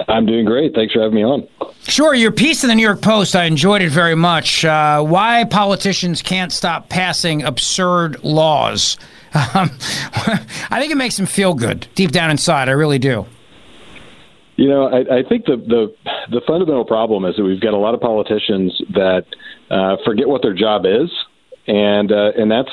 I'm 0.09 0.25
doing 0.25 0.45
great. 0.45 0.73
Thanks 0.73 0.93
for 0.93 1.01
having 1.01 1.15
me 1.15 1.23
on. 1.23 1.47
Sure. 1.83 2.13
Your 2.13 2.31
piece 2.31 2.63
in 2.63 2.69
the 2.69 2.75
New 2.75 2.83
York 2.83 3.01
Post, 3.01 3.35
I 3.35 3.45
enjoyed 3.45 3.81
it 3.81 3.91
very 3.91 4.15
much. 4.15 4.65
Uh, 4.65 5.03
why 5.03 5.43
politicians 5.45 6.21
can't 6.21 6.51
stop 6.51 6.89
passing 6.89 7.43
absurd 7.43 8.23
laws. 8.23 8.97
Um, 9.31 9.69
I 10.71 10.79
think 10.79 10.91
it 10.91 10.97
makes 10.97 11.15
them 11.15 11.27
feel 11.27 11.53
good 11.53 11.87
deep 11.93 12.09
down 12.09 12.31
inside. 12.31 12.67
I 12.67 12.71
really 12.71 12.97
do. 12.97 13.27
You 14.55 14.67
know, 14.67 14.87
I, 14.87 15.19
I 15.19 15.23
think 15.23 15.45
the, 15.45 15.55
the 15.55 15.93
the 16.31 16.41
fundamental 16.47 16.83
problem 16.83 17.25
is 17.25 17.35
that 17.35 17.43
we've 17.43 17.61
got 17.61 17.75
a 17.75 17.77
lot 17.77 17.93
of 17.93 18.01
politicians 18.01 18.75
that 18.89 19.25
uh, 19.69 19.97
forget 20.03 20.27
what 20.27 20.41
their 20.41 20.55
job 20.55 20.83
is, 20.87 21.11
and 21.67 22.11
uh, 22.11 22.31
and 22.35 22.49
that's 22.49 22.71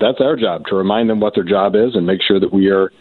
that's 0.00 0.20
our 0.20 0.36
job 0.36 0.64
to 0.66 0.76
remind 0.76 1.10
them 1.10 1.18
what 1.18 1.34
their 1.34 1.42
job 1.42 1.74
is 1.74 1.96
and 1.96 2.06
make 2.06 2.22
sure 2.22 2.38
that 2.38 2.52
we 2.52 2.68
are 2.68 2.92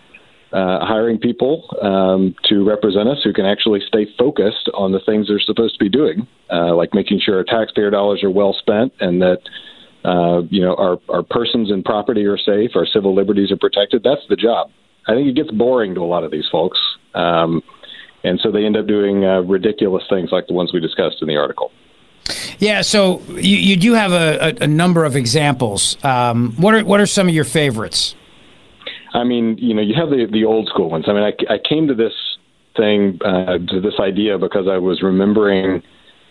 uh, 0.51 0.83
hiring 0.83 1.19
people 1.19 1.63
um, 1.81 2.35
to 2.49 2.67
represent 2.67 3.07
us 3.07 3.19
who 3.23 3.33
can 3.33 3.45
actually 3.45 3.81
stay 3.87 4.07
focused 4.17 4.69
on 4.73 4.91
the 4.91 4.99
things 5.05 5.27
they're 5.27 5.39
supposed 5.39 5.75
to 5.75 5.83
be 5.83 5.89
doing, 5.89 6.27
uh, 6.51 6.75
like 6.75 6.93
making 6.93 7.19
sure 7.23 7.37
our 7.37 7.43
taxpayer 7.43 7.91
dollars 7.91 8.23
are 8.23 8.31
well 8.31 8.53
spent 8.53 8.93
and 8.99 9.21
that 9.21 9.39
uh, 10.03 10.41
you 10.49 10.61
know 10.61 10.75
our 10.75 10.97
our 11.09 11.23
persons 11.23 11.69
and 11.69 11.83
property 11.85 12.25
are 12.25 12.37
safe, 12.37 12.71
our 12.75 12.85
civil 12.85 13.13
liberties 13.13 13.51
are 13.51 13.57
protected. 13.57 14.01
That's 14.03 14.25
the 14.29 14.35
job. 14.35 14.71
I 15.07 15.13
think 15.13 15.27
it 15.27 15.35
gets 15.35 15.51
boring 15.51 15.95
to 15.95 16.01
a 16.01 16.05
lot 16.05 16.23
of 16.23 16.31
these 16.31 16.47
folks, 16.51 16.79
um, 17.13 17.61
and 18.23 18.39
so 18.41 18.51
they 18.51 18.65
end 18.65 18.77
up 18.77 18.87
doing 18.87 19.25
uh, 19.25 19.41
ridiculous 19.41 20.03
things 20.09 20.31
like 20.31 20.47
the 20.47 20.53
ones 20.53 20.71
we 20.73 20.79
discussed 20.79 21.17
in 21.21 21.27
the 21.27 21.37
article. 21.37 21.71
Yeah, 22.59 22.81
so 22.81 23.21
you, 23.29 23.57
you 23.57 23.75
do 23.75 23.93
have 23.93 24.11
a, 24.11 24.55
a, 24.61 24.63
a 24.63 24.67
number 24.67 25.05
of 25.05 25.15
examples. 25.15 26.03
Um, 26.03 26.53
what 26.57 26.75
are 26.75 26.85
what 26.85 26.99
are 26.99 27.05
some 27.05 27.27
of 27.27 27.35
your 27.35 27.45
favorites? 27.45 28.15
I 29.13 29.23
mean, 29.23 29.57
you 29.57 29.73
know, 29.73 29.81
you 29.81 29.95
have 29.95 30.09
the 30.09 30.27
the 30.31 30.45
old 30.45 30.67
school 30.67 30.89
ones. 30.89 31.05
I 31.07 31.13
mean, 31.13 31.23
I, 31.23 31.53
I 31.53 31.57
came 31.57 31.87
to 31.87 31.95
this 31.95 32.13
thing 32.77 33.19
uh, 33.23 33.57
to 33.69 33.81
this 33.81 33.95
idea 33.99 34.37
because 34.37 34.67
I 34.69 34.77
was 34.77 35.01
remembering 35.01 35.81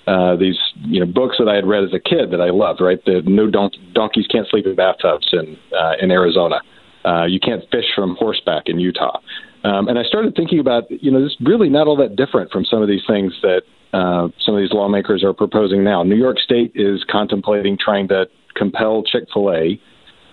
uh, 0.07 0.37
these 0.37 0.57
you 0.87 1.01
know 1.01 1.07
books 1.07 1.37
that 1.39 1.49
I 1.49 1.55
had 1.55 1.67
read 1.67 1.85
as 1.85 1.93
a 1.93 2.01
kid 2.01 2.31
that 2.31 2.41
I 2.41 2.51
loved. 2.51 2.81
Right, 2.81 3.03
the 3.05 3.23
no 3.25 3.51
don- 3.51 3.71
donkeys 3.93 4.27
can't 4.27 4.47
sleep 4.49 4.67
in 4.67 4.75
bathtubs 4.75 5.29
in 5.33 5.57
uh, 5.77 5.93
in 6.01 6.11
Arizona. 6.11 6.61
Uh, 7.05 7.25
you 7.25 7.41
can't 7.41 7.63
fish 7.71 7.87
from 7.95 8.17
horseback 8.17 8.65
in 8.67 8.79
Utah. 8.79 9.21
Um, 9.65 9.89
and 9.89 9.99
I 9.99 10.03
started 10.05 10.35
thinking 10.35 10.61
about 10.61 10.91
you 10.91 11.11
know 11.11 11.23
this 11.23 11.37
really 11.41 11.69
not 11.69 11.87
all 11.87 11.97
that 11.97 12.17
different 12.17 12.51
from 12.51 12.65
some 12.65 12.83
of 12.83 12.89
these 12.89 13.03
things 13.07 13.33
that 13.43 13.63
uh, 13.93 14.29
some 14.45 14.55
of 14.55 14.61
these 14.61 14.73
lawmakers 14.73 15.25
are 15.25 15.33
proposing 15.33 15.83
now. 15.83 16.03
New 16.03 16.17
York 16.17 16.39
State 16.39 16.73
is 16.75 17.05
contemplating 17.11 17.77
trying 17.79 18.09
to 18.09 18.27
compel 18.55 19.03
Chick 19.03 19.25
Fil 19.33 19.51
A 19.51 19.81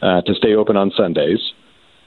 uh, 0.01 0.21
to 0.21 0.33
stay 0.35 0.53
open 0.53 0.77
on 0.77 0.91
Sundays. 0.95 1.39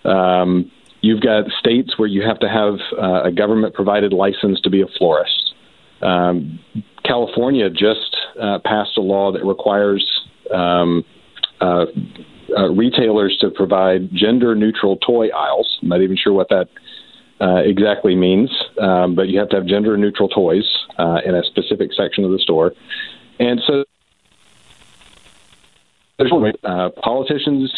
Um, 0.09 0.71
you've 1.01 1.21
got 1.21 1.51
states 1.59 1.99
where 1.99 2.09
you 2.09 2.23
have 2.23 2.39
to 2.41 2.49
have 2.49 2.79
uh, 2.99 3.23
a 3.25 3.33
government 3.33 3.75
provided 3.75 4.13
license 4.13 4.61
to 4.63 4.71
be 4.71 4.81
a 4.81 4.87
florist. 4.99 5.55
Um, 6.03 6.59
California 7.05 7.71
just 7.71 8.17
uh, 8.41 8.59
passed 8.65 8.97
a 8.97 9.01
law 9.01 9.33
that 9.33 9.45
requires 9.45 10.05
um, 10.53 11.05
uh, 11.61 11.87
uh, 12.57 12.71
retailers 12.71 13.37
to 13.41 13.51
provide 13.51 14.11
gender 14.13 14.55
neutral 14.55 14.97
toy 14.97 15.29
aisles. 15.29 15.79
I'm 15.83 15.89
not 15.89 16.03
even 16.03 16.17
sure 16.17 16.33
what 16.33 16.49
that 16.49 16.69
uh, 17.41 17.57
exactly 17.57 18.17
means, 18.17 18.51
um, 18.81 19.15
but 19.15 19.29
you 19.29 19.39
have 19.39 19.49
to 19.51 19.57
have 19.57 19.67
gender 19.67 19.97
neutral 19.97 20.29
toys 20.29 20.65
uh, 20.99 21.21
in 21.25 21.35
a 21.35 21.43
specific 21.45 21.93
section 21.93 22.25
of 22.25 22.31
the 22.31 22.39
store. 22.39 22.73
And 23.39 23.61
so 23.67 23.85
uh, 26.65 26.91
politicians 27.03 27.73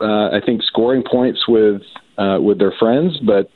uh, 0.00 0.30
I 0.30 0.40
think, 0.44 0.62
scoring 0.62 1.02
points 1.08 1.46
with 1.48 1.82
uh, 2.18 2.38
with 2.40 2.58
their 2.58 2.72
friends, 2.78 3.18
but 3.24 3.50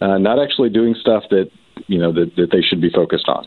uh, 0.00 0.18
not 0.18 0.38
actually 0.38 0.70
doing 0.70 0.94
stuff 1.00 1.24
that 1.30 1.50
you 1.86 1.98
know 1.98 2.12
that, 2.12 2.34
that 2.36 2.50
they 2.50 2.60
should 2.60 2.80
be 2.80 2.90
focused 2.90 3.28
on. 3.28 3.46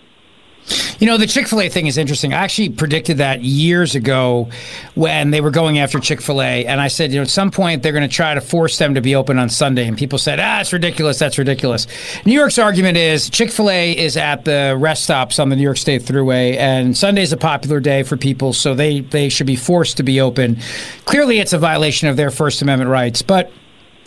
You 0.99 1.07
know, 1.07 1.17
the 1.17 1.27
Chick 1.27 1.47
fil 1.47 1.61
A 1.61 1.69
thing 1.69 1.87
is 1.87 1.97
interesting. 1.97 2.33
I 2.33 2.37
actually 2.37 2.69
predicted 2.69 3.17
that 3.17 3.43
years 3.43 3.95
ago 3.95 4.49
when 4.95 5.31
they 5.31 5.41
were 5.41 5.51
going 5.51 5.77
after 5.77 5.99
Chick 5.99 6.21
fil 6.21 6.41
A. 6.41 6.65
And 6.65 6.81
I 6.81 6.87
said, 6.87 7.11
you 7.11 7.17
know, 7.17 7.23
at 7.23 7.29
some 7.29 7.51
point 7.51 7.83
they're 7.83 7.91
going 7.91 8.07
to 8.07 8.13
try 8.15 8.33
to 8.33 8.41
force 8.41 8.77
them 8.77 8.95
to 8.95 9.01
be 9.01 9.15
open 9.15 9.37
on 9.37 9.49
Sunday. 9.49 9.87
And 9.87 9.97
people 9.97 10.17
said, 10.17 10.39
ah, 10.39 10.61
it's 10.61 10.73
ridiculous. 10.73 11.19
That's 11.19 11.37
ridiculous. 11.37 11.87
New 12.25 12.33
York's 12.33 12.57
argument 12.57 12.97
is 12.97 13.29
Chick 13.29 13.51
fil 13.51 13.69
A 13.69 13.91
is 13.95 14.17
at 14.17 14.45
the 14.45 14.75
rest 14.79 15.03
stops 15.03 15.37
on 15.37 15.49
the 15.49 15.55
New 15.55 15.63
York 15.63 15.77
State 15.77 16.01
Thruway. 16.01 16.55
And 16.57 16.97
Sunday's 16.97 17.33
a 17.33 17.37
popular 17.37 17.79
day 17.79 18.03
for 18.03 18.17
people. 18.17 18.53
So 18.53 18.73
they, 18.73 19.01
they 19.01 19.29
should 19.29 19.47
be 19.47 19.55
forced 19.55 19.97
to 19.97 20.03
be 20.03 20.21
open. 20.21 20.57
Clearly, 21.05 21.39
it's 21.39 21.53
a 21.53 21.59
violation 21.59 22.07
of 22.07 22.17
their 22.17 22.31
First 22.31 22.61
Amendment 22.61 22.89
rights. 22.89 23.21
But 23.21 23.51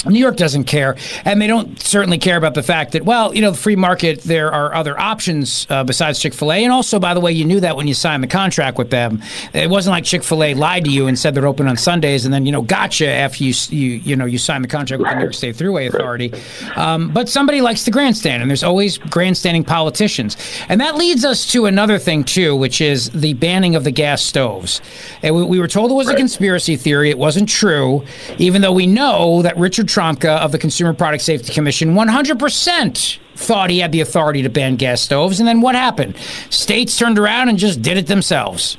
New 0.07 0.21
York 0.21 0.37
doesn't 0.37 0.65
care, 0.65 0.97
and 1.25 1.43
they 1.43 1.49
don't 1.49 1.81
certainly 1.81 2.19
care 2.19 2.37
about 2.37 2.55
the 2.55 2.63
fact 2.63 2.93
that, 2.93 3.05
well, 3.05 3.35
you 3.35 3.41
know, 3.41 3.51
the 3.51 3.59
free 3.59 3.75
market, 3.75 4.23
there 4.23 4.53
are 4.53 4.73
other 4.73 4.99
options 4.99 5.67
uh, 5.71 5.83
besides 5.83 6.21
Chick 6.21 6.35
fil 6.35 6.53
A. 6.53 6.63
And 6.63 6.73
also, 6.73 7.01
by 7.01 7.15
the 7.15 7.21
way, 7.21 7.33
you 7.33 7.45
knew 7.45 7.59
that 7.59 7.77
when 7.77 7.89
you 7.89 7.95
signed 7.95 8.23
the 8.23 8.29
contract 8.29 8.79
with 8.79 8.91
them. 8.91 9.21
It 9.53 9.69
wasn't 9.69 9.95
like 9.95 10.05
Chick 10.05 10.23
fil 10.23 10.45
A 10.45 10.55
lied 10.55 10.85
to 10.85 10.91
you 10.91 11.09
and 11.09 11.19
said 11.19 11.35
they're 11.35 11.49
open 11.49 11.67
on 11.67 11.77
Sundays 11.77 12.25
and 12.25 12.33
then, 12.33 12.47
you 12.47 12.53
know, 12.53 12.63
gotcha 12.63 13.09
after 13.09 13.43
you, 13.43 13.53
you, 13.71 13.97
you 13.97 14.15
know, 14.15 14.25
you 14.25 14.39
signed 14.39 14.63
the 14.63 14.69
contract 14.69 15.01
with 15.01 15.11
the 15.11 15.17
New 15.17 15.23
York 15.23 15.35
State 15.35 15.57
Thruway 15.57 15.89
Authority. 15.89 16.33
Um, 16.77 17.11
but 17.13 17.29
somebody 17.29 17.61
likes 17.61 17.83
to 17.85 17.91
grandstand, 17.91 18.41
and 18.41 18.49
there's 18.49 18.63
always 18.63 18.99
grandstanding 18.99 19.65
politicians. 19.65 20.37
And 20.69 20.81
that 20.81 20.95
leads 20.95 21.25
us 21.25 21.51
to 21.53 21.67
another 21.67 21.99
thing, 21.99 22.23
too, 22.23 22.55
which 22.55 22.81
is 22.81 23.11
the 23.11 23.35
banning 23.35 23.75
of 23.75 23.83
the 23.83 23.91
gas 23.91 24.23
stoves. 24.23 24.81
And 25.23 25.35
we, 25.35 25.43
we 25.43 25.59
were 25.59 25.67
told 25.67 25.91
it 25.91 25.95
was 25.95 26.09
a 26.09 26.15
conspiracy 26.15 26.77
theory. 26.77 27.11
It 27.11 27.19
wasn't 27.19 27.49
true, 27.49 28.05
even 28.39 28.63
though 28.63 28.73
we 28.73 28.87
know 28.87 29.43
that 29.43 29.57
Richard 29.57 29.88
Trumka 29.89 30.39
of 30.39 30.53
the 30.53 30.59
Consumer 30.59 30.95
Product 30.95 31.23
Safety 31.23 31.53
Commission 31.53 31.95
100% 31.95 33.19
thought 33.37 33.71
he 33.71 33.79
had 33.79 33.93
the 33.93 34.01
authority 34.01 34.43
to 34.43 34.49
ban 34.49 34.77
gas 34.77 35.01
stoves. 35.01 35.41
And 35.41 35.49
then 35.49 35.61
what 35.61 35.75
happened? 35.75 36.17
States 36.51 36.97
turned 36.97 37.19
around 37.19 37.49
and 37.49 37.59
just 37.59 37.83
did 37.83 37.97
it 37.97 38.07
themselves. 38.07 38.77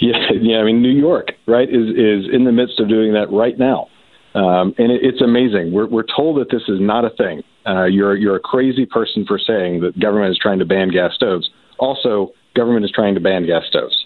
Yeah, 0.00 0.12
yeah. 0.40 0.58
I 0.58 0.64
mean, 0.64 0.82
New 0.82 0.90
York, 0.90 1.32
right, 1.46 1.68
is 1.68 1.88
is 1.88 2.32
in 2.32 2.44
the 2.44 2.52
midst 2.52 2.80
of 2.80 2.88
doing 2.88 3.14
that 3.14 3.30
right 3.32 3.58
now, 3.58 3.88
um, 4.34 4.74
and 4.78 4.92
it, 4.92 5.00
it's 5.02 5.22
amazing. 5.22 5.72
We're 5.72 5.86
we're 5.86 6.04
told 6.14 6.38
that 6.38 6.50
this 6.50 6.62
is 6.68 6.80
not 6.80 7.04
a 7.04 7.10
thing. 7.10 7.42
Uh, 7.66 7.84
you're 7.84 8.14
you're 8.14 8.36
a 8.36 8.40
crazy 8.40 8.84
person 8.84 9.24
for 9.26 9.38
saying 9.38 9.80
that 9.80 9.98
government 9.98 10.32
is 10.32 10.38
trying 10.38 10.58
to 10.58 10.66
ban 10.66 10.90
gas 10.90 11.14
stoves. 11.14 11.48
Also, 11.78 12.32
government 12.54 12.84
is 12.84 12.90
trying 12.90 13.14
to 13.14 13.20
ban 13.20 13.46
gas 13.46 13.62
stoves. 13.68 14.05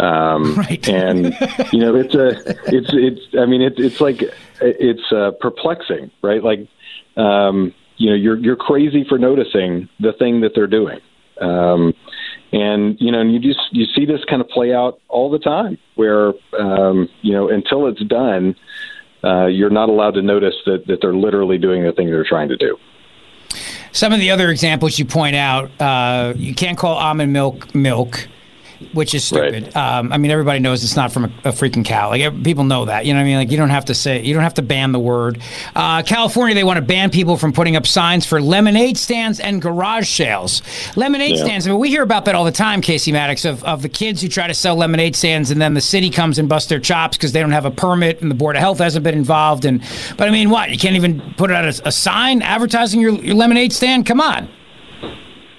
Um, 0.00 0.54
right. 0.56 0.88
And 0.88 1.36
you 1.72 1.80
know, 1.80 1.94
it's 1.94 2.14
a, 2.14 2.30
it's, 2.74 2.90
it's. 2.92 3.20
I 3.38 3.46
mean, 3.46 3.60
it's, 3.62 3.78
it's 3.78 4.00
like, 4.00 4.22
it's 4.60 5.12
uh, 5.12 5.32
perplexing, 5.40 6.10
right? 6.22 6.42
Like, 6.42 6.66
um, 7.16 7.74
you 7.96 8.08
know, 8.10 8.16
you're 8.16 8.38
you're 8.38 8.56
crazy 8.56 9.04
for 9.08 9.18
noticing 9.18 9.88
the 10.00 10.12
thing 10.14 10.40
that 10.40 10.52
they're 10.54 10.66
doing. 10.66 11.00
Um, 11.40 11.94
and 12.52 12.96
you 13.00 13.12
know, 13.12 13.20
and 13.20 13.32
you 13.32 13.38
just 13.38 13.60
you 13.72 13.84
see 13.86 14.06
this 14.06 14.24
kind 14.24 14.40
of 14.40 14.48
play 14.48 14.74
out 14.74 15.00
all 15.08 15.30
the 15.30 15.38
time, 15.38 15.78
where 15.96 16.32
um, 16.58 17.08
you 17.20 17.32
know, 17.32 17.48
until 17.48 17.86
it's 17.86 18.02
done, 18.04 18.56
uh, 19.22 19.46
you're 19.46 19.70
not 19.70 19.88
allowed 19.88 20.14
to 20.14 20.22
notice 20.22 20.54
that 20.66 20.86
that 20.86 21.00
they're 21.02 21.14
literally 21.14 21.58
doing 21.58 21.84
the 21.84 21.92
thing 21.92 22.06
they're 22.06 22.24
trying 22.24 22.48
to 22.48 22.56
do. 22.56 22.76
Some 23.92 24.12
of 24.12 24.20
the 24.20 24.30
other 24.30 24.50
examples 24.50 24.98
you 24.98 25.04
point 25.04 25.34
out, 25.34 25.70
uh, 25.80 26.32
you 26.36 26.54
can't 26.54 26.78
call 26.78 26.96
almond 26.96 27.32
milk 27.32 27.74
milk 27.74 28.28
which 28.92 29.14
is 29.14 29.24
stupid. 29.24 29.64
Right. 29.64 29.76
Um, 29.76 30.12
I 30.12 30.18
mean, 30.18 30.30
everybody 30.30 30.58
knows 30.58 30.82
it's 30.82 30.96
not 30.96 31.12
from 31.12 31.24
a, 31.24 31.48
a, 31.48 31.52
freaking 31.52 31.84
cow. 31.84 32.08
Like 32.10 32.42
people 32.42 32.64
know 32.64 32.86
that. 32.86 33.06
You 33.06 33.12
know 33.12 33.20
what 33.20 33.24
I 33.24 33.26
mean? 33.26 33.36
Like 33.36 33.50
you 33.50 33.56
don't 33.56 33.70
have 33.70 33.86
to 33.86 33.94
say, 33.94 34.22
you 34.22 34.34
don't 34.34 34.42
have 34.42 34.54
to 34.54 34.62
ban 34.62 34.92
the 34.92 34.98
word. 34.98 35.40
Uh, 35.74 36.02
California, 36.02 36.54
they 36.54 36.64
want 36.64 36.78
to 36.78 36.82
ban 36.82 37.10
people 37.10 37.36
from 37.36 37.52
putting 37.52 37.76
up 37.76 37.86
signs 37.86 38.26
for 38.26 38.40
lemonade 38.40 38.96
stands 38.96 39.38
and 39.38 39.60
garage 39.60 40.08
sales. 40.08 40.62
Lemonade 40.96 41.36
yeah. 41.36 41.44
stands. 41.44 41.66
I 41.66 41.70
mean, 41.70 41.80
we 41.80 41.90
hear 41.90 42.02
about 42.02 42.24
that 42.24 42.34
all 42.34 42.44
the 42.44 42.52
time, 42.52 42.80
Casey 42.80 43.12
Maddox, 43.12 43.44
of, 43.44 43.62
of 43.64 43.82
the 43.82 43.88
kids 43.88 44.22
who 44.22 44.28
try 44.28 44.46
to 44.46 44.54
sell 44.54 44.76
lemonade 44.76 45.14
stands, 45.14 45.50
and 45.50 45.60
then 45.60 45.74
the 45.74 45.80
city 45.80 46.10
comes 46.10 46.38
and 46.38 46.48
busts 46.48 46.68
their 46.68 46.80
chops 46.80 47.16
because 47.16 47.32
they 47.32 47.40
don't 47.40 47.52
have 47.52 47.66
a 47.66 47.70
permit, 47.70 48.22
and 48.22 48.30
the 48.30 48.34
board 48.34 48.56
of 48.56 48.60
health 48.60 48.78
hasn't 48.78 49.04
been 49.04 49.16
involved. 49.16 49.64
And 49.64 49.82
but 50.16 50.28
I 50.28 50.30
mean, 50.30 50.50
what? 50.50 50.70
You 50.70 50.78
can't 50.78 50.96
even 50.96 51.20
put 51.34 51.50
out 51.50 51.64
a, 51.64 51.88
a 51.88 51.92
sign 51.92 52.42
advertising 52.42 53.00
your, 53.00 53.12
your 53.12 53.34
lemonade 53.34 53.72
stand? 53.72 54.06
Come 54.06 54.20
on. 54.20 54.48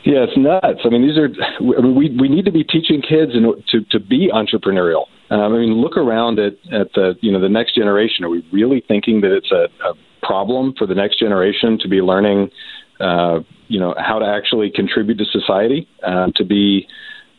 Yeah, 0.04 0.26
it's 0.28 0.38
nuts. 0.38 0.82
I 0.84 0.90
mean, 0.90 1.08
these 1.08 1.18
are. 1.18 1.30
I 1.78 1.82
mean, 1.82 1.96
we 1.96 2.18
we 2.20 2.28
need 2.28 2.46
to 2.46 2.52
be 2.52 2.64
teaching 2.64 3.02
kids 3.02 3.34
in, 3.36 3.44
to 3.70 3.86
to 3.92 4.00
be 4.00 4.30
entrepreneurial. 4.34 5.06
Um, 5.30 5.54
I 5.54 5.60
mean, 5.60 5.74
look 5.80 5.96
around 5.96 6.40
at 6.40 6.54
at 6.72 6.92
the 6.94 7.16
you 7.22 7.32
know 7.32 7.40
the 7.40 7.50
next 7.50 7.76
generation. 7.76 8.26
Are 8.26 8.30
we 8.30 8.46
really 8.52 8.84
thinking 8.88 9.22
that 9.22 9.32
it's 9.32 9.52
a, 9.52 9.68
a 9.86 9.94
problem 10.24 10.74
for 10.78 10.88
the 10.88 10.96
next 10.96 11.20
generation 11.20 11.78
to 11.82 11.88
be 11.88 12.02
learning, 12.02 12.50
uh, 13.00 13.40
you 13.68 13.80
know, 13.80 13.94
how 13.98 14.20
to 14.20 14.26
actually 14.26 14.72
contribute 14.72 15.18
to 15.18 15.26
society, 15.26 15.88
uh, 16.04 16.28
to 16.36 16.44
be 16.44 16.88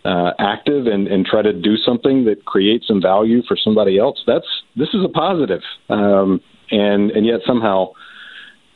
uh, 0.05 0.30
active 0.39 0.86
and, 0.86 1.06
and 1.09 1.26
try 1.26 1.43
to 1.43 1.52
do 1.52 1.76
something 1.76 2.24
that 2.24 2.44
creates 2.44 2.86
some 2.86 3.01
value 3.02 3.43
for 3.47 3.56
somebody 3.56 3.98
else? 3.98 4.22
That's 4.26 4.47
this 4.76 4.89
is 4.94 5.05
a 5.05 5.09
positive. 5.09 5.62
Um, 5.89 6.40
and 6.70 7.10
and 7.10 7.26
yet 7.26 7.40
somehow 7.47 7.93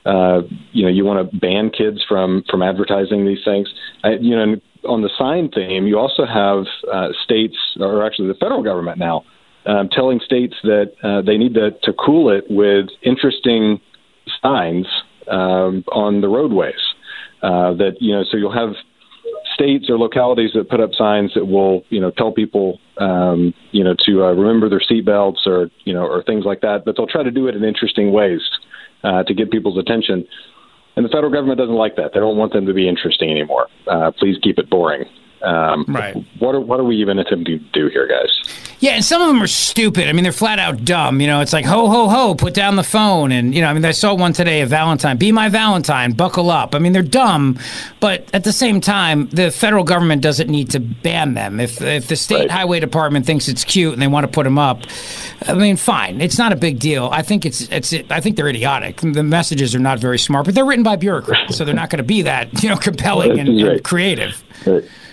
uh, 0.06 0.42
you 0.72 0.84
know, 0.84 0.88
you 0.88 1.04
want 1.04 1.30
to 1.30 1.36
ban 1.36 1.70
kids 1.70 2.04
from 2.08 2.44
from 2.48 2.62
advertising 2.62 3.26
these 3.26 3.44
things. 3.44 3.68
I, 4.04 4.10
you 4.20 4.36
know, 4.36 4.56
on 4.88 5.02
the 5.02 5.10
sign 5.18 5.50
theme, 5.50 5.86
you 5.86 5.98
also 5.98 6.24
have 6.24 6.64
uh, 6.92 7.08
states, 7.24 7.56
or 7.80 8.06
actually 8.06 8.28
the 8.28 8.34
federal 8.34 8.62
government 8.62 8.98
now, 8.98 9.24
um, 9.66 9.88
telling 9.88 10.20
states 10.24 10.54
that 10.62 10.92
uh, 11.02 11.22
they 11.22 11.36
need 11.36 11.54
to, 11.54 11.72
to 11.82 11.92
cool 11.92 12.30
it 12.30 12.44
with 12.48 12.86
interesting 13.02 13.80
signs 14.40 14.86
um, 15.28 15.84
on 15.90 16.20
the 16.20 16.28
roadways. 16.28 16.74
Uh, 17.42 17.74
that 17.74 17.96
you 18.00 18.12
know, 18.12 18.24
so 18.30 18.36
you'll 18.36 18.52
have 18.52 18.74
states 19.54 19.90
or 19.90 19.98
localities 19.98 20.50
that 20.54 20.68
put 20.70 20.80
up 20.80 20.90
signs 20.96 21.32
that 21.34 21.46
will, 21.46 21.82
you 21.88 22.00
know, 22.00 22.10
tell 22.10 22.32
people, 22.32 22.78
um, 22.98 23.52
you 23.72 23.82
know, 23.82 23.94
to 24.06 24.24
uh, 24.24 24.32
remember 24.32 24.68
their 24.68 24.80
seatbelts 24.80 25.46
or, 25.46 25.68
you 25.84 25.92
know, 25.92 26.04
or 26.04 26.22
things 26.22 26.44
like 26.44 26.60
that. 26.60 26.84
But 26.84 26.96
they'll 26.96 27.06
try 27.06 27.22
to 27.22 27.30
do 27.30 27.46
it 27.46 27.56
in 27.56 27.64
interesting 27.64 28.12
ways 28.12 28.40
uh, 28.40 28.75
to 29.02 29.34
get 29.34 29.50
people's 29.50 29.78
attention. 29.78 30.26
And 30.96 31.04
the 31.04 31.10
federal 31.10 31.30
government 31.30 31.58
doesn't 31.58 31.74
like 31.74 31.96
that. 31.96 32.12
They 32.14 32.20
don't 32.20 32.38
want 32.38 32.52
them 32.52 32.66
to 32.66 32.72
be 32.72 32.88
interesting 32.88 33.30
anymore. 33.30 33.68
Uh, 33.86 34.10
please 34.18 34.36
keep 34.42 34.58
it 34.58 34.70
boring. 34.70 35.04
Um, 35.42 35.84
right. 35.88 36.16
What 36.38 36.54
are, 36.54 36.60
what 36.60 36.80
are 36.80 36.84
we 36.84 36.96
even 36.96 37.18
attempting 37.18 37.58
to 37.58 37.64
do 37.72 37.88
here, 37.88 38.06
guys? 38.06 38.56
Yeah, 38.78 38.92
and 38.92 39.04
some 39.04 39.22
of 39.22 39.28
them 39.28 39.42
are 39.42 39.46
stupid. 39.46 40.06
I 40.06 40.12
mean, 40.12 40.22
they're 40.22 40.32
flat 40.32 40.58
out 40.58 40.84
dumb. 40.84 41.20
You 41.20 41.26
know, 41.26 41.40
it's 41.40 41.54
like 41.54 41.64
ho 41.64 41.88
ho 41.88 42.08
ho, 42.08 42.34
put 42.34 42.52
down 42.52 42.76
the 42.76 42.84
phone, 42.84 43.32
and 43.32 43.54
you 43.54 43.62
know, 43.62 43.68
I 43.68 43.72
mean, 43.72 43.84
I 43.84 43.92
saw 43.92 44.14
one 44.14 44.34
today 44.34 44.60
of 44.60 44.68
Valentine, 44.68 45.16
be 45.16 45.32
my 45.32 45.48
Valentine, 45.48 46.12
buckle 46.12 46.50
up. 46.50 46.74
I 46.74 46.78
mean, 46.78 46.92
they're 46.92 47.02
dumb, 47.02 47.58
but 48.00 48.28
at 48.34 48.44
the 48.44 48.52
same 48.52 48.82
time, 48.82 49.28
the 49.30 49.50
federal 49.50 49.82
government 49.82 50.20
doesn't 50.20 50.50
need 50.50 50.70
to 50.70 50.80
ban 50.80 51.32
them. 51.32 51.58
If 51.58 51.80
if 51.80 52.08
the 52.08 52.16
state 52.16 52.36
right. 52.36 52.50
highway 52.50 52.80
department 52.80 53.24
thinks 53.24 53.48
it's 53.48 53.64
cute 53.64 53.94
and 53.94 54.02
they 54.02 54.08
want 54.08 54.24
to 54.24 54.32
put 54.32 54.44
them 54.44 54.58
up, 54.58 54.82
I 55.46 55.54
mean, 55.54 55.76
fine, 55.76 56.20
it's 56.20 56.38
not 56.38 56.52
a 56.52 56.56
big 56.56 56.78
deal. 56.78 57.08
I 57.10 57.22
think 57.22 57.46
it's 57.46 57.62
it's 57.70 57.94
I 58.10 58.20
think 58.20 58.36
they're 58.36 58.48
idiotic. 58.48 59.00
The 59.00 59.22
messages 59.22 59.74
are 59.74 59.78
not 59.80 60.00
very 60.00 60.18
smart, 60.18 60.44
but 60.44 60.54
they're 60.54 60.66
written 60.66 60.84
by 60.84 60.96
bureaucrats, 60.96 61.56
so 61.56 61.64
they're 61.64 61.74
not 61.74 61.88
going 61.88 61.98
to 61.98 62.04
be 62.04 62.22
that 62.22 62.62
you 62.62 62.68
know 62.68 62.76
compelling 62.76 63.40
and, 63.40 63.48
and 63.48 63.82
creative. 63.82 64.42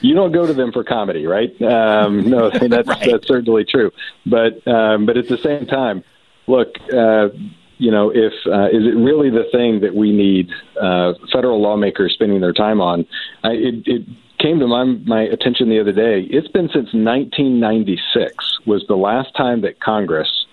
You 0.01 0.15
don't 0.15 0.31
go 0.31 0.45
to 0.45 0.53
them 0.53 0.71
for 0.71 0.83
comedy, 0.83 1.25
right? 1.25 1.49
Um, 1.61 2.29
no, 2.29 2.49
that's 2.49 2.87
right. 2.87 3.09
that's 3.11 3.27
certainly 3.27 3.65
true. 3.65 3.91
But 4.25 4.65
um, 4.67 5.05
but 5.05 5.17
at 5.17 5.27
the 5.27 5.37
same 5.37 5.65
time, 5.65 6.03
look, 6.47 6.75
uh, 6.93 7.29
you 7.77 7.91
know, 7.91 8.11
if 8.13 8.33
uh, 8.45 8.67
is 8.67 8.85
it 8.85 8.95
really 8.95 9.29
the 9.29 9.45
thing 9.51 9.81
that 9.81 9.95
we 9.95 10.11
need 10.11 10.49
uh, 10.79 11.13
federal 11.31 11.61
lawmakers 11.61 12.13
spending 12.13 12.41
their 12.41 12.53
time 12.53 12.81
on? 12.81 13.05
I, 13.43 13.51
it, 13.51 13.87
it 13.87 14.05
came 14.39 14.59
to 14.59 14.67
my 14.67 14.83
my 14.83 15.21
attention 15.21 15.69
the 15.69 15.79
other 15.79 15.91
day. 15.91 16.21
It's 16.21 16.47
been 16.47 16.67
since 16.67 16.93
1996 16.93 18.59
was 18.65 18.85
the 18.87 18.95
last 18.95 19.35
time 19.35 19.61
that 19.61 19.79
Congress 19.79 20.45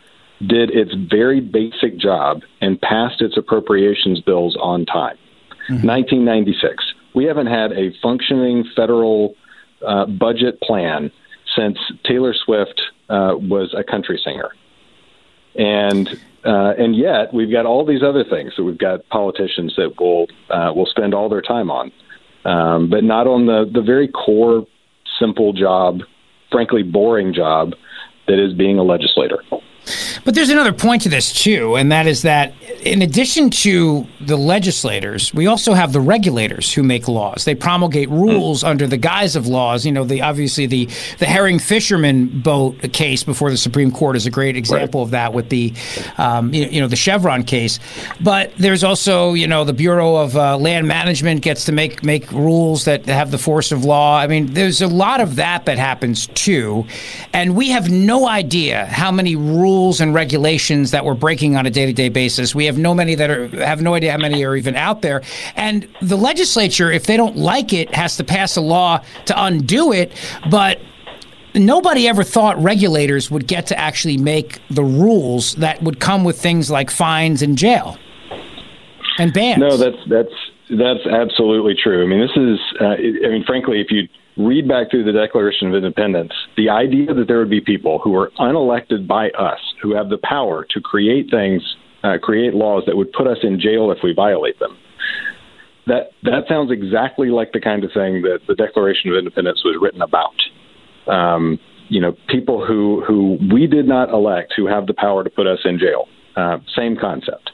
did 0.46 0.70
its 0.70 0.94
very 0.94 1.40
basic 1.40 1.98
job 1.98 2.42
and 2.60 2.80
passed 2.80 3.20
its 3.20 3.36
appropriations 3.36 4.20
bills 4.20 4.56
on 4.60 4.86
time. 4.86 5.16
Mm-hmm. 5.68 5.86
1996. 5.86 6.94
We 7.14 7.24
haven't 7.24 7.46
had 7.46 7.72
a 7.72 7.92
functioning 8.02 8.64
federal 8.76 9.34
uh, 9.86 10.06
budget 10.06 10.60
plan 10.60 11.10
since 11.56 11.78
Taylor 12.04 12.34
Swift 12.34 12.80
uh, 13.08 13.34
was 13.36 13.74
a 13.76 13.82
country 13.82 14.20
singer, 14.24 14.50
and 15.56 16.08
uh, 16.44 16.74
and 16.78 16.94
yet 16.96 17.34
we've 17.34 17.50
got 17.50 17.66
all 17.66 17.84
these 17.84 18.02
other 18.02 18.24
things 18.24 18.52
that 18.56 18.64
we've 18.64 18.78
got 18.78 19.06
politicians 19.08 19.74
that 19.76 19.98
will 19.98 20.26
uh, 20.50 20.72
will 20.74 20.86
spend 20.86 21.14
all 21.14 21.28
their 21.28 21.42
time 21.42 21.70
on, 21.70 21.92
um, 22.44 22.88
but 22.88 23.02
not 23.02 23.26
on 23.26 23.46
the 23.46 23.68
the 23.72 23.82
very 23.82 24.08
core, 24.08 24.64
simple 25.18 25.52
job, 25.52 26.00
frankly 26.52 26.82
boring 26.82 27.34
job 27.34 27.74
that 28.28 28.38
is 28.38 28.54
being 28.54 28.78
a 28.78 28.82
legislator. 28.82 29.42
But 30.24 30.34
there's 30.34 30.50
another 30.50 30.72
point 30.72 31.02
to 31.02 31.08
this 31.08 31.32
too, 31.32 31.76
and 31.76 31.90
that 31.90 32.06
is 32.06 32.22
that 32.22 32.54
in 32.82 33.02
addition 33.02 33.50
to 33.50 34.06
the 34.20 34.36
legislators, 34.36 35.34
we 35.34 35.46
also 35.46 35.74
have 35.74 35.92
the 35.92 36.00
regulators 36.00 36.72
who 36.72 36.82
make 36.82 37.08
laws. 37.08 37.44
They 37.44 37.54
promulgate 37.54 38.08
rules 38.08 38.62
mm. 38.62 38.68
under 38.68 38.86
the 38.86 38.96
guise 38.96 39.36
of 39.36 39.46
laws. 39.46 39.84
You 39.84 39.92
know, 39.92 40.04
the 40.04 40.22
obviously 40.22 40.66
the 40.66 40.88
the 41.18 41.26
herring 41.26 41.58
fisherman 41.58 42.40
boat 42.40 42.92
case 42.92 43.24
before 43.24 43.50
the 43.50 43.56
Supreme 43.56 43.90
Court 43.90 44.16
is 44.16 44.26
a 44.26 44.30
great 44.30 44.56
example 44.56 45.00
right. 45.00 45.06
of 45.06 45.10
that 45.10 45.32
with 45.32 45.48
the 45.48 45.72
um, 46.18 46.52
you, 46.54 46.66
you, 46.66 46.80
know 46.80 46.88
the 46.88 46.96
Chevron 46.96 47.44
case. 47.44 47.78
But 48.20 48.52
there's 48.56 48.84
also 48.84 49.34
you 49.34 49.46
know 49.46 49.64
the 49.64 49.72
Bureau 49.72 50.16
of 50.16 50.36
uh, 50.36 50.56
Land 50.56 50.88
Management 50.88 51.42
gets 51.42 51.64
to 51.66 51.72
make 51.72 52.04
make 52.04 52.30
rules 52.32 52.84
that 52.84 53.06
have 53.06 53.30
the 53.30 53.38
force 53.38 53.72
of 53.72 53.84
law. 53.84 54.18
I 54.18 54.26
mean, 54.26 54.54
there's 54.54 54.80
a 54.80 54.88
lot 54.88 55.20
of 55.20 55.36
that 55.36 55.66
that 55.66 55.78
happens 55.78 56.28
too, 56.28 56.86
and 57.32 57.56
we 57.56 57.70
have 57.70 57.90
no 57.90 58.28
idea 58.28 58.86
how 58.86 59.10
many 59.10 59.36
rules 59.36 59.69
and 60.00 60.14
regulations 60.14 60.90
that 60.90 61.04
we're 61.04 61.14
breaking 61.14 61.56
on 61.56 61.66
a 61.66 61.70
day 61.70 61.86
to 61.86 61.92
day 61.92 62.08
basis. 62.08 62.54
We 62.54 62.66
have 62.66 62.78
no 62.78 62.94
many 62.94 63.14
that 63.14 63.30
are 63.30 63.48
have 63.64 63.82
no 63.82 63.94
idea 63.94 64.12
how 64.12 64.18
many 64.18 64.44
are 64.44 64.56
even 64.56 64.76
out 64.76 65.02
there. 65.02 65.22
And 65.56 65.88
the 66.00 66.16
legislature, 66.16 66.90
if 66.90 67.06
they 67.06 67.16
don't 67.16 67.36
like 67.36 67.72
it, 67.72 67.94
has 67.94 68.16
to 68.16 68.24
pass 68.24 68.56
a 68.56 68.60
law 68.60 69.02
to 69.26 69.44
undo 69.44 69.92
it. 69.92 70.12
But 70.50 70.80
nobody 71.54 72.08
ever 72.08 72.22
thought 72.22 72.60
regulators 72.62 73.30
would 73.30 73.46
get 73.46 73.66
to 73.68 73.78
actually 73.78 74.16
make 74.16 74.60
the 74.70 74.84
rules 74.84 75.54
that 75.56 75.82
would 75.82 76.00
come 76.00 76.24
with 76.24 76.40
things 76.40 76.70
like 76.70 76.90
fines 76.90 77.42
and 77.42 77.56
jail 77.56 77.98
and 79.18 79.32
bans. 79.32 79.58
No, 79.60 79.76
that's 79.76 79.98
that's 80.08 80.34
that's 80.70 81.06
absolutely 81.06 81.74
true. 81.74 82.04
I 82.04 82.06
mean, 82.06 82.20
this 82.20 82.36
is. 82.36 82.58
Uh, 82.80 82.94
I 82.94 83.28
mean, 83.30 83.44
frankly, 83.44 83.80
if 83.80 83.90
you 83.90 84.08
read 84.46 84.68
back 84.68 84.90
through 84.90 85.04
the 85.04 85.12
Declaration 85.12 85.68
of 85.68 85.74
Independence, 85.74 86.32
the 86.56 86.68
idea 86.68 87.12
that 87.14 87.26
there 87.28 87.38
would 87.38 87.50
be 87.50 87.60
people 87.60 87.98
who 87.98 88.14
are 88.16 88.30
unelected 88.38 89.06
by 89.06 89.30
us, 89.30 89.58
who 89.82 89.94
have 89.94 90.08
the 90.08 90.18
power 90.22 90.66
to 90.70 90.80
create 90.80 91.30
things, 91.30 91.62
uh, 92.02 92.18
create 92.22 92.54
laws 92.54 92.84
that 92.86 92.96
would 92.96 93.12
put 93.12 93.26
us 93.26 93.38
in 93.42 93.60
jail 93.60 93.90
if 93.90 93.98
we 94.02 94.12
violate 94.14 94.58
them. 94.58 94.76
That 95.86 96.10
that 96.22 96.44
sounds 96.48 96.70
exactly 96.70 97.30
like 97.30 97.52
the 97.52 97.60
kind 97.60 97.84
of 97.84 97.90
thing 97.92 98.22
that 98.22 98.40
the 98.46 98.54
Declaration 98.54 99.10
of 99.10 99.16
Independence 99.16 99.62
was 99.64 99.76
written 99.80 100.02
about. 100.02 100.34
Um, 101.06 101.58
you 101.88 102.00
know, 102.00 102.14
people 102.28 102.64
who 102.64 103.02
who 103.06 103.38
we 103.52 103.66
did 103.66 103.88
not 103.88 104.10
elect, 104.10 104.52
who 104.56 104.66
have 104.66 104.86
the 104.86 104.94
power 104.94 105.24
to 105.24 105.30
put 105.30 105.46
us 105.46 105.58
in 105.64 105.78
jail. 105.78 106.06
Uh, 106.36 106.58
same 106.76 106.96
concept. 106.96 107.50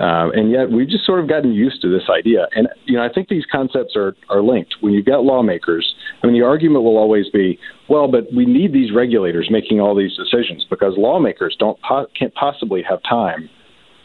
Uh, 0.00 0.30
and 0.32 0.50
yet 0.50 0.70
we've 0.70 0.88
just 0.88 1.04
sort 1.04 1.20
of 1.20 1.28
gotten 1.28 1.52
used 1.52 1.82
to 1.82 1.88
this 1.90 2.08
idea. 2.08 2.46
And, 2.56 2.68
you 2.86 2.96
know, 2.96 3.04
I 3.04 3.12
think 3.12 3.28
these 3.28 3.44
concepts 3.52 3.94
are, 3.96 4.16
are 4.30 4.40
linked. 4.40 4.76
When 4.80 4.94
you've 4.94 5.04
got 5.04 5.24
lawmakers, 5.24 5.94
I 6.22 6.26
mean, 6.26 6.40
the 6.40 6.46
argument 6.46 6.84
will 6.84 6.96
always 6.96 7.28
be, 7.28 7.58
well, 7.88 8.10
but 8.10 8.32
we 8.34 8.46
need 8.46 8.72
these 8.72 8.94
regulators 8.94 9.48
making 9.50 9.78
all 9.78 9.94
these 9.94 10.16
decisions 10.16 10.64
because 10.70 10.94
lawmakers 10.96 11.54
don't 11.58 11.78
po- 11.82 12.06
can't 12.18 12.32
possibly 12.34 12.82
have 12.88 13.00
time 13.02 13.50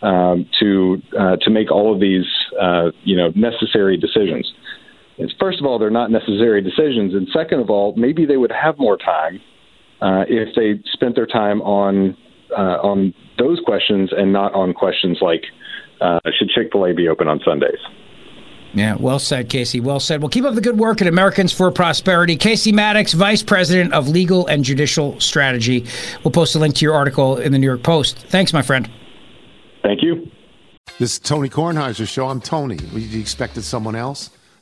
um, 0.01 0.45
to 0.59 1.01
uh, 1.17 1.37
to 1.37 1.49
make 1.49 1.71
all 1.71 1.93
of 1.93 2.01
these, 2.01 2.25
uh, 2.61 2.91
you 3.05 3.15
know, 3.15 3.31
necessary 3.33 3.95
decisions. 3.95 4.51
It's, 5.17 5.33
first 5.39 5.59
of 5.61 5.65
all, 5.65 5.79
they're 5.79 5.89
not 5.89 6.11
necessary 6.11 6.61
decisions, 6.61 7.13
and 7.13 7.25
second 7.33 7.61
of 7.61 7.69
all, 7.69 7.93
maybe 7.95 8.25
they 8.25 8.35
would 8.35 8.51
have 8.51 8.77
more 8.77 8.97
time 8.97 9.39
uh, 10.01 10.25
if 10.27 10.53
they 10.55 10.81
spent 10.91 11.15
their 11.15 11.25
time 11.25 11.61
on 11.61 12.17
uh, 12.51 12.77
on 12.83 13.13
those 13.39 13.59
questions 13.65 14.11
and 14.15 14.33
not 14.33 14.53
on 14.53 14.73
questions 14.73 15.19
like 15.21 15.43
uh, 16.01 16.19
should 16.37 16.49
Chick 16.49 16.69
Fil 16.71 16.85
A 16.85 16.93
be 16.93 17.07
open 17.07 17.27
on 17.27 17.39
Sundays? 17.45 17.79
Yeah, 18.73 18.95
well 18.95 19.19
said, 19.19 19.49
Casey. 19.49 19.79
Well 19.79 20.01
said. 20.01 20.21
Well, 20.21 20.29
keep 20.29 20.43
up 20.43 20.53
the 20.53 20.61
good 20.61 20.77
work 20.77 21.01
at 21.01 21.07
Americans 21.07 21.53
for 21.53 21.71
Prosperity. 21.71 22.35
Casey 22.35 22.73
Maddox, 22.73 23.13
Vice 23.13 23.41
President 23.41 23.93
of 23.93 24.09
Legal 24.09 24.45
and 24.47 24.65
Judicial 24.65 25.17
Strategy. 25.21 25.85
We'll 26.23 26.31
post 26.31 26.55
a 26.55 26.59
link 26.59 26.75
to 26.75 26.85
your 26.85 26.93
article 26.93 27.37
in 27.37 27.53
the 27.53 27.57
New 27.57 27.67
York 27.67 27.83
Post. 27.83 28.17
Thanks, 28.17 28.51
my 28.51 28.61
friend. 28.61 28.89
Thank 29.81 30.03
you. 30.03 30.29
This 30.99 31.13
is 31.13 31.19
Tony 31.19 31.47
Kornheiser's 31.47 32.09
show. 32.09 32.27
I'm 32.27 32.41
Tony. 32.41 32.77
You 32.93 33.19
expected 33.19 33.63
someone 33.63 33.95
else? 33.95 34.29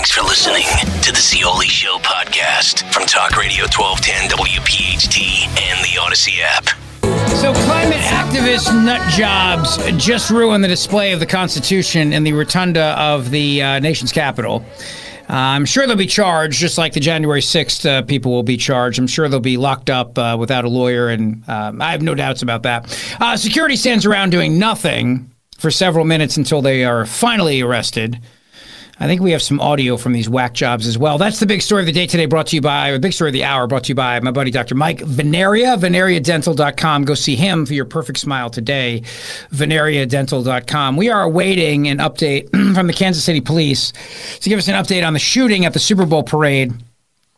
Thanks 0.00 0.12
for 0.12 0.22
listening 0.22 0.64
to 1.02 1.12
the 1.12 1.20
Zeoli 1.20 1.66
Show 1.68 1.98
podcast 1.98 2.90
from 2.90 3.04
Talk 3.04 3.36
Radio 3.36 3.64
1210 3.64 4.30
WPHT 4.30 5.46
and 5.60 5.84
the 5.84 6.00
Odyssey 6.00 6.40
app. 6.40 6.64
So, 7.36 7.52
climate 7.66 7.98
activist 7.98 8.72
nut 8.82 9.06
jobs 9.10 9.76
just 10.02 10.30
ruined 10.30 10.64
the 10.64 10.68
display 10.68 11.12
of 11.12 11.20
the 11.20 11.26
Constitution 11.26 12.14
in 12.14 12.24
the 12.24 12.32
rotunda 12.32 12.98
of 12.98 13.30
the 13.30 13.62
uh, 13.62 13.78
nation's 13.80 14.10
capital. 14.10 14.64
Uh, 15.28 15.34
I'm 15.34 15.66
sure 15.66 15.86
they'll 15.86 15.96
be 15.96 16.06
charged, 16.06 16.58
just 16.58 16.78
like 16.78 16.94
the 16.94 17.00
January 17.00 17.42
6th 17.42 17.84
uh, 17.84 18.00
people 18.00 18.32
will 18.32 18.42
be 18.42 18.56
charged. 18.56 18.98
I'm 18.98 19.06
sure 19.06 19.28
they'll 19.28 19.38
be 19.38 19.58
locked 19.58 19.90
up 19.90 20.16
uh, 20.16 20.34
without 20.40 20.64
a 20.64 20.70
lawyer, 20.70 21.10
and 21.10 21.46
um, 21.46 21.82
I 21.82 21.90
have 21.92 22.00
no 22.00 22.14
doubts 22.14 22.40
about 22.40 22.62
that. 22.62 22.88
Uh, 23.20 23.36
security 23.36 23.76
stands 23.76 24.06
around 24.06 24.30
doing 24.30 24.58
nothing 24.58 25.30
for 25.58 25.70
several 25.70 26.06
minutes 26.06 26.38
until 26.38 26.62
they 26.62 26.86
are 26.86 27.04
finally 27.04 27.60
arrested. 27.60 28.18
I 29.02 29.06
think 29.06 29.22
we 29.22 29.32
have 29.32 29.40
some 29.40 29.60
audio 29.60 29.96
from 29.96 30.12
these 30.12 30.28
whack 30.28 30.52
jobs 30.52 30.86
as 30.86 30.98
well. 30.98 31.16
That's 31.16 31.40
the 31.40 31.46
big 31.46 31.62
story 31.62 31.80
of 31.80 31.86
the 31.86 31.92
day 31.92 32.06
today, 32.06 32.26
brought 32.26 32.48
to 32.48 32.56
you 32.56 32.60
by, 32.60 32.92
the 32.92 32.98
big 32.98 33.14
story 33.14 33.30
of 33.30 33.32
the 33.32 33.44
hour, 33.44 33.66
brought 33.66 33.84
to 33.84 33.88
you 33.88 33.94
by 33.94 34.20
my 34.20 34.30
buddy 34.30 34.50
Dr. 34.50 34.74
Mike 34.74 34.98
Vanaria, 34.98 35.78
vanariadental.com. 35.78 37.04
Go 37.06 37.14
see 37.14 37.34
him 37.34 37.64
for 37.64 37.72
your 37.72 37.86
perfect 37.86 38.18
smile 38.18 38.50
today, 38.50 39.00
vanariadental.com. 39.52 40.96
We 40.96 41.08
are 41.08 41.22
awaiting 41.22 41.88
an 41.88 41.96
update 41.96 42.50
from 42.74 42.86
the 42.86 42.92
Kansas 42.92 43.24
City 43.24 43.40
Police 43.40 43.92
to 44.40 44.50
give 44.50 44.58
us 44.58 44.68
an 44.68 44.74
update 44.74 45.06
on 45.06 45.14
the 45.14 45.18
shooting 45.18 45.64
at 45.64 45.72
the 45.72 45.78
Super 45.78 46.04
Bowl 46.04 46.22
parade. 46.22 46.74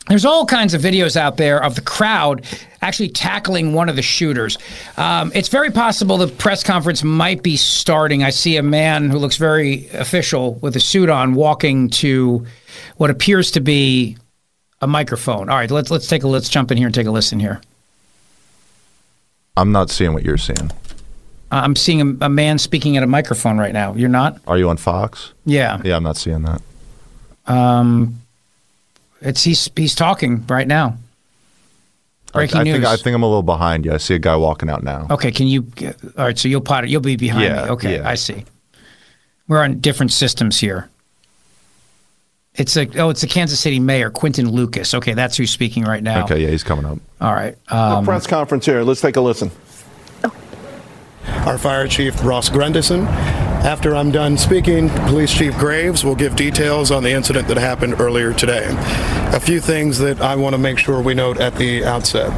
There's 0.09 0.24
all 0.24 0.45
kinds 0.47 0.74
of 0.74 0.83
videos 0.83 1.16
out 1.16 1.37
there 1.37 1.62
of 1.62 1.77
the 1.77 1.81
crowd 1.81 2.45
actually 2.83 3.09
tackling 3.09 3.73
one 3.73 3.89
of 3.89 3.95
the 3.95 4.03
shooters. 4.03 4.59
Um, 4.97 5.31
it's 5.35 5.49
very 5.49 5.70
possible 5.70 6.19
the 6.19 6.27
press 6.27 6.65
conference 6.65 7.05
might 7.05 7.43
be 7.43 7.57
starting. 7.57 8.24
I 8.24 8.31
see 8.31 8.57
a 8.57 8.62
man 8.62 9.11
who 9.11 9.19
looks 9.19 9.37
very 9.37 9.89
official 9.91 10.55
with 10.55 10.74
a 10.74 10.81
suit 10.81 11.09
on 11.09 11.35
walking 11.35 11.89
to 11.91 12.45
what 12.97 13.11
appears 13.11 13.53
to 13.53 13.61
be 13.61 14.16
a 14.81 14.89
microphone. 14.89 15.49
All 15.49 15.57
right, 15.57 15.70
let's 15.70 15.91
let's 15.91 16.09
take 16.09 16.24
a 16.24 16.29
let's 16.29 16.49
jump 16.49 16.73
in 16.73 16.77
here 16.77 16.89
and 16.89 16.95
take 16.95 17.07
a 17.07 17.12
listen 17.12 17.39
here. 17.39 17.61
I'm 19.57 19.70
not 19.70 19.91
seeing 19.91 20.12
what 20.12 20.24
you're 20.24 20.39
seeing. 20.39 20.73
I'm 21.53 21.77
seeing 21.77 22.01
a, 22.01 22.27
a 22.27 22.29
man 22.29 22.59
speaking 22.59 22.97
at 22.97 23.03
a 23.03 23.07
microphone 23.07 23.59
right 23.59 23.73
now. 23.73 23.95
You're 23.95 24.09
not? 24.09 24.41
Are 24.47 24.59
you 24.59 24.69
on 24.69 24.79
Fox? 24.79 25.33
Yeah. 25.45 25.81
Yeah, 25.85 25.97
I'm 25.97 26.03
not 26.03 26.16
seeing 26.16 26.43
that. 26.43 26.62
Um, 27.47 28.22
it's 29.23 29.43
he's 29.43 29.70
he's 29.77 29.94
talking 29.94 30.44
right 30.47 30.66
now. 30.69 30.99
Breaking 32.32 32.57
I, 32.57 32.61
I 32.61 32.65
news. 32.65 32.74
Think, 32.74 32.85
I 32.86 32.97
think 32.97 33.15
I'm 33.15 33.23
a 33.23 33.27
little 33.27 33.43
behind 33.43 33.85
you. 33.85 33.93
I 33.93 33.99
see 33.99 34.15
a 34.15 34.19
guy 34.19 34.36
walking 34.36 34.70
out 34.70 34.82
now. 34.82 35.07
Okay, 35.11 35.31
can 35.31 35.47
you? 35.47 35.66
All 36.16 36.24
right, 36.24 36.39
so 36.39 36.49
you'll 36.49 36.62
pot 36.62 36.85
it. 36.85 36.90
You'll 36.90 37.03
be 37.03 37.16
behind 37.16 37.44
Yeah, 37.44 37.65
me. 37.65 37.70
Okay, 37.73 37.97
yeah. 37.99 38.09
I 38.09 38.15
see. 38.15 38.44
We're 39.49 39.62
on 39.62 39.81
different 39.81 40.12
systems 40.12 40.59
here. 40.59 40.89
It's 42.55 42.77
a 42.77 42.86
oh, 42.99 43.11
it's 43.11 43.20
the 43.23 43.27
Kansas 43.27 43.61
City 43.61 43.81
mayor 43.81 44.11
Quinton 44.11 44.51
Lucas. 44.51 44.94
Okay, 44.94 45.15
that's 45.15 45.36
who's 45.36 45.51
speaking 45.51 45.85
right 45.85 46.03
now. 46.03 46.24
Okay, 46.24 46.43
yeah, 46.43 46.49
he's 46.51 46.62
coming 46.62 46.85
up. 46.85 46.99
All 47.20 47.32
right. 47.32 47.57
A 47.69 47.77
Um, 47.77 48.05
press 48.05 48.27
conference 48.27 48.66
here. 48.66 48.82
Let's 48.82 49.01
take 49.01 49.16
a 49.16 49.20
listen. 49.20 49.51
Our 51.27 51.59
fire 51.59 51.86
chief, 51.86 52.23
Ross 52.24 52.49
Grandison. 52.49 53.07
After 53.62 53.94
I'm 53.94 54.11
done 54.11 54.36
speaking, 54.39 54.89
Police 54.89 55.32
Chief 55.32 55.57
Graves 55.57 56.05
will 56.05 56.16
give 56.16 56.35
details 56.35 56.90
on 56.90 57.03
the 57.03 57.11
incident 57.11 57.47
that 57.49 57.59
happened 57.59 58.01
earlier 58.01 58.32
today. 58.32 58.66
A 59.32 59.40
few 59.40 59.61
things 59.61 59.99
that 59.99 60.20
I 60.20 60.35
want 60.35 60.55
to 60.55 60.59
make 60.59 60.78
sure 60.78 61.01
we 61.01 61.15
note 61.15 61.40
at 61.40 61.55
the 61.55 61.85
outset. 61.85 62.31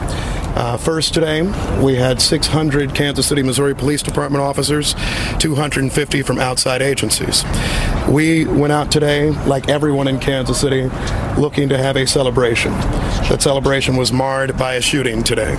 Uh, 0.57 0.77
first, 0.77 1.13
today, 1.15 1.43
we 1.83 1.97
had 1.97 2.23
600 2.23 2.95
Kansas 2.95 3.27
City, 3.27 3.43
Missouri 3.43 3.75
Police 3.75 4.03
Department 4.03 4.43
officers, 4.43 4.95
250 5.41 6.23
from 6.23 6.39
outside 6.39 6.81
agencies. 6.81 7.43
We 8.09 8.45
went 8.45 8.73
out 8.73 8.93
today, 8.93 9.31
like 9.47 9.69
everyone 9.69 10.07
in 10.07 10.21
Kansas 10.21 10.61
City, 10.61 10.91
looking 11.37 11.69
to 11.71 11.79
have 11.79 11.97
a 11.97 12.07
celebration. 12.07 12.71
That 13.31 13.43
celebration 13.43 13.97
was 13.97 14.13
marred 14.13 14.57
by 14.57 14.75
a 14.75 14.81
shooting 14.81 15.25
today. 15.25 15.57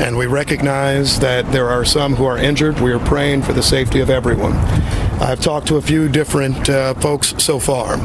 And 0.00 0.16
we 0.16 0.26
recognize 0.26 1.20
that 1.20 1.50
there 1.52 1.68
are 1.68 1.84
some 1.84 2.14
who 2.16 2.24
are 2.24 2.38
injured. 2.38 2.80
We 2.80 2.92
are 2.92 2.98
praying 2.98 3.42
for 3.42 3.52
the 3.52 3.62
safety 3.62 4.00
of 4.00 4.10
everyone. 4.10 4.54
I've 5.22 5.40
talked 5.40 5.68
to 5.68 5.76
a 5.76 5.82
few 5.82 6.08
different 6.08 6.68
uh, 6.68 6.94
folks 6.94 7.34
so 7.38 7.60
far. 7.60 7.96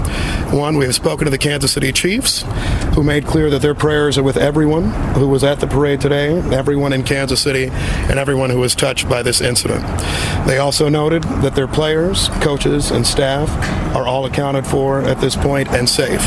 One, 0.53 0.77
we 0.77 0.85
have 0.85 0.93
spoken 0.93 1.25
to 1.25 1.31
the 1.31 1.37
Kansas 1.39 1.71
City 1.71 1.91
Chiefs, 1.91 2.43
who 2.93 3.01
made 3.01 3.25
clear 3.25 3.49
that 3.49 3.63
their 3.63 3.73
prayers 3.73 4.19
are 4.19 4.23
with 4.23 4.37
everyone 4.37 4.91
who 5.15 5.27
was 5.27 5.43
at 5.43 5.59
the 5.59 5.65
parade 5.65 5.99
today, 5.99 6.37
everyone 6.55 6.93
in 6.93 7.03
Kansas 7.03 7.41
City, 7.41 7.69
and 7.71 8.19
everyone 8.19 8.51
who 8.51 8.59
was 8.59 8.75
touched 8.75 9.09
by 9.09 9.23
this 9.23 9.41
incident. 9.41 9.81
They 10.45 10.59
also 10.59 10.89
noted 10.89 11.23
that 11.41 11.55
their 11.55 11.67
players, 11.67 12.29
coaches, 12.41 12.91
and 12.91 13.05
staff 13.05 13.49
are 13.95 14.05
all 14.05 14.25
accounted 14.25 14.67
for 14.67 15.01
at 15.01 15.19
this 15.19 15.35
point 15.35 15.69
and 15.69 15.89
safe. 15.89 16.21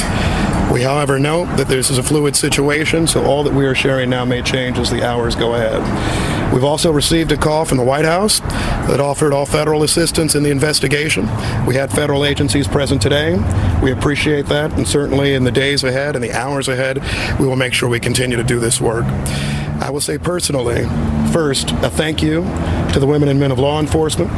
We, 0.73 0.83
however, 0.83 1.19
note 1.19 1.57
that 1.57 1.67
this 1.67 1.91
is 1.91 1.99
a 1.99 2.03
fluid 2.03 2.37
situation, 2.37 3.09
so 3.09 3.25
all 3.25 3.43
that 3.43 3.53
we 3.53 3.67
are 3.67 3.75
sharing 3.75 4.09
now 4.09 4.25
may 4.25 4.41
change 4.41 4.79
as 4.79 4.89
the 4.89 5.05
hours 5.05 5.35
go 5.35 5.55
ahead. 5.55 5.83
We've 6.55 6.65
also 6.65 6.93
received 6.93 7.33
a 7.33 7.37
call 7.37 7.65
from 7.65 7.79
the 7.79 7.85
White 7.85 8.05
House 8.05 8.39
that 8.41 9.01
offered 9.01 9.33
all 9.33 9.47
federal 9.47 9.83
assistance 9.83 10.37
in 10.37 10.45
the 10.45 10.51
investigation. 10.51 11.29
We 11.67 11.75
had 11.75 11.91
federal 11.91 12.25
agencies 12.25 12.69
present 12.69 13.03
today. 13.03 13.37
We 13.83 13.91
appreciate 13.91 14.47
that, 14.47 14.73
and 14.73 14.87
certainly 14.87 15.35
in 15.35 15.43
the 15.43 15.51
days 15.51 15.83
ahead 15.83 16.15
and 16.15 16.23
the 16.23 16.33
hours 16.33 16.69
ahead, 16.69 16.99
we 17.41 17.49
will 17.49 17.57
make 17.57 17.73
sure 17.73 17.89
we 17.89 18.01
continue 18.01 18.37
to 18.37 18.45
do 18.45 18.61
this 18.61 18.81
work. 18.81 19.05
I 19.81 19.91
will 19.91 20.01
say 20.01 20.19
personally, 20.19 20.85
first, 21.33 21.73
a 21.83 21.91
thank 21.91 22.23
you 22.23 22.43
to 22.93 23.01
the 23.01 23.07
women 23.07 23.29
and 23.29 23.41
men 23.41 23.51
of 23.51 23.59
law 23.59 23.81
enforcement, 23.81 24.31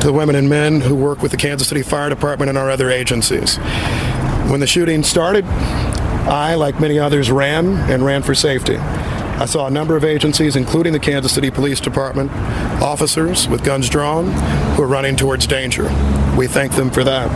to 0.00 0.06
the 0.06 0.12
women 0.12 0.36
and 0.36 0.48
men 0.48 0.80
who 0.80 0.94
work 0.94 1.22
with 1.22 1.32
the 1.32 1.36
Kansas 1.36 1.68
City 1.68 1.82
Fire 1.82 2.08
Department 2.08 2.48
and 2.48 2.56
our 2.56 2.70
other 2.70 2.90
agencies. 2.90 3.58
When 4.50 4.60
the 4.60 4.66
shooting 4.66 5.02
started, 5.02 5.44
I, 5.44 6.54
like 6.54 6.80
many 6.80 6.98
others, 6.98 7.30
ran 7.30 7.66
and 7.90 8.04
ran 8.04 8.22
for 8.22 8.34
safety. 8.34 8.76
I 8.76 9.44
saw 9.44 9.66
a 9.66 9.70
number 9.70 9.96
of 9.96 10.04
agencies, 10.04 10.56
including 10.56 10.92
the 10.92 11.00
Kansas 11.00 11.34
City 11.34 11.50
Police 11.50 11.80
Department, 11.80 12.30
officers 12.80 13.48
with 13.48 13.64
guns 13.64 13.88
drawn 13.88 14.32
who 14.74 14.82
were 14.82 14.88
running 14.88 15.16
towards 15.16 15.46
danger. 15.46 15.84
We 16.38 16.46
thank 16.46 16.72
them 16.72 16.90
for 16.90 17.04
that. 17.04 17.30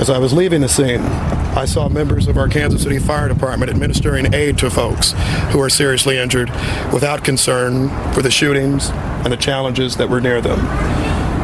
As 0.00 0.10
I 0.10 0.18
was 0.18 0.32
leaving 0.32 0.62
the 0.62 0.68
scene, 0.68 1.00
I 1.00 1.64
saw 1.64 1.88
members 1.88 2.26
of 2.26 2.36
our 2.36 2.48
Kansas 2.48 2.82
City 2.82 2.98
Fire 2.98 3.28
Department 3.28 3.70
administering 3.70 4.34
aid 4.34 4.58
to 4.58 4.70
folks 4.70 5.12
who 5.52 5.60
are 5.60 5.70
seriously 5.70 6.18
injured 6.18 6.50
without 6.92 7.22
concern 7.24 7.88
for 8.12 8.20
the 8.20 8.30
shootings 8.30 8.90
and 8.90 9.32
the 9.32 9.36
challenges 9.36 9.96
that 9.98 10.08
were 10.08 10.20
near 10.20 10.40
them. 10.40 10.58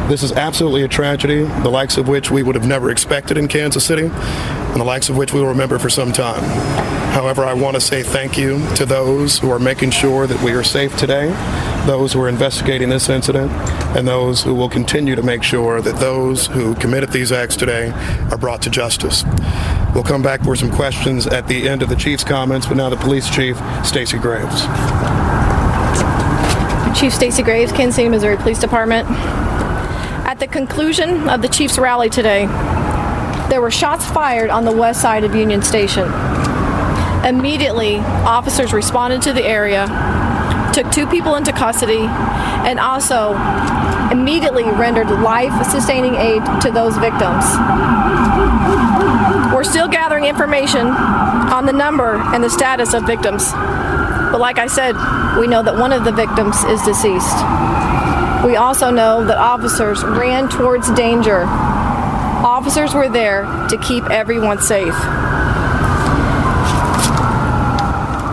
This 0.09 0.23
is 0.23 0.31
absolutely 0.31 0.81
a 0.81 0.87
tragedy, 0.87 1.43
the 1.43 1.69
likes 1.69 1.95
of 1.95 2.07
which 2.07 2.31
we 2.31 2.41
would 2.41 2.55
have 2.55 2.65
never 2.65 2.89
expected 2.89 3.37
in 3.37 3.47
Kansas 3.47 3.85
City, 3.85 4.07
and 4.07 4.81
the 4.81 4.83
likes 4.83 5.07
of 5.07 5.15
which 5.15 5.33
we 5.33 5.39
will 5.39 5.49
remember 5.49 5.77
for 5.77 5.91
some 5.91 6.11
time. 6.11 6.41
However, 7.13 7.45
I 7.45 7.53
want 7.53 7.75
to 7.75 7.81
say 7.81 8.01
thank 8.01 8.35
you 8.35 8.57
to 8.73 8.87
those 8.87 9.37
who 9.37 9.51
are 9.51 9.59
making 9.59 9.91
sure 9.91 10.25
that 10.25 10.41
we 10.41 10.51
are 10.53 10.63
safe 10.63 10.97
today, 10.97 11.27
those 11.85 12.13
who 12.13 12.21
are 12.21 12.27
investigating 12.27 12.89
this 12.89 13.07
incident, 13.07 13.51
and 13.95 14.07
those 14.07 14.41
who 14.41 14.55
will 14.55 14.67
continue 14.67 15.15
to 15.15 15.21
make 15.21 15.43
sure 15.43 15.79
that 15.79 15.97
those 15.97 16.47
who 16.47 16.73
committed 16.75 17.11
these 17.11 17.31
acts 17.31 17.55
today 17.55 17.91
are 18.31 18.37
brought 18.37 18.63
to 18.63 18.71
justice. 18.71 19.23
We'll 19.93 20.03
come 20.03 20.23
back 20.23 20.43
for 20.43 20.55
some 20.55 20.71
questions 20.71 21.27
at 21.27 21.47
the 21.47 21.69
end 21.69 21.83
of 21.83 21.89
the 21.89 21.95
chief's 21.95 22.23
comments, 22.23 22.65
but 22.65 22.77
now 22.77 22.89
the 22.89 22.97
police 22.97 23.29
chief, 23.29 23.59
Stacey 23.85 24.17
Graves. 24.17 24.61
Chief 26.99 27.13
Stacey 27.13 27.43
Graves, 27.43 27.71
Kansas 27.71 27.95
City, 27.95 28.09
Missouri 28.09 28.37
Police 28.37 28.59
Department. 28.59 29.07
At 30.39 30.47
the 30.47 30.57
conclusion 30.57 31.27
of 31.27 31.41
the 31.41 31.49
Chiefs 31.49 31.77
rally 31.77 32.09
today, 32.09 32.45
there 33.49 33.59
were 33.59 33.69
shots 33.69 34.05
fired 34.05 34.49
on 34.49 34.63
the 34.63 34.71
west 34.71 35.01
side 35.01 35.25
of 35.25 35.35
Union 35.35 35.61
Station. 35.61 36.09
Immediately, 37.25 37.97
officers 37.97 38.71
responded 38.71 39.21
to 39.23 39.33
the 39.33 39.43
area, 39.43 39.83
took 40.73 40.89
two 40.93 41.07
people 41.07 41.35
into 41.35 41.51
custody, 41.51 42.07
and 42.07 42.79
also 42.79 43.33
immediately 44.13 44.63
rendered 44.63 45.09
life 45.09 45.51
sustaining 45.65 46.15
aid 46.15 46.41
to 46.61 46.71
those 46.71 46.95
victims. 46.99 47.43
We're 49.53 49.65
still 49.65 49.89
gathering 49.89 50.23
information 50.23 50.87
on 50.87 51.65
the 51.65 51.73
number 51.73 52.15
and 52.33 52.41
the 52.41 52.49
status 52.49 52.93
of 52.93 53.05
victims. 53.05 53.51
But 53.51 54.39
like 54.39 54.57
I 54.57 54.67
said, 54.67 54.95
we 55.37 55.47
know 55.47 55.63
that 55.63 55.75
one 55.75 55.91
of 55.91 56.05
the 56.05 56.13
victims 56.13 56.63
is 56.63 56.81
deceased. 56.83 57.35
We 58.45 58.55
also 58.55 58.89
know 58.89 59.25
that 59.25 59.37
officers 59.37 60.01
ran 60.03 60.47
towards 60.47 60.89
danger. 60.91 61.43
Officers 61.43 62.93
were 62.93 63.09
there 63.09 63.43
to 63.67 63.77
keep 63.77 64.05
everyone 64.09 64.61
safe. 64.61 64.93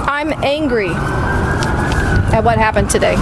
I'm 0.09 0.33
angry 0.45 0.91
at 0.91 2.41
what 2.45 2.57
happened 2.57 2.89
today. 2.89 3.17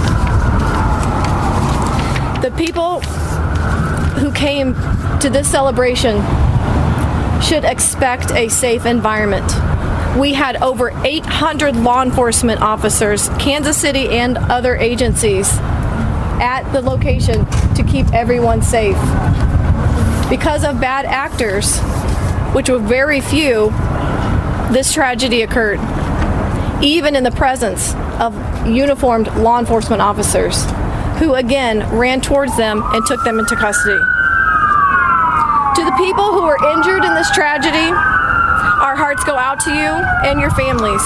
The 2.41 2.51
people 2.55 3.01
who 4.19 4.31
came 4.31 4.75
to 5.21 5.29
this 5.31 5.49
celebration 5.49 6.21
should 7.41 7.65
expect 7.65 8.29
a 8.31 8.47
safe 8.47 8.85
environment. 8.85 9.51
We 10.17 10.33
had 10.33 10.61
over 10.61 10.91
800 11.03 11.75
law 11.75 12.03
enforcement 12.03 12.61
officers, 12.61 13.29
Kansas 13.39 13.75
City 13.75 14.09
and 14.09 14.37
other 14.37 14.75
agencies, 14.75 15.59
at 16.41 16.69
the 16.71 16.81
location 16.81 17.45
to 17.75 17.83
keep 17.83 18.11
everyone 18.13 18.61
safe. 18.61 18.97
Because 20.29 20.63
of 20.63 20.81
bad 20.81 21.05
actors, 21.05 21.79
which 22.53 22.69
were 22.69 22.79
very 22.79 23.21
few, 23.21 23.69
this 24.71 24.93
tragedy 24.93 25.41
occurred, 25.43 25.79
even 26.83 27.15
in 27.15 27.23
the 27.23 27.31
presence 27.31 27.93
of 28.19 28.35
uniformed 28.67 29.27
law 29.37 29.59
enforcement 29.59 30.01
officers, 30.01 30.65
who 31.19 31.35
again 31.35 31.79
ran 31.95 32.19
towards 32.21 32.57
them 32.57 32.83
and 32.93 33.05
took 33.05 33.23
them 33.23 33.39
into 33.39 33.55
custody. 33.55 33.99
To 35.75 35.83
the 35.83 35.93
people 35.97 36.31
who 36.31 36.43
were 36.43 36.57
injured 36.73 37.03
in 37.03 37.13
this 37.13 37.29
tragedy, 37.31 37.91
our 38.81 38.95
hearts 38.95 39.23
go 39.23 39.35
out 39.35 39.59
to 39.61 39.71
you 39.71 39.91
and 40.27 40.39
your 40.39 40.49
families. 40.51 41.01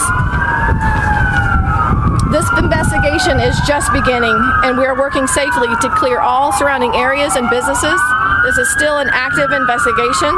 This 2.29 2.45
investigation 2.61 3.41
is 3.41 3.57
just 3.65 3.89
beginning, 3.89 4.37
and 4.61 4.77
we 4.77 4.85
are 4.85 4.93
working 4.93 5.25
safely 5.25 5.65
to 5.81 5.89
clear 5.97 6.21
all 6.21 6.53
surrounding 6.53 6.93
areas 6.93 7.33
and 7.33 7.49
businesses. 7.49 7.97
This 8.45 8.61
is 8.61 8.69
still 8.69 9.01
an 9.01 9.09
active 9.09 9.49
investigation. 9.49 10.29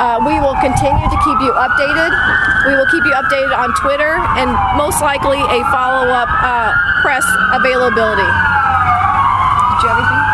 Uh, 0.00 0.24
we 0.24 0.40
will 0.40 0.56
continue 0.64 1.04
to 1.04 1.18
keep 1.20 1.38
you 1.44 1.52
updated. 1.52 2.16
We 2.64 2.72
will 2.80 2.88
keep 2.88 3.04
you 3.04 3.12
updated 3.12 3.52
on 3.52 3.76
Twitter 3.76 4.16
and 4.40 4.56
most 4.80 5.04
likely 5.04 5.36
a 5.36 5.60
follow 5.68 6.08
up 6.16 6.32
uh, 6.32 6.72
press 7.04 7.28
availability. 7.52 8.24
Did 8.24 9.78
you 9.84 9.88
have 9.92 10.00
anything? 10.00 10.24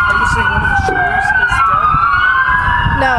Are 0.00 0.16
you 0.16 0.28
saying 0.32 0.48
one 0.48 0.64
of 0.64 0.70
the 0.72 0.80
shooters 0.88 1.28
is 1.28 1.52
dead? 1.60 3.04
No. 3.04 3.16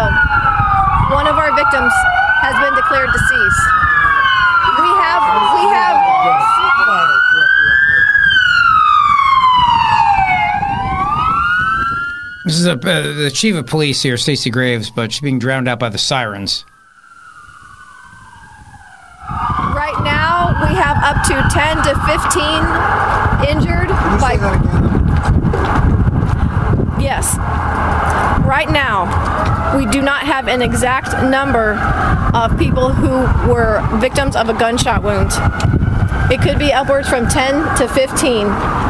One 1.13 1.29
of 1.29 1.37
our 1.37 1.53
victims 1.53 1.93
has 2.41 2.57
been 2.57 2.73
declared 2.73 3.13
deceased. 3.13 3.65
We 4.77 4.89
have, 4.99 5.23
we 5.53 5.63
have. 5.73 6.07
This 12.47 12.59
is 12.59 12.65
a, 12.65 12.75
uh, 12.75 13.13
the 13.13 13.29
chief 13.29 13.55
of 13.57 13.65
police 13.65 14.01
here, 14.01 14.15
Stacey 14.15 14.49
Graves, 14.49 14.89
but 14.89 15.11
she's 15.11 15.19
being 15.19 15.37
drowned 15.37 15.67
out 15.67 15.79
by 15.79 15.89
the 15.89 15.97
sirens. 15.97 16.63
Right 19.29 19.99
now, 20.05 20.55
we 20.61 20.73
have 20.73 20.95
up 21.03 21.25
to 21.27 21.33
10 21.51 21.75
to 21.83 21.93
15 22.07 23.51
injured 23.51 23.89
by. 24.21 24.37
Yes. 27.01 27.35
Right 28.47 28.69
now, 28.69 29.75
we 29.77 29.85
do 29.85 30.01
not 30.01 30.21
have 30.21 30.47
an 30.47 30.61
exact 30.61 31.21
number 31.29 31.73
of 32.33 32.57
people 32.57 32.93
who 32.93 33.51
were 33.51 33.85
victims 33.99 34.37
of 34.37 34.47
a 34.47 34.53
gunshot 34.53 35.03
wound. 35.03 35.31
It 36.31 36.41
could 36.41 36.59
be 36.59 36.71
upwards 36.71 37.09
from 37.09 37.27
10 37.27 37.77
to 37.77 37.89
15, 37.89 38.47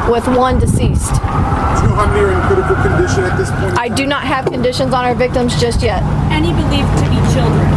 with 0.09 0.27
one 0.27 0.59
deceased. 0.59 1.11
Do 1.11 1.19
you 1.19 1.89
know 1.89 1.95
how 1.95 2.07
many 2.07 2.21
are 2.21 2.31
in 2.31 2.41
critical 2.47 2.75
condition 2.81 3.23
at 3.23 3.37
this 3.37 3.51
point? 3.51 3.77
I 3.77 3.89
do 3.89 4.05
not 4.05 4.23
have 4.23 4.45
conditions 4.45 4.93
on 4.93 5.03
our 5.05 5.15
victims 5.15 5.59
just 5.59 5.81
yet. 5.81 6.01
Any 6.31 6.53
believed 6.53 6.89
to 6.99 7.05
be 7.09 7.19
children? 7.33 7.67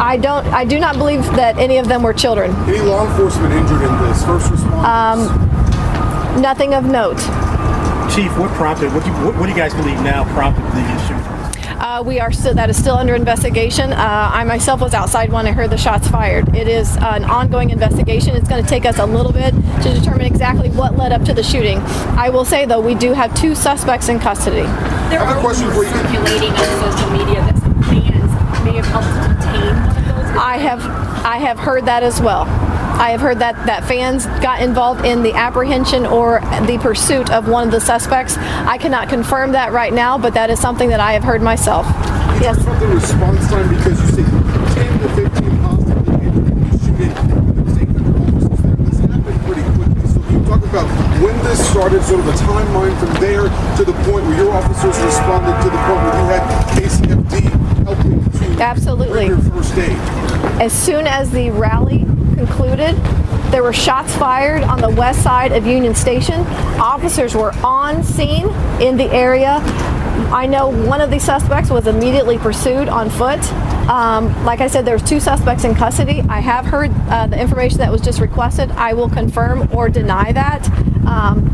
I 0.00 0.16
don't. 0.16 0.46
I 0.46 0.64
do 0.64 0.78
not 0.80 0.96
believe 0.96 1.22
that 1.36 1.58
any 1.58 1.76
of 1.76 1.86
them 1.86 2.02
were 2.02 2.14
children. 2.14 2.54
Any 2.66 2.80
law 2.80 3.06
enforcement 3.06 3.52
injured 3.52 3.82
in 3.82 3.92
this? 4.08 4.24
First 4.24 4.50
responders? 4.50 4.84
Um, 4.84 6.40
nothing 6.40 6.72
of 6.72 6.84
note. 6.84 7.18
Chief, 8.10 8.32
what 8.38 8.50
prompted? 8.52 8.92
What 8.94 9.04
do 9.04 9.10
you, 9.10 9.16
what, 9.24 9.36
what 9.36 9.46
do 9.46 9.52
you 9.52 9.58
guys 9.58 9.74
believe 9.74 10.00
now 10.00 10.24
prompted 10.32 10.64
the 10.72 10.98
shooting? 11.06 11.19
Uh, 12.00 12.02
we 12.02 12.18
are 12.18 12.32
still. 12.32 12.54
That 12.54 12.70
is 12.70 12.78
still 12.78 12.94
under 12.94 13.14
investigation. 13.14 13.92
Uh, 13.92 14.30
I 14.32 14.44
myself 14.44 14.80
was 14.80 14.94
outside 14.94 15.30
when 15.32 15.46
I 15.46 15.52
heard 15.52 15.70
the 15.70 15.76
shots 15.76 16.08
fired. 16.08 16.56
It 16.56 16.66
is 16.66 16.96
an 16.96 17.24
ongoing 17.24 17.70
investigation. 17.70 18.34
It's 18.34 18.48
going 18.48 18.62
to 18.62 18.68
take 18.68 18.86
us 18.86 18.98
a 18.98 19.06
little 19.06 19.32
bit 19.32 19.52
to 19.82 19.94
determine 19.94 20.22
exactly 20.22 20.70
what 20.70 20.96
led 20.96 21.12
up 21.12 21.22
to 21.24 21.34
the 21.34 21.42
shooting. 21.42 21.78
I 22.16 22.30
will 22.30 22.44
say 22.44 22.64
though, 22.64 22.80
we 22.80 22.94
do 22.94 23.12
have 23.12 23.34
two 23.34 23.54
suspects 23.54 24.08
in 24.08 24.18
custody. 24.18 24.62
There 25.10 25.20
are 25.20 25.36
rumors 25.36 25.58
circulating 25.58 26.52
on 26.52 26.92
social 26.92 27.10
media 27.10 27.40
that 27.40 27.58
some 27.58 27.82
fans 27.82 28.64
may 28.64 28.76
have 28.76 28.86
helped 28.86 29.40
detain 29.40 29.76
one 29.76 29.96
of 29.96 30.04
those. 30.04 30.36
I 30.36 30.56
have 30.56 30.82
I 31.24 31.36
have 31.36 31.58
heard 31.58 31.84
that 31.86 32.02
as 32.02 32.20
well. 32.20 32.44
I 33.00 33.12
have 33.12 33.22
heard 33.22 33.38
that, 33.38 33.56
that 33.64 33.82
fans 33.84 34.26
got 34.44 34.60
involved 34.60 35.06
in 35.06 35.22
the 35.22 35.32
apprehension 35.32 36.04
or 36.04 36.40
the 36.68 36.78
pursuit 36.82 37.30
of 37.30 37.48
one 37.48 37.64
of 37.64 37.72
the 37.72 37.80
suspects. 37.80 38.36
I 38.36 38.76
cannot 38.76 39.08
confirm 39.08 39.52
that 39.52 39.72
right 39.72 39.94
now, 39.94 40.18
but 40.18 40.34
that 40.34 40.50
is 40.50 40.60
something 40.60 40.90
that 40.90 41.00
I 41.00 41.14
have 41.14 41.24
heard 41.24 41.40
myself. 41.40 41.86
Yes. 42.44 42.60
About 42.60 42.78
the 42.78 42.88
response 42.88 43.48
time 43.48 43.74
because 43.74 43.98
you 44.02 44.08
say 44.20 44.22
10 44.22 45.00
to 45.00 45.08
15 45.16 45.60
possibly 45.64 46.12
shooting. 46.76 47.08
At 47.08 47.64
the 47.64 47.72
same 47.72 47.88
time, 47.88 48.20
officers 48.20 48.60
there. 48.60 48.76
This 48.84 48.98
happened 49.00 49.40
pretty 49.48 49.64
quickly. 49.80 50.04
So 50.04 50.20
can 50.20 50.32
you 50.36 50.44
talk 50.44 50.60
about 50.60 50.86
when 51.24 51.36
this 51.48 51.70
started, 51.70 52.02
sort 52.04 52.20
of 52.20 52.28
a 52.28 52.36
timeline 52.36 52.92
from 53.00 53.14
there 53.16 53.48
to 53.48 53.82
the 53.82 53.96
point 54.04 54.28
where 54.28 54.36
your 54.36 54.52
officers 54.52 55.00
responded 55.00 55.56
to 55.64 55.70
the 55.72 55.80
point 55.88 56.04
where 56.04 56.16
you 56.20 56.26
had 56.36 56.44
KCFD 56.76 57.48
helping 57.88 58.56
to 58.56 58.62
Absolutely. 58.62 59.30
first 59.48 59.72
aid? 59.78 59.96
As 60.60 60.72
soon 60.74 61.06
as 61.06 61.30
the 61.30 61.48
rally 61.48 62.04
concluded, 62.46 62.96
there 63.52 63.62
were 63.62 63.72
shots 63.72 64.14
fired 64.16 64.62
on 64.62 64.80
the 64.80 64.88
west 64.88 65.22
side 65.22 65.52
of 65.52 65.66
Union 65.66 65.94
Station. 65.94 66.40
Officers 66.80 67.34
were 67.34 67.52
on 67.64 68.02
scene 68.02 68.48
in 68.80 68.96
the 68.96 69.10
area. 69.12 69.58
I 70.32 70.46
know 70.46 70.68
one 70.68 71.00
of 71.00 71.10
the 71.10 71.18
suspects 71.18 71.70
was 71.70 71.86
immediately 71.86 72.38
pursued 72.38 72.88
on 72.88 73.10
foot. 73.10 73.40
Um, 73.88 74.32
like 74.44 74.60
I 74.60 74.68
said, 74.68 74.86
there's 74.86 75.02
two 75.02 75.20
suspects 75.20 75.64
in 75.64 75.74
custody. 75.74 76.22
I 76.28 76.40
have 76.40 76.64
heard 76.64 76.90
uh, 77.08 77.26
the 77.26 77.38
information 77.38 77.78
that 77.78 77.92
was 77.92 78.00
just 78.00 78.20
requested. 78.20 78.70
I 78.72 78.94
will 78.94 79.10
confirm 79.10 79.68
or 79.74 79.90
deny 79.90 80.32
that. 80.32 80.66
Um, 81.06 81.44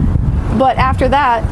but 0.59 0.77
after 0.77 1.09
that, 1.09 1.43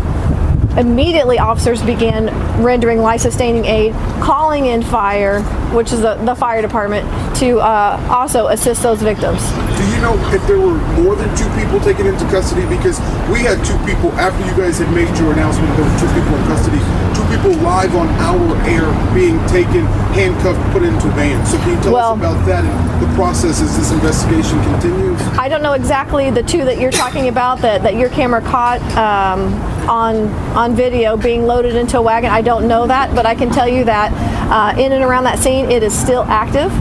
immediately 0.77 1.39
officers 1.39 1.83
began 1.83 2.27
rendering 2.63 2.99
life-sustaining 2.99 3.65
aid, 3.65 3.93
calling 4.23 4.67
in 4.67 4.83
fire, 4.83 5.43
which 5.73 5.93
is 5.93 6.01
the, 6.01 6.15
the 6.25 6.35
fire 6.35 6.63
department, 6.63 7.05
to 7.37 7.59
uh, 7.61 7.99
also 8.11 8.49
assist 8.49 8.83
those 8.83 9.03
victims. 9.03 9.41
Do 9.77 9.85
you 9.91 10.01
know 10.03 10.15
if 10.35 10.47
there 10.47 10.59
were 10.59 10.79
more 11.03 11.15
than 11.17 11.29
two 11.37 11.49
people 11.59 11.81
taken 11.81 12.07
into 12.07 12.25
custody? 12.27 12.63
Because 12.67 12.99
we 13.31 13.41
had 13.41 13.63
two 13.65 13.79
people 13.87 14.11
after 14.19 14.45
you 14.47 14.55
guys 14.57 14.79
had 14.79 14.93
made 14.95 15.11
your 15.19 15.33
announcement. 15.33 15.69
There 15.77 15.85
were 15.85 15.99
two 15.99 16.11
people 16.15 16.35
in 16.35 16.45
custody. 16.47 16.79
Two 17.15 17.27
people 17.31 17.53
live 17.63 17.95
on 17.97 18.09
our 18.23 18.57
air 18.67 18.87
being 19.15 19.39
taken, 19.47 19.87
handcuffed, 20.15 20.61
put 20.73 20.83
into 20.83 21.09
vans. 21.15 21.51
So 21.51 21.59
can 21.59 21.71
you 21.77 21.83
tell 21.83 21.93
Well- 21.93 22.13
us 22.13 22.19
about 22.19 22.47
that 22.47 22.65
and 22.65 23.03
the 23.03 23.15
process 23.15 23.61
as 23.61 23.77
this 23.77 23.93
investigation 23.93 24.63
continues? 24.65 25.21
I 25.39 25.49
don't 25.49 25.63
know 25.63 25.73
exactly 25.73 26.31
the 26.31 26.43
two 26.43 26.65
that 26.65 26.79
you're 26.79 26.93
talking 26.93 27.29
about 27.29 27.61
that, 27.61 27.83
that 27.83 27.95
your 27.97 28.09
camera 28.11 28.41
caught 28.41 28.81
um, 28.97 29.53
on 29.89 30.29
on 30.57 30.75
video 30.75 31.17
being 31.17 31.47
loaded 31.47 31.75
into 31.77 31.99
a 31.99 32.03
wagon. 32.03 32.31
I 32.31 32.43
don't 32.43 32.69
know 32.69 32.87
that, 32.87 33.15
but 33.15 33.27
I 33.27 33.35
can 33.35 33.51
tell 33.51 33.69
you 33.69 33.85
that 33.85 34.13
uh, 34.51 34.81
in 34.81 34.93
and 34.93 35.05
around 35.05 35.25
that 35.25 35.39
scene, 35.39 35.71
it 35.71 35.83
is 35.83 35.97
still 35.97 36.25
active. 36.25 36.73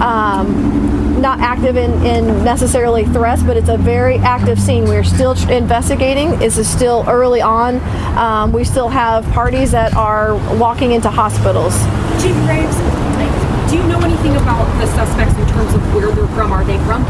Um, 0.00 0.80
not 1.20 1.40
active 1.40 1.76
in, 1.76 1.92
in 2.04 2.42
necessarily 2.44 3.04
threats, 3.04 3.42
but 3.42 3.56
it's 3.56 3.68
a 3.68 3.76
very 3.76 4.16
active 4.18 4.58
scene. 4.58 4.84
We're 4.84 5.04
still 5.04 5.34
tr- 5.34 5.52
investigating. 5.52 6.38
This 6.38 6.56
is 6.56 6.68
still 6.68 7.04
early 7.06 7.42
on. 7.42 7.76
Um, 8.16 8.52
we 8.52 8.64
still 8.64 8.88
have 8.88 9.24
parties 9.32 9.70
that 9.72 9.94
are 9.94 10.34
walking 10.56 10.92
into 10.92 11.10
hospitals. 11.10 11.74
Chief 12.22 12.34
Graves, 12.46 12.76
do 13.70 13.76
you 13.76 13.82
know 13.86 14.00
anything 14.00 14.34
about 14.36 14.64
the 14.80 14.86
suspects 14.86 15.34
in 15.36 15.46
terms 15.48 15.74
of 15.74 15.94
where 15.94 16.10
they're 16.10 16.26
from? 16.28 16.52
Are 16.52 16.64
they 16.64 16.78
from? 16.78 17.04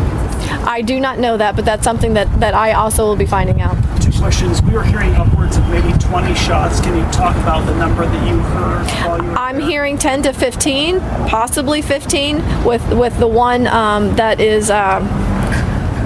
I 0.66 0.82
do 0.82 1.00
not 1.00 1.18
know 1.18 1.36
that, 1.36 1.56
but 1.56 1.64
that's 1.64 1.84
something 1.84 2.14
that, 2.14 2.40
that 2.40 2.54
I 2.54 2.72
also 2.72 3.04
will 3.06 3.16
be 3.16 3.26
finding 3.26 3.60
out. 3.60 3.76
Questions. 4.20 4.60
We 4.60 4.74
were 4.74 4.84
hearing 4.84 5.14
upwards 5.14 5.56
of 5.56 5.66
maybe 5.70 5.96
20 5.96 6.34
shots. 6.34 6.78
Can 6.78 6.94
you 6.94 7.10
talk 7.10 7.34
about 7.36 7.64
the 7.64 7.74
number 7.76 8.04
that 8.04 8.28
you 8.28 8.38
heard 8.38 8.86
while 9.06 9.22
you 9.22 9.30
were 9.30 9.34
I'm 9.34 9.58
hearing 9.58 9.96
10 9.96 10.24
to 10.24 10.34
15, 10.34 11.00
possibly 11.26 11.80
15, 11.80 12.36
with 12.62 12.86
with 12.92 13.18
the 13.18 13.26
one 13.26 13.66
um, 13.66 14.14
that 14.16 14.38
is 14.38 14.70
uh, 14.70 15.00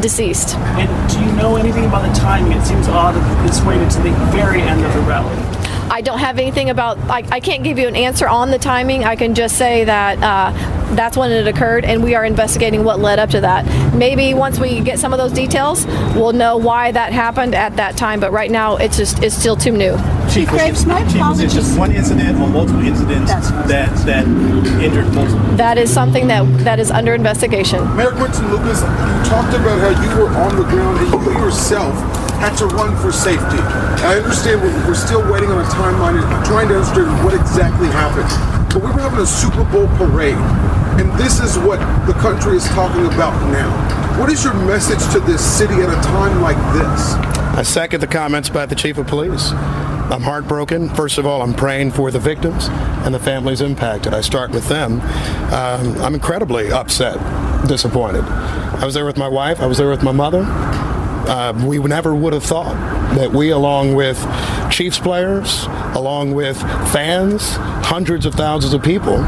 deceased. 0.00 0.54
And 0.56 1.10
do 1.10 1.18
you 1.18 1.32
know 1.32 1.56
anything 1.56 1.86
about 1.86 2.06
the 2.06 2.14
timing? 2.20 2.52
It 2.52 2.64
seems 2.64 2.86
odd 2.86 3.16
that 3.16 3.48
it's 3.48 3.60
waited 3.62 3.90
to 3.90 4.02
the 4.02 4.12
very 4.30 4.62
end 4.62 4.84
of 4.84 4.94
the 4.94 5.00
rally. 5.00 5.34
I 5.90 6.00
don't 6.00 6.18
have 6.18 6.38
anything 6.38 6.70
about. 6.70 6.98
I, 7.10 7.24
I 7.30 7.40
can't 7.40 7.62
give 7.62 7.78
you 7.78 7.88
an 7.88 7.96
answer 7.96 8.26
on 8.26 8.50
the 8.50 8.58
timing. 8.58 9.04
I 9.04 9.16
can 9.16 9.34
just 9.34 9.56
say 9.56 9.84
that 9.84 10.18
uh, 10.22 10.94
that's 10.94 11.16
when 11.16 11.30
it 11.30 11.46
occurred, 11.46 11.84
and 11.84 12.02
we 12.02 12.14
are 12.14 12.24
investigating 12.24 12.84
what 12.84 13.00
led 13.00 13.18
up 13.18 13.30
to 13.30 13.40
that. 13.40 13.94
Maybe 13.94 14.34
once 14.34 14.58
we 14.58 14.80
get 14.80 14.98
some 14.98 15.12
of 15.12 15.18
those 15.18 15.32
details, 15.32 15.86
we'll 16.14 16.32
know 16.32 16.56
why 16.56 16.92
that 16.92 17.12
happened 17.12 17.54
at 17.54 17.76
that 17.76 17.96
time. 17.96 18.20
But 18.20 18.32
right 18.32 18.50
now, 18.50 18.76
it's 18.76 18.96
just 18.96 19.22
it's 19.22 19.34
still 19.34 19.56
too 19.56 19.72
new. 19.72 19.96
Chief, 20.32 20.48
Graves, 20.48 20.86
my 20.86 21.02
Chief, 21.06 21.20
was 21.20 21.40
it 21.40 21.50
just 21.50 21.78
one 21.78 21.92
incident 21.92 22.40
or 22.40 22.48
multiple 22.48 22.82
incidents 22.82 23.30
that 23.30 23.94
that 24.06 24.26
injured 24.82 25.12
multiple? 25.14 25.56
That 25.56 25.78
is 25.78 25.92
something 25.92 26.26
that 26.28 26.44
that 26.64 26.80
is 26.80 26.90
under 26.90 27.14
investigation. 27.14 27.84
Mayor 27.96 28.10
Quinton 28.10 28.50
Lucas, 28.50 28.80
you 28.80 29.30
talked 29.30 29.54
about 29.54 29.78
how 29.80 30.02
you 30.02 30.22
were 30.22 30.28
on 30.30 30.56
the 30.56 30.64
ground 30.64 30.98
and 30.98 31.24
you 31.24 31.32
yourself 31.44 32.23
had 32.44 32.58
to 32.58 32.66
run 32.66 32.94
for 33.00 33.10
safety. 33.10 33.56
I 34.04 34.20
understand 34.20 34.60
we're, 34.60 34.88
we're 34.88 34.94
still 34.94 35.24
waiting 35.32 35.50
on 35.50 35.64
a 35.64 35.68
timeline 35.70 36.20
and 36.20 36.44
trying 36.44 36.68
to 36.68 36.76
understand 36.76 37.24
what 37.24 37.32
exactly 37.32 37.88
happened. 37.88 38.28
But 38.68 38.82
we 38.82 38.90
were 38.92 39.00
having 39.00 39.20
a 39.20 39.26
Super 39.26 39.64
Bowl 39.72 39.88
parade, 39.96 40.36
and 41.00 41.10
this 41.18 41.40
is 41.40 41.56
what 41.58 41.80
the 42.06 42.12
country 42.20 42.56
is 42.56 42.66
talking 42.68 43.06
about 43.06 43.32
now. 43.50 43.72
What 44.20 44.28
is 44.28 44.44
your 44.44 44.52
message 44.52 45.00
to 45.14 45.20
this 45.20 45.42
city 45.42 45.74
at 45.74 45.88
a 45.88 46.00
time 46.02 46.42
like 46.42 46.58
this? 46.74 47.14
I 47.56 47.62
second 47.62 48.00
the 48.00 48.06
comments 48.06 48.50
by 48.50 48.66
the 48.66 48.74
chief 48.74 48.98
of 48.98 49.06
police. 49.06 49.52
I'm 50.12 50.20
heartbroken. 50.20 50.90
First 50.90 51.16
of 51.16 51.24
all, 51.24 51.40
I'm 51.40 51.54
praying 51.54 51.92
for 51.92 52.10
the 52.10 52.18
victims 52.18 52.68
and 52.68 53.14
the 53.14 53.18
families 53.18 53.62
impacted. 53.62 54.12
I 54.12 54.20
start 54.20 54.50
with 54.50 54.68
them. 54.68 55.00
Um, 55.50 55.96
I'm 56.02 56.14
incredibly 56.14 56.70
upset, 56.70 57.16
disappointed. 57.66 58.24
I 58.24 58.84
was 58.84 58.92
there 58.92 59.06
with 59.06 59.16
my 59.16 59.28
wife, 59.28 59.60
I 59.60 59.66
was 59.66 59.78
there 59.78 59.88
with 59.88 60.02
my 60.02 60.12
mother. 60.12 60.44
Uh, 61.26 61.52
we 61.66 61.78
never 61.78 62.14
would 62.14 62.32
have 62.32 62.44
thought 62.44 62.74
that 63.16 63.32
we, 63.32 63.50
along 63.50 63.94
with 63.94 64.18
Chiefs 64.70 64.98
players, 64.98 65.64
along 65.94 66.34
with 66.34 66.60
fans, 66.92 67.54
hundreds 67.86 68.26
of 68.26 68.34
thousands 68.34 68.74
of 68.74 68.82
people, 68.82 69.24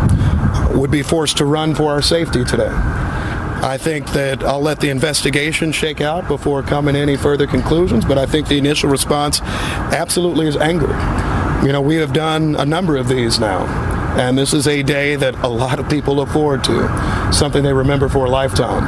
would 0.78 0.90
be 0.90 1.02
forced 1.02 1.39
to 1.39 1.44
run 1.44 1.74
for 1.74 1.90
our 1.90 2.02
safety 2.02 2.44
today. 2.44 2.70
I 2.70 3.78
think 3.78 4.12
that 4.12 4.43
I'll 4.43 4.60
let 4.60 4.81
the 4.81 4.90
investigation 4.90 5.73
shake 5.73 6.01
out 6.01 6.28
before 6.28 6.62
coming 6.62 6.94
to 6.94 7.01
any 7.01 7.16
further 7.16 7.47
conclusions, 7.47 8.05
but 8.05 8.18
I 8.18 8.27
think 8.27 8.48
the 8.48 8.59
initial 8.59 8.90
response 8.90 9.40
absolutely 9.40 10.47
is 10.47 10.56
anger. 10.56 10.93
You 11.64 11.73
know, 11.73 11.81
we 11.81 11.97
have 11.97 12.12
done 12.12 12.55
a 12.56 12.66
number 12.66 12.97
of 12.97 13.09
these 13.09 13.40
now, 13.40 13.64
and 14.18 14.36
this 14.36 14.52
is 14.52 14.68
a 14.68 14.82
day 14.82 15.16
that 15.16 15.35
a 15.43 15.48
lot 15.48 15.81
of 15.81 15.89
people 15.89 16.14
look 16.14 16.28
forward 16.28 16.62
to, 16.64 17.32
something 17.32 17.62
they 17.62 17.73
remember 17.73 18.09
for 18.09 18.27
a 18.27 18.31
lifetime. 18.31 18.85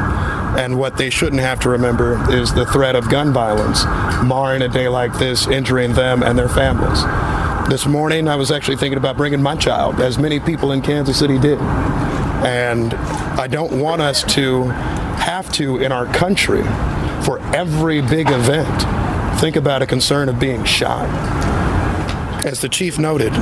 And 0.57 0.79
what 0.79 0.97
they 0.97 1.11
shouldn't 1.11 1.43
have 1.43 1.61
to 1.61 1.69
remember 1.69 2.33
is 2.33 2.53
the 2.53 2.67
threat 2.67 2.97
of 2.97 3.09
gun 3.11 3.33
violence, 3.33 3.85
marring 4.25 4.63
a 4.63 4.69
day 4.69 4.89
like 4.89 5.17
this, 5.19 5.47
injuring 5.47 5.93
them 5.93 6.23
and 6.23 6.39
their 6.39 6.49
families. 6.49 7.03
This 7.69 7.87
morning, 7.87 8.29
I 8.29 8.37
was 8.37 8.51
actually 8.51 8.77
thinking 8.77 8.97
about 8.97 9.17
bringing 9.17 9.43
my 9.43 9.55
child, 9.55 10.01
as 10.01 10.19
many 10.19 10.41
people 10.41 10.73
in 10.73 10.81
Kansas 10.81 11.19
City 11.19 11.39
did. 11.39 11.59
And 11.59 12.95
I 13.39 13.47
don't 13.47 13.81
want 13.81 14.01
us 14.01 14.23
to 14.35 14.65
have 14.65 15.53
to, 15.55 15.79
in 15.79 15.93
our 15.93 16.07
country, 16.07 16.63
for 17.25 17.41
every 17.55 18.01
big 18.01 18.31
event, 18.31 19.41
think 19.41 19.57
about 19.57 19.83
a 19.83 19.87
concern 19.87 20.29
of 20.29 20.41
being 20.41 20.65
shot. 20.65 21.09
As 22.45 22.61
the 22.61 22.69
chief 22.69 22.99
noted, 22.99 23.33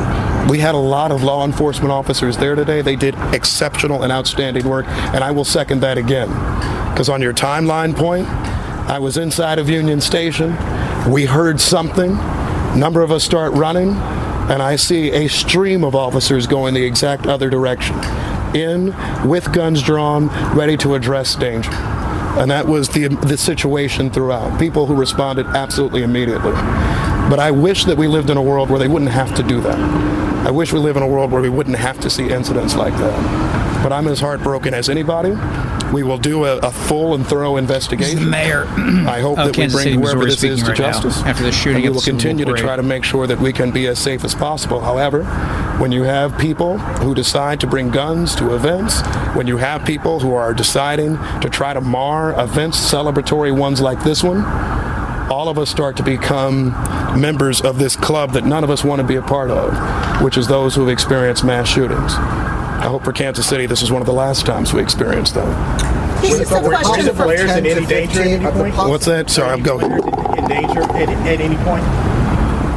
we 0.48 0.58
had 0.58 0.74
a 0.74 0.78
lot 0.78 1.12
of 1.12 1.22
law 1.22 1.44
enforcement 1.44 1.92
officers 1.92 2.38
there 2.38 2.54
today. 2.54 2.80
They 2.80 2.96
did 2.96 3.14
exceptional 3.34 4.02
and 4.02 4.10
outstanding 4.10 4.66
work, 4.66 4.86
and 4.86 5.22
I 5.22 5.30
will 5.32 5.44
second 5.44 5.80
that 5.80 5.98
again. 5.98 6.28
Because 6.90 7.08
on 7.10 7.20
your 7.20 7.34
timeline 7.34 7.94
point, 7.94 8.26
I 8.26 8.98
was 8.98 9.18
inside 9.18 9.58
of 9.58 9.68
Union 9.68 10.00
Station. 10.00 10.56
We 11.10 11.26
heard 11.26 11.60
something. 11.60 12.12
A 12.16 12.76
number 12.76 13.02
of 13.02 13.12
us 13.12 13.22
start 13.22 13.52
running, 13.52 13.90
and 13.90 14.62
I 14.62 14.76
see 14.76 15.10
a 15.10 15.28
stream 15.28 15.84
of 15.84 15.94
officers 15.94 16.46
going 16.46 16.72
the 16.72 16.84
exact 16.84 17.26
other 17.26 17.50
direction. 17.50 17.96
In, 18.54 18.94
with 19.28 19.52
guns 19.52 19.82
drawn, 19.82 20.28
ready 20.56 20.76
to 20.78 20.94
address 20.94 21.34
danger. 21.34 21.70
And 21.72 22.50
that 22.50 22.66
was 22.66 22.88
the, 22.88 23.08
the 23.08 23.36
situation 23.36 24.10
throughout. 24.10 24.58
People 24.58 24.86
who 24.86 24.94
responded 24.94 25.46
absolutely 25.46 26.02
immediately. 26.02 26.52
But 27.28 27.40
I 27.40 27.50
wish 27.50 27.84
that 27.86 27.96
we 27.96 28.06
lived 28.06 28.30
in 28.30 28.36
a 28.36 28.42
world 28.42 28.70
where 28.70 28.78
they 28.78 28.88
wouldn't 28.88 29.10
have 29.10 29.34
to 29.36 29.42
do 29.42 29.60
that. 29.62 29.78
I 30.46 30.50
wish 30.50 30.72
we 30.72 30.78
live 30.78 30.96
in 30.96 31.02
a 31.02 31.08
world 31.08 31.32
where 31.32 31.42
we 31.42 31.48
wouldn't 31.48 31.76
have 31.76 31.98
to 32.00 32.08
see 32.08 32.28
incidents 32.30 32.76
like 32.76 32.92
that. 32.94 33.82
But 33.82 33.92
I'm 33.92 34.06
as 34.06 34.20
heartbroken 34.20 34.74
as 34.74 34.88
anybody. 34.88 35.34
We 35.92 36.02
will 36.02 36.18
do 36.18 36.44
a, 36.44 36.58
a 36.58 36.70
full 36.70 37.14
and 37.14 37.26
thorough 37.26 37.56
investigation. 37.56 38.20
the 38.24 38.30
mayor 38.30 38.64
I 39.08 39.20
hope 39.20 39.36
that 39.36 39.54
Kansas 39.54 39.76
we 39.76 39.82
City, 39.82 39.96
bring 39.96 40.04
whoever 40.04 40.24
Missouri 40.24 40.50
this 40.50 40.60
is 40.60 40.64
to 40.64 40.70
right 40.70 40.78
now, 40.78 40.92
justice. 40.92 41.22
after 41.24 41.42
the 41.42 41.52
shooting 41.52 41.76
And 41.76 41.84
we 41.84 41.88
will 41.88 41.94
the 41.94 42.00
Super 42.00 42.12
Bowl 42.12 42.20
continue 42.20 42.44
to 42.44 42.54
try 42.54 42.76
to 42.76 42.82
make 42.82 43.04
sure 43.04 43.26
that 43.26 43.40
we 43.40 43.52
can 43.52 43.70
be 43.72 43.86
as 43.86 43.98
safe 43.98 44.24
as 44.24 44.34
possible. 44.34 44.80
However, 44.80 45.24
when 45.78 45.92
you 45.92 46.04
have 46.04 46.36
people 46.38 46.78
who 46.78 47.14
decide 47.14 47.60
to 47.60 47.66
bring 47.66 47.90
guns 47.90 48.34
to 48.36 48.54
events, 48.54 49.02
when 49.34 49.46
you 49.46 49.56
have 49.56 49.84
people 49.84 50.20
who 50.20 50.34
are 50.34 50.54
deciding 50.54 51.18
to 51.40 51.48
try 51.50 51.74
to 51.74 51.80
mar 51.80 52.40
events, 52.40 52.78
celebratory 52.78 53.56
ones 53.56 53.80
like 53.80 54.02
this 54.02 54.22
one, 54.22 54.42
all 55.30 55.48
of 55.48 55.58
us 55.58 55.70
start 55.70 55.96
to 55.96 56.02
become 56.02 56.70
members 57.20 57.60
of 57.60 57.78
this 57.78 57.96
club 57.96 58.32
that 58.32 58.44
none 58.44 58.64
of 58.64 58.70
us 58.70 58.84
want 58.84 59.00
to 59.00 59.06
be 59.06 59.16
a 59.16 59.22
part 59.22 59.50
of, 59.50 60.22
which 60.22 60.36
is 60.36 60.46
those 60.46 60.74
who 60.74 60.82
have 60.82 60.90
experienced 60.90 61.44
mass 61.44 61.68
shootings. 61.68 62.14
I 62.14 62.88
hope 62.88 63.04
for 63.04 63.12
Kansas 63.12 63.48
City 63.48 63.66
this 63.66 63.82
is 63.82 63.90
one 63.90 64.02
of 64.02 64.06
the 64.06 64.12
last 64.12 64.46
times 64.46 64.72
we 64.72 64.82
experience 64.82 65.32
that. 65.32 66.22
This 66.22 66.40
is 66.40 66.52
a 66.52 66.60
question 66.60 67.06
for 67.14 67.24
players 67.24 67.50
in 67.56 67.66
any 67.66 67.86
danger 67.86 68.20
at 68.20 68.26
any 68.26 68.72
point? 68.72 68.76
What's 68.88 69.06
that? 69.06 69.28
Sorry, 69.30 69.50
I'm 69.50 69.62
going. 69.62 69.84
In 69.90 70.48
danger 70.48 70.82
at, 70.82 71.08
at 71.08 71.40
any 71.40 71.56
point? 71.56 71.84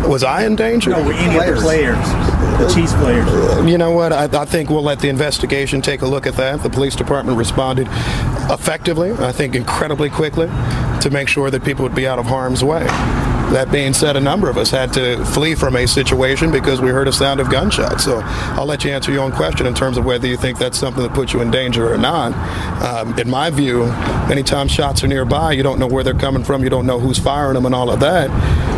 Was 0.07 0.23
I 0.23 0.45
in 0.45 0.55
danger? 0.55 0.89
No, 0.89 1.03
were 1.03 1.13
any 1.13 1.37
of 1.37 1.55
the 1.55 1.61
players, 1.61 1.97
the 2.57 2.71
Chiefs 2.73 2.93
players. 2.93 3.69
You 3.69 3.77
know 3.77 3.91
what? 3.91 4.11
I, 4.11 4.23
I 4.41 4.45
think 4.45 4.69
we'll 4.69 4.81
let 4.81 4.99
the 4.99 5.09
investigation 5.09 5.81
take 5.81 6.01
a 6.01 6.07
look 6.07 6.25
at 6.25 6.35
that. 6.35 6.63
The 6.63 6.69
police 6.69 6.95
department 6.95 7.37
responded 7.37 7.87
effectively, 8.49 9.11
I 9.11 9.31
think 9.31 9.55
incredibly 9.55 10.09
quickly, 10.09 10.47
to 11.01 11.09
make 11.09 11.27
sure 11.27 11.49
that 11.49 11.63
people 11.63 11.83
would 11.83 11.95
be 11.95 12.07
out 12.07 12.19
of 12.19 12.25
harm's 12.25 12.63
way. 12.63 12.85
That 13.51 13.71
being 13.71 13.93
said, 13.93 14.15
a 14.15 14.19
number 14.19 14.47
of 14.47 14.57
us 14.57 14.69
had 14.69 14.93
to 14.93 15.25
flee 15.25 15.55
from 15.55 15.75
a 15.75 15.87
situation 15.87 16.51
because 16.51 16.81
we 16.81 16.89
heard 16.91 17.07
a 17.07 17.11
sound 17.11 17.39
of 17.39 17.49
gunshots. 17.49 18.03
So 18.03 18.21
I'll 18.23 18.67
let 18.67 18.83
you 18.83 18.91
answer 18.91 19.11
your 19.11 19.23
own 19.23 19.31
question 19.31 19.65
in 19.65 19.73
terms 19.73 19.97
of 19.97 20.05
whether 20.05 20.27
you 20.27 20.37
think 20.37 20.59
that's 20.59 20.77
something 20.77 21.01
that 21.01 21.13
puts 21.13 21.33
you 21.33 21.41
in 21.41 21.49
danger 21.49 21.91
or 21.91 21.97
not. 21.97 22.33
Um, 22.83 23.17
in 23.17 23.27
my 23.27 23.49
view, 23.49 23.85
anytime 24.29 24.67
shots 24.67 25.03
are 25.03 25.07
nearby, 25.07 25.53
you 25.53 25.63
don't 25.63 25.79
know 25.79 25.87
where 25.87 26.03
they're 26.03 26.13
coming 26.13 26.43
from, 26.43 26.63
you 26.63 26.69
don't 26.69 26.85
know 26.85 26.99
who's 26.99 27.17
firing 27.17 27.55
them, 27.55 27.65
and 27.65 27.73
all 27.73 27.89
of 27.89 27.99
that, 28.01 28.29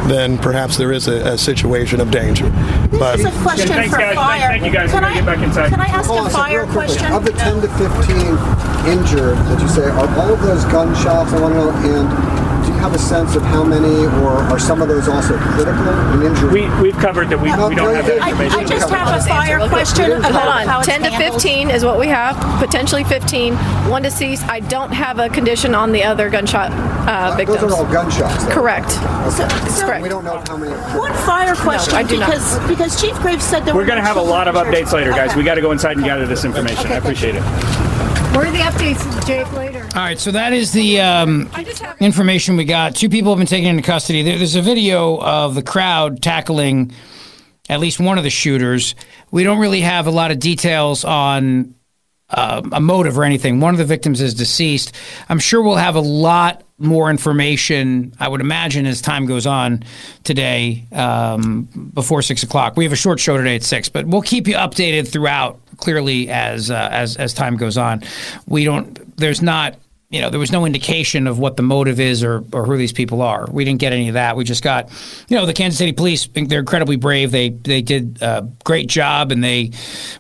then 0.08 0.38
perhaps 0.38 0.78
there 0.78 0.94
is 0.94 1.10
a, 1.10 1.34
a 1.34 1.38
situation 1.38 2.00
of 2.00 2.10
danger. 2.10 2.50
But 2.92 3.20
is 3.20 3.26
a 3.26 3.32
question 3.42 3.68
Thanks, 3.68 3.94
for 3.94 4.00
guys. 4.00 4.16
fire. 4.16 4.50
Thank 4.52 4.64
you, 4.64 4.72
guys. 4.72 4.92
Can 4.92 5.04
I, 5.04 5.14
get 5.16 5.26
back 5.26 5.40
inside. 5.40 5.70
Can 5.70 5.82
I 5.82 5.88
ask 5.88 6.10
Hold 6.10 6.28
a 6.28 6.30
fire 6.30 6.66
question? 6.68 7.12
Of 7.12 7.26
the 7.26 7.34
10 7.34 7.62
to 7.62 7.68
15 7.68 7.92
injured 8.88 9.38
that 9.38 9.60
you 9.62 9.68
say, 9.68 9.84
are 9.84 10.08
all 10.18 10.34
of 10.34 10.42
those 10.42 10.64
gunshots? 10.66 11.34
I 11.34 11.42
want 11.42 11.54
to 11.56 11.60
know, 11.60 11.70
and 11.72 12.10
do 12.10 12.41
you 12.41 12.41
have 12.82 12.94
a 12.96 13.00
sense 13.00 13.36
of 13.36 13.44
how 13.44 13.64
many, 13.64 14.06
or 14.24 14.32
are 14.50 14.60
some 14.60 14.82
of 14.82 14.88
those 14.88 15.08
also 15.08 15.38
critical 15.38 15.88
and 15.88 16.24
injured? 16.24 16.52
We, 16.52 16.68
we've 16.82 16.98
covered 16.98 17.30
that 17.30 17.38
we, 17.38 17.52
we 17.52 17.76
don't 17.76 17.94
have 17.96 18.06
that 18.08 18.18
information. 18.28 18.60
I 18.60 18.66
just 18.66 18.90
have 18.90 19.22
a 19.22 19.28
fire 19.28 19.60
question 19.70 20.12
Hold 20.12 20.26
about 20.26 20.66
how 20.66 20.78
on. 20.78 20.80
it's 20.80 20.88
10 20.88 21.04
to 21.04 21.18
15 21.18 21.70
is 21.70 21.86
what 21.86 22.00
we 22.00 22.08
have, 22.08 22.36
potentially 22.60 23.04
15. 23.04 23.54
One 23.90 24.02
deceased. 24.02 24.44
I 24.48 24.60
don't 24.62 24.92
have 24.92 25.20
a 25.20 25.30
condition 25.30 25.76
on 25.76 25.92
the 25.92 26.04
other 26.04 26.30
gunshot 26.30 26.72
uh, 27.08 27.36
victims. 27.38 27.62
Those 27.62 27.72
are 27.72 27.76
all 27.86 27.92
gunshots. 27.92 28.46
though. 28.46 28.52
Correct. 28.52 28.92
So, 28.92 29.48
so 29.70 29.86
Correct. 29.86 30.02
We 30.04 30.10
don't 30.10 30.24
know 30.26 30.42
how 30.48 30.58
many. 30.58 30.72
one 30.98 31.14
fire 31.26 31.56
question 31.56 31.96
I 31.96 32.04
do 32.04 32.18
not. 32.18 32.30
because 32.30 32.68
because 32.68 33.00
Chief 33.00 33.16
Graves 33.20 33.44
said 33.44 33.62
there 33.62 33.76
We're 33.76 33.82
were 33.82 33.88
going 33.88 34.00
to 34.00 34.06
have 34.06 34.18
a 34.18 34.22
lot 34.22 34.48
of 34.48 34.56
updates 34.56 34.92
later, 34.92 35.12
guys. 35.12 35.30
Okay. 35.30 35.38
We 35.38 35.44
got 35.44 35.56
to 35.56 35.62
go 35.62 35.72
inside 35.72 35.98
and 35.98 36.06
gather 36.06 36.26
this 36.26 36.46
information. 36.46 36.88
I 36.92 36.96
appreciate 36.96 37.36
it. 37.36 37.42
Where 38.36 38.48
are 38.48 38.52
the 38.52 38.60
updates, 38.60 39.28
Jake, 39.28 39.52
later? 39.54 39.81
All 39.94 40.02
right, 40.02 40.18
so 40.18 40.32
that 40.32 40.54
is 40.54 40.72
the 40.72 41.02
um, 41.02 41.52
information 42.00 42.56
we 42.56 42.64
got. 42.64 42.96
Two 42.96 43.10
people 43.10 43.34
have 43.34 43.40
been 43.40 43.48
taken 43.48 43.70
into 43.70 43.82
custody. 43.82 44.22
There, 44.22 44.38
there's 44.38 44.56
a 44.56 44.62
video 44.62 45.20
of 45.20 45.54
the 45.54 45.64
crowd 45.64 46.22
tackling 46.22 46.94
at 47.70 47.80
least 47.80 48.00
one 48.00 48.18
of 48.18 48.24
the 48.24 48.30
shooters. 48.30 48.96
We 49.32 49.44
don't 49.44 49.60
really 49.60 49.82
have 49.82 50.08
a 50.08 50.12
lot 50.12 50.32
of 50.32 50.40
details 50.40 51.04
on 51.04 51.76
uh, 52.30 52.62
a 52.72 52.80
motive 52.80 53.18
or 53.18 53.24
anything. 53.24 53.60
One 53.60 53.74
of 53.74 53.78
the 53.78 53.86
victims 53.86 54.22
is 54.22 54.34
deceased. 54.34 54.96
I'm 55.28 55.40
sure 55.40 55.62
we'll 55.62 55.76
have 55.76 55.96
a 55.96 56.02
lot 56.02 56.64
more 56.78 57.10
information, 57.10 58.14
I 58.20 58.28
would 58.28 58.42
imagine, 58.42 58.86
as 58.86 59.02
time 59.02 59.26
goes 59.26 59.46
on 59.46 59.84
today 60.24 60.86
um, 60.92 61.64
before 61.94 62.22
six 62.22 62.44
o'clock. 62.44 62.76
We 62.76 62.84
have 62.86 62.94
a 62.94 62.98
short 62.98 63.20
show 63.20 63.38
today 63.38 63.56
at 63.56 63.64
six, 63.64 63.90
but 63.90 64.06
we'll 64.08 64.22
keep 64.22 64.48
you 64.48 64.56
updated 64.56 65.08
throughout. 65.08 65.60
Clearly, 65.78 66.30
as 66.30 66.70
uh, 66.70 66.90
as 66.92 67.18
as 67.18 67.34
time 67.34 67.58
goes 67.58 67.76
on, 67.76 68.04
we 68.46 68.66
don't. 68.66 69.18
There's 69.18 69.42
not 69.42 69.80
you 70.12 70.20
know, 70.20 70.30
there 70.30 70.40
was 70.40 70.52
no 70.52 70.66
indication 70.66 71.26
of 71.26 71.40
what 71.40 71.56
the 71.56 71.64
motive 71.64 72.00
is 72.00 72.22
or, 72.22 72.44
or 72.52 72.66
who 72.66 72.78
these 72.78 72.92
people 72.92 73.22
are. 73.22 73.48
We 73.50 73.64
didn't 73.64 73.80
get 73.80 73.94
any 73.94 74.10
of 74.10 74.16
that. 74.16 74.36
We 74.36 74.44
just 74.44 74.62
got, 74.62 74.90
you 75.30 75.38
know, 75.38 75.46
the 75.46 75.54
Kansas 75.54 75.78
City 75.78 75.94
Police. 75.94 76.28
They're 76.34 76.60
incredibly 76.60 76.98
brave. 76.98 77.32
They 77.32 77.50
they 77.50 77.82
did 77.82 78.22
a 78.22 78.48
great 78.66 78.90
job 78.90 79.32
and 79.32 79.42
they 79.42 79.72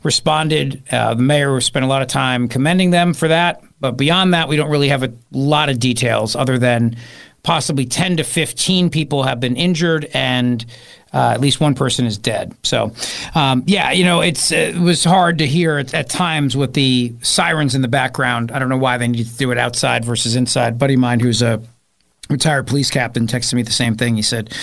responded. 0.01 0.81
Uh, 0.91 1.13
the 1.13 1.23
mayor 1.23 1.59
spent 1.59 1.83
a 1.83 1.89
lot 1.89 2.01
of 2.01 2.07
time 2.07 2.47
commending 2.47 2.91
them 2.91 3.13
for 3.13 3.27
that. 3.27 3.63
But 3.81 3.97
beyond 3.97 4.33
that, 4.33 4.47
we 4.47 4.55
don't 4.55 4.69
really 4.69 4.89
have 4.89 5.03
a 5.03 5.11
lot 5.31 5.67
of 5.69 5.77
details 5.79 6.35
other 6.35 6.57
than 6.57 6.95
possibly 7.43 7.85
10 7.85 8.17
to 8.17 8.23
15 8.23 8.89
people 8.89 9.23
have 9.23 9.39
been 9.39 9.55
injured 9.55 10.05
and 10.13 10.65
uh, 11.13 11.31
at 11.33 11.41
least 11.41 11.59
one 11.59 11.75
person 11.75 12.05
is 12.05 12.17
dead. 12.17 12.55
So, 12.63 12.93
um, 13.35 13.63
yeah, 13.65 13.91
you 13.91 14.03
know, 14.03 14.21
it's 14.21 14.51
it 14.51 14.75
was 14.75 15.03
hard 15.03 15.39
to 15.39 15.47
hear 15.47 15.77
at, 15.77 15.93
at, 15.93 16.09
times 16.09 16.55
with 16.55 16.73
the 16.73 17.13
sirens 17.21 17.75
in 17.75 17.81
the 17.81 17.87
background. 17.87 18.51
I 18.51 18.59
don't 18.59 18.69
know 18.69 18.77
why 18.77 18.97
they 18.97 19.07
need 19.07 19.25
to 19.25 19.37
do 19.37 19.51
it 19.51 19.57
outside 19.57 20.05
versus 20.05 20.35
inside. 20.35 20.79
buddy 20.79 20.95
mine 20.95 21.19
who's 21.19 21.41
a 21.41 21.61
retired 22.31 22.65
police 22.65 22.89
captain 22.89 23.27
texted 23.27 23.53
me 23.55 23.61
the 23.61 23.71
same 23.71 23.95
thing. 23.95 24.15
He 24.15 24.21
said, 24.21 24.53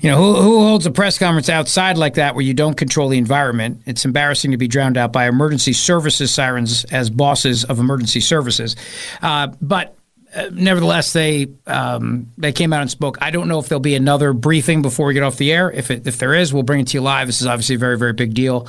"You 0.00 0.10
know, 0.10 0.16
who, 0.16 0.34
who, 0.40 0.58
holds 0.60 0.86
a 0.86 0.90
press 0.90 1.18
conference 1.18 1.48
outside 1.48 1.98
like 1.98 2.14
that 2.14 2.34
where 2.34 2.44
you 2.44 2.54
don't 2.54 2.76
control 2.76 3.08
the 3.08 3.18
environment? 3.18 3.82
It's 3.84 4.04
embarrassing 4.04 4.52
to 4.52 4.56
be 4.56 4.68
drowned 4.68 4.96
out 4.96 5.12
by 5.12 5.26
emergency 5.26 5.72
services 5.72 6.30
sirens 6.30 6.84
as 6.84 7.10
bosses 7.10 7.64
of 7.64 7.78
emergency 7.78 8.20
services." 8.20 8.76
Uh, 9.20 9.48
but 9.60 9.88
uh, 9.88 9.92
nevertheless, 10.52 11.12
they 11.12 11.48
um, 11.66 12.32
they 12.38 12.52
came 12.52 12.72
out 12.72 12.82
and 12.82 12.90
spoke. 12.90 13.18
I 13.20 13.30
don't 13.30 13.48
know 13.48 13.58
if 13.58 13.68
there'll 13.68 13.80
be 13.80 13.94
another 13.94 14.32
briefing 14.32 14.82
before 14.82 15.06
we 15.06 15.14
get 15.14 15.22
off 15.22 15.36
the 15.36 15.52
air. 15.52 15.70
If 15.70 15.90
it, 15.90 16.06
if 16.06 16.18
there 16.18 16.34
is, 16.34 16.52
we'll 16.52 16.62
bring 16.62 16.80
it 16.80 16.88
to 16.88 16.96
you 16.96 17.00
live. 17.00 17.26
This 17.26 17.40
is 17.40 17.46
obviously 17.46 17.76
a 17.76 17.78
very 17.78 17.98
very 17.98 18.12
big 18.12 18.34
deal, 18.34 18.68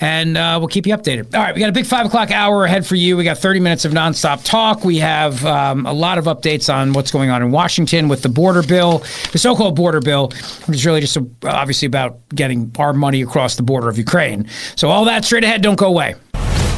and 0.00 0.36
uh, 0.36 0.56
we'll 0.58 0.68
keep 0.68 0.86
you 0.86 0.94
updated. 0.96 1.34
All 1.34 1.42
right, 1.42 1.54
we 1.54 1.60
got 1.60 1.68
a 1.68 1.72
big 1.72 1.86
five 1.86 2.06
o'clock 2.06 2.30
hour 2.30 2.64
ahead 2.64 2.86
for 2.86 2.94
you. 2.94 3.16
We 3.16 3.24
got 3.24 3.38
thirty 3.38 3.60
minutes 3.60 3.84
of 3.84 3.92
nonstop 3.92 4.44
talk. 4.44 4.84
We 4.84 4.98
have 4.98 5.44
um, 5.44 5.86
a 5.86 5.92
lot 5.92 6.18
of 6.18 6.24
updates 6.26 6.72
on 6.72 6.92
what's 6.92 7.10
going 7.10 7.30
on 7.30 7.42
in 7.42 7.50
Washington 7.50 8.08
with 8.08 8.22
the 8.22 8.28
border 8.28 8.62
bill, 8.62 8.98
the 9.32 9.38
so-called 9.38 9.76
border 9.76 10.00
bill, 10.00 10.28
which 10.66 10.76
is 10.76 10.86
really 10.86 11.00
just 11.00 11.16
a, 11.16 11.26
obviously 11.44 11.86
about 11.86 12.28
getting 12.30 12.72
our 12.78 12.92
money 12.92 13.22
across 13.22 13.56
the 13.56 13.62
border 13.62 13.88
of 13.88 13.98
Ukraine. 13.98 14.48
So 14.76 14.88
all 14.88 15.04
that 15.06 15.24
straight 15.24 15.44
ahead. 15.44 15.62
Don't 15.62 15.78
go 15.78 15.86
away. 15.86 16.14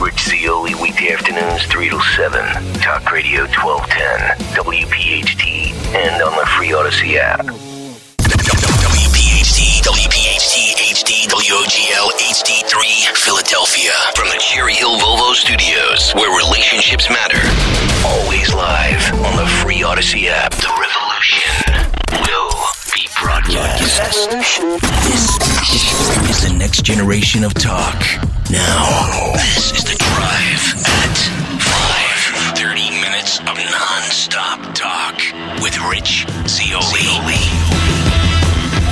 Rich 0.01 0.31
Zeoli, 0.31 0.77
weekday 0.77 1.13
afternoons 1.13 1.65
3 1.67 1.91
to 1.91 2.01
7. 2.01 2.39
Talk 2.75 3.11
Radio 3.11 3.47
1210, 3.51 4.39
WPHT, 4.55 5.75
and 5.93 6.23
on 6.23 6.39
the 6.39 6.47
free 6.55 6.69
Audacy 6.69 7.17
app. 7.17 7.45
WPHT, 8.87 9.83
WPHT, 9.83 10.79
HD, 10.95 11.27
WOGL, 11.27 12.15
HD3, 12.15 13.11
Philadelphia. 13.17 13.91
From 14.15 14.29
the 14.29 14.39
Cherry 14.39 14.75
Hill 14.75 14.97
Volvo 15.01 15.35
Studios, 15.35 16.13
where 16.15 16.31
relationships 16.31 17.11
matter. 17.11 17.43
Always 18.07 18.55
live 18.55 19.03
on 19.27 19.35
the 19.35 19.47
free 19.63 19.83
Audacy 19.83 20.29
app. 20.29 20.53
The 20.53 20.71
revolution 20.79 21.75
will 22.23 22.55
be 22.95 23.09
broadcast. 23.21 24.31
This 25.11 25.35
is 26.31 26.49
the 26.49 26.55
next 26.57 26.85
generation 26.85 27.43
of 27.43 27.53
talk. 27.55 28.28
Now, 28.51 29.33
this 29.35 29.73
is 29.73 29.85
the 29.85 29.95
drive 29.99 30.73
at 31.05 31.19
5. 31.61 32.57
30 32.57 32.91
minutes 32.99 33.41
of 33.41 33.59
non-stop 33.59 34.75
talk 34.75 35.21
with 35.61 35.79
Rich 35.83 36.27
Zeoli. 36.47 37.68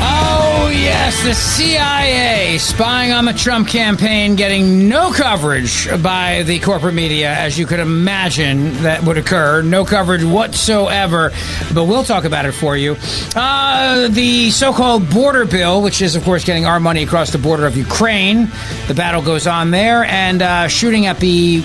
Oh, 0.08 0.68
yes, 0.72 1.22
the 1.24 1.34
CIA 1.34 2.58
spying 2.58 3.12
on 3.12 3.24
the 3.24 3.32
Trump 3.32 3.68
campaign, 3.68 4.36
getting 4.36 4.88
no 4.88 5.10
coverage 5.12 5.88
by 6.02 6.44
the 6.44 6.60
corporate 6.60 6.94
media, 6.94 7.34
as 7.34 7.58
you 7.58 7.66
could 7.66 7.80
imagine 7.80 8.72
that 8.82 9.02
would 9.02 9.18
occur. 9.18 9.62
No 9.62 9.84
coverage 9.84 10.22
whatsoever, 10.22 11.32
but 11.74 11.84
we'll 11.84 12.04
talk 12.04 12.24
about 12.24 12.46
it 12.46 12.52
for 12.52 12.76
you. 12.76 12.96
Uh, 13.34 14.08
the 14.08 14.50
so 14.50 14.72
called 14.72 15.10
border 15.10 15.44
bill, 15.44 15.82
which 15.82 16.00
is, 16.00 16.14
of 16.14 16.22
course, 16.22 16.44
getting 16.44 16.66
our 16.66 16.78
money 16.78 17.02
across 17.02 17.30
the 17.32 17.38
border 17.38 17.66
of 17.66 17.76
Ukraine. 17.76 18.48
The 18.86 18.94
battle 18.94 19.22
goes 19.22 19.46
on 19.46 19.72
there, 19.72 20.04
and 20.04 20.40
uh, 20.40 20.68
shooting 20.68 21.06
at 21.06 21.18
the 21.18 21.62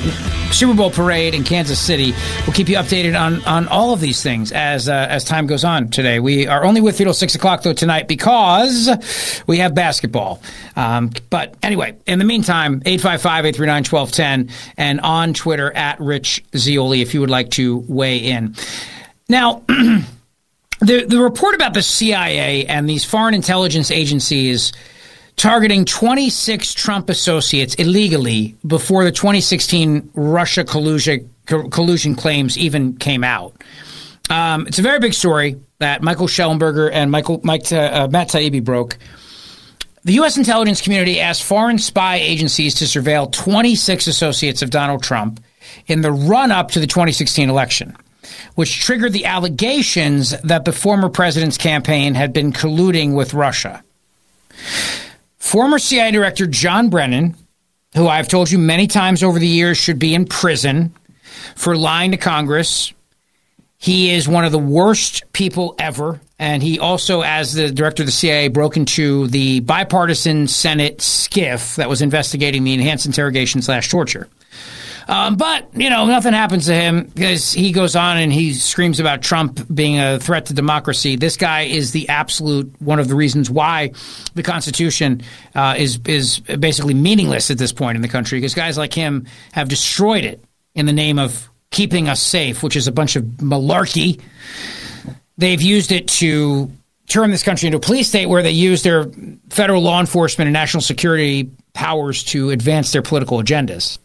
Super 0.51 0.73
Bowl 0.73 0.89
parade 0.91 1.33
in 1.33 1.43
Kansas 1.43 1.79
City. 1.79 2.13
We'll 2.45 2.53
keep 2.53 2.67
you 2.69 2.77
updated 2.77 3.19
on, 3.19 3.43
on 3.45 3.67
all 3.67 3.93
of 3.93 3.99
these 4.01 4.21
things 4.21 4.51
as 4.51 4.89
uh, 4.89 5.07
as 5.09 5.23
time 5.23 5.47
goes 5.47 5.63
on 5.63 5.89
today. 5.89 6.19
We 6.19 6.47
are 6.47 6.65
only 6.65 6.81
with 6.81 6.99
you 6.99 7.05
till 7.05 7.13
6 7.13 7.35
o'clock, 7.35 7.61
though, 7.63 7.73
tonight 7.73 8.07
because 8.07 8.30
we 9.47 9.57
have 9.57 9.75
basketball. 9.75 10.41
Um, 10.75 11.11
but 11.29 11.55
anyway, 11.61 11.95
in 12.05 12.19
the 12.19 12.25
meantime, 12.25 12.81
855 12.85 13.45
839 13.45 13.83
1210 13.83 14.73
and 14.77 14.99
on 15.01 15.33
Twitter 15.33 15.71
at 15.75 15.99
Rich 15.99 16.43
Zeoli 16.55 17.01
if 17.01 17.13
you 17.13 17.19
would 17.21 17.29
like 17.29 17.51
to 17.51 17.77
weigh 17.87 18.17
in. 18.17 18.55
Now, 19.29 19.63
the, 19.67 21.05
the 21.07 21.19
report 21.21 21.55
about 21.55 21.73
the 21.73 21.81
CIA 21.81 22.65
and 22.65 22.89
these 22.89 23.05
foreign 23.05 23.33
intelligence 23.33 23.91
agencies 23.91 24.73
targeting 25.35 25.85
26 25.85 26.73
Trump 26.73 27.09
associates 27.09 27.75
illegally 27.75 28.55
before 28.65 29.03
the 29.03 29.11
2016 29.11 30.09
Russia 30.13 30.63
collusion, 30.63 31.33
collusion 31.45 32.15
claims 32.15 32.57
even 32.57 32.95
came 32.97 33.23
out. 33.23 33.55
Um, 34.31 34.65
it's 34.65 34.79
a 34.79 34.81
very 34.81 34.99
big 34.99 35.13
story 35.13 35.57
that 35.79 36.01
Michael 36.01 36.27
Shellenberger 36.27 36.89
and 36.91 37.11
Michael 37.11 37.41
Mike 37.43 37.69
uh, 37.73 38.07
Matt 38.09 38.29
Taibbi 38.29 38.63
broke. 38.63 38.97
The 40.05 40.13
U.S. 40.13 40.37
intelligence 40.37 40.79
community 40.79 41.19
asked 41.19 41.43
foreign 41.43 41.77
spy 41.77 42.15
agencies 42.15 42.75
to 42.75 42.85
surveil 42.85 43.29
26 43.29 44.07
associates 44.07 44.61
of 44.61 44.69
Donald 44.69 45.03
Trump 45.03 45.43
in 45.85 45.99
the 45.99 46.13
run 46.13 46.49
up 46.49 46.71
to 46.71 46.79
the 46.79 46.87
2016 46.87 47.49
election, 47.49 47.95
which 48.55 48.79
triggered 48.79 49.11
the 49.11 49.25
allegations 49.25 50.31
that 50.41 50.63
the 50.63 50.71
former 50.71 51.09
president's 51.09 51.57
campaign 51.57 52.15
had 52.15 52.31
been 52.31 52.53
colluding 52.53 53.15
with 53.15 53.33
Russia. 53.33 53.83
Former 55.39 55.77
CIA 55.77 56.11
Director 56.11 56.47
John 56.47 56.89
Brennan, 56.89 57.35
who 57.95 58.07
I've 58.07 58.29
told 58.29 58.49
you 58.49 58.57
many 58.57 58.87
times 58.87 59.23
over 59.23 59.39
the 59.39 59.47
years 59.47 59.77
should 59.77 59.99
be 59.99 60.15
in 60.15 60.25
prison 60.25 60.95
for 61.55 61.75
lying 61.75 62.11
to 62.11 62.17
Congress, 62.17 62.93
he 63.81 64.11
is 64.11 64.27
one 64.29 64.45
of 64.45 64.51
the 64.51 64.59
worst 64.59 65.23
people 65.33 65.73
ever. 65.79 66.21
And 66.37 66.61
he 66.61 66.77
also, 66.77 67.21
as 67.21 67.53
the 67.53 67.71
director 67.71 68.03
of 68.03 68.07
the 68.07 68.11
CIA, 68.11 68.47
broke 68.47 68.77
into 68.77 69.25
the 69.27 69.61
bipartisan 69.61 70.47
Senate 70.47 70.99
SCIF 70.99 71.77
that 71.77 71.89
was 71.89 72.03
investigating 72.03 72.63
the 72.63 72.75
enhanced 72.75 73.07
interrogation 73.07 73.63
slash 73.63 73.89
torture. 73.89 74.29
Um, 75.07 75.35
but, 75.35 75.67
you 75.73 75.89
know, 75.89 76.05
nothing 76.05 76.33
happens 76.33 76.67
to 76.67 76.75
him 76.75 77.05
because 77.05 77.51
he 77.51 77.71
goes 77.71 77.95
on 77.95 78.19
and 78.19 78.31
he 78.31 78.53
screams 78.53 78.99
about 78.99 79.23
Trump 79.23 79.59
being 79.73 79.99
a 79.99 80.19
threat 80.19 80.45
to 80.45 80.53
democracy. 80.53 81.15
This 81.15 81.35
guy 81.35 81.61
is 81.61 81.91
the 81.91 82.07
absolute 82.07 82.71
one 82.79 82.99
of 82.99 83.07
the 83.07 83.15
reasons 83.15 83.49
why 83.49 83.93
the 84.35 84.43
Constitution 84.43 85.23
uh, 85.55 85.73
is, 85.75 85.99
is 86.05 86.39
basically 86.39 86.93
meaningless 86.93 87.49
at 87.49 87.57
this 87.57 87.73
point 87.73 87.95
in 87.95 88.03
the 88.03 88.07
country 88.07 88.37
because 88.37 88.53
guys 88.53 88.77
like 88.77 88.93
him 88.93 89.25
have 89.53 89.69
destroyed 89.69 90.23
it 90.23 90.43
in 90.75 90.85
the 90.85 90.93
name 90.93 91.17
of 91.17 91.50
keeping 91.71 92.07
us 92.09 92.21
safe, 92.21 92.61
which 92.63 92.75
is 92.75 92.87
a 92.87 92.91
bunch 92.91 93.15
of 93.15 93.23
malarkey. 93.23 94.21
They've 95.37 95.61
used 95.61 95.91
it 95.91 96.07
to 96.09 96.69
turn 97.07 97.31
this 97.31 97.43
country 97.43 97.67
into 97.67 97.77
a 97.77 97.81
police 97.81 98.07
state 98.07 98.27
where 98.27 98.43
they 98.43 98.51
use 98.51 98.83
their 98.83 99.05
federal 99.49 99.81
law 99.81 99.99
enforcement 99.99 100.47
and 100.47 100.53
national 100.53 100.81
security 100.81 101.49
powers 101.73 102.23
to 102.25 102.51
advance 102.51 102.91
their 102.91 103.01
political 103.01 103.41
agendas. 103.41 103.97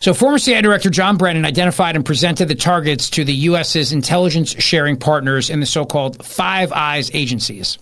So, 0.00 0.14
former 0.14 0.38
CIA 0.38 0.62
Director 0.62 0.90
John 0.90 1.16
Brennan 1.16 1.44
identified 1.44 1.96
and 1.96 2.04
presented 2.04 2.46
the 2.48 2.54
targets 2.54 3.10
to 3.10 3.24
the 3.24 3.32
U.S.'s 3.32 3.92
intelligence 3.92 4.50
sharing 4.50 4.96
partners 4.96 5.50
in 5.50 5.60
the 5.60 5.66
so 5.66 5.84
called 5.84 6.24
Five 6.24 6.70
Eyes 6.72 7.10
agencies. 7.14 7.78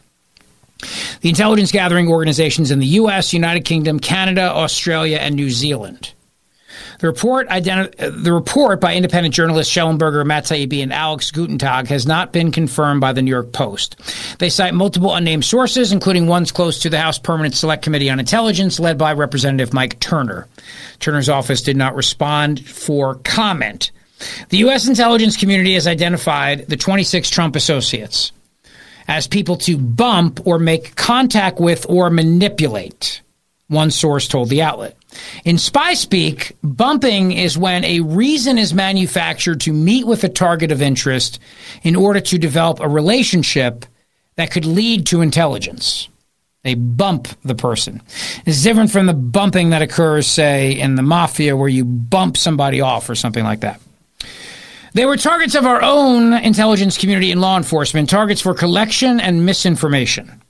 The 1.21 1.29
intelligence 1.29 1.73
gathering 1.73 2.09
organizations 2.09 2.71
in 2.71 2.79
the 2.79 2.87
U.S., 2.87 3.33
United 3.33 3.65
Kingdom, 3.65 4.01
Canada, 4.01 4.43
Australia, 4.43 5.19
and 5.19 5.35
New 5.35 5.51
Zealand. 5.51 6.13
The 6.99 7.07
report, 7.07 7.49
identi- 7.49 8.23
the 8.23 8.33
report 8.33 8.81
by 8.81 8.95
independent 8.95 9.35
journalists 9.35 9.73
Shellenberger, 9.73 10.25
Matt 10.25 10.51
and 10.51 10.93
Alex 10.93 11.31
Gutentag 11.31 11.89
has 11.89 12.07
not 12.07 12.33
been 12.33 12.53
confirmed 12.53 13.01
by 13.01 13.13
the 13.13 13.23
New 13.23 13.31
York 13.31 13.53
Post. 13.53 13.97
They 14.39 14.49
cite 14.49 14.75
multiple 14.75 15.15
unnamed 15.15 15.45
sources, 15.45 15.93
including 15.93 16.27
ones 16.27 16.53
close 16.53 16.79
to 16.81 16.91
the 16.91 16.99
House 16.99 17.19
Permanent 17.19 17.55
Select 17.55 17.83
Committee 17.83 18.11
on 18.11 18.21
Intelligence, 18.21 18.79
led 18.81 18.99
by 18.99 19.13
Representative 19.13 19.73
Mike 19.73 19.99
Turner. 20.01 20.47
Turner's 21.01 21.29
office 21.29 21.63
did 21.63 21.77
not 21.77 21.95
respond 21.95 22.67
for 22.67 23.17
comment. 23.17 23.91
The 24.49 24.59
U.S. 24.59 24.89
intelligence 24.89 25.37
community 25.37 25.75
has 25.75 25.87
identified 25.87 26.67
the 26.69 26.77
26 26.77 27.29
Trump 27.29 27.57
associates 27.57 28.33
as 29.09 29.27
people 29.27 29.57
to 29.57 29.79
bump 29.79 30.47
or 30.47 30.59
make 30.59 30.97
contact 30.97 31.61
with 31.61 31.87
or 31.89 32.11
manipulate, 32.11 33.23
one 33.69 33.91
source 33.91 34.27
told 34.29 34.49
the 34.49 34.63
outlet. 34.63 34.97
In 35.45 35.59
spy 35.59 35.95
speak, 35.95 36.57
bumping 36.63 37.33
is 37.33 37.57
when 37.59 37.85
a 37.85 38.01
reason 38.01 38.59
is 38.59 38.75
manufactured 38.75 39.61
to 39.63 39.73
meet 39.73 40.07
with 40.07 40.25
a 40.25 40.29
target 40.29 40.73
of 40.73 40.83
interest 40.83 41.39
in 41.83 41.97
order 41.97 42.21
to 42.21 42.39
develop 42.39 42.81
a 42.81 42.89
relationship 42.89 43.87
that 44.37 44.51
could 44.51 44.65
lead 44.65 45.07
to 45.07 45.21
intelligence. 45.21 46.09
They 46.63 46.75
bump 46.75 47.29
the 47.45 47.55
person. 47.55 48.03
It's 48.45 48.63
different 48.63 48.91
from 48.91 49.07
the 49.07 49.15
bumping 49.15 49.71
that 49.71 49.83
occurs, 49.83 50.27
say, 50.27 50.73
in 50.73 50.97
the 50.97 51.03
mafia 51.03 51.57
where 51.57 51.69
you 51.69 51.85
bump 51.85 52.37
somebody 52.37 52.81
off 52.81 53.09
or 53.09 53.15
something 53.15 53.45
like 53.45 53.61
that. 53.61 53.81
They 54.93 55.07
were 55.07 55.17
targets 55.17 55.55
of 55.55 55.67
our 55.67 55.83
own 55.83 56.33
intelligence 56.33 56.99
community 56.99 57.31
and 57.31 57.41
law 57.41 57.57
enforcement, 57.57 58.11
targets 58.11 58.41
for 58.41 58.55
collection 58.55 59.21
and 59.21 59.47
misinformation. 59.47 60.43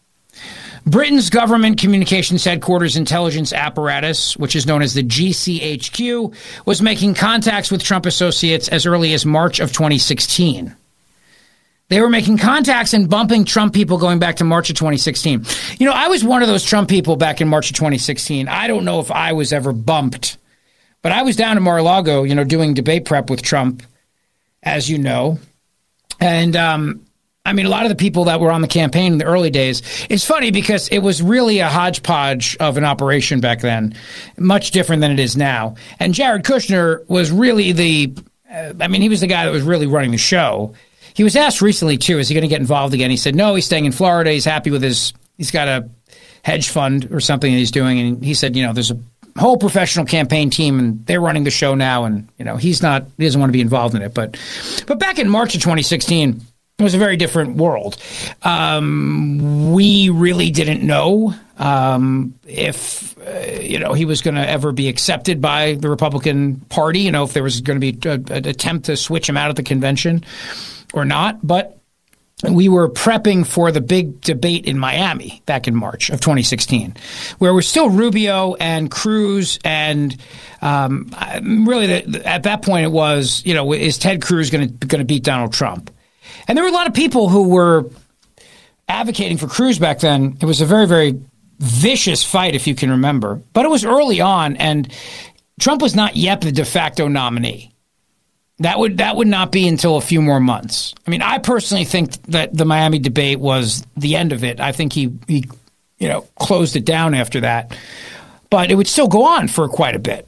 Britain's 0.87 1.31
government 1.31 1.81
communications 1.81 2.45
headquarters 2.45 2.97
intelligence 2.97 3.53
apparatus, 3.53 4.37
which 4.37 4.55
is 4.55 4.67
known 4.67 4.83
as 4.83 4.95
the 4.95 5.03
GCHQ, 5.03 6.65
was 6.65 6.81
making 6.81 7.15
contacts 7.15 7.73
with 7.73 7.83
Trump 7.83 8.07
associates 8.07 8.69
as 8.69 8.87
early 8.87 9.13
as 9.13 9.27
March 9.27 9.59
of 9.59 9.73
2016. 9.73 10.77
They 11.89 12.01
were 12.01 12.09
making 12.09 12.39
contacts 12.39 12.95
and 12.95 13.11
bumping 13.11 13.45
Trump 13.45 13.73
people 13.75 13.99
going 13.99 14.21
back 14.21 14.37
to 14.37 14.45
March 14.45 14.71
of 14.71 14.77
2016. 14.77 15.45
You 15.79 15.87
know, 15.87 15.93
I 15.93 16.07
was 16.09 16.25
one 16.25 16.43
of 16.43 16.49
those 16.49 16.65
Trump 16.65 16.89
people 16.89 17.17
back 17.17 17.41
in 17.41 17.49
March 17.49 17.71
of 17.71 17.77
2016. 17.77 18.49
I 18.49 18.69
don't 18.69 18.85
know 18.85 19.01
if 19.01 19.11
I 19.11 19.33
was 19.33 19.53
ever 19.53 19.73
bumped, 19.73 20.37
but 21.03 21.11
I 21.13 21.23
was 21.23 21.37
down 21.37 21.57
in 21.57 21.63
Mar-a-Lago, 21.65 22.23
you 22.23 22.35
know, 22.35 22.45
doing 22.45 22.75
debate 22.75 23.05
prep 23.05 23.29
with 23.29 23.43
Trump, 23.43 23.83
as 24.63 24.89
you 24.89 24.99
know. 24.99 25.39
And 26.21 26.57
um, 26.57 27.06
I 27.47 27.53
mean, 27.53 27.65
a 27.65 27.69
lot 27.69 27.85
of 27.85 27.91
the 27.91 27.95
people 27.95 28.25
that 28.25 28.41
were 28.41 28.51
on 28.51 28.61
the 28.61 28.69
campaign 28.69 29.13
in 29.13 29.19
the 29.19 29.25
early 29.25 29.51
days, 29.51 29.81
it's 30.11 30.25
funny 30.25 30.51
because 30.51 30.89
it 30.89 30.99
was 30.99 31.23
really 31.23 31.61
a 31.61 31.69
hodgepodge 31.69 32.57
of 32.59 32.77
an 32.77 32.85
operation 32.85 33.41
back 33.41 33.61
then, 33.61 33.95
much 34.37 34.73
different 34.73 35.01
than 35.01 35.13
it 35.13 35.21
is 35.21 35.37
now. 35.37 35.77
And 36.01 36.13
Jared 36.13 36.43
Kushner 36.43 37.09
was 37.09 37.31
really 37.31 37.71
the, 37.71 38.15
uh, 38.53 38.73
I 38.81 38.89
mean, 38.89 39.01
he 39.01 39.09
was 39.09 39.21
the 39.21 39.29
guy 39.29 39.45
that 39.45 39.53
was 39.53 39.63
really 39.63 39.87
running 39.87 40.11
the 40.11 40.19
show. 40.19 40.75
He 41.15 41.23
was 41.23 41.37
asked 41.37 41.63
recently, 41.63 41.97
too, 41.97 42.19
is 42.19 42.29
he 42.29 42.35
going 42.35 42.43
to 42.43 42.49
get 42.49 42.61
involved 42.61 42.95
again? 42.95 43.11
He 43.11 43.17
said, 43.17 43.37
no, 43.37 43.55
he's 43.55 43.65
staying 43.65 43.85
in 43.85 43.93
Florida. 43.93 44.33
He's 44.33 44.45
happy 44.45 44.73
with 44.73 44.83
his, 44.83 45.13
he's 45.39 45.53
got 45.53 45.69
a 45.69 45.89
hedge 46.43 46.69
fund 46.69 47.09
or 47.13 47.21
something 47.21 47.53
that 47.53 47.59
he's 47.59 47.71
doing. 47.71 48.01
And 48.01 48.25
he 48.25 48.35
said, 48.35 48.57
you 48.57 48.67
know, 48.67 48.73
there's 48.73 48.91
a 48.91 48.99
whole 49.39 49.57
professional 49.57 50.05
campaign 50.05 50.51
team 50.51 50.81
and 50.81 51.07
they're 51.07 51.21
running 51.21 51.45
the 51.45 51.51
show 51.53 51.77
now. 51.77 52.05
And, 52.05 52.29
you 52.39 52.45
know, 52.45 52.57
he's 52.57 52.83
not, 52.83 53.07
he 53.17 53.25
doesn't 53.25 53.41
want 53.41 53.51
to 53.51 53.57
be 53.57 53.61
involved 53.61 53.95
in 53.95 54.03
it. 54.03 54.15
But, 54.15 54.37
but 54.89 54.99
back 54.99 55.21
in 55.21 55.29
March 55.29 55.55
of 55.55 55.61
2016, 55.61 56.41
it 56.79 56.83
was 56.83 56.95
a 56.95 56.99
very 56.99 57.17
different 57.17 57.57
world. 57.57 57.97
Um, 58.43 59.73
we 59.73 60.11
really 60.11 60.51
didn't 60.51 60.83
know 60.83 61.35
um, 61.59 62.35
if 62.47 63.17
uh, 63.19 63.61
you 63.61 63.79
know 63.79 63.95
he 63.95 64.05
was 64.05 64.21
going 64.21 64.35
to 64.35 64.47
ever 64.47 64.73
be 64.73 64.89
accepted 64.89 65.41
by 65.41 65.75
the 65.75 65.89
Republican 65.89 66.57
Party. 66.69 67.01
You 67.01 67.13
know, 67.13 67.25
if 67.25 67.33
there 67.33 67.43
was 67.43 67.63
going 67.63 67.81
to 67.81 67.93
be 67.93 68.09
a, 68.09 68.13
an 68.13 68.47
attempt 68.47 68.87
to 68.87 68.97
switch 68.97 69.27
him 69.27 69.39
out 69.39 69.49
at 69.49 69.57
the 69.57 69.63
convention 69.63 70.23
or 70.93 71.07
not. 71.07 71.45
But 71.47 71.79
we 72.51 72.69
were 72.69 72.91
prepping 72.91 73.47
for 73.47 73.73
the 73.73 73.81
big 73.81 74.21
debate 74.21 74.67
in 74.67 74.79
Miami 74.79 75.41
back 75.47 75.67
in 75.67 75.75
March 75.75 76.11
of 76.11 76.21
2016, 76.21 76.95
where 77.39 77.55
we're 77.55 77.63
still 77.63 77.89
Rubio 77.89 78.55
and 78.57 78.91
Cruz, 78.91 79.59
and 79.65 80.15
um, 80.61 81.11
really 81.67 81.87
the, 81.87 82.27
at 82.27 82.43
that 82.43 82.61
point 82.61 82.85
it 82.85 82.93
was, 82.93 83.43
you 83.47 83.55
know, 83.55 83.73
is 83.73 83.97
Ted 83.97 84.21
Cruz 84.21 84.51
going 84.51 84.77
to 84.79 85.05
beat 85.05 85.25
Donald 85.25 85.55
Trump? 85.55 85.91
And 86.49 86.57
there 86.57 86.65
were 86.65 86.71
a 86.71 86.75
lot 86.75 86.87
of 86.87 86.95
people 86.95 87.29
who 87.29 87.49
were 87.49 87.91
advocating 88.89 89.39
for 89.39 89.47
Cruz 89.47 89.79
back 89.79 90.01
then. 90.01 90.37
It 90.41 90.45
was 90.45 90.61
a 90.61 90.67
very, 90.67 90.87
very 90.87 91.21
vicious 91.59 92.25
fight, 92.25 92.55
if 92.55 92.67
you 92.67 92.75
can 92.75 92.91
remember. 92.91 93.41
But 93.53 93.65
it 93.65 93.69
was 93.69 93.85
early 93.85 94.21
on, 94.21 94.57
and 94.57 94.93
Trump 95.61 95.83
was 95.83 95.95
not 95.95 96.17
yet 96.17 96.41
the 96.41 96.53
de 96.53 96.65
facto 96.65 97.09
nominee. 97.09 97.73
That 98.61 98.79
would 98.79 98.99
that 98.99 99.17
would 99.17 99.27
not 99.27 99.53
be 99.53 99.69
until 99.69 99.97
a 99.97 100.01
few 100.01 100.23
more 100.23 100.41
months. 100.41 100.95
I 101.07 101.11
mean, 101.11 101.21
I 101.21 101.39
personally 101.39 101.85
think 101.85 102.13
that 102.29 102.57
the 102.57 102.65
Miami 102.65 102.99
debate 102.99 103.39
was 103.39 103.87
the 103.99 104.17
end 104.17 104.33
of 104.33 104.45
it. 104.45 104.61
I 104.61 104.73
think 104.73 104.95
he 104.95 105.13
he 105.29 105.45
you 105.99 106.09
know 106.09 106.23
closed 106.39 106.75
it 106.75 106.87
down 106.87 107.13
after 107.13 107.41
that, 107.41 107.77
but 108.49 108.71
it 108.71 108.75
would 108.77 108.87
still 108.87 109.09
go 109.09 109.27
on 109.27 109.49
for 109.49 109.69
quite 109.69 109.95
a 109.95 109.99
bit. 109.99 110.27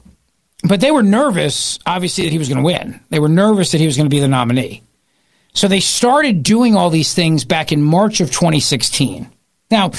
But 0.63 0.81
they 0.81 0.91
were 0.91 1.01
nervous, 1.01 1.79
obviously, 1.85 2.25
that 2.25 2.31
he 2.31 2.37
was 2.37 2.49
going 2.49 2.57
to 2.57 2.63
win. 2.63 2.99
They 3.09 3.19
were 3.19 3.29
nervous 3.29 3.71
that 3.71 3.79
he 3.79 3.85
was 3.85 3.95
going 3.95 4.09
to 4.09 4.13
be 4.13 4.19
the 4.19 4.27
nominee. 4.27 4.83
So 5.59 5.67
they 5.67 5.81
started 5.81 6.41
doing 6.41 6.77
all 6.77 6.89
these 6.89 7.13
things 7.13 7.43
back 7.43 7.73
in 7.73 7.81
March 7.83 8.21
of 8.21 8.31
2016. 8.31 9.29
Now, 9.69 9.91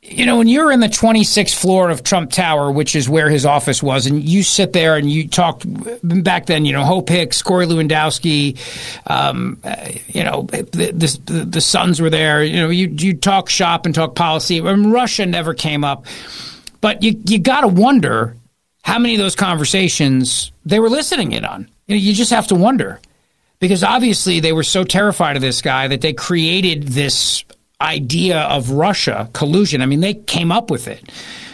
you 0.00 0.24
know, 0.24 0.38
when 0.38 0.48
you're 0.48 0.72
in 0.72 0.80
the 0.80 0.86
26th 0.86 1.54
floor 1.54 1.90
of 1.90 2.02
Trump 2.02 2.30
Tower, 2.30 2.70
which 2.70 2.96
is 2.96 3.10
where 3.10 3.28
his 3.28 3.44
office 3.44 3.82
was, 3.82 4.06
and 4.06 4.26
you 4.26 4.42
sit 4.42 4.72
there 4.72 4.96
and 4.96 5.10
you 5.10 5.28
talk 5.28 5.60
back 6.02 6.46
then, 6.46 6.64
you 6.64 6.72
know, 6.72 6.82
Hope 6.82 7.10
Hicks, 7.10 7.42
Corey 7.42 7.66
Lewandowski, 7.66 8.56
um, 9.06 9.60
you 10.06 10.24
know, 10.24 10.44
the, 10.44 10.92
the, 10.94 11.44
the 11.44 11.60
sons 11.60 12.00
were 12.00 12.08
there. 12.08 12.42
You 12.42 12.62
know, 12.62 12.70
you 12.70 12.88
you 12.88 13.14
talk 13.14 13.50
shop 13.50 13.84
and 13.84 13.94
talk 13.94 14.14
policy. 14.14 14.62
I 14.62 14.74
mean, 14.74 14.90
Russia 14.90 15.26
never 15.26 15.52
came 15.52 15.84
up, 15.84 16.06
but 16.80 17.02
you 17.02 17.20
you 17.26 17.38
got 17.38 17.60
to 17.60 17.68
wonder 17.68 18.34
how 18.82 18.98
many 18.98 19.14
of 19.14 19.20
those 19.20 19.36
conversations 19.36 20.52
they 20.64 20.80
were 20.80 20.88
listening 20.88 21.32
in 21.32 21.44
on. 21.44 21.68
You, 21.86 21.96
know, 21.96 22.00
you 22.00 22.14
just 22.14 22.30
have 22.30 22.46
to 22.46 22.54
wonder 22.54 22.98
because 23.60 23.82
obviously 23.82 24.40
they 24.40 24.52
were 24.52 24.62
so 24.62 24.84
terrified 24.84 25.36
of 25.36 25.42
this 25.42 25.62
guy 25.62 25.88
that 25.88 26.00
they 26.00 26.12
created 26.12 26.84
this 26.84 27.44
idea 27.80 28.40
of 28.42 28.70
Russia 28.70 29.30
collusion. 29.32 29.82
I 29.82 29.86
mean, 29.86 30.00
they 30.00 30.14
came 30.14 30.50
up 30.50 30.70
with 30.70 30.88
it. 30.88 31.10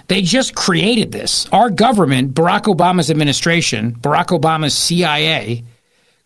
They 0.09 0.23
just 0.23 0.55
created 0.55 1.13
this. 1.13 1.49
Our 1.51 1.71
government, 1.71 2.35
Barack 2.35 2.65
Obama's 2.65 3.11
administration, 3.11 3.95
Barack 3.95 4.39
Obama's 4.39 4.77
CIA, 4.77 5.65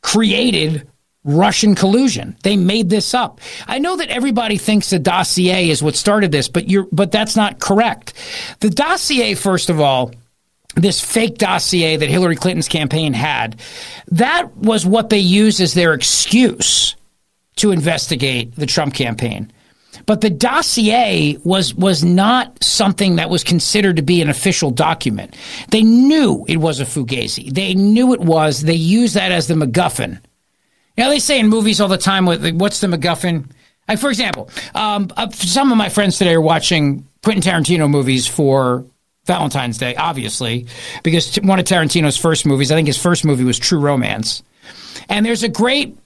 created 0.02 0.88
Russian 1.24 1.74
collusion. 1.74 2.36
They 2.42 2.56
made 2.56 2.88
this 2.88 3.14
up. 3.14 3.40
I 3.66 3.78
know 3.78 3.96
that 3.96 4.08
everybody 4.08 4.56
thinks 4.56 4.90
the 4.90 4.98
dossier 4.98 5.68
is 5.68 5.82
what 5.82 5.94
started 5.94 6.32
this, 6.32 6.48
but 6.48 6.68
you're 6.68 6.86
but 6.90 7.12
that's 7.12 7.36
not 7.36 7.60
correct. 7.60 8.14
The 8.60 8.70
dossier, 8.70 9.34
first 9.34 9.68
of 9.68 9.80
all, 9.80 10.12
this 10.80 11.00
fake 11.00 11.38
dossier 11.38 11.96
that 11.96 12.08
Hillary 12.08 12.36
Clinton's 12.36 12.68
campaign 12.68 13.12
had, 13.12 13.60
that 14.08 14.56
was 14.56 14.86
what 14.86 15.10
they 15.10 15.18
used 15.18 15.60
as 15.60 15.74
their 15.74 15.94
excuse 15.94 16.96
to 17.56 17.72
investigate 17.72 18.54
the 18.56 18.66
Trump 18.66 18.94
campaign. 18.94 19.52
But 20.06 20.20
the 20.20 20.30
dossier 20.30 21.36
was 21.44 21.74
was 21.74 22.04
not 22.04 22.62
something 22.62 23.16
that 23.16 23.30
was 23.30 23.44
considered 23.44 23.96
to 23.96 24.02
be 24.02 24.22
an 24.22 24.30
official 24.30 24.70
document. 24.70 25.36
They 25.70 25.82
knew 25.82 26.44
it 26.48 26.58
was 26.58 26.80
a 26.80 26.84
fugazi. 26.84 27.52
They 27.52 27.74
knew 27.74 28.14
it 28.14 28.20
was. 28.20 28.62
They 28.62 28.74
used 28.74 29.14
that 29.14 29.32
as 29.32 29.48
the 29.48 29.54
MacGuffin. 29.54 30.20
Know, 30.96 31.10
they 31.10 31.18
say 31.18 31.38
in 31.38 31.48
movies 31.48 31.80
all 31.80 31.88
the 31.88 31.98
time, 31.98 32.26
"What's 32.26 32.80
the 32.80 32.86
MacGuffin?" 32.86 33.44
Like, 33.86 33.98
for 33.98 34.10
example, 34.10 34.50
um, 34.74 35.10
uh, 35.16 35.30
some 35.30 35.72
of 35.72 35.78
my 35.78 35.88
friends 35.88 36.18
today 36.18 36.34
are 36.34 36.40
watching 36.40 37.06
Quentin 37.22 37.42
Tarantino 37.42 37.88
movies 37.88 38.26
for 38.26 38.84
Valentine's 39.28 39.78
Day, 39.78 39.94
obviously, 39.94 40.66
because 41.04 41.36
one 41.36 41.60
of 41.60 41.64
Tarantino's 41.66 42.16
first 42.16 42.44
movies, 42.44 42.72
I 42.72 42.74
think 42.74 42.88
his 42.88 42.98
first 42.98 43.24
movie 43.24 43.44
was 43.44 43.58
True 43.58 43.78
Romance. 43.78 44.42
And 45.08 45.24
there's 45.24 45.44
a 45.44 45.48
great 45.48 45.96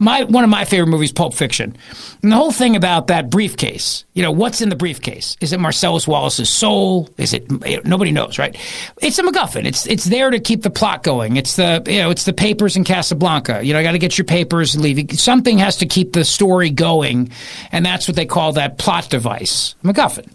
my 0.00 0.24
one 0.24 0.42
of 0.42 0.50
my 0.50 0.64
favorite 0.64 0.88
movies, 0.88 1.12
Pulp 1.12 1.34
Fiction. 1.34 1.76
And 2.22 2.32
the 2.32 2.36
whole 2.36 2.50
thing 2.50 2.74
about 2.74 3.06
that 3.08 3.30
briefcase, 3.30 4.04
you 4.14 4.22
know, 4.22 4.32
what's 4.32 4.62
in 4.62 4.70
the 4.70 4.76
briefcase? 4.76 5.36
Is 5.40 5.52
it 5.52 5.60
Marcellus 5.60 6.08
Wallace's 6.08 6.48
soul? 6.48 7.08
Is 7.18 7.34
it 7.34 7.48
nobody 7.84 8.10
knows, 8.10 8.38
right? 8.38 8.56
It's 9.02 9.18
a 9.18 9.22
MacGuffin. 9.22 9.66
It's 9.66 9.86
it's 9.86 10.06
there 10.06 10.30
to 10.30 10.40
keep 10.40 10.62
the 10.62 10.70
plot 10.70 11.02
going. 11.02 11.36
It's 11.36 11.56
the 11.56 11.82
you 11.86 11.98
know, 11.98 12.10
it's 12.10 12.24
the 12.24 12.32
papers 12.32 12.76
in 12.76 12.84
Casablanca. 12.84 13.62
You 13.62 13.74
know, 13.74 13.78
I 13.78 13.82
got 13.82 13.92
to 13.92 13.98
get 13.98 14.16
your 14.16 14.24
papers 14.24 14.74
and 14.74 14.82
leave. 14.82 15.20
Something 15.20 15.58
has 15.58 15.76
to 15.76 15.86
keep 15.86 16.14
the 16.14 16.24
story 16.24 16.70
going, 16.70 17.30
and 17.70 17.84
that's 17.84 18.08
what 18.08 18.16
they 18.16 18.26
call 18.26 18.54
that 18.54 18.78
plot 18.78 19.10
device, 19.10 19.74
MacGuffin. 19.84 20.32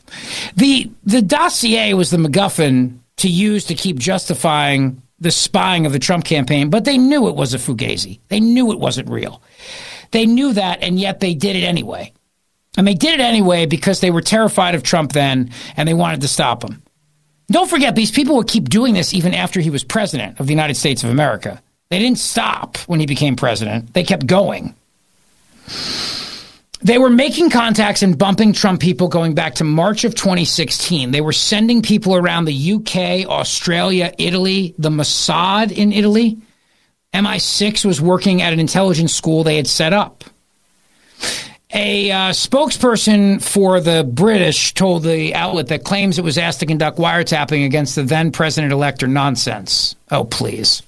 The 0.55 0.91
the 1.03 1.23
dossier 1.23 1.95
was 1.95 2.11
the 2.11 2.17
MacGuffin 2.17 2.99
to 3.17 3.29
use 3.29 3.65
to 3.65 3.75
keep 3.75 3.97
justifying 3.97 5.01
the 5.19 5.31
spying 5.31 5.85
of 5.85 5.93
the 5.93 5.99
Trump 5.99 6.25
campaign, 6.25 6.69
but 6.69 6.85
they 6.85 6.97
knew 6.97 7.27
it 7.27 7.35
was 7.35 7.53
a 7.53 7.57
fugazi. 7.57 8.19
They 8.27 8.39
knew 8.39 8.71
it 8.71 8.79
wasn't 8.79 9.09
real. 9.09 9.41
They 10.11 10.25
knew 10.25 10.53
that, 10.53 10.81
and 10.81 10.99
yet 10.99 11.19
they 11.19 11.33
did 11.33 11.55
it 11.55 11.63
anyway. 11.63 12.13
And 12.77 12.87
they 12.87 12.93
did 12.93 13.19
it 13.19 13.23
anyway 13.23 13.65
because 13.65 14.01
they 14.01 14.11
were 14.11 14.21
terrified 14.21 14.75
of 14.75 14.83
Trump 14.83 15.13
then 15.13 15.51
and 15.77 15.87
they 15.87 15.93
wanted 15.93 16.21
to 16.21 16.27
stop 16.27 16.63
him. 16.63 16.83
Don't 17.49 17.69
forget, 17.69 17.95
these 17.95 18.11
people 18.11 18.35
would 18.35 18.47
keep 18.47 18.69
doing 18.69 18.93
this 18.93 19.13
even 19.13 19.33
after 19.33 19.61
he 19.61 19.69
was 19.69 19.83
president 19.83 20.39
of 20.39 20.47
the 20.47 20.53
United 20.53 20.75
States 20.75 21.03
of 21.03 21.09
America. 21.09 21.61
They 21.89 21.99
didn't 21.99 22.17
stop 22.17 22.77
when 22.87 22.99
he 22.99 23.05
became 23.05 23.35
president, 23.35 23.93
they 23.93 24.03
kept 24.03 24.25
going. 24.25 24.75
They 26.85 26.99
were 26.99 27.09
making 27.09 27.49
contacts 27.49 28.03
and 28.03 28.15
bumping 28.15 28.53
Trump 28.53 28.79
people 28.79 29.07
going 29.07 29.33
back 29.33 29.55
to 29.55 29.63
March 29.63 30.03
of 30.03 30.13
2016. 30.13 31.09
They 31.09 31.19
were 31.19 31.33
sending 31.33 31.81
people 31.81 32.15
around 32.15 32.45
the 32.45 32.73
UK, 32.73 33.27
Australia, 33.27 34.13
Italy, 34.19 34.75
the 34.77 34.91
Mossad 34.91 35.71
in 35.71 35.91
Italy. 35.91 36.37
MI6 37.11 37.85
was 37.85 37.99
working 37.99 38.43
at 38.43 38.53
an 38.53 38.59
intelligence 38.59 39.15
school 39.15 39.43
they 39.43 39.55
had 39.55 39.65
set 39.65 39.93
up. 39.93 40.25
A 41.73 42.11
uh, 42.11 42.29
spokesperson 42.29 43.41
for 43.41 43.79
the 43.79 44.03
British 44.03 44.75
told 44.75 45.01
the 45.01 45.33
outlet 45.33 45.69
that 45.69 45.85
claims 45.85 46.19
it 46.19 46.23
was 46.23 46.37
asked 46.37 46.59
to 46.59 46.67
conduct 46.67 46.99
wiretapping 46.99 47.65
against 47.65 47.95
the 47.95 48.03
then 48.03 48.31
president 48.31 48.71
elect 48.71 49.01
are 49.01 49.07
nonsense. 49.07 49.95
Oh, 50.11 50.23
please. 50.23 50.83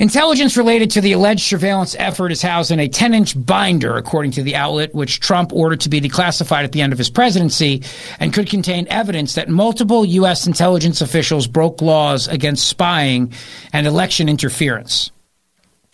Intelligence 0.00 0.56
related 0.56 0.90
to 0.90 1.00
the 1.00 1.12
alleged 1.12 1.42
surveillance 1.42 1.96
effort 1.98 2.32
is 2.32 2.42
housed 2.42 2.70
in 2.70 2.80
a 2.80 2.88
10 2.88 3.14
inch 3.14 3.46
binder, 3.46 3.96
according 3.96 4.32
to 4.32 4.42
the 4.42 4.56
outlet, 4.56 4.94
which 4.94 5.20
Trump 5.20 5.52
ordered 5.52 5.80
to 5.80 5.88
be 5.88 6.00
declassified 6.00 6.64
at 6.64 6.72
the 6.72 6.82
end 6.82 6.92
of 6.92 6.98
his 6.98 7.10
presidency 7.10 7.82
and 8.18 8.32
could 8.32 8.48
contain 8.48 8.86
evidence 8.88 9.34
that 9.34 9.48
multiple 9.48 10.04
U.S. 10.04 10.46
intelligence 10.46 11.00
officials 11.00 11.46
broke 11.46 11.80
laws 11.82 12.28
against 12.28 12.66
spying 12.66 13.32
and 13.72 13.86
election 13.86 14.28
interference. 14.28 15.10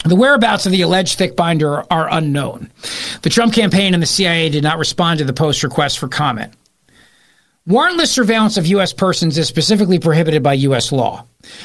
The 0.04 0.16
whereabouts 0.16 0.66
of 0.66 0.72
the 0.72 0.82
alleged 0.82 1.16
thick 1.16 1.36
binder 1.36 1.84
are 1.92 2.12
unknown. 2.12 2.72
The 3.22 3.30
Trump 3.30 3.54
campaign 3.54 3.94
and 3.94 4.02
the 4.02 4.06
CIA 4.06 4.48
did 4.48 4.64
not 4.64 4.78
respond 4.78 5.18
to 5.18 5.24
the 5.24 5.32
Post 5.32 5.62
request 5.62 5.98
for 5.98 6.08
comment. 6.08 6.52
Warrantless 7.68 8.09
surveillance 8.09 8.56
of 8.56 8.66
U.S. 8.66 8.93
persons 8.93 9.39
is 9.39 9.47
specifically 9.47 10.01
prohibited 10.01 10.43
by 10.43 10.55
U.S. 10.55 10.90
law. 10.90 11.24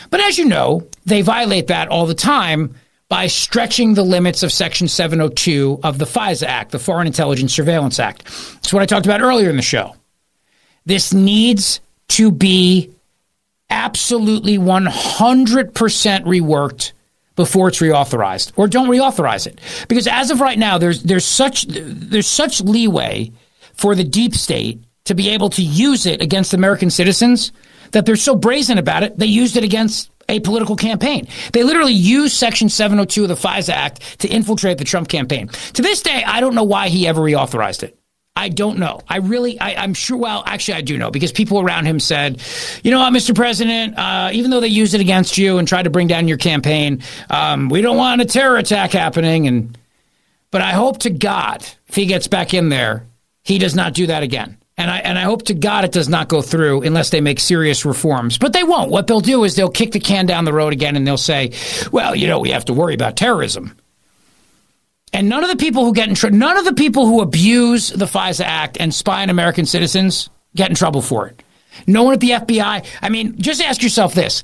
But 0.09 0.19
as 0.19 0.37
you 0.37 0.45
know, 0.45 0.87
they 1.05 1.21
violate 1.21 1.67
that 1.67 1.87
all 1.87 2.05
the 2.05 2.13
time 2.13 2.75
by 3.09 3.27
stretching 3.27 3.93
the 3.93 4.03
limits 4.03 4.43
of 4.43 4.51
Section 4.51 4.87
702 4.87 5.79
of 5.83 5.97
the 5.97 6.05
FISA 6.05 6.45
Act, 6.45 6.71
the 6.71 6.79
Foreign 6.79 7.07
Intelligence 7.07 7.53
Surveillance 7.53 7.99
Act. 7.99 8.25
That's 8.25 8.73
what 8.73 8.83
I 8.83 8.85
talked 8.85 9.05
about 9.05 9.21
earlier 9.21 9.49
in 9.49 9.55
the 9.55 9.61
show. 9.61 9.95
This 10.85 11.13
needs 11.13 11.79
to 12.09 12.31
be 12.31 12.91
absolutely 13.69 14.57
100% 14.57 15.71
reworked 15.73 16.91
before 17.35 17.67
it's 17.69 17.79
reauthorized 17.79 18.51
or 18.55 18.67
don't 18.67 18.89
reauthorize 18.89 19.45
it 19.45 19.59
because 19.87 20.07
as 20.07 20.31
of 20.31 20.41
right 20.41 20.57
now 20.57 20.77
there's 20.77 21.03
there's 21.03 21.25
such 21.25 21.65
there's 21.67 22.25
such 22.25 22.61
leeway 22.61 23.31
for 23.73 23.93
the 23.93 24.03
deep 24.03 24.33
state 24.33 24.81
to 25.07 25.15
be 25.15 25.29
able 25.29 25.49
to 25.49 25.61
use 25.61 26.05
it 26.05 26.21
against 26.21 26.53
American 26.53 26.89
citizens 26.89 27.51
that 27.91 28.05
they're 28.05 28.15
so 28.15 28.35
brazen 28.35 28.77
about 28.77 29.03
it 29.03 29.17
they 29.17 29.25
used 29.25 29.57
it 29.57 29.63
against 29.63 30.11
a 30.29 30.39
political 30.41 30.75
campaign. 30.75 31.27
They 31.53 31.63
literally 31.63 31.93
used 31.93 32.35
Section 32.35 32.69
702 32.69 33.23
of 33.23 33.29
the 33.29 33.35
FISA 33.35 33.69
Act 33.69 34.19
to 34.19 34.27
infiltrate 34.27 34.77
the 34.77 34.83
Trump 34.83 35.07
campaign. 35.07 35.47
To 35.47 35.81
this 35.81 36.01
day, 36.01 36.23
I 36.25 36.41
don't 36.41 36.55
know 36.55 36.63
why 36.63 36.89
he 36.89 37.07
ever 37.07 37.21
reauthorized 37.21 37.83
it. 37.83 37.97
I 38.35 38.49
don't 38.49 38.77
know. 38.77 39.01
I 39.07 39.17
really, 39.17 39.59
I, 39.59 39.83
am 39.83 39.95
sure. 39.95 40.17
Well, 40.17 40.43
actually, 40.45 40.75
I 40.75 40.81
do 40.81 40.95
know 40.97 41.09
because 41.09 41.31
people 41.31 41.59
around 41.59 41.85
him 41.85 41.99
said, 41.99 42.39
"You 42.83 42.91
know 42.91 42.99
what, 42.99 43.11
Mr. 43.11 43.33
President? 43.33 43.97
Uh, 43.97 44.29
even 44.31 44.51
though 44.51 44.59
they 44.59 44.67
used 44.67 44.93
it 44.93 45.01
against 45.01 45.39
you 45.39 45.57
and 45.57 45.67
tried 45.67 45.83
to 45.83 45.89
bring 45.89 46.05
down 46.05 46.27
your 46.27 46.37
campaign, 46.37 47.01
um, 47.31 47.67
we 47.67 47.81
don't 47.81 47.97
want 47.97 48.21
a 48.21 48.25
terror 48.25 48.57
attack 48.57 48.91
happening." 48.91 49.47
And 49.47 49.75
but 50.51 50.61
I 50.61 50.73
hope 50.73 50.99
to 50.99 51.09
God, 51.09 51.65
if 51.87 51.95
he 51.95 52.05
gets 52.05 52.27
back 52.27 52.53
in 52.53 52.69
there, 52.69 53.07
he 53.43 53.57
does 53.57 53.73
not 53.73 53.95
do 53.95 54.05
that 54.05 54.21
again. 54.21 54.57
And 54.77 54.91
I 54.91 54.99
and 54.99 55.17
I 55.17 55.23
hope 55.23 55.43
to 55.45 55.55
God 55.55 55.85
it 55.85 55.91
does 55.91 56.07
not 56.07 56.29
go 56.29 56.41
through 56.41 56.83
unless 56.83 57.09
they 57.09 57.19
make 57.19 57.39
serious 57.39 57.83
reforms. 57.83 58.37
But 58.37 58.53
they 58.53 58.63
won't. 58.63 58.91
What 58.91 59.07
they'll 59.07 59.21
do 59.21 59.43
is 59.43 59.55
they'll 59.55 59.69
kick 59.69 59.91
the 59.91 59.99
can 59.99 60.27
down 60.27 60.45
the 60.45 60.53
road 60.53 60.71
again 60.71 60.95
and 60.95 61.05
they'll 61.05 61.17
say, 61.17 61.51
"Well, 61.91 62.15
you 62.15 62.27
know, 62.27 62.39
we 62.39 62.51
have 62.51 62.65
to 62.65 62.73
worry 62.73 62.93
about 62.93 63.17
terrorism." 63.17 63.75
And 65.13 65.29
none 65.29 65.43
of 65.43 65.49
the 65.49 65.55
people 65.55 65.83
who 65.83 65.93
get 65.93 66.09
in 66.09 66.15
trouble, 66.15 66.37
none 66.37 66.57
of 66.57 66.65
the 66.65 66.73
people 66.73 67.07
who 67.07 67.21
abuse 67.21 67.89
the 67.89 68.05
FISA 68.05 68.43
Act 68.43 68.77
and 68.79 68.93
spy 68.93 69.23
on 69.23 69.29
American 69.29 69.65
citizens 69.65 70.29
get 70.55 70.69
in 70.69 70.75
trouble 70.75 71.01
for 71.01 71.27
it. 71.27 71.41
No 71.87 72.03
one 72.03 72.13
at 72.13 72.19
the 72.19 72.31
FBI. 72.31 72.85
I 73.01 73.09
mean, 73.09 73.35
just 73.41 73.61
ask 73.61 73.81
yourself 73.81 74.13
this: 74.13 74.43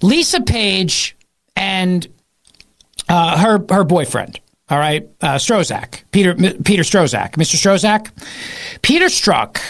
Lisa 0.00 0.42
Page 0.42 1.16
and 1.56 2.06
uh, 3.08 3.36
her 3.38 3.64
her 3.70 3.82
boyfriend 3.82 4.38
all 4.68 4.78
right, 4.78 5.08
uh, 5.20 5.36
Strozak, 5.36 6.02
Peter 6.10 6.34
Peter 6.34 6.82
Strozak, 6.82 7.32
Mr. 7.32 7.56
Strozak, 7.56 8.10
Peter 8.82 9.06
Strzok, 9.06 9.60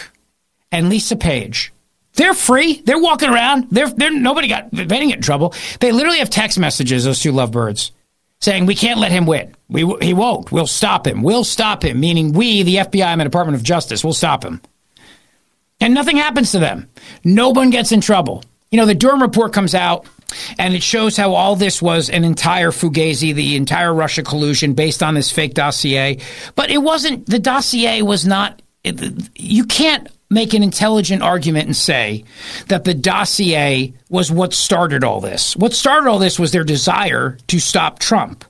and 0.73 0.89
Lisa 0.89 1.17
Page. 1.17 1.73
They're 2.15 2.35
free. 2.35 2.81
They're 2.81 2.99
walking 2.99 3.29
around. 3.29 3.69
They're, 3.71 3.91
they're 3.91 4.11
nobody 4.11 4.49
got 4.49 4.71
they 4.71 4.85
didn't 4.85 5.09
get 5.09 5.17
in 5.17 5.23
trouble. 5.23 5.55
They 5.81 5.93
literally 5.93 6.19
have 6.19 6.31
text 6.31 6.59
messages. 6.59 7.05
Those 7.05 7.21
two 7.21 7.33
lovebirds 7.33 7.93
saying 8.41 8.65
we 8.67 8.75
can't 8.75 8.99
let 8.99 9.13
him 9.13 9.27
win. 9.27 9.55
We 9.69 9.81
he 10.01 10.15
won't. 10.15 10.51
We'll 10.51 10.67
stop 10.67 11.07
him. 11.07 11.23
We'll 11.23 11.45
stop 11.45 11.85
him. 11.85 12.01
Meaning 12.01 12.33
we, 12.33 12.63
the 12.63 12.77
FBI 12.77 13.05
and 13.05 13.21
the 13.21 13.25
Department 13.25 13.57
of 13.57 13.63
Justice, 13.63 14.03
will 14.03 14.15
stop 14.15 14.45
him. 14.45 14.63
And 15.79 15.93
nothing 15.93 16.17
happens 16.17 16.53
to 16.53 16.59
them. 16.59 16.89
No 17.23 17.51
one 17.51 17.69
gets 17.69 17.93
in 17.93 18.01
trouble. 18.01 18.43
You 18.71 18.79
know, 18.79 18.87
the 18.87 18.95
Durham 18.95 19.23
report 19.23 19.53
comes 19.53 19.75
out 19.75 20.07
and 20.59 20.75
it 20.75 20.83
shows 20.83 21.17
how 21.17 21.35
all 21.35 21.57
this 21.57 21.81
was 21.81 22.11
an 22.11 22.25
entire 22.25 22.71
fugazi, 22.71 23.35
the 23.35 23.57
entire 23.57 23.95
Russia 23.95 24.23
collusion 24.23 24.75
based 24.75 25.03
on 25.03 25.15
this 25.15 25.31
fake 25.31 25.55
dossier. 25.55 26.19
But 26.55 26.71
it 26.71 26.79
wasn't, 26.79 27.27
the 27.27 27.39
dossier 27.39 28.03
was 28.03 28.27
not, 28.27 28.61
it, 28.83 29.29
you 29.37 29.65
can't 29.65 30.09
make 30.29 30.55
an 30.55 30.63
intelligent 30.63 31.23
argument 31.23 31.67
and 31.67 31.77
say 31.77 32.25
that 32.69 32.85
the 32.85 32.95
dossier 32.95 33.95
was 34.09 34.33
what 34.33 34.53
started 34.53 35.05
all 35.05 35.21
this. 35.21 35.57
What 35.57 35.73
started 35.73 36.09
all 36.09 36.19
this 36.19 36.39
was 36.39 36.53
their 36.53 36.65
desire 36.65 37.39
to 37.47 37.61
stop 37.61 38.01
Trump. 38.01 38.45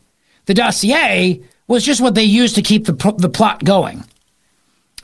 The 0.47 0.55
dossier 0.55 1.43
was 1.67 1.85
just 1.85 2.01
what 2.01 2.15
they 2.15 2.25
used 2.25 2.55
to 2.55 2.63
keep 2.63 2.87
the, 2.87 3.15
the 3.19 3.29
plot 3.29 3.65
going. 3.65 4.05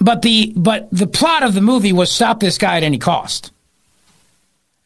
But 0.00 0.22
the 0.22 0.52
but 0.56 0.88
the 0.90 1.06
plot 1.06 1.42
of 1.42 1.54
the 1.54 1.60
movie 1.60 1.92
was 1.92 2.10
stop 2.10 2.40
this 2.40 2.58
guy 2.58 2.76
at 2.76 2.82
any 2.82 2.98
cost. 2.98 3.52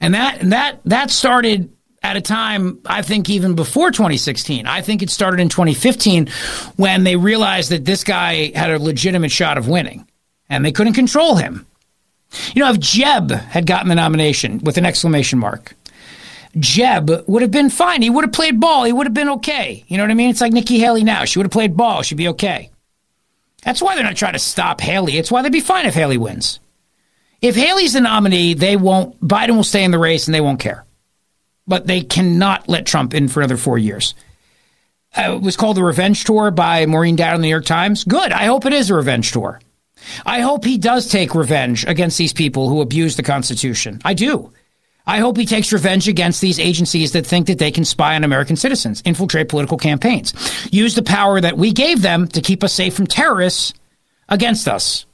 And 0.00 0.14
that 0.14 0.40
that 0.50 0.80
that 0.84 1.10
started 1.10 1.72
at 2.02 2.16
a 2.16 2.20
time, 2.20 2.78
I 2.86 3.02
think, 3.02 3.28
even 3.28 3.54
before 3.54 3.90
2016. 3.90 4.66
I 4.66 4.80
think 4.80 5.02
it 5.02 5.10
started 5.10 5.40
in 5.40 5.48
2015 5.48 6.28
when 6.76 7.04
they 7.04 7.16
realized 7.16 7.70
that 7.70 7.84
this 7.84 8.04
guy 8.04 8.52
had 8.54 8.70
a 8.70 8.78
legitimate 8.78 9.32
shot 9.32 9.58
of 9.58 9.68
winning 9.68 10.06
and 10.48 10.64
they 10.64 10.72
couldn't 10.72 10.92
control 10.92 11.34
him. 11.36 11.66
You 12.54 12.62
know, 12.62 12.70
if 12.70 12.78
Jeb 12.78 13.30
had 13.30 13.66
gotten 13.66 13.88
the 13.88 13.94
nomination 13.94 14.58
with 14.58 14.78
an 14.78 14.84
exclamation 14.84 15.38
mark, 15.38 15.74
Jeb 16.58 17.10
would 17.26 17.42
have 17.42 17.50
been 17.50 17.70
fine. 17.70 18.02
He 18.02 18.10
would 18.10 18.24
have 18.24 18.32
played 18.32 18.60
ball. 18.60 18.84
He 18.84 18.92
would 18.92 19.06
have 19.06 19.14
been 19.14 19.28
okay. 19.30 19.84
You 19.88 19.96
know 19.96 20.04
what 20.04 20.10
I 20.10 20.14
mean? 20.14 20.30
It's 20.30 20.40
like 20.40 20.52
Nikki 20.52 20.78
Haley 20.78 21.04
now. 21.04 21.24
She 21.24 21.38
would 21.38 21.46
have 21.46 21.52
played 21.52 21.76
ball. 21.76 22.02
She'd 22.02 22.14
be 22.16 22.28
okay. 22.28 22.70
That's 23.62 23.82
why 23.82 23.94
they're 23.94 24.04
not 24.04 24.16
trying 24.16 24.34
to 24.34 24.38
stop 24.38 24.80
Haley. 24.80 25.18
It's 25.18 25.30
why 25.30 25.42
they'd 25.42 25.50
be 25.50 25.60
fine 25.60 25.86
if 25.86 25.94
Haley 25.94 26.18
wins. 26.18 26.60
If 27.42 27.54
Haley's 27.54 27.92
the 27.92 28.00
nominee, 28.00 28.54
they 28.54 28.76
won't. 28.76 29.20
Biden 29.20 29.56
will 29.56 29.64
stay 29.64 29.84
in 29.84 29.90
the 29.90 29.98
race 29.98 30.26
and 30.26 30.34
they 30.34 30.40
won't 30.40 30.60
care 30.60 30.86
but 31.66 31.86
they 31.86 32.02
cannot 32.02 32.68
let 32.68 32.86
Trump 32.86 33.14
in 33.14 33.28
for 33.28 33.40
another 33.40 33.56
four 33.56 33.78
years. 33.78 34.14
Uh, 35.16 35.34
it 35.36 35.42
was 35.42 35.56
called 35.56 35.76
the 35.76 35.82
Revenge 35.82 36.24
Tour 36.24 36.50
by 36.50 36.86
Maureen 36.86 37.16
Dowd 37.16 37.36
in 37.36 37.40
the 37.40 37.46
New 37.46 37.50
York 37.50 37.64
Times. 37.64 38.04
Good. 38.04 38.32
I 38.32 38.44
hope 38.44 38.66
it 38.66 38.72
is 38.72 38.90
a 38.90 38.94
revenge 38.94 39.32
tour. 39.32 39.60
I 40.24 40.40
hope 40.40 40.64
he 40.64 40.78
does 40.78 41.08
take 41.08 41.34
revenge 41.34 41.84
against 41.86 42.18
these 42.18 42.32
people 42.32 42.68
who 42.68 42.80
abuse 42.80 43.16
the 43.16 43.22
Constitution. 43.22 44.00
I 44.04 44.14
do. 44.14 44.52
I 45.06 45.20
hope 45.20 45.36
he 45.36 45.46
takes 45.46 45.72
revenge 45.72 46.06
against 46.06 46.40
these 46.40 46.58
agencies 46.58 47.12
that 47.12 47.26
think 47.26 47.46
that 47.46 47.58
they 47.58 47.70
can 47.70 47.84
spy 47.84 48.14
on 48.14 48.24
American 48.24 48.56
citizens, 48.56 49.02
infiltrate 49.04 49.48
political 49.48 49.78
campaigns, 49.78 50.34
use 50.72 50.94
the 50.94 51.02
power 51.02 51.40
that 51.40 51.56
we 51.56 51.72
gave 51.72 52.02
them 52.02 52.26
to 52.28 52.42
keep 52.42 52.62
us 52.62 52.72
safe 52.72 52.94
from 52.94 53.06
terrorists 53.06 53.72
against 54.28 54.68
us. 54.68 55.06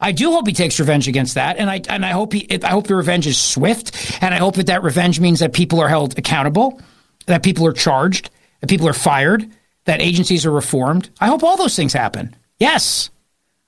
I 0.00 0.12
do 0.12 0.30
hope 0.30 0.46
he 0.46 0.52
takes 0.52 0.78
revenge 0.78 1.08
against 1.08 1.34
that, 1.34 1.56
and 1.56 1.68
I 1.68 1.82
and 1.88 2.04
I 2.06 2.10
hope 2.10 2.32
he 2.32 2.46
I 2.62 2.68
hope 2.68 2.86
the 2.86 2.94
revenge 2.94 3.26
is 3.26 3.38
swift, 3.38 4.22
and 4.22 4.32
I 4.32 4.38
hope 4.38 4.54
that 4.56 4.66
that 4.66 4.82
revenge 4.82 5.18
means 5.18 5.40
that 5.40 5.52
people 5.52 5.80
are 5.80 5.88
held 5.88 6.16
accountable, 6.16 6.80
that 7.26 7.42
people 7.42 7.66
are 7.66 7.72
charged, 7.72 8.30
that 8.60 8.70
people 8.70 8.88
are 8.88 8.92
fired, 8.92 9.50
that 9.84 10.00
agencies 10.00 10.46
are 10.46 10.52
reformed. 10.52 11.10
I 11.20 11.26
hope 11.26 11.42
all 11.42 11.56
those 11.56 11.74
things 11.74 11.92
happen. 11.92 12.36
Yes, 12.58 13.10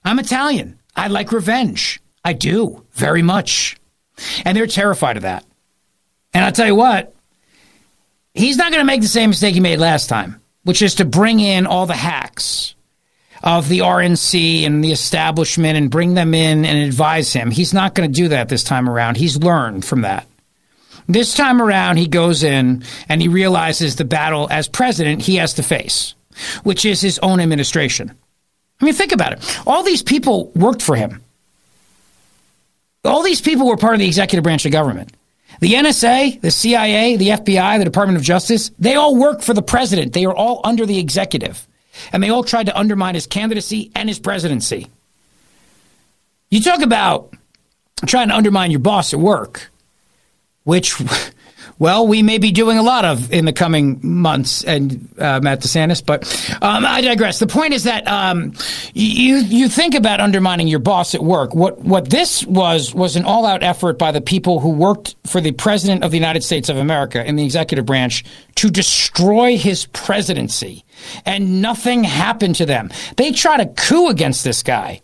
I'm 0.05 0.19
Italian. 0.19 0.79
I 0.95 1.09
like 1.09 1.33
revenge. 1.33 2.01
I 2.25 2.33
do 2.33 2.85
very 2.93 3.23
much, 3.23 3.77
and 4.45 4.57
they're 4.57 4.67
terrified 4.67 5.17
of 5.17 5.23
that. 5.23 5.45
And 6.33 6.45
I'll 6.45 6.53
tell 6.53 6.67
you 6.67 6.77
what, 6.77 7.15
he's 8.35 8.57
not 8.57 8.71
going 8.71 8.81
to 8.81 8.87
make 8.87 9.01
the 9.01 9.09
same 9.09 9.31
mistake 9.31 9.55
he 9.55 9.61
made 9.61 9.81
last 9.81 10.09
time, 10.09 10.41
which 10.63 10.81
is 10.81 10.97
to 10.97 11.05
bring 11.05 11.41
in 11.41 11.67
all 11.67 11.87
the 11.87 11.95
hacks 11.95 12.77
of 13.43 13.69
the 13.69 13.79
RNC 13.81 14.67
and 14.67 14.85
the 14.85 14.93
establishment 14.93 15.77
and 15.77 15.91
bring 15.91 16.15
them 16.15 16.35
in 16.35 16.65
and 16.65 16.79
advise 16.79 17.33
him. 17.33 17.51
He's 17.51 17.73
not 17.73 17.95
going 17.95 18.11
to 18.11 18.15
do 18.15 18.29
that 18.29 18.49
this 18.49 18.65
time 18.65 18.89
around. 18.89 19.17
He's 19.17 19.37
learned 19.37 19.85
from 19.85 20.03
that. 20.03 20.27
This 21.09 21.35
time 21.35 21.61
around, 21.61 21.97
he 21.97 22.07
goes 22.07 22.43
in 22.43 22.85
and 23.09 23.21
he 23.21 23.29
realizes 23.29 23.97
the 23.97 24.05
battle 24.05 24.47
as 24.51 24.69
president 24.69 25.23
he 25.23 25.37
has 25.37 25.55
to 25.55 25.63
face, 25.63 26.15
which 26.63 26.85
is 26.85 27.01
his 27.01 27.19
own 27.21 27.41
administration. 27.41 28.15
I 28.81 28.85
mean, 28.85 28.95
think 28.95 29.13
about 29.13 29.33
it. 29.33 29.61
All 29.67 29.83
these 29.83 30.03
people 30.03 30.51
worked 30.55 30.83
for 30.83 30.95
him. 30.95 31.23
All 33.05 33.23
these 33.23 33.41
people 33.41 33.67
were 33.67 33.77
part 33.77 33.95
of 33.95 34.01
the 34.01 34.07
executive 34.07 34.45
branch 34.45 34.67
of 34.67 34.73
government. 34.73 35.13
The 35.61 35.73
NSA, 35.73 36.41
the 36.41 36.51
CIA, 36.51 37.17
the 37.17 37.29
FBI, 37.29 37.79
the 37.79 37.85
Department 37.85 38.19
of 38.19 38.23
Justice, 38.23 38.71
they 38.79 38.95
all 38.95 39.17
work 39.17 39.43
for 39.43 39.53
the 39.53 39.63
president. 39.63 40.13
They 40.13 40.27
are 40.27 40.35
all 40.35 40.61
under 40.65 40.87
the 40.87 40.99
executive 40.99 41.67
and 42.13 42.23
they 42.23 42.31
all 42.31 42.45
tried 42.45 42.67
to 42.67 42.79
undermine 42.79 43.15
his 43.15 43.27
candidacy 43.27 43.91
and 43.95 44.09
his 44.09 44.19
presidency. 44.19 44.89
You 46.51 46.61
talk 46.61 46.81
about 46.81 47.35
trying 48.07 48.29
to 48.29 48.37
undermine 48.37 48.71
your 48.71 48.81
boss 48.81 49.13
at 49.13 49.21
work, 49.21 49.71
which, 50.65 51.01
well, 51.79 52.07
we 52.07 52.23
may 52.23 52.39
be 52.39 52.51
doing 52.51 52.79
a 52.79 52.83
lot 52.83 53.05
of 53.05 53.33
in 53.33 53.45
the 53.45 53.53
coming 53.53 54.01
months, 54.03 54.65
and 54.65 55.09
uh, 55.19 55.41
Matt 55.41 55.61
DeSantis. 55.61 56.05
But 56.05 56.25
um, 56.63 56.85
I 56.85 57.01
digress. 57.01 57.39
The 57.39 57.47
point 57.47 57.73
is 57.73 57.85
that 57.85 58.07
um, 58.07 58.53
you 58.95 59.37
you 59.37 59.69
think 59.69 59.95
about 59.95 60.21
undermining 60.21 60.69
your 60.69 60.79
boss 60.79 61.15
at 61.15 61.23
work. 61.23 61.55
What 61.55 61.79
what 61.81 62.11
this 62.11 62.45
was 62.47 62.95
was 62.95 63.17
an 63.17 63.25
all 63.25 63.47
out 63.47 63.63
effort 63.63 63.99
by 63.99 64.13
the 64.13 64.21
people 64.21 64.61
who 64.61 64.71
worked 64.71 65.17
for 65.27 65.41
the 65.41 65.53
president 65.53 66.05
of 66.05 66.11
the 66.11 66.17
United 66.17 66.45
States 66.45 66.69
of 66.69 66.77
America 66.77 67.25
in 67.25 67.37
the 67.37 67.45
executive 67.45 67.87
branch 67.87 68.25
to 68.57 68.71
destroy 68.71 69.57
his 69.57 69.87
presidency 69.87 70.85
and 71.25 71.63
nothing 71.63 72.05
happened 72.05 72.57
to 72.57 72.67
them. 72.67 72.91
They 73.17 73.33
tried 73.33 73.61
a 73.61 73.67
coup 73.67 74.09
against 74.09 74.45
this 74.45 74.63
guy. 74.63 75.03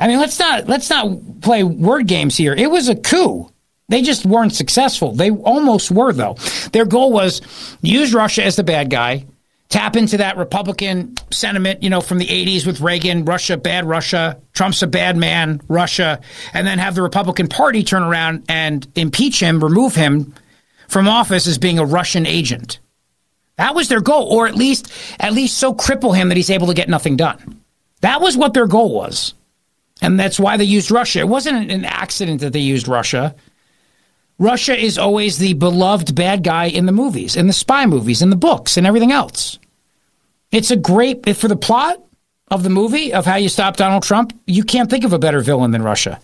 I 0.00 0.06
mean, 0.06 0.20
let's 0.20 0.38
not 0.38 0.68
let's 0.68 0.88
not 0.90 1.40
play 1.40 1.64
word 1.64 2.06
games 2.06 2.36
here. 2.36 2.54
It 2.54 2.70
was 2.70 2.88
a 2.88 2.94
coup. 2.94 3.50
They 3.88 4.02
just 4.02 4.26
weren't 4.26 4.54
successful. 4.54 5.12
They 5.12 5.30
almost 5.30 5.90
were 5.90 6.12
though. 6.12 6.34
Their 6.72 6.84
goal 6.84 7.12
was 7.12 7.40
use 7.80 8.12
Russia 8.12 8.44
as 8.44 8.56
the 8.56 8.64
bad 8.64 8.90
guy 8.90 9.26
tap 9.68 9.96
into 9.96 10.16
that 10.16 10.36
Republican 10.36 11.14
sentiment, 11.30 11.82
you 11.82 11.90
know, 11.90 12.00
from 12.00 12.18
the 12.18 12.26
80s 12.26 12.66
with 12.66 12.80
Reagan, 12.80 13.24
Russia, 13.24 13.56
bad 13.56 13.84
Russia, 13.84 14.40
Trump's 14.54 14.82
a 14.82 14.86
bad 14.86 15.16
man, 15.16 15.60
Russia, 15.68 16.20
and 16.54 16.66
then 16.66 16.78
have 16.78 16.94
the 16.94 17.02
Republican 17.02 17.48
Party 17.48 17.84
turn 17.84 18.02
around 18.02 18.44
and 18.48 18.86
impeach 18.94 19.40
him, 19.40 19.62
remove 19.62 19.94
him 19.94 20.34
from 20.88 21.06
office 21.06 21.46
as 21.46 21.58
being 21.58 21.78
a 21.78 21.84
Russian 21.84 22.26
agent. 22.26 22.78
That 23.56 23.74
was 23.74 23.88
their 23.88 24.00
goal, 24.00 24.28
or 24.28 24.46
at 24.46 24.54
least 24.54 24.90
at 25.18 25.32
least 25.32 25.58
so 25.58 25.74
cripple 25.74 26.16
him 26.16 26.28
that 26.28 26.36
he's 26.36 26.50
able 26.50 26.68
to 26.68 26.74
get 26.74 26.88
nothing 26.88 27.16
done. 27.16 27.60
That 28.00 28.20
was 28.20 28.36
what 28.36 28.54
their 28.54 28.68
goal 28.68 28.94
was. 28.94 29.34
And 30.00 30.18
that's 30.18 30.38
why 30.38 30.56
they 30.56 30.64
used 30.64 30.92
Russia. 30.92 31.20
It 31.20 31.28
wasn't 31.28 31.72
an 31.72 31.84
accident 31.84 32.40
that 32.40 32.52
they 32.52 32.60
used 32.60 32.86
Russia. 32.86 33.34
Russia 34.38 34.76
is 34.76 34.98
always 34.98 35.38
the 35.38 35.54
beloved 35.54 36.14
bad 36.14 36.44
guy 36.44 36.66
in 36.66 36.86
the 36.86 36.92
movies, 36.92 37.36
in 37.36 37.46
the 37.48 37.52
spy 37.52 37.86
movies, 37.86 38.22
in 38.22 38.30
the 38.30 38.36
books, 38.36 38.76
and 38.76 38.86
everything 38.86 39.10
else. 39.10 39.58
It's 40.52 40.70
a 40.70 40.76
great, 40.76 41.36
for 41.36 41.48
the 41.48 41.56
plot 41.56 42.02
of 42.50 42.62
the 42.62 42.70
movie, 42.70 43.12
of 43.12 43.26
how 43.26 43.36
you 43.36 43.48
stop 43.48 43.76
Donald 43.76 44.04
Trump, 44.04 44.38
you 44.46 44.62
can't 44.62 44.88
think 44.88 45.04
of 45.04 45.12
a 45.12 45.18
better 45.18 45.40
villain 45.40 45.72
than 45.72 45.82
Russia. 45.82 46.20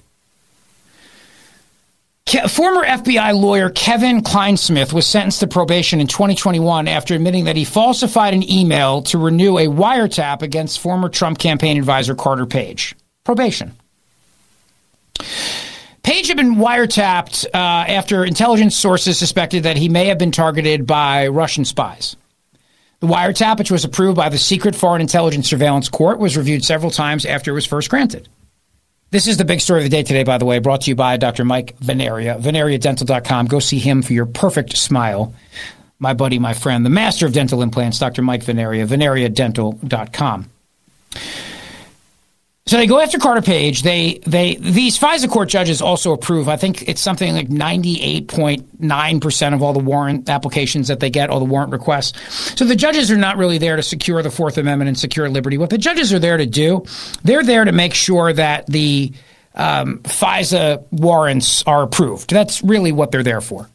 Ke- 2.26 2.48
Former 2.48 2.84
FBI 2.84 3.38
lawyer 3.38 3.68
Kevin 3.68 4.22
Clinesmith 4.22 4.92
was 4.92 5.06
sentenced 5.06 5.40
to 5.40 5.46
probation 5.46 6.00
in 6.00 6.06
2021 6.06 6.88
after 6.88 7.14
admitting 7.14 7.44
that 7.44 7.56
he 7.56 7.64
falsified 7.64 8.32
an 8.32 8.48
email 8.50 9.02
to 9.02 9.18
renew 9.18 9.58
a 9.58 9.66
wiretap 9.66 10.40
against 10.40 10.78
former 10.78 11.08
Trump 11.10 11.38
campaign 11.38 11.76
advisor 11.76 12.14
Carter 12.14 12.46
Page. 12.46 12.94
Probation. 13.24 13.72
Page 16.04 16.28
had 16.28 16.36
been 16.36 16.56
wiretapped 16.56 17.46
uh, 17.46 17.48
after 17.56 18.26
intelligence 18.26 18.76
sources 18.76 19.18
suspected 19.18 19.62
that 19.62 19.78
he 19.78 19.88
may 19.88 20.04
have 20.06 20.18
been 20.18 20.30
targeted 20.30 20.86
by 20.86 21.28
Russian 21.28 21.64
spies. 21.64 22.14
The 23.00 23.06
wiretap, 23.06 23.58
which 23.58 23.70
was 23.70 23.86
approved 23.86 24.16
by 24.16 24.28
the 24.28 24.36
Secret 24.36 24.76
Foreign 24.76 25.00
Intelligence 25.00 25.48
Surveillance 25.48 25.88
Court, 25.88 26.18
was 26.18 26.36
reviewed 26.36 26.62
several 26.62 26.90
times 26.90 27.24
after 27.24 27.50
it 27.50 27.54
was 27.54 27.64
first 27.64 27.88
granted. 27.88 28.28
This 29.10 29.26
is 29.26 29.38
the 29.38 29.46
big 29.46 29.60
story 29.60 29.80
of 29.80 29.84
the 29.84 29.96
day 29.96 30.02
today, 30.02 30.24
by 30.24 30.36
the 30.36 30.44
way, 30.44 30.58
brought 30.58 30.82
to 30.82 30.90
you 30.90 30.94
by 30.94 31.16
Dr. 31.16 31.44
Mike 31.44 31.74
Vanaria, 31.78 32.38
vanariadental.com. 32.38 33.46
Go 33.46 33.58
see 33.58 33.78
him 33.78 34.02
for 34.02 34.12
your 34.12 34.26
perfect 34.26 34.76
smile. 34.76 35.34
My 35.98 36.12
buddy, 36.12 36.38
my 36.38 36.52
friend, 36.52 36.84
the 36.84 36.90
master 36.90 37.24
of 37.24 37.32
dental 37.32 37.62
implants, 37.62 37.98
Dr. 37.98 38.20
Mike 38.20 38.44
Vanaria, 38.44 38.86
vanariadental.com. 38.86 40.50
So 42.66 42.78
they 42.78 42.86
go 42.86 42.98
after 42.98 43.18
Carter 43.18 43.42
Page. 43.42 43.82
They 43.82 44.20
they 44.26 44.54
these 44.54 44.98
FISA 44.98 45.28
court 45.28 45.50
judges 45.50 45.82
also 45.82 46.12
approve. 46.12 46.48
I 46.48 46.56
think 46.56 46.88
it's 46.88 47.02
something 47.02 47.34
like 47.34 47.50
ninety 47.50 48.00
eight 48.00 48.28
point 48.28 48.80
nine 48.80 49.20
percent 49.20 49.54
of 49.54 49.62
all 49.62 49.74
the 49.74 49.80
warrant 49.80 50.30
applications 50.30 50.88
that 50.88 50.98
they 50.98 51.10
get, 51.10 51.28
all 51.28 51.40
the 51.40 51.44
warrant 51.44 51.72
requests. 51.72 52.18
So 52.58 52.64
the 52.64 52.74
judges 52.74 53.10
are 53.10 53.18
not 53.18 53.36
really 53.36 53.58
there 53.58 53.76
to 53.76 53.82
secure 53.82 54.22
the 54.22 54.30
Fourth 54.30 54.56
Amendment 54.56 54.88
and 54.88 54.98
secure 54.98 55.28
liberty. 55.28 55.58
What 55.58 55.68
the 55.68 55.76
judges 55.76 56.10
are 56.14 56.18
there 56.18 56.38
to 56.38 56.46
do, 56.46 56.84
they're 57.22 57.44
there 57.44 57.66
to 57.66 57.72
make 57.72 57.92
sure 57.92 58.32
that 58.32 58.66
the 58.66 59.12
um, 59.54 59.98
FISA 59.98 60.86
warrants 60.90 61.62
are 61.64 61.82
approved. 61.82 62.30
That's 62.30 62.62
really 62.62 62.92
what 62.92 63.10
they're 63.10 63.22
there 63.22 63.42
for. 63.42 63.68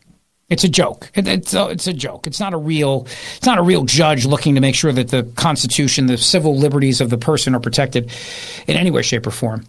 It's 0.49 0.63
a 0.63 0.69
joke. 0.69 1.11
It's 1.13 1.53
a, 1.53 1.67
it's 1.67 1.85
a 1.85 1.93
joke. 1.93 2.25
It's 2.25 2.39
not 2.39 2.53
a 2.53 2.57
real. 2.57 3.05
It's 3.37 3.45
not 3.45 3.59
a 3.59 3.61
real 3.61 3.83
judge 3.83 4.25
looking 4.25 4.55
to 4.55 4.61
make 4.61 4.75
sure 4.75 4.91
that 4.91 5.09
the 5.09 5.23
Constitution, 5.35 6.07
the 6.07 6.17
civil 6.17 6.57
liberties 6.57 7.01
of 7.01 7.11
the 7.11 7.17
person, 7.17 7.53
are 7.53 7.59
protected 7.59 8.11
in 8.67 8.75
any 8.75 8.89
way, 8.89 9.03
shape, 9.03 9.27
or 9.27 9.31
form. 9.31 9.65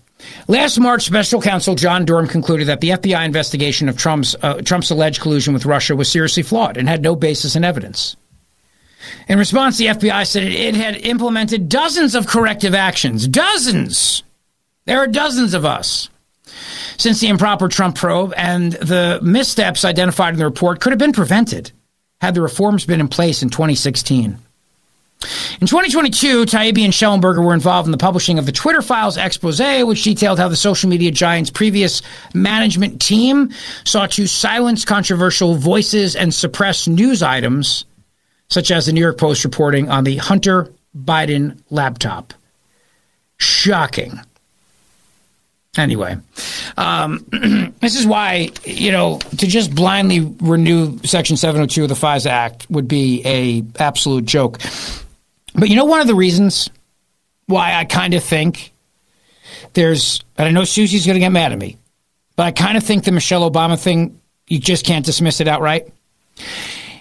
Last 0.49 0.79
March, 0.79 1.05
Special 1.05 1.41
Counsel 1.41 1.75
John 1.75 2.05
Durham 2.05 2.27
concluded 2.27 2.69
that 2.69 2.81
the 2.81 2.91
FBI 2.91 3.25
investigation 3.25 3.89
of 3.89 3.97
Trump's 3.99 4.35
uh, 4.43 4.63
Trump's 4.63 4.91
alleged 4.91 5.21
collusion 5.21 5.53
with 5.53 5.67
Russia 5.67 5.95
was 5.95 6.11
seriously 6.11 6.43
flawed 6.43 6.79
and 6.79 6.89
had 6.89 7.03
no 7.03 7.15
basis 7.15 7.57
in 7.57 7.65
evidence. 7.65 8.17
In 9.29 9.39
response, 9.39 9.79
the 9.79 9.87
FBI 9.87 10.27
said 10.27 10.45
it, 10.45 10.53
it 10.53 10.75
had 10.75 10.97
implemented 10.97 11.69
dozens 11.69 12.15
of 12.15 12.27
corrective 12.27 12.75
actions. 12.75 13.29
Dozens. 13.29 14.23
There 14.87 14.99
are 14.99 15.07
dozens 15.07 15.55
of 15.55 15.65
us 15.65 16.09
since 17.01 17.21
the 17.21 17.29
improper 17.29 17.69
Trump 17.69 17.97
probe 17.97 18.35
and 18.37 18.73
the 18.75 19.19
missteps 19.23 19.87
identified 19.87 20.35
in 20.35 20.39
the 20.39 20.45
report 20.45 20.81
could 20.81 20.93
have 20.93 20.99
been 20.99 21.13
prevented 21.13 21.73
had 22.21 22.35
the 22.35 22.43
reforms 22.43 22.85
been 22.85 23.01
in 23.01 23.09
place 23.09 23.43
in 23.43 23.49
2016. 23.49 24.37
In 25.61 25.67
2022, 25.67 26.45
Taibbi 26.45 26.85
and 26.85 26.93
Shellenberger 26.93 27.45
were 27.45 27.55
involved 27.55 27.87
in 27.87 27.93
the 27.93 27.99
publishing 27.99 28.39
of 28.39 28.47
the 28.47 28.53
Twitter 28.53 28.83
Files 28.83 29.17
expose, 29.17 29.61
which 29.61 30.03
detailed 30.03 30.39
how 30.39 30.49
the 30.49 30.57
social 30.57 30.91
media 30.91 31.11
giant's 31.11 31.51
previous 31.51 32.03
management 32.35 33.01
team 33.01 33.51
sought 33.85 34.13
to 34.13 34.27
silence 34.27 34.85
controversial 34.85 35.55
voices 35.55 36.17
and 36.17 36.35
suppress 36.35 36.87
news 36.87 37.23
items, 37.23 37.85
such 38.49 38.71
as 38.71 38.87
the 38.87 38.93
New 38.93 39.01
York 39.01 39.19
Post 39.19 39.45
reporting 39.45 39.91
on 39.91 40.05
the 40.05 40.17
Hunter 40.17 40.73
Biden 40.97 41.61
laptop. 41.71 42.35
Shocking. 43.37 44.21
Anyway, 45.79 46.17
um, 46.77 47.25
this 47.81 47.95
is 47.95 48.05
why, 48.05 48.51
you 48.65 48.91
know, 48.91 49.19
to 49.39 49.47
just 49.47 49.73
blindly 49.73 50.21
renew 50.41 50.99
Section 51.05 51.37
702 51.37 51.85
of 51.85 51.89
the 51.89 51.95
FISA 51.95 52.27
Act 52.27 52.69
would 52.71 52.89
be 52.89 53.23
a 53.25 53.65
absolute 53.81 54.25
joke. 54.25 54.59
But 55.55 55.69
you 55.69 55.77
know, 55.77 55.85
one 55.85 56.01
of 56.01 56.09
the 56.09 56.15
reasons 56.15 56.71
why 57.47 57.75
I 57.75 57.85
kind 57.85 58.15
of 58.15 58.25
think 58.25 58.73
there's, 59.75 60.25
and 60.37 60.49
I 60.49 60.51
know 60.51 60.65
Susie's 60.65 61.07
going 61.07 61.15
to 61.15 61.21
get 61.21 61.31
mad 61.31 61.53
at 61.53 61.59
me, 61.59 61.77
but 62.35 62.47
I 62.47 62.51
kind 62.51 62.77
of 62.77 62.83
think 62.83 63.05
the 63.05 63.13
Michelle 63.13 63.49
Obama 63.49 63.81
thing, 63.81 64.21
you 64.49 64.59
just 64.59 64.85
can't 64.85 65.05
dismiss 65.05 65.41
it 65.41 65.47
outright. 65.47 65.89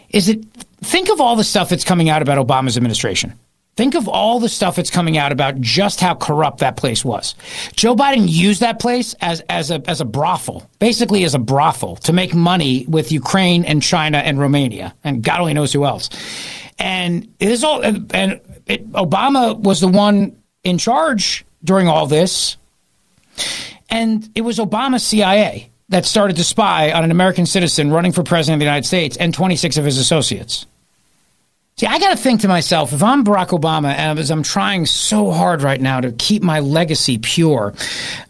Is 0.10 0.30
it, 0.30 0.44
think 0.82 1.10
of 1.10 1.20
all 1.20 1.36
the 1.36 1.44
stuff 1.44 1.70
that's 1.70 1.84
coming 1.84 2.10
out 2.10 2.22
about 2.22 2.46
Obama's 2.46 2.78
administration. 2.78 3.34
Think 3.80 3.95
of 3.95 4.10
all 4.10 4.41
the 4.41 4.49
stuff 4.49 4.76
that's 4.76 4.89
coming 4.89 5.18
out 5.18 5.31
about 5.31 5.61
just 5.61 6.01
how 6.01 6.14
corrupt 6.14 6.57
that 6.57 6.76
place 6.76 7.06
was. 7.06 7.34
Joe 7.77 7.95
Biden 7.95 8.27
used 8.27 8.60
that 8.60 8.77
place 8.77 9.15
as, 9.22 9.39
as 9.47 9.72
a 9.72 9.81
as 9.88 10.01
a 10.01 10.06
brothel, 10.06 10.69
basically 10.80 11.23
as 11.23 11.34
a 11.34 11.39
brothel, 11.39 11.95
to 11.95 12.11
make 12.11 12.34
money 12.34 12.85
with 12.89 13.10
Ukraine 13.10 13.64
and 13.64 13.81
China 13.81 14.18
and 14.18 14.38
Romania 14.38 14.93
and 15.06 15.23
God 15.23 15.39
only 15.39 15.53
knows 15.53 15.72
who 15.72 15.85
else. 15.85 16.10
And 16.77 17.34
it 17.39 17.47
is 17.47 17.64
all 17.64 17.81
and, 17.81 18.14
it, 18.65 18.91
Obama 18.91 19.57
was 19.57 19.80
the 19.80 19.88
one 19.88 20.35
in 20.65 20.77
charge 20.77 21.45
during 21.64 21.88
all 21.88 22.06
this, 22.06 22.57
and 23.89 24.30
it 24.35 24.41
was 24.41 24.57
Obama's 24.57 25.03
CIA 25.03 25.69
that 25.88 26.06
started 26.06 26.35
to 26.35 26.43
spy 26.43 26.91
on 26.91 27.06
an 27.06 27.11
American 27.11 27.45
citizen 27.45 27.91
running 27.91 28.11
for 28.11 28.23
president 28.23 28.56
of 28.56 28.60
the 28.60 28.65
United 28.65 28.85
States 28.85 29.15
and 29.15 29.34
26 29.34 29.77
of 29.77 29.85
his 29.85 29.97
associates. 29.97 30.65
See, 31.80 31.88
I 31.88 31.97
got 31.97 32.10
to 32.10 32.18
think 32.18 32.41
to 32.41 32.49
myself, 32.49 32.91
if 32.91 33.01
I'm 33.01 33.23
Barack 33.23 33.57
Obama 33.57 33.93
and 33.93 34.19
as 34.19 34.31
I'm 34.31 34.43
trying 34.43 34.85
so 34.85 35.31
hard 35.31 35.61
right 35.61 35.80
now 35.80 36.01
to 36.01 36.11
keep 36.11 36.43
my 36.43 36.60
legacy 36.60 37.18
pure, 37.19 37.73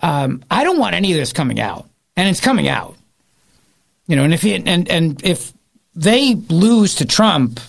um, 0.01 0.43
I 0.51 0.63
don't 0.63 0.77
want 0.77 0.93
any 0.93 1.11
of 1.13 1.17
this 1.17 1.33
coming 1.33 1.59
out, 1.59 1.89
and 2.15 2.29
it's 2.29 2.41
coming 2.41 2.67
out. 2.67 2.95
You 4.05 4.17
know, 4.17 4.23
and 4.23 4.35
if 4.35 4.45
and 4.45 4.87
and 4.87 5.25
if 5.25 5.51
they 5.95 6.35
lose 6.35 6.93
to 6.95 7.07
Trump, 7.07 7.59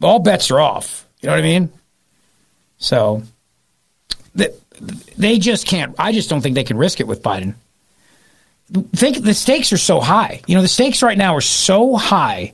all 0.00 0.20
bets 0.20 0.52
are 0.52 0.60
off. 0.60 1.04
You 1.20 1.26
know 1.26 1.32
what 1.32 1.40
I 1.40 1.42
mean? 1.42 1.72
So 2.78 3.24
they, 4.36 4.50
they 5.18 5.40
just 5.40 5.66
can't. 5.66 5.96
I 5.98 6.12
just 6.12 6.30
don't 6.30 6.40
think 6.40 6.54
they 6.54 6.62
can 6.62 6.76
risk 6.76 7.00
it 7.00 7.08
with 7.08 7.24
Biden. 7.24 7.56
Think 8.94 9.24
the 9.24 9.34
stakes 9.34 9.72
are 9.72 9.76
so 9.76 9.98
high. 9.98 10.42
You 10.46 10.54
know, 10.54 10.62
the 10.62 10.68
stakes 10.68 11.02
right 11.02 11.18
now 11.18 11.34
are 11.34 11.40
so 11.40 11.96
high 11.96 12.52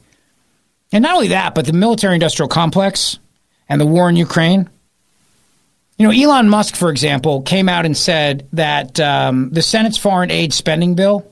and 0.93 1.03
not 1.03 1.15
only 1.15 1.29
that, 1.29 1.55
but 1.55 1.67
the 1.67 1.73
military 1.73 2.15
industrial 2.15 2.49
complex 2.49 3.19
and 3.69 3.81
the 3.81 3.87
war 3.87 4.09
in 4.09 4.17
Ukraine. 4.17 4.69
You 5.99 6.09
know, 6.09 6.13
Elon 6.13 6.49
Musk, 6.49 6.75
for 6.75 6.91
example, 6.91 7.43
came 7.43 7.69
out 7.69 7.87
and 7.87 7.97
said 7.97 8.49
that 8.53 8.99
um, 9.01 9.51
the 9.51 9.63
Senate's 9.63 9.99
foreign 9.99 10.31
aid 10.31 10.53
spending 10.53 10.95
bill 10.95 11.27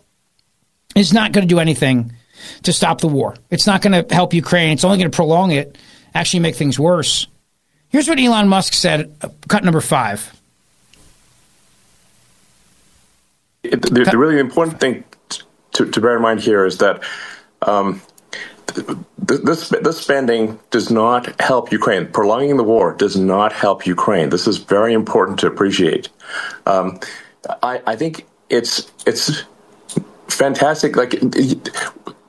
is 0.94 1.12
not 1.12 1.32
going 1.32 1.46
to 1.46 1.52
do 1.52 1.60
anything 1.60 2.12
to 2.62 2.72
stop 2.72 3.00
the 3.00 3.08
war. 3.08 3.36
It's 3.50 3.66
not 3.66 3.82
going 3.82 4.04
to 4.04 4.14
help 4.14 4.34
Ukraine. 4.34 4.72
It's 4.72 4.84
only 4.84 4.98
going 4.98 5.10
to 5.10 5.14
prolong 5.14 5.50
it, 5.50 5.76
actually 6.14 6.40
make 6.40 6.56
things 6.56 6.78
worse. 6.78 7.26
Here's 7.88 8.08
what 8.08 8.18
Elon 8.18 8.48
Musk 8.48 8.72
said, 8.74 9.14
uh, 9.20 9.28
cut 9.48 9.64
number 9.64 9.80
five. 9.80 10.32
It, 13.62 13.82
the, 13.82 14.04
the, 14.04 14.16
really 14.16 14.38
important 14.38 14.80
thing 14.80 15.04
to, 15.72 15.90
to, 15.90 16.00
bear 16.00 16.16
in 16.16 16.22
mind 16.22 16.40
here 16.40 16.64
is 16.64 16.78
that 16.78 17.02
um, 17.62 18.00
this 19.18 19.68
this 19.68 19.98
spending 19.98 20.58
does 20.70 20.90
not 20.90 21.40
help 21.40 21.72
Ukraine. 21.72 22.06
Prolonging 22.06 22.56
the 22.56 22.64
war 22.64 22.94
does 22.94 23.16
not 23.16 23.52
help 23.52 23.86
Ukraine. 23.86 24.30
This 24.30 24.46
is 24.46 24.58
very 24.58 24.92
important 24.92 25.38
to 25.40 25.46
appreciate. 25.46 26.08
Um, 26.66 27.00
I, 27.62 27.82
I 27.86 27.96
think 27.96 28.26
it's 28.48 28.90
it's 29.06 29.44
fantastic. 30.28 30.96
Like 30.96 31.14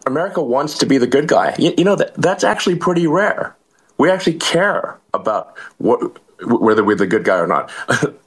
America 0.06 0.42
wants 0.42 0.78
to 0.80 0.86
be 0.86 0.98
the 0.98 1.08
good 1.08 1.28
guy. 1.28 1.56
You, 1.58 1.74
you 1.78 1.84
know 1.84 1.96
that 1.96 2.14
that's 2.16 2.44
actually 2.44 2.76
pretty 2.76 3.08
rare. 3.08 3.56
We 3.98 4.10
actually 4.10 4.38
care 4.38 5.00
about 5.14 5.58
what 5.78 6.00
whether 6.44 6.84
we're 6.84 6.96
the 6.96 7.08
good 7.08 7.24
guy 7.24 7.38
or 7.38 7.48
not. 7.48 7.72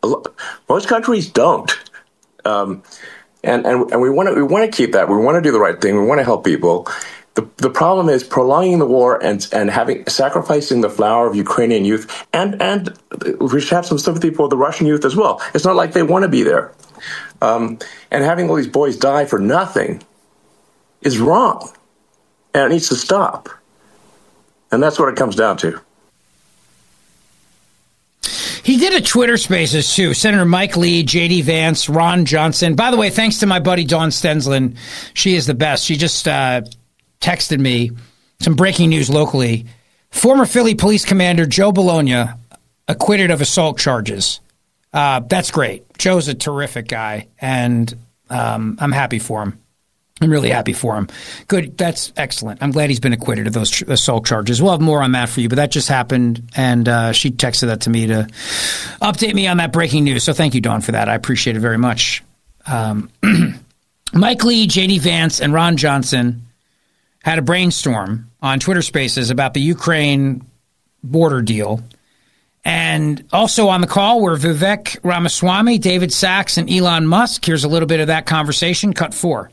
Most 0.69 0.89
countries 0.89 1.29
don't. 1.29 1.73
Um, 2.45 2.83
and, 3.43 3.67
and 3.67 3.91
and 3.93 4.01
we 4.01 4.11
want 4.11 4.29
to 4.29 4.35
we 4.35 4.43
want 4.43 4.71
to 4.71 4.75
keep 4.75 4.93
that. 4.93 5.09
We 5.09 5.17
want 5.17 5.37
to 5.37 5.43
do 5.43 5.53
the 5.53 5.61
right 5.61 5.81
thing. 5.81 5.97
We 6.01 6.07
want 6.07 6.19
to 6.19 6.25
help 6.25 6.45
people, 6.45 6.89
The, 7.35 7.49
the 7.57 7.71
problem 7.71 8.09
is 8.09 8.23
prolonging 8.23 8.79
the 8.79 8.87
war 8.87 9.23
and 9.23 9.47
and 9.53 9.69
having 9.69 10.07
sacrificing 10.07 10.83
the 10.83 10.91
flower 10.91 11.27
of 11.27 11.35
Ukrainian 11.35 11.85
youth 11.85 12.27
and 12.33 12.63
and 12.63 12.97
we 13.41 13.61
should 13.61 13.75
have 13.75 13.87
some 13.87 13.99
sympathy 13.99 14.31
for 14.31 14.49
the 14.49 14.57
Russian 14.57 14.87
youth 14.87 15.05
as 15.05 15.17
well. 15.17 15.43
It's 15.53 15.65
not 15.65 15.75
like 15.75 15.93
they 15.93 16.05
want 16.05 16.23
to 16.23 16.29
be 16.29 16.43
there, 16.43 16.73
um, 17.43 17.79
and 18.13 18.23
having 18.23 18.49
all 18.49 18.55
these 18.55 18.69
boys 18.69 18.97
die 18.97 19.25
for 19.25 19.41
nothing 19.41 20.03
is 21.03 21.19
wrong, 21.19 21.73
and 22.55 22.65
it 22.65 22.75
needs 22.75 22.89
to 22.91 22.95
stop. 22.95 23.49
And 24.71 24.83
that's 24.83 24.99
what 24.99 25.09
it 25.09 25.17
comes 25.17 25.35
down 25.35 25.57
to. 25.59 25.81
He 28.63 28.79
did 28.79 28.95
a 28.95 29.01
Twitter 29.01 29.37
Spaces 29.37 29.95
too. 29.95 30.15
Senator 30.15 30.47
Mike 30.47 30.77
Lee, 30.77 31.03
J.D. 31.03 31.43
Vance, 31.43 31.89
Ron 31.89 32.25
Johnson. 32.25 32.75
By 32.75 32.91
the 32.91 32.97
way, 32.97 33.11
thanks 33.11 33.41
to 33.41 33.47
my 33.47 33.59
buddy 33.61 33.85
Dawn 33.85 34.09
Stensland. 34.09 34.77
She 35.13 35.35
is 35.35 35.47
the 35.47 35.53
best. 35.53 35.85
She 35.85 35.97
just 35.97 36.27
uh, 36.27 36.63
texted 37.25 37.59
me 37.59 37.91
some 38.41 38.55
breaking 38.55 38.91
news 38.91 39.09
locally. 39.09 39.65
Former 40.11 40.45
Philly 40.45 40.75
police 40.75 41.05
commander 41.05 41.47
Joe 41.47 41.73
Bologna 41.73 42.27
acquitted 42.87 43.31
of 43.31 43.41
assault 43.41 43.79
charges. 43.79 44.41
Uh, 44.93 45.21
that's 45.21 45.51
great. 45.51 45.83
Joe's 45.99 46.29
a 46.29 46.35
terrific 46.35 46.87
guy, 46.87 47.29
and 47.41 47.93
um, 48.29 48.77
I'm 48.79 48.93
happy 48.93 49.19
for 49.19 49.43
him. 49.43 49.59
I'm 50.21 50.31
really 50.31 50.51
happy 50.51 50.73
for 50.73 50.97
him. 50.97 51.09
Good. 51.49 51.77
That's 51.77 52.13
excellent. 52.17 52.63
I'm 52.63 52.71
glad 52.71 52.89
he's 52.89 53.01
been 53.01 53.13
acquitted 53.13 53.49
of 53.49 53.53
those 53.53 53.83
assault 53.83 54.27
charges. 54.27 54.63
We'll 54.63 54.71
have 54.71 54.81
more 54.81 55.03
on 55.03 55.13
that 55.13 55.29
for 55.29 55.41
you, 55.41 55.49
but 55.49 55.57
that 55.57 55.73
just 55.73 55.89
happened, 55.89 56.51
and 56.55 56.89
uh, 56.89 57.13
she 57.13 57.33
texted 57.33 57.67
that 57.67 57.81
to 57.83 57.91
me 57.91 58.07
to 58.07 58.29
update 59.03 59.35
me 59.35 59.49
on 59.49 59.57
that 59.57 59.73
breaking 59.73 60.05
news. 60.05 60.23
So 60.23 60.33
thank 60.33 60.55
you, 60.55 60.61
Dawn, 60.61 60.83
for 60.83 60.93
that. 60.93 61.09
I 61.09 61.15
appreciate 61.17 61.57
it 61.57 61.61
very 61.61 61.79
much. 61.79 62.23
Um, 62.67 63.11
Mike 64.13 64.45
Lee, 64.45 64.69
J.D. 64.69 64.99
Vance, 65.01 65.41
and 65.41 65.53
Ron 65.53 65.77
Johnson 65.77 66.44
had 67.25 67.39
a 67.39 67.43
brainstorm 67.43 68.31
on 68.43 68.61
Twitter 68.61 68.83
Spaces 68.83 69.31
about 69.31 69.55
the 69.55 69.61
Ukraine 69.61 70.47
border 71.03 71.41
deal. 71.41 71.83
And 72.67 73.25
also 73.33 73.69
on 73.69 73.81
the 73.81 73.87
call 73.87 74.21
were 74.21 74.37
Vivek 74.37 74.99
Ramaswamy, 75.03 75.79
David 75.79 76.13
Sacks, 76.13 76.59
and 76.59 76.71
Elon 76.71 77.07
Musk. 77.07 77.45
Here's 77.45 77.65
a 77.65 77.69
little 77.69 77.87
bit 77.89 78.01
of 78.01 78.09
that 78.09 78.27
conversation. 78.27 78.93
Cut 78.93 79.15
four. 79.15 79.51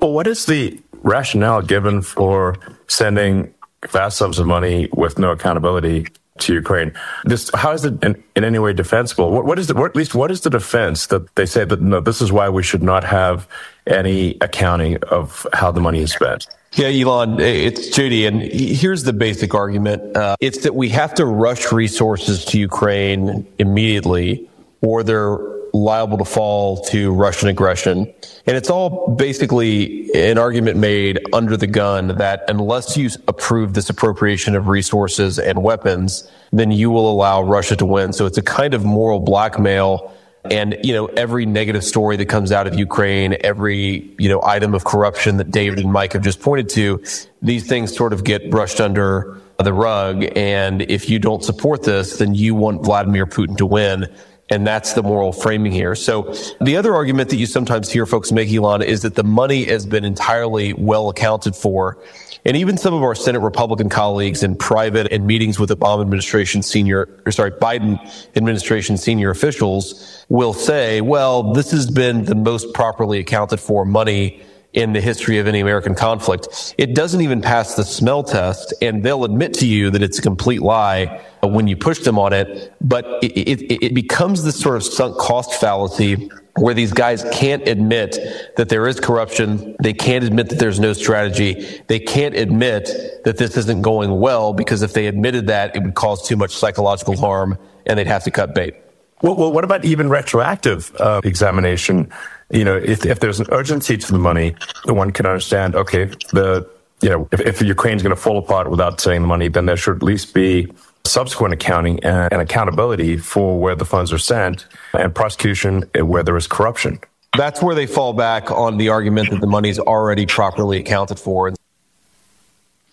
Well, 0.00 0.12
what 0.12 0.28
is 0.28 0.46
the 0.46 0.80
rationale 1.02 1.62
given 1.62 2.00
for 2.00 2.56
sending 2.86 3.52
vast 3.88 4.16
sums 4.16 4.38
of 4.38 4.46
money 4.46 4.88
with 4.92 5.18
no 5.18 5.32
accountability 5.32 6.06
to 6.38 6.54
Ukraine? 6.54 6.92
This, 7.24 7.50
how 7.54 7.72
is 7.72 7.84
it 7.84 8.02
in, 8.04 8.22
in 8.36 8.44
any 8.44 8.60
way 8.60 8.72
defensible? 8.72 9.32
What, 9.32 9.44
what 9.44 9.58
is 9.58 9.66
the, 9.66 9.74
what, 9.74 9.90
at 9.90 9.96
least 9.96 10.14
what 10.14 10.30
is 10.30 10.42
the 10.42 10.50
defense 10.50 11.08
that 11.08 11.34
they 11.34 11.46
say 11.46 11.64
that 11.64 11.80
no, 11.80 12.00
this 12.00 12.20
is 12.20 12.30
why 12.30 12.48
we 12.48 12.62
should 12.62 12.84
not 12.84 13.02
have 13.02 13.48
any 13.86 14.36
accounting 14.40 15.02
of 15.04 15.44
how 15.52 15.72
the 15.72 15.80
money 15.80 16.02
is 16.02 16.12
spent? 16.12 16.46
Yeah, 16.74 16.88
Elon, 16.88 17.40
it's 17.40 17.88
Judy. 17.88 18.26
and 18.26 18.42
here's 18.42 19.02
the 19.02 19.12
basic 19.12 19.54
argument. 19.54 20.16
Uh, 20.16 20.36
it's 20.40 20.58
that 20.58 20.74
we 20.74 20.90
have 20.90 21.14
to 21.14 21.24
rush 21.24 21.72
resources 21.72 22.44
to 22.46 22.58
Ukraine 22.58 23.46
immediately, 23.58 24.48
or 24.82 25.02
they're 25.02 25.38
liable 25.72 26.18
to 26.18 26.24
fall 26.24 26.82
to 26.82 27.12
Russian 27.12 27.48
aggression. 27.48 28.12
And 28.46 28.56
it's 28.56 28.70
all 28.70 29.14
basically 29.16 30.10
an 30.14 30.38
argument 30.38 30.78
made 30.78 31.20
under 31.32 31.56
the 31.56 31.66
gun 31.66 32.08
that 32.16 32.44
unless 32.48 32.96
you 32.96 33.10
approve 33.26 33.74
this 33.74 33.90
appropriation 33.90 34.54
of 34.54 34.68
resources 34.68 35.38
and 35.38 35.62
weapons, 35.62 36.30
then 36.52 36.70
you 36.70 36.90
will 36.90 37.10
allow 37.10 37.42
Russia 37.42 37.76
to 37.76 37.86
win. 37.86 38.12
So 38.12 38.26
it's 38.26 38.38
a 38.38 38.42
kind 38.42 38.74
of 38.74 38.84
moral 38.84 39.20
blackmail. 39.20 40.14
And, 40.44 40.78
you 40.82 40.94
know, 40.94 41.06
every 41.06 41.46
negative 41.46 41.84
story 41.84 42.16
that 42.16 42.26
comes 42.26 42.52
out 42.52 42.66
of 42.66 42.78
Ukraine, 42.78 43.36
every, 43.40 44.14
you 44.18 44.28
know, 44.28 44.40
item 44.42 44.74
of 44.74 44.84
corruption 44.84 45.36
that 45.38 45.50
David 45.50 45.80
and 45.80 45.92
Mike 45.92 46.12
have 46.12 46.22
just 46.22 46.40
pointed 46.40 46.68
to, 46.70 47.02
these 47.42 47.66
things 47.66 47.94
sort 47.94 48.12
of 48.12 48.24
get 48.24 48.50
brushed 48.50 48.80
under 48.80 49.40
the 49.58 49.72
rug. 49.72 50.24
And 50.36 50.82
if 50.82 51.10
you 51.10 51.18
don't 51.18 51.42
support 51.42 51.82
this, 51.82 52.18
then 52.18 52.34
you 52.34 52.54
want 52.54 52.84
Vladimir 52.84 53.26
Putin 53.26 53.56
to 53.58 53.66
win. 53.66 54.06
And 54.50 54.66
that's 54.66 54.94
the 54.94 55.02
moral 55.02 55.32
framing 55.32 55.72
here. 55.72 55.94
So 55.94 56.34
the 56.60 56.76
other 56.76 56.94
argument 56.94 57.28
that 57.30 57.36
you 57.36 57.44
sometimes 57.44 57.90
hear 57.90 58.06
folks 58.06 58.32
make, 58.32 58.50
Elon, 58.50 58.80
is 58.80 59.02
that 59.02 59.14
the 59.14 59.24
money 59.24 59.64
has 59.64 59.84
been 59.84 60.04
entirely 60.04 60.72
well 60.72 61.10
accounted 61.10 61.54
for. 61.54 61.98
And 62.44 62.56
even 62.56 62.76
some 62.76 62.94
of 62.94 63.02
our 63.02 63.14
Senate 63.14 63.40
Republican 63.40 63.88
colleagues 63.88 64.42
in 64.42 64.56
private 64.56 65.12
and 65.12 65.26
meetings 65.26 65.58
with 65.58 65.70
Obama 65.70 66.02
administration 66.02 66.62
senior, 66.62 67.20
or 67.26 67.32
sorry, 67.32 67.50
Biden 67.50 67.98
administration 68.36 68.96
senior 68.96 69.30
officials 69.30 70.24
will 70.28 70.52
say, 70.52 71.00
well, 71.00 71.52
this 71.52 71.70
has 71.70 71.90
been 71.90 72.24
the 72.24 72.34
most 72.34 72.72
properly 72.74 73.18
accounted 73.18 73.60
for 73.60 73.84
money 73.84 74.42
in 74.74 74.92
the 74.92 75.00
history 75.00 75.38
of 75.38 75.46
any 75.46 75.60
American 75.60 75.94
conflict. 75.94 76.74
It 76.78 76.94
doesn't 76.94 77.20
even 77.20 77.40
pass 77.40 77.74
the 77.74 77.84
smell 77.84 78.22
test, 78.22 78.74
and 78.82 79.02
they'll 79.02 79.24
admit 79.24 79.54
to 79.54 79.66
you 79.66 79.90
that 79.90 80.02
it's 80.02 80.18
a 80.18 80.22
complete 80.22 80.62
lie 80.62 81.24
when 81.42 81.66
you 81.66 81.76
push 81.76 82.00
them 82.00 82.18
on 82.18 82.32
it. 82.32 82.72
But 82.80 83.06
it, 83.22 83.32
it, 83.32 83.84
it 83.84 83.94
becomes 83.94 84.44
this 84.44 84.60
sort 84.60 84.76
of 84.76 84.84
sunk 84.84 85.16
cost 85.16 85.54
fallacy 85.54 86.30
where 86.60 86.74
these 86.74 86.92
guys 86.92 87.24
can't 87.32 87.66
admit 87.66 88.18
that 88.56 88.68
there 88.68 88.86
is 88.86 89.00
corruption. 89.00 89.76
They 89.82 89.92
can't 89.92 90.24
admit 90.24 90.48
that 90.50 90.58
there's 90.58 90.80
no 90.80 90.92
strategy. 90.92 91.82
They 91.86 91.98
can't 91.98 92.34
admit 92.34 92.90
that 93.24 93.36
this 93.36 93.56
isn't 93.56 93.82
going 93.82 94.20
well 94.20 94.52
because 94.52 94.82
if 94.82 94.92
they 94.92 95.06
admitted 95.06 95.46
that, 95.48 95.74
it 95.76 95.82
would 95.82 95.94
cause 95.94 96.26
too 96.26 96.36
much 96.36 96.54
psychological 96.56 97.16
harm 97.16 97.58
and 97.86 97.98
they'd 97.98 98.06
have 98.06 98.24
to 98.24 98.30
cut 98.30 98.54
bait. 98.54 98.74
Well, 99.22 99.36
well 99.36 99.52
what 99.52 99.64
about 99.64 99.84
even 99.84 100.08
retroactive 100.08 100.94
uh, 101.00 101.20
examination? 101.24 102.12
You 102.50 102.64
know, 102.64 102.76
if, 102.76 103.04
if 103.04 103.20
there's 103.20 103.40
an 103.40 103.46
urgency 103.50 103.96
to 103.96 104.12
the 104.12 104.18
money, 104.18 104.54
one 104.86 105.10
can 105.10 105.26
understand, 105.26 105.74
okay, 105.74 106.06
the, 106.32 106.68
you 107.00 107.10
know, 107.10 107.28
if, 107.32 107.40
if 107.40 107.62
Ukraine's 107.62 108.02
going 108.02 108.14
to 108.14 108.20
fall 108.20 108.38
apart 108.38 108.70
without 108.70 109.00
sending 109.00 109.22
the 109.22 109.28
money, 109.28 109.48
then 109.48 109.66
there 109.66 109.76
should 109.76 109.96
at 109.96 110.02
least 110.02 110.34
be 110.34 110.72
subsequent 111.04 111.54
accounting 111.54 112.02
and, 112.04 112.32
and 112.32 112.42
accountability 112.42 113.16
for 113.16 113.58
where 113.58 113.74
the 113.74 113.84
funds 113.84 114.12
are 114.12 114.18
sent 114.18 114.66
and 114.92 115.14
prosecution 115.14 115.84
where 115.94 116.22
there 116.22 116.36
is 116.36 116.46
corruption. 116.46 116.98
That's 117.36 117.62
where 117.62 117.74
they 117.74 117.86
fall 117.86 118.12
back 118.12 118.50
on 118.50 118.78
the 118.78 118.88
argument 118.88 119.30
that 119.30 119.40
the 119.40 119.46
money 119.46 119.68
is 119.68 119.78
already 119.78 120.26
properly 120.26 120.78
accounted 120.78 121.18
for. 121.18 121.52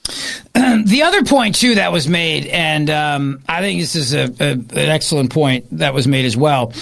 the 0.53 1.01
other 1.03 1.23
point 1.23 1.55
too 1.55 1.75
that 1.75 1.91
was 1.91 2.07
made, 2.07 2.45
and 2.47 2.89
um, 2.89 3.41
I 3.47 3.61
think 3.61 3.81
this 3.81 3.95
is 3.95 4.13
a, 4.13 4.23
a, 4.39 4.51
an 4.51 4.69
excellent 4.75 5.31
point 5.31 5.65
that 5.71 5.93
was 5.93 6.07
made 6.07 6.25
as 6.25 6.37
well, 6.37 6.73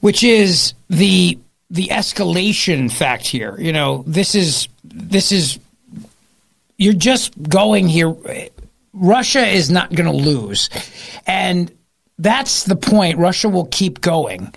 which 0.00 0.24
is 0.24 0.74
the 0.90 1.38
the 1.70 1.88
escalation 1.88 2.92
fact 2.92 3.26
here. 3.26 3.56
You 3.58 3.72
know, 3.72 4.04
this 4.06 4.34
is 4.34 4.68
this 4.84 5.32
is 5.32 5.58
you're 6.76 6.92
just 6.92 7.40
going 7.48 7.88
here. 7.88 8.14
Russia 8.92 9.46
is 9.46 9.70
not 9.70 9.92
going 9.94 10.10
to 10.10 10.16
lose, 10.16 10.68
and 11.26 11.70
that's 12.18 12.64
the 12.64 12.76
point. 12.76 13.18
Russia 13.18 13.48
will 13.48 13.66
keep 13.66 14.00
going. 14.00 14.54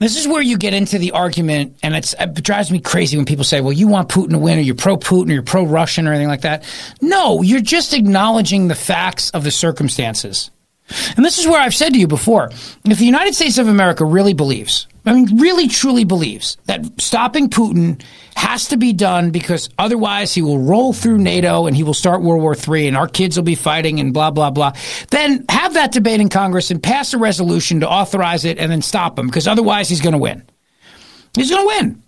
This 0.00 0.16
is 0.16 0.26
where 0.26 0.42
you 0.42 0.58
get 0.58 0.74
into 0.74 0.98
the 0.98 1.12
argument, 1.12 1.76
and 1.82 1.94
it 1.94 2.14
drives 2.42 2.70
me 2.70 2.80
crazy 2.80 3.16
when 3.16 3.24
people 3.24 3.44
say, 3.44 3.60
well, 3.60 3.72
you 3.72 3.86
want 3.86 4.08
Putin 4.08 4.30
to 4.30 4.38
win, 4.38 4.58
or 4.58 4.62
you're 4.62 4.74
pro 4.74 4.96
Putin, 4.96 5.30
or 5.30 5.34
you're 5.34 5.42
pro 5.42 5.64
Russian, 5.64 6.08
or 6.08 6.12
anything 6.12 6.28
like 6.28 6.42
that. 6.42 6.64
No, 7.00 7.40
you're 7.42 7.60
just 7.60 7.94
acknowledging 7.94 8.68
the 8.68 8.74
facts 8.74 9.30
of 9.30 9.44
the 9.44 9.52
circumstances. 9.52 10.50
And 11.16 11.24
this 11.24 11.38
is 11.38 11.46
where 11.46 11.60
I've 11.60 11.74
said 11.74 11.94
to 11.94 11.98
you 11.98 12.06
before 12.06 12.50
if 12.84 12.98
the 12.98 13.06
United 13.06 13.34
States 13.34 13.58
of 13.58 13.68
America 13.68 14.04
really 14.04 14.34
believes, 14.34 14.86
I 15.06 15.14
mean, 15.14 15.38
really 15.38 15.68
truly 15.68 16.04
believes 16.04 16.56
that 16.66 17.00
stopping 17.00 17.48
Putin 17.48 18.02
has 18.36 18.68
to 18.68 18.76
be 18.76 18.92
done 18.92 19.30
because 19.30 19.70
otherwise 19.78 20.34
he 20.34 20.42
will 20.42 20.58
roll 20.58 20.92
through 20.92 21.18
NATO 21.18 21.66
and 21.66 21.74
he 21.74 21.82
will 21.82 21.94
start 21.94 22.22
World 22.22 22.42
War 22.42 22.54
III 22.56 22.88
and 22.88 22.96
our 22.96 23.08
kids 23.08 23.36
will 23.36 23.44
be 23.44 23.54
fighting 23.54 24.00
and 24.00 24.12
blah, 24.12 24.30
blah, 24.30 24.50
blah, 24.50 24.72
then 25.10 25.44
have 25.48 25.74
that 25.74 25.92
debate 25.92 26.20
in 26.20 26.28
Congress 26.28 26.70
and 26.70 26.82
pass 26.82 27.14
a 27.14 27.18
resolution 27.18 27.80
to 27.80 27.88
authorize 27.88 28.44
it 28.44 28.58
and 28.58 28.70
then 28.70 28.82
stop 28.82 29.18
him 29.18 29.26
because 29.26 29.46
otherwise 29.46 29.88
he's 29.88 30.00
going 30.00 30.12
to 30.12 30.18
win. 30.18 30.42
He's 31.34 31.50
going 31.50 31.62
to 31.62 31.66
win. 31.66 32.02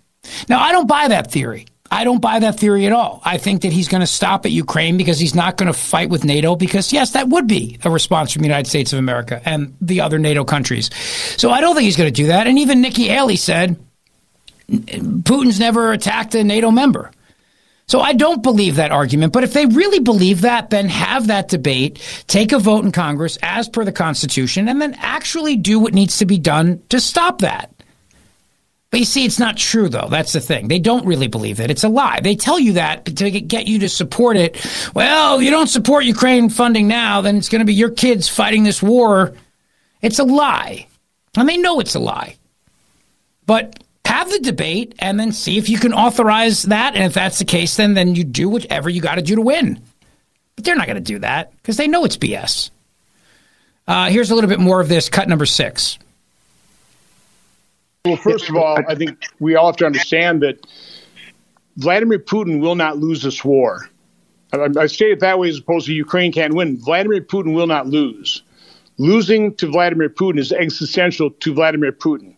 Now, 0.49 0.59
I 0.59 0.71
don't 0.71 0.87
buy 0.87 1.07
that 1.07 1.31
theory. 1.31 1.65
I 1.89 2.03
don't 2.03 2.21
buy 2.21 2.39
that 2.39 2.59
theory 2.59 2.85
at 2.85 2.91
all. 2.91 3.21
I 3.23 3.37
think 3.37 3.61
that 3.61 3.71
he's 3.71 3.87
going 3.87 4.01
to 4.01 4.07
stop 4.07 4.45
at 4.45 4.51
Ukraine 4.51 4.97
because 4.97 5.19
he's 5.19 5.35
not 5.35 5.57
going 5.57 5.67
to 5.67 5.77
fight 5.77 6.09
with 6.09 6.23
NATO 6.25 6.55
because, 6.55 6.91
yes, 6.91 7.11
that 7.11 7.29
would 7.29 7.47
be 7.47 7.79
a 7.83 7.89
response 7.89 8.33
from 8.33 8.41
the 8.41 8.47
United 8.47 8.69
States 8.69 8.93
of 8.93 8.99
America 8.99 9.41
and 9.45 9.75
the 9.81 10.01
other 10.01 10.19
NATO 10.19 10.43
countries. 10.43 10.89
So 11.37 11.49
I 11.51 11.61
don't 11.61 11.75
think 11.75 11.85
he's 11.85 11.97
going 11.97 12.13
to 12.13 12.21
do 12.21 12.27
that. 12.27 12.47
And 12.47 12.59
even 12.59 12.81
Nikki 12.81 13.07
Haley 13.07 13.37
said 13.37 13.77
Putin's 14.69 15.59
never 15.59 15.91
attacked 15.91 16.35
a 16.35 16.43
NATO 16.43 16.71
member. 16.71 17.11
So 17.87 18.01
I 18.01 18.11
don't 18.11 18.43
believe 18.43 18.75
that 18.75 18.91
argument. 18.91 19.31
But 19.31 19.45
if 19.45 19.53
they 19.53 19.65
really 19.65 19.99
believe 19.99 20.41
that, 20.41 20.69
then 20.69 20.89
have 20.89 21.27
that 21.27 21.47
debate, 21.47 22.23
take 22.27 22.51
a 22.51 22.59
vote 22.59 22.83
in 22.83 22.91
Congress 22.91 23.37
as 23.41 23.69
per 23.69 23.85
the 23.85 23.93
Constitution, 23.93 24.67
and 24.67 24.81
then 24.81 24.93
actually 24.99 25.55
do 25.55 25.79
what 25.79 25.93
needs 25.93 26.17
to 26.17 26.25
be 26.25 26.37
done 26.37 26.81
to 26.89 26.99
stop 26.99 27.39
that. 27.39 27.71
But 28.89 29.01
you 29.01 29.05
see, 29.05 29.25
it's 29.25 29.39
not 29.39 29.57
true, 29.57 29.89
though. 29.89 30.07
That's 30.09 30.31
the 30.31 30.39
thing. 30.39 30.69
They 30.69 30.79
don't 30.79 31.05
really 31.05 31.27
believe 31.27 31.59
it. 31.59 31.69
It's 31.69 31.83
a 31.83 31.89
lie. 31.89 32.21
They 32.21 32.35
tell 32.35 32.57
you 32.57 32.73
that 32.73 33.05
to 33.05 33.31
get 33.31 33.67
you 33.67 33.79
to 33.79 33.89
support 33.89 34.37
it. 34.37 34.65
Well, 34.93 35.41
you 35.41 35.51
don't 35.51 35.67
support 35.67 36.05
Ukraine 36.05 36.49
funding 36.49 36.87
now, 36.87 37.19
then 37.21 37.35
it's 37.35 37.49
going 37.49 37.59
to 37.59 37.65
be 37.65 37.73
your 37.73 37.89
kids 37.89 38.29
fighting 38.29 38.63
this 38.63 38.81
war. 38.81 39.33
It's 40.01 40.19
a 40.19 40.23
lie. 40.23 40.87
And 41.35 41.49
they 41.49 41.57
know 41.57 41.79
it's 41.81 41.95
a 41.95 41.99
lie. 41.99 42.37
But 43.45 43.83
have 44.17 44.31
the 44.31 44.39
debate 44.39 44.95
and 44.99 45.19
then 45.19 45.31
see 45.31 45.57
if 45.57 45.69
you 45.69 45.77
can 45.77 45.93
authorize 45.93 46.63
that. 46.63 46.95
And 46.95 47.03
if 47.03 47.13
that's 47.13 47.39
the 47.39 47.45
case, 47.45 47.77
then 47.77 47.93
then 47.93 48.15
you 48.15 48.23
do 48.23 48.49
whatever 48.49 48.89
you 48.89 49.01
got 49.01 49.15
to 49.15 49.21
do 49.21 49.35
to 49.35 49.41
win. 49.41 49.81
But 50.55 50.65
they're 50.65 50.75
not 50.75 50.87
going 50.87 50.95
to 50.95 51.01
do 51.01 51.19
that 51.19 51.55
because 51.57 51.77
they 51.77 51.87
know 51.87 52.03
it's 52.03 52.17
BS. 52.17 52.71
Uh, 53.87 54.09
here's 54.09 54.31
a 54.31 54.35
little 54.35 54.49
bit 54.49 54.59
more 54.59 54.81
of 54.81 54.89
this. 54.89 55.09
Cut 55.09 55.29
number 55.29 55.45
six. 55.45 55.99
Well, 58.07 58.17
first 58.31 58.49
of 58.49 58.55
all, 58.55 58.77
I 58.87 58.95
think 58.95 59.25
we 59.39 59.55
all 59.55 59.67
have 59.67 59.77
to 59.77 59.85
understand 59.85 60.41
that 60.43 60.65
Vladimir 61.77 62.19
Putin 62.19 62.59
will 62.59 62.75
not 62.75 62.97
lose 62.97 63.21
this 63.21 63.43
war. 63.43 63.89
I, 64.53 64.67
I 64.77 64.87
say 64.87 65.11
it 65.11 65.19
that 65.19 65.39
way 65.39 65.49
as 65.49 65.59
opposed 65.59 65.85
to 65.87 65.93
Ukraine 65.93 66.31
can't 66.31 66.53
win. 66.53 66.79
Vladimir 66.79 67.21
Putin 67.21 67.53
will 67.53 67.67
not 67.67 67.87
lose. 67.87 68.43
Losing 68.97 69.53
to 69.55 69.67
Vladimir 69.67 70.09
Putin 70.09 70.39
is 70.39 70.51
existential 70.51 71.29
to 71.29 71.53
Vladimir 71.53 71.91
Putin. 71.91 72.33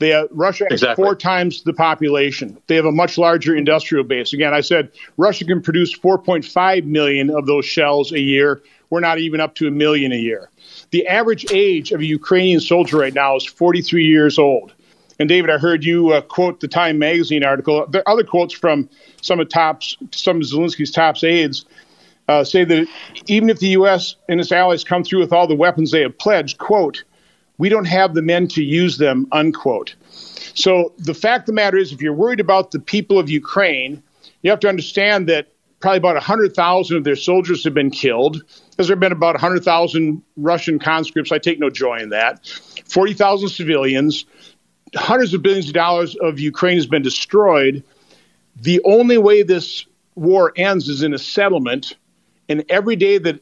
They, 0.00 0.12
uh, 0.12 0.26
Russia 0.32 0.64
has 0.64 0.82
Exactly. 0.82 1.02
four 1.02 1.14
times 1.14 1.62
the 1.62 1.72
population. 1.72 2.58
They 2.66 2.74
have 2.74 2.84
a 2.84 2.92
much 2.92 3.16
larger 3.16 3.56
industrial 3.56 4.04
base. 4.04 4.32
Again, 4.32 4.52
I 4.52 4.60
said 4.60 4.90
Russia 5.16 5.44
can 5.44 5.62
produce 5.62 5.96
4.5 5.96 6.84
million 6.84 7.30
of 7.30 7.46
those 7.46 7.64
shells 7.64 8.12
a 8.12 8.20
year. 8.20 8.60
We're 8.90 9.00
not 9.00 9.18
even 9.18 9.40
up 9.40 9.54
to 9.56 9.68
a 9.68 9.70
million 9.70 10.12
a 10.12 10.16
year. 10.16 10.50
The 10.90 11.06
average 11.06 11.50
age 11.50 11.92
of 11.92 12.00
a 12.00 12.04
Ukrainian 12.04 12.60
soldier 12.60 12.98
right 12.98 13.14
now 13.14 13.36
is 13.36 13.44
43 13.44 14.04
years 14.04 14.38
old. 14.38 14.74
And 15.18 15.28
David, 15.28 15.50
I 15.50 15.58
heard 15.58 15.84
you 15.84 16.12
uh, 16.12 16.20
quote 16.20 16.60
the 16.60 16.68
Time 16.68 16.98
magazine 16.98 17.44
article. 17.44 17.86
There 17.88 18.08
other 18.08 18.24
quotes 18.24 18.52
from 18.52 18.88
some 19.22 19.40
of 19.40 19.48
tops, 19.48 19.96
some 20.12 20.38
of 20.38 20.42
Zelensky's 20.42 20.90
top 20.90 21.22
aides 21.22 21.64
uh, 22.28 22.44
say 22.44 22.64
that 22.64 22.88
even 23.26 23.50
if 23.50 23.58
the 23.58 23.68
U.S. 23.68 24.16
and 24.28 24.40
its 24.40 24.50
allies 24.50 24.84
come 24.84 25.04
through 25.04 25.20
with 25.20 25.32
all 25.32 25.46
the 25.46 25.54
weapons 25.54 25.90
they 25.90 26.00
have 26.00 26.18
pledged, 26.18 26.58
quote, 26.58 27.04
we 27.58 27.68
don't 27.68 27.84
have 27.84 28.14
the 28.14 28.22
men 28.22 28.48
to 28.48 28.64
use 28.64 28.98
them, 28.98 29.28
unquote. 29.30 29.94
So 30.54 30.92
the 30.98 31.14
fact 31.14 31.42
of 31.42 31.46
the 31.46 31.52
matter 31.52 31.76
is, 31.76 31.92
if 31.92 32.00
you're 32.00 32.14
worried 32.14 32.40
about 32.40 32.70
the 32.72 32.80
people 32.80 33.18
of 33.18 33.30
Ukraine, 33.30 34.02
you 34.42 34.50
have 34.50 34.60
to 34.60 34.68
understand 34.68 35.28
that 35.28 35.48
probably 35.80 35.98
about 35.98 36.14
100,000 36.14 36.96
of 36.96 37.04
their 37.04 37.16
soldiers 37.16 37.62
have 37.64 37.74
been 37.74 37.90
killed. 37.90 38.42
As 38.78 38.88
There's 38.88 38.98
been 38.98 39.12
about 39.12 39.34
100,000 39.34 40.22
Russian 40.36 40.78
conscripts. 40.78 41.30
I 41.30 41.38
take 41.38 41.60
no 41.60 41.70
joy 41.70 41.98
in 41.98 42.08
that. 42.08 42.46
40,000 42.88 43.50
civilians. 43.50 44.24
Hundreds 44.94 45.34
of 45.34 45.42
billions 45.42 45.68
of 45.68 45.74
dollars 45.74 46.16
of 46.16 46.38
Ukraine 46.38 46.76
has 46.76 46.86
been 46.86 47.02
destroyed. 47.02 47.82
The 48.60 48.80
only 48.84 49.18
way 49.18 49.42
this 49.42 49.86
war 50.14 50.52
ends 50.56 50.88
is 50.88 51.02
in 51.02 51.14
a 51.14 51.18
settlement. 51.18 51.96
And 52.48 52.64
every 52.68 52.96
day 52.96 53.18
that 53.18 53.40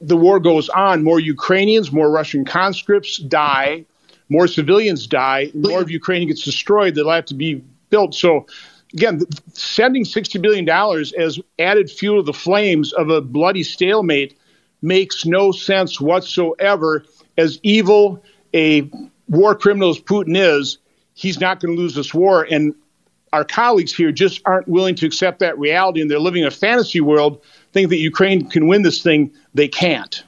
the 0.00 0.16
war 0.16 0.40
goes 0.40 0.68
on, 0.70 1.04
more 1.04 1.20
Ukrainians, 1.20 1.92
more 1.92 2.10
Russian 2.10 2.44
conscripts 2.44 3.18
die, 3.18 3.84
more 4.28 4.46
civilians 4.46 5.06
die, 5.06 5.50
more 5.54 5.80
of 5.80 5.90
Ukraine 5.90 6.26
gets 6.26 6.42
destroyed. 6.42 6.94
They'll 6.94 7.10
have 7.10 7.26
to 7.26 7.34
be 7.34 7.62
built. 7.90 8.14
So, 8.14 8.46
again, 8.94 9.20
sending 9.52 10.04
$60 10.04 10.40
billion 10.40 10.68
as 11.18 11.38
added 11.58 11.90
fuel 11.90 12.22
to 12.22 12.22
the 12.22 12.32
flames 12.32 12.92
of 12.94 13.10
a 13.10 13.20
bloody 13.20 13.62
stalemate 13.62 14.38
makes 14.80 15.24
no 15.24 15.52
sense 15.52 16.00
whatsoever. 16.00 17.04
As 17.38 17.58
evil 17.62 18.22
a 18.54 18.90
war 19.28 19.54
criminal 19.54 19.90
as 19.90 19.98
Putin 19.98 20.36
is, 20.36 20.78
he's 21.14 21.40
not 21.40 21.60
going 21.60 21.74
to 21.74 21.80
lose 21.80 21.94
this 21.94 22.12
war. 22.12 22.46
And 22.50 22.74
our 23.32 23.44
colleagues 23.44 23.94
here 23.94 24.12
just 24.12 24.40
aren't 24.44 24.68
willing 24.68 24.94
to 24.96 25.06
accept 25.06 25.38
that 25.40 25.58
reality, 25.58 26.00
and 26.00 26.10
they're 26.10 26.18
living 26.18 26.42
in 26.42 26.48
a 26.48 26.52
fantasy 26.52 27.00
world, 27.00 27.42
thinking 27.72 27.90
that 27.90 27.98
Ukraine 27.98 28.48
can 28.48 28.66
win 28.66 28.82
this 28.82 29.02
thing. 29.02 29.32
They 29.54 29.68
can't. 29.68 30.22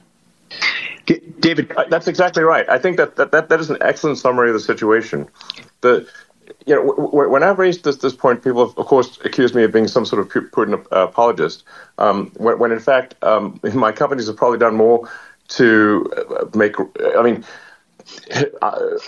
David, 1.39 1.71
that's 1.89 2.07
exactly 2.07 2.41
right. 2.41 2.67
I 2.67 2.79
think 2.79 2.97
that 2.97 3.15
that, 3.17 3.31
that, 3.31 3.49
that 3.49 3.59
is 3.59 3.69
an 3.69 3.77
excellent 3.81 4.17
summary 4.17 4.49
of 4.49 4.55
the 4.55 4.59
situation. 4.59 5.27
The 5.81 6.07
you 6.65 6.75
know, 6.75 6.83
when 7.11 7.43
I've 7.43 7.59
raised 7.59 7.83
this 7.83 7.97
this 7.97 8.15
point, 8.15 8.43
people 8.43 8.67
have, 8.67 8.77
of 8.77 8.85
course, 8.87 9.19
accused 9.23 9.53
me 9.53 9.63
of 9.63 9.71
being 9.71 9.87
some 9.87 10.05
sort 10.05 10.21
of 10.21 10.29
Putin 10.51 10.85
uh, 10.91 11.07
apologist. 11.07 11.63
Um, 11.99 12.31
when, 12.37 12.57
when 12.57 12.71
in 12.71 12.79
fact, 12.79 13.15
um, 13.21 13.59
my 13.73 13.91
companies 13.91 14.27
have 14.27 14.37
probably 14.37 14.57
done 14.57 14.75
more 14.75 15.09
to 15.49 16.11
uh, 16.17 16.45
make. 16.57 16.75
I 17.15 17.21
mean, 17.21 17.45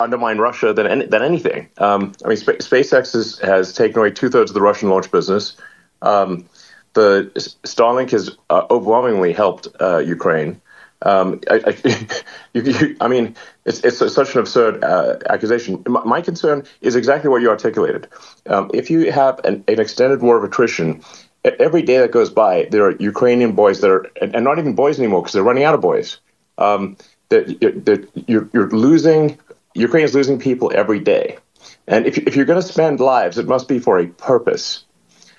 undermine 0.00 0.38
Russia 0.38 0.72
than 0.72 0.86
any, 0.86 1.06
than 1.06 1.22
anything. 1.22 1.68
Um, 1.78 2.12
I 2.24 2.28
mean, 2.28 2.36
Spa- 2.36 2.52
SpaceX 2.52 3.12
has, 3.12 3.38
has 3.38 3.72
taken 3.72 3.98
away 3.98 4.10
two 4.10 4.28
thirds 4.28 4.50
of 4.50 4.54
the 4.54 4.60
Russian 4.60 4.88
launch 4.88 5.10
business. 5.10 5.56
Um, 6.02 6.48
the 6.94 7.30
Starlink 7.64 8.10
has 8.10 8.30
uh, 8.50 8.66
overwhelmingly 8.70 9.32
helped 9.32 9.68
uh, 9.80 9.98
Ukraine. 9.98 10.60
Um, 11.02 11.40
I, 11.48 11.60
I, 11.66 12.06
you, 12.54 12.62
you, 12.62 12.96
I 13.00 13.08
mean, 13.08 13.36
it's, 13.64 13.84
it's 13.84 13.98
such 13.98 14.34
an 14.34 14.40
absurd 14.40 14.82
uh, 14.82 15.18
accusation. 15.28 15.82
My, 15.86 16.02
my 16.04 16.20
concern 16.20 16.64
is 16.80 16.96
exactly 16.96 17.30
what 17.30 17.42
you 17.42 17.50
articulated. 17.50 18.08
Um, 18.46 18.70
if 18.74 18.90
you 18.90 19.12
have 19.12 19.38
an, 19.44 19.64
an 19.68 19.80
extended 19.80 20.22
war 20.22 20.36
of 20.36 20.44
attrition, 20.44 21.02
every 21.44 21.82
day 21.82 21.98
that 21.98 22.10
goes 22.10 22.30
by, 22.30 22.68
there 22.70 22.84
are 22.84 22.96
Ukrainian 22.96 23.52
boys 23.52 23.80
that 23.80 23.90
are, 23.90 24.06
and 24.20 24.44
not 24.44 24.58
even 24.58 24.74
boys 24.74 24.98
anymore 24.98 25.22
because 25.22 25.34
they're 25.34 25.42
running 25.42 25.64
out 25.64 25.74
of 25.74 25.80
boys. 25.80 26.18
Um, 26.58 26.96
that, 27.28 28.08
you're, 28.26 28.48
you're 28.52 28.70
losing, 28.70 29.38
Ukraine 29.74 30.04
is 30.04 30.14
losing 30.14 30.38
people 30.38 30.72
every 30.74 31.00
day. 31.00 31.38
And 31.86 32.06
if, 32.06 32.18
if 32.18 32.36
you're 32.36 32.44
going 32.44 32.60
to 32.60 32.66
spend 32.66 33.00
lives, 33.00 33.38
it 33.38 33.46
must 33.46 33.68
be 33.68 33.78
for 33.78 33.98
a 33.98 34.06
purpose, 34.06 34.84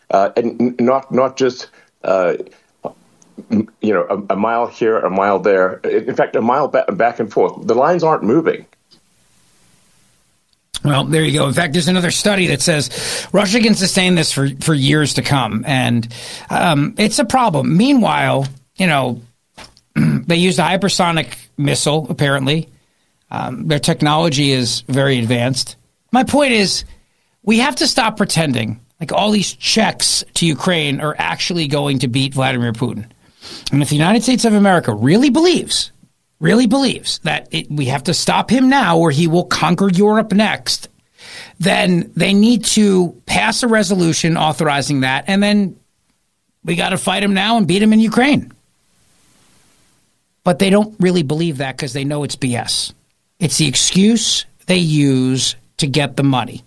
uh, 0.10 0.32
and 0.36 0.80
not 0.80 1.12
not 1.12 1.38
just 1.38 1.70
uh, 2.04 2.34
you 3.52 3.94
know 3.94 4.06
a, 4.10 4.34
a 4.34 4.36
mile 4.36 4.66
here, 4.66 4.98
a 4.98 5.10
mile 5.12 5.40
there. 5.40 5.76
In 5.78 6.16
fact, 6.16 6.36
a 6.36 6.42
mile 6.42 6.68
ba- 6.68 6.86
back 6.92 7.20
and 7.20 7.32
forth. 7.32 7.68
The 7.68 7.76
lines 7.76 8.04
aren't 8.04 8.24
moving. 8.24 8.66
Well, 10.84 11.04
there 11.04 11.24
you 11.24 11.38
go. 11.38 11.48
In 11.48 11.54
fact, 11.54 11.74
there's 11.74 11.88
another 11.88 12.12
study 12.12 12.48
that 12.48 12.62
says 12.62 13.28
Russia 13.32 13.60
can 13.60 13.76
sustain 13.76 14.16
this 14.16 14.32
for, 14.32 14.48
for 14.62 14.74
years 14.74 15.16
to 15.16 15.22
come, 15.22 15.64
and 15.68 16.12
um, 16.50 16.96
it's 16.98 17.20
a 17.20 17.26
problem. 17.26 17.78
Meanwhile, 17.78 18.48
you 18.76 18.88
know, 18.88 19.22
they 19.96 20.38
used 20.38 20.58
a 20.58 20.64
hypersonic 20.64 21.38
missile, 21.60 22.08
apparently. 22.10 22.70
Um, 23.30 23.68
their 23.68 23.80
technology 23.80 24.52
is 24.52 24.82
very 24.88 25.20
advanced. 25.20 25.76
My 26.12 26.24
point 26.24 26.54
is, 26.54 26.86
we 27.44 27.60
have 27.60 27.76
to 27.76 27.88
stop 27.88 28.18
pretending 28.18 28.80
like 29.00 29.12
all 29.12 29.32
these 29.32 29.54
checks 29.54 30.24
to 30.36 30.46
Ukraine 30.46 31.00
are 31.00 31.16
actually 31.18 31.68
going 31.68 32.00
to 32.00 32.08
beat 32.08 32.34
Vladimir 32.34 32.74
Putin. 32.74 33.10
And 33.72 33.82
if 33.82 33.90
the 33.90 33.96
United 33.96 34.24
States 34.24 34.46
of 34.46 34.54
America 34.54 34.94
really 34.94 35.30
believes, 35.30 35.92
really 36.40 36.68
believes 36.68 37.20
that 37.20 37.48
it, 37.52 37.70
we 37.72 37.86
have 37.86 38.04
to 38.06 38.14
stop 38.14 38.50
him 38.50 38.70
now 38.70 38.98
or 38.98 39.12
he 39.12 39.28
will 39.28 39.46
conquer 39.46 39.90
Europe 39.90 40.34
next, 40.34 40.90
then 41.60 42.12
they 42.16 42.34
need 42.34 42.66
to 42.66 43.22
pass 43.26 43.64
a 43.64 43.68
resolution 43.68 44.36
authorizing 44.38 45.02
that. 45.02 45.26
And 45.28 45.42
then 45.42 45.80
we 46.64 46.76
got 46.76 46.90
to 46.90 46.98
fight 46.98 47.24
him 47.24 47.34
now 47.34 47.58
and 47.58 47.68
beat 47.68 47.82
him 47.82 47.94
in 47.94 48.00
Ukraine. 48.00 48.52
But 50.50 50.58
they 50.58 50.72
don't 50.72 50.96
really 51.00 51.22
believe 51.22 51.58
that 51.58 51.78
because 51.78 51.94
they 51.94 52.04
know 52.04 52.24
it's 52.24 52.36
BS. 52.36 52.92
It's 53.38 53.60
the 53.60 53.68
excuse 53.68 54.48
they 54.66 54.80
use 54.80 55.56
to 55.78 55.86
get 55.86 56.18
the 56.18 56.24
money. 56.24 56.64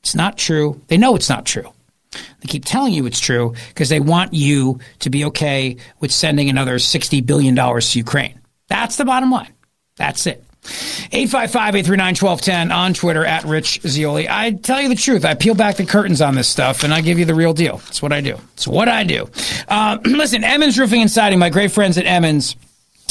It's 0.00 0.14
not 0.14 0.38
true. 0.38 0.80
They 0.86 0.96
know 0.96 1.14
it's 1.14 1.28
not 1.28 1.44
true. 1.44 1.70
They 2.10 2.46
keep 2.46 2.64
telling 2.64 2.94
you 2.94 3.04
it's 3.04 3.20
true 3.20 3.54
because 3.68 3.90
they 3.90 4.00
want 4.00 4.32
you 4.32 4.80
to 5.00 5.10
be 5.10 5.26
okay 5.26 5.76
with 6.00 6.10
sending 6.10 6.48
another 6.48 6.76
$60 6.76 7.26
billion 7.26 7.54
to 7.54 7.98
Ukraine. 7.98 8.40
That's 8.66 8.96
the 8.96 9.04
bottom 9.04 9.30
line. 9.30 9.52
That's 9.96 10.26
it. 10.26 10.42
855-839-1210 10.62 12.74
on 12.74 12.94
Twitter 12.94 13.26
at 13.26 13.44
Rich 13.44 13.82
Zeoli. 13.82 14.26
I 14.26 14.52
tell 14.52 14.80
you 14.80 14.88
the 14.88 14.94
truth. 14.94 15.26
I 15.26 15.34
peel 15.34 15.54
back 15.54 15.76
the 15.76 15.84
curtains 15.84 16.22
on 16.22 16.34
this 16.34 16.48
stuff 16.48 16.82
and 16.82 16.94
I 16.94 17.02
give 17.02 17.18
you 17.18 17.26
the 17.26 17.34
real 17.34 17.52
deal. 17.52 17.82
It's 17.88 18.00
what 18.00 18.14
I 18.14 18.22
do. 18.22 18.38
It's 18.54 18.66
what 18.66 18.88
I 18.88 19.04
do. 19.04 19.28
Uh, 19.68 19.98
listen, 20.06 20.44
Emmons 20.44 20.78
Roofing 20.78 21.02
and 21.02 21.10
Siding, 21.10 21.38
my 21.38 21.50
great 21.50 21.72
friends 21.72 21.98
at 21.98 22.06
Emmons, 22.06 22.56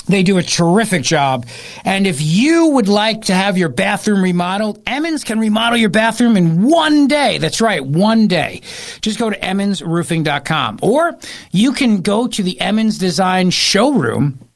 they 0.08 0.24
do 0.24 0.38
a 0.38 0.44
terrific 0.44 1.04
job. 1.04 1.46
And 1.86 2.08
if 2.08 2.22
you 2.22 2.68
would 2.70 2.88
like 2.88 3.24
to 3.24 3.34
have 3.34 3.58
your 3.58 3.70
bathroom 3.70 4.24
remodeled, 4.24 4.82
Emmons 4.88 5.24
can 5.24 5.40
remodel 5.40 5.78
your 5.78 5.90
bathroom 5.90 6.38
in 6.38 6.64
one 6.64 7.08
day. 7.08 7.38
That's 7.38 7.62
right, 7.62 7.86
one 7.86 8.28
day. 8.28 8.62
Just 9.02 9.20
go 9.20 9.30
to 9.30 9.38
emmonsroofing.com. 9.38 10.80
Or 10.82 11.18
you 11.52 11.74
can 11.74 12.02
go 12.02 12.28
to 12.28 12.44
the 12.44 12.60
Emmons 12.60 12.98
Design 12.98 13.50
showroom 13.50 14.47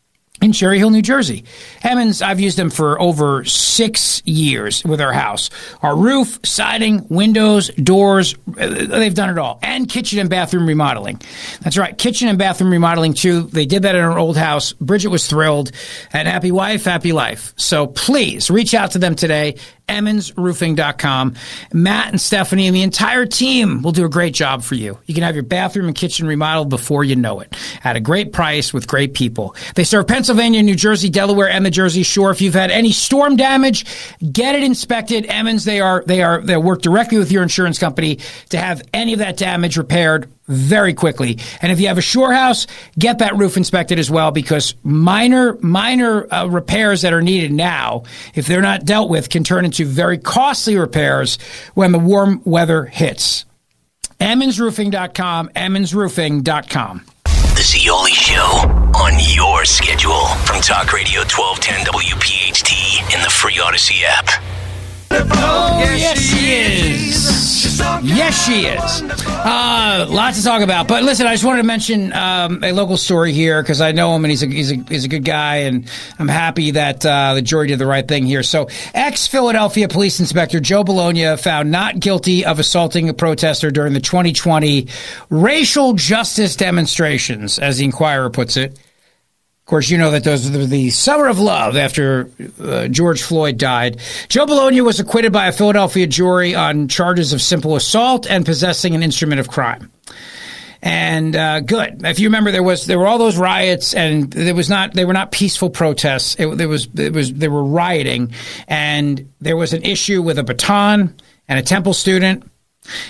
in 0.41 0.51
Cherry 0.51 0.79
Hill, 0.79 0.89
New 0.89 1.01
Jersey. 1.01 1.45
Emmons, 1.83 2.21
I've 2.21 2.39
used 2.39 2.57
them 2.57 2.69
for 2.69 2.99
over 2.99 3.45
six 3.45 4.23
years 4.25 4.83
with 4.83 4.99
our 4.99 5.13
house. 5.13 5.49
Our 5.83 5.95
roof, 5.95 6.39
siding, 6.43 7.07
windows, 7.09 7.69
doors, 7.69 8.35
uh, 8.59 8.67
they've 8.67 9.13
done 9.13 9.29
it 9.29 9.37
all. 9.37 9.59
And 9.61 9.87
kitchen 9.87 10.19
and 10.19 10.29
bathroom 10.29 10.67
remodeling. 10.67 11.21
That's 11.61 11.77
right, 11.77 11.95
kitchen 11.97 12.27
and 12.27 12.39
bathroom 12.39 12.71
remodeling 12.71 13.13
too. 13.13 13.43
They 13.43 13.65
did 13.65 13.83
that 13.83 13.95
in 13.95 14.01
our 14.01 14.17
old 14.17 14.35
house. 14.35 14.73
Bridget 14.73 15.09
was 15.09 15.27
thrilled. 15.27 15.71
And 16.11 16.27
happy 16.27 16.51
wife, 16.51 16.85
happy 16.85 17.11
life. 17.11 17.53
So 17.55 17.87
please 17.87 18.49
reach 18.49 18.73
out 18.73 18.91
to 18.91 18.99
them 18.99 19.15
today. 19.15 19.57
EmmonsRoofing.com. 19.91 21.35
Matt 21.73 22.09
and 22.09 22.21
Stephanie 22.21 22.67
and 22.67 22.75
the 22.75 22.81
entire 22.81 23.25
team 23.25 23.81
will 23.81 23.91
do 23.91 24.05
a 24.05 24.09
great 24.09 24.33
job 24.33 24.63
for 24.63 24.75
you. 24.75 24.97
You 25.05 25.13
can 25.13 25.23
have 25.23 25.35
your 25.35 25.43
bathroom 25.43 25.87
and 25.87 25.95
kitchen 25.95 26.27
remodeled 26.27 26.69
before 26.69 27.03
you 27.03 27.15
know 27.15 27.39
it 27.39 27.55
at 27.83 27.95
a 27.95 27.99
great 27.99 28.31
price 28.33 28.73
with 28.73 28.87
great 28.87 29.13
people. 29.13 29.55
They 29.75 29.83
serve 29.83 30.07
Pennsylvania, 30.07 30.63
New 30.63 30.75
Jersey, 30.75 31.09
Delaware, 31.09 31.49
and 31.49 31.65
the 31.65 31.71
Jersey 31.71 32.03
Shore. 32.03 32.31
If 32.31 32.41
you've 32.41 32.53
had 32.53 32.71
any 32.71 32.91
storm 32.91 33.35
damage, 33.35 33.85
get 34.31 34.55
it 34.55 34.63
inspected. 34.63 35.25
Emmons, 35.27 35.65
they 35.65 35.79
are 35.79 36.03
they 36.05 36.21
are 36.21 36.41
they 36.41 36.57
work 36.57 36.81
directly 36.81 37.17
with 37.17 37.31
your 37.31 37.43
insurance 37.43 37.77
company 37.77 38.19
to 38.49 38.57
have 38.57 38.81
any 38.93 39.13
of 39.13 39.19
that 39.19 39.37
damage 39.37 39.77
repaired 39.77 40.31
very 40.51 40.93
quickly. 40.93 41.39
And 41.61 41.71
if 41.71 41.79
you 41.79 41.87
have 41.87 41.97
a 41.97 42.01
shore 42.01 42.33
house, 42.33 42.67
get 42.97 43.19
that 43.19 43.37
roof 43.37 43.57
inspected 43.57 43.99
as 43.99 44.11
well 44.11 44.31
because 44.31 44.75
minor 44.83 45.57
minor 45.61 46.31
uh, 46.33 46.45
repairs 46.47 47.01
that 47.01 47.13
are 47.13 47.21
needed 47.21 47.51
now, 47.51 48.03
if 48.35 48.47
they're 48.47 48.61
not 48.61 48.85
dealt 48.85 49.09
with, 49.09 49.29
can 49.29 49.43
turn 49.43 49.65
into 49.65 49.85
very 49.85 50.17
costly 50.17 50.77
repairs 50.77 51.37
when 51.73 51.91
the 51.91 51.99
warm 51.99 52.41
weather 52.45 52.85
hits. 52.85 53.45
EmmonsRoofing.com, 54.19 55.49
EmmonsRoofing.com. 55.49 57.05
This 57.55 57.67
is 57.67 57.73
the 57.73 57.79
Zeoli 57.79 58.11
Show 58.11 58.91
on 58.95 59.13
your 59.19 59.65
schedule 59.65 60.25
from 60.45 60.61
Talk 60.61 60.93
Radio 60.93 61.21
1210 61.21 61.85
WPHT 61.85 63.13
in 63.15 63.21
the 63.21 63.29
free 63.29 63.55
Audacy 63.55 64.03
app. 64.03 64.50
Oh, 65.13 65.79
yes, 65.97 66.19
she 66.19 66.51
is. 66.51 67.41
Yes, 68.03 68.45
she 68.45 68.65
is. 68.65 69.01
Uh, 69.27 70.05
lots 70.09 70.37
to 70.37 70.43
talk 70.43 70.61
about. 70.61 70.87
But 70.87 71.03
listen, 71.03 71.27
I 71.27 71.33
just 71.33 71.43
wanted 71.43 71.61
to 71.61 71.67
mention 71.67 72.13
um, 72.13 72.63
a 72.63 72.71
local 72.71 72.97
story 72.97 73.33
here 73.33 73.61
because 73.61 73.81
I 73.81 73.91
know 73.91 74.15
him 74.15 74.23
and 74.23 74.29
he's 74.29 74.43
a, 74.43 74.47
he's, 74.47 74.71
a, 74.71 74.75
he's 74.75 75.05
a 75.05 75.07
good 75.07 75.25
guy, 75.25 75.57
and 75.57 75.89
I'm 76.19 76.27
happy 76.27 76.71
that 76.71 77.05
uh, 77.05 77.33
the 77.33 77.41
jury 77.41 77.67
did 77.67 77.79
the 77.79 77.85
right 77.85 78.07
thing 78.07 78.25
here. 78.25 78.43
So, 78.43 78.69
ex 78.93 79.27
Philadelphia 79.27 79.87
police 79.87 80.19
inspector 80.19 80.59
Joe 80.59 80.83
Bologna 80.83 81.35
found 81.37 81.71
not 81.71 81.99
guilty 81.99 82.45
of 82.45 82.59
assaulting 82.59 83.09
a 83.09 83.13
protester 83.13 83.71
during 83.71 83.93
the 83.93 84.01
2020 84.01 84.87
racial 85.29 85.93
justice 85.93 86.55
demonstrations, 86.55 87.59
as 87.59 87.77
the 87.77 87.85
Inquirer 87.85 88.29
puts 88.29 88.57
it. 88.57 88.79
Of 89.71 89.73
course, 89.73 89.89
you 89.89 89.97
know 89.97 90.11
that 90.11 90.25
those 90.25 90.51
were 90.51 90.65
the 90.65 90.89
summer 90.89 91.27
of 91.27 91.39
love 91.39 91.77
after 91.77 92.29
uh, 92.61 92.89
George 92.89 93.21
Floyd 93.21 93.57
died. 93.57 94.01
Joe 94.27 94.45
Bologna 94.45 94.81
was 94.81 94.99
acquitted 94.99 95.31
by 95.31 95.47
a 95.47 95.53
Philadelphia 95.53 96.07
jury 96.07 96.53
on 96.53 96.89
charges 96.89 97.31
of 97.31 97.41
simple 97.41 97.77
assault 97.77 98.29
and 98.29 98.45
possessing 98.45 98.95
an 98.95 99.01
instrument 99.01 99.39
of 99.39 99.47
crime. 99.47 99.89
And 100.81 101.37
uh, 101.37 101.61
good. 101.61 102.01
If 102.03 102.19
you 102.19 102.27
remember, 102.27 102.51
there 102.51 102.63
was 102.63 102.85
there 102.85 102.99
were 102.99 103.07
all 103.07 103.17
those 103.17 103.37
riots, 103.37 103.93
and 103.93 104.29
there 104.29 104.53
was 104.53 104.69
not 104.69 104.93
they 104.93 105.05
were 105.05 105.13
not 105.13 105.31
peaceful 105.31 105.69
protests. 105.69 106.35
It, 106.37 106.53
there 106.57 106.67
was 106.67 106.89
it 106.97 107.13
was 107.13 107.31
they 107.33 107.47
were 107.47 107.63
rioting, 107.63 108.33
and 108.67 109.31
there 109.39 109.55
was 109.55 109.71
an 109.71 109.83
issue 109.83 110.21
with 110.21 110.37
a 110.37 110.43
baton 110.43 111.15
and 111.47 111.57
a 111.57 111.63
Temple 111.63 111.93
student, 111.93 112.43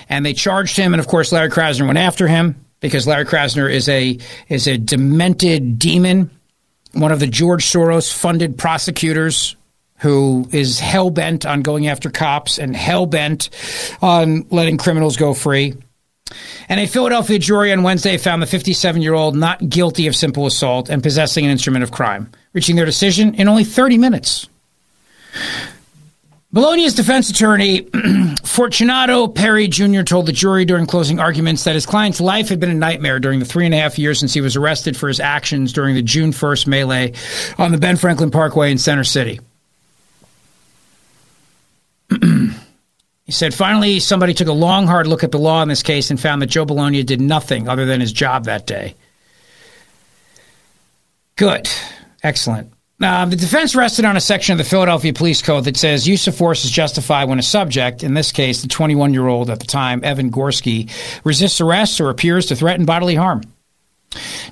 and 0.09 0.23
they 0.23 0.35
charged 0.35 0.77
him. 0.77 0.93
And 0.93 0.99
of 0.99 1.07
course, 1.07 1.31
Larry 1.31 1.49
Krasner 1.49 1.87
went 1.87 1.97
after 1.97 2.27
him 2.27 2.63
because 2.81 3.07
Larry 3.07 3.25
Krasner 3.25 3.67
is 3.67 3.89
a 3.89 4.19
is 4.47 4.67
a 4.67 4.77
demented 4.77 5.79
demon 5.79 6.29
one 6.93 7.11
of 7.11 7.19
the 7.19 7.27
George 7.27 7.65
Soros 7.65 8.11
funded 8.11 8.57
prosecutors 8.57 9.55
who 9.99 10.47
is 10.51 10.79
hell 10.79 11.11
bent 11.11 11.45
on 11.45 11.61
going 11.61 11.87
after 11.87 12.09
cops 12.09 12.57
and 12.57 12.75
hell 12.75 13.05
bent 13.05 13.49
on 14.01 14.47
letting 14.49 14.77
criminals 14.77 15.15
go 15.15 15.33
free. 15.33 15.75
And 16.69 16.79
a 16.79 16.87
Philadelphia 16.87 17.37
jury 17.37 17.71
on 17.71 17.83
Wednesday 17.83 18.17
found 18.17 18.41
the 18.41 18.47
57 18.47 19.01
year 19.01 19.13
old 19.13 19.35
not 19.35 19.69
guilty 19.69 20.07
of 20.07 20.15
simple 20.15 20.45
assault 20.45 20.89
and 20.89 21.03
possessing 21.03 21.45
an 21.45 21.51
instrument 21.51 21.83
of 21.83 21.91
crime, 21.91 22.31
reaching 22.53 22.75
their 22.75 22.85
decision 22.85 23.35
in 23.35 23.47
only 23.47 23.63
30 23.63 23.97
minutes. 23.97 24.47
Bologna's 26.53 26.93
defense 26.93 27.29
attorney, 27.29 27.87
Fortunato 28.43 29.29
Perri 29.29 29.69
Jr., 29.69 30.01
told 30.01 30.25
the 30.25 30.33
jury 30.33 30.65
during 30.65 30.85
closing 30.85 31.17
arguments 31.17 31.63
that 31.63 31.75
his 31.75 31.85
client's 31.85 32.19
life 32.19 32.49
had 32.49 32.59
been 32.59 32.69
a 32.69 32.73
nightmare 32.73 33.21
during 33.21 33.39
the 33.39 33.45
three 33.45 33.65
and 33.65 33.73
a 33.73 33.77
half 33.77 33.97
years 33.97 34.19
since 34.19 34.33
he 34.33 34.41
was 34.41 34.57
arrested 34.57 34.97
for 34.97 35.07
his 35.07 35.21
actions 35.21 35.71
during 35.71 35.95
the 35.95 36.01
June 36.01 36.31
1st 36.31 36.67
melee 36.67 37.13
on 37.57 37.71
the 37.71 37.77
Ben 37.77 37.95
Franklin 37.95 38.31
Parkway 38.31 38.69
in 38.69 38.77
Center 38.77 39.05
City. 39.05 39.39
he 42.21 43.31
said, 43.31 43.53
finally, 43.53 44.01
somebody 44.01 44.33
took 44.33 44.49
a 44.49 44.53
long, 44.53 44.87
hard 44.87 45.07
look 45.07 45.23
at 45.23 45.31
the 45.31 45.39
law 45.39 45.61
in 45.61 45.69
this 45.69 45.83
case 45.83 46.11
and 46.11 46.19
found 46.19 46.41
that 46.41 46.47
Joe 46.47 46.65
Bologna 46.65 47.01
did 47.03 47.21
nothing 47.21 47.69
other 47.69 47.85
than 47.85 48.01
his 48.01 48.11
job 48.11 48.43
that 48.45 48.67
day. 48.67 48.95
Good. 51.37 51.69
Excellent. 52.23 52.73
Uh, 53.01 53.25
the 53.25 53.35
defense 53.35 53.73
rested 53.73 54.05
on 54.05 54.15
a 54.15 54.21
section 54.21 54.53
of 54.53 54.57
the 54.59 54.63
Philadelphia 54.63 55.11
Police 55.11 55.41
Code 55.41 55.63
that 55.63 55.75
says 55.75 56.07
use 56.07 56.27
of 56.27 56.35
force 56.35 56.63
is 56.63 56.69
justified 56.69 57.27
when 57.27 57.39
a 57.39 57.43
subject, 57.43 58.03
in 58.03 58.13
this 58.13 58.31
case 58.31 58.61
the 58.61 58.67
21 58.67 59.13
year 59.13 59.27
old 59.27 59.49
at 59.49 59.59
the 59.59 59.65
time, 59.65 60.03
Evan 60.03 60.29
Gorski, 60.29 60.89
resists 61.23 61.59
arrest 61.59 61.99
or 61.99 62.09
appears 62.09 62.45
to 62.47 62.55
threaten 62.55 62.85
bodily 62.85 63.15
harm. 63.15 63.41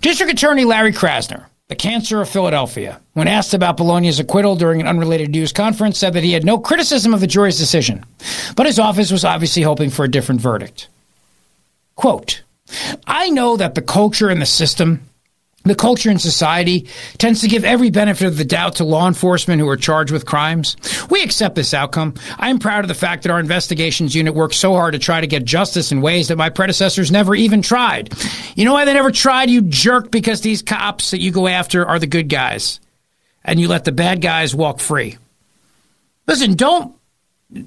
District 0.01 0.31
Attorney 0.31 0.65
Larry 0.65 0.93
Krasner, 0.93 1.45
the 1.67 1.75
cancer 1.75 2.21
of 2.21 2.29
Philadelphia, 2.29 2.99
when 3.13 3.27
asked 3.27 3.53
about 3.53 3.77
Bologna's 3.77 4.19
acquittal 4.19 4.55
during 4.55 4.81
an 4.81 4.87
unrelated 4.87 5.29
news 5.29 5.53
conference, 5.53 5.99
said 5.99 6.13
that 6.13 6.23
he 6.23 6.31
had 6.31 6.45
no 6.45 6.57
criticism 6.57 7.13
of 7.13 7.19
the 7.19 7.27
jury's 7.27 7.59
decision, 7.59 8.03
but 8.55 8.65
his 8.65 8.79
office 8.79 9.11
was 9.11 9.25
obviously 9.25 9.61
hoping 9.61 9.91
for 9.91 10.05
a 10.05 10.11
different 10.11 10.41
verdict. 10.41 10.87
Quote, 11.95 12.41
I 13.05 13.29
know 13.29 13.57
that 13.57 13.75
the 13.75 13.81
culture 13.81 14.29
and 14.29 14.41
the 14.41 14.47
system 14.47 15.08
the 15.69 15.75
culture 15.75 16.09
in 16.09 16.19
society 16.19 16.87
tends 17.17 17.41
to 17.41 17.47
give 17.47 17.63
every 17.63 17.89
benefit 17.89 18.27
of 18.27 18.37
the 18.37 18.45
doubt 18.45 18.75
to 18.75 18.83
law 18.83 19.07
enforcement 19.07 19.61
who 19.61 19.67
are 19.69 19.77
charged 19.77 20.11
with 20.11 20.25
crimes. 20.25 20.75
We 21.09 21.23
accept 21.23 21.55
this 21.55 21.73
outcome. 21.73 22.15
I 22.37 22.49
am 22.49 22.59
proud 22.59 22.83
of 22.83 22.87
the 22.87 22.93
fact 22.93 23.23
that 23.23 23.31
our 23.31 23.39
investigations 23.39 24.15
unit 24.15 24.33
worked 24.35 24.55
so 24.55 24.73
hard 24.73 24.93
to 24.93 24.99
try 24.99 25.21
to 25.21 25.27
get 25.27 25.45
justice 25.45 25.91
in 25.91 26.01
ways 26.01 26.27
that 26.27 26.37
my 26.37 26.49
predecessors 26.49 27.11
never 27.11 27.35
even 27.35 27.61
tried. 27.61 28.13
You 28.55 28.65
know 28.65 28.73
why 28.73 28.85
they 28.85 28.93
never 28.93 29.11
tried, 29.11 29.49
you 29.49 29.61
jerk? 29.61 30.11
Because 30.11 30.41
these 30.41 30.61
cops 30.61 31.11
that 31.11 31.21
you 31.21 31.31
go 31.31 31.47
after 31.47 31.85
are 31.85 31.99
the 31.99 32.07
good 32.07 32.29
guys. 32.29 32.79
And 33.43 33.59
you 33.59 33.67
let 33.67 33.85
the 33.85 33.91
bad 33.91 34.21
guys 34.21 34.53
walk 34.53 34.79
free. 34.79 35.17
Listen, 36.27 36.55
don't 36.55 36.95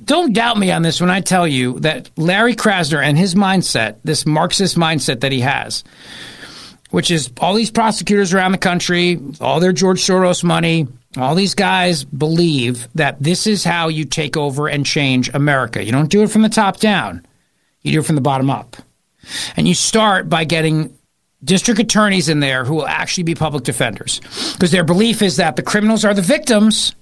don't 0.04 0.32
doubt 0.32 0.58
me 0.58 0.70
on 0.70 0.82
this 0.82 1.00
when 1.00 1.10
I 1.10 1.20
tell 1.20 1.46
you 1.46 1.80
that 1.80 2.08
Larry 2.16 2.54
Krasner 2.54 3.02
and 3.02 3.18
his 3.18 3.34
mindset, 3.34 3.96
this 4.04 4.24
Marxist 4.24 4.76
mindset 4.76 5.20
that 5.20 5.32
he 5.32 5.40
has, 5.40 5.82
which 6.92 7.10
is 7.10 7.32
all 7.40 7.54
these 7.54 7.70
prosecutors 7.70 8.32
around 8.32 8.52
the 8.52 8.58
country, 8.58 9.18
all 9.40 9.60
their 9.60 9.72
George 9.72 10.00
Soros 10.00 10.44
money, 10.44 10.86
all 11.16 11.34
these 11.34 11.54
guys 11.54 12.04
believe 12.04 12.86
that 12.94 13.20
this 13.20 13.46
is 13.46 13.64
how 13.64 13.88
you 13.88 14.04
take 14.04 14.36
over 14.36 14.68
and 14.68 14.84
change 14.84 15.30
America. 15.30 15.82
You 15.82 15.90
don't 15.90 16.10
do 16.10 16.22
it 16.22 16.30
from 16.30 16.42
the 16.42 16.50
top 16.50 16.76
down, 16.78 17.26
you 17.80 17.92
do 17.92 18.00
it 18.00 18.06
from 18.06 18.14
the 18.14 18.20
bottom 18.20 18.50
up. 18.50 18.76
And 19.56 19.66
you 19.66 19.74
start 19.74 20.28
by 20.28 20.44
getting 20.44 20.96
district 21.42 21.80
attorneys 21.80 22.28
in 22.28 22.40
there 22.40 22.64
who 22.64 22.74
will 22.74 22.86
actually 22.86 23.24
be 23.24 23.34
public 23.34 23.64
defenders. 23.64 24.20
Because 24.52 24.70
their 24.70 24.84
belief 24.84 25.22
is 25.22 25.36
that 25.36 25.56
the 25.56 25.62
criminals 25.62 26.04
are 26.04 26.14
the 26.14 26.22
victims 26.22 26.94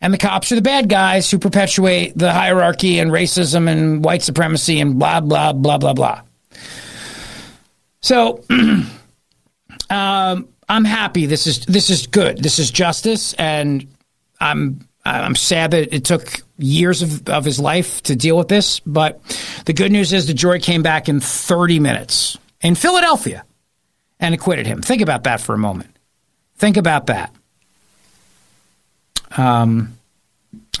and 0.00 0.12
the 0.12 0.18
cops 0.18 0.50
are 0.50 0.56
the 0.56 0.62
bad 0.62 0.88
guys 0.88 1.30
who 1.30 1.38
perpetuate 1.38 2.18
the 2.18 2.32
hierarchy 2.32 2.98
and 2.98 3.12
racism 3.12 3.68
and 3.68 4.04
white 4.04 4.22
supremacy 4.22 4.80
and 4.80 4.98
blah, 4.98 5.20
blah, 5.20 5.52
blah, 5.52 5.78
blah, 5.78 5.92
blah. 5.92 6.22
So. 8.00 8.42
Um, 9.92 10.48
I'm 10.68 10.84
happy. 10.84 11.26
This 11.26 11.46
is 11.46 11.66
this 11.66 11.90
is 11.90 12.06
good. 12.06 12.42
This 12.42 12.58
is 12.58 12.70
justice, 12.70 13.34
and 13.34 13.86
I'm 14.40 14.88
I'm 15.04 15.34
sad 15.34 15.72
that 15.72 15.94
it 15.94 16.06
took 16.06 16.42
years 16.56 17.02
of, 17.02 17.28
of 17.28 17.44
his 17.44 17.60
life 17.60 18.02
to 18.04 18.16
deal 18.16 18.38
with 18.38 18.48
this. 18.48 18.80
But 18.80 19.20
the 19.66 19.74
good 19.74 19.92
news 19.92 20.12
is 20.14 20.26
the 20.26 20.34
jury 20.34 20.60
came 20.60 20.82
back 20.82 21.08
in 21.08 21.20
30 21.20 21.78
minutes 21.80 22.38
in 22.62 22.74
Philadelphia 22.74 23.44
and 24.18 24.34
acquitted 24.34 24.66
him. 24.66 24.80
Think 24.80 25.02
about 25.02 25.24
that 25.24 25.40
for 25.40 25.54
a 25.54 25.58
moment. 25.58 25.94
Think 26.56 26.78
about 26.78 27.08
that. 27.08 27.34
Um, 29.36 29.98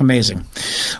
amazing. 0.00 0.44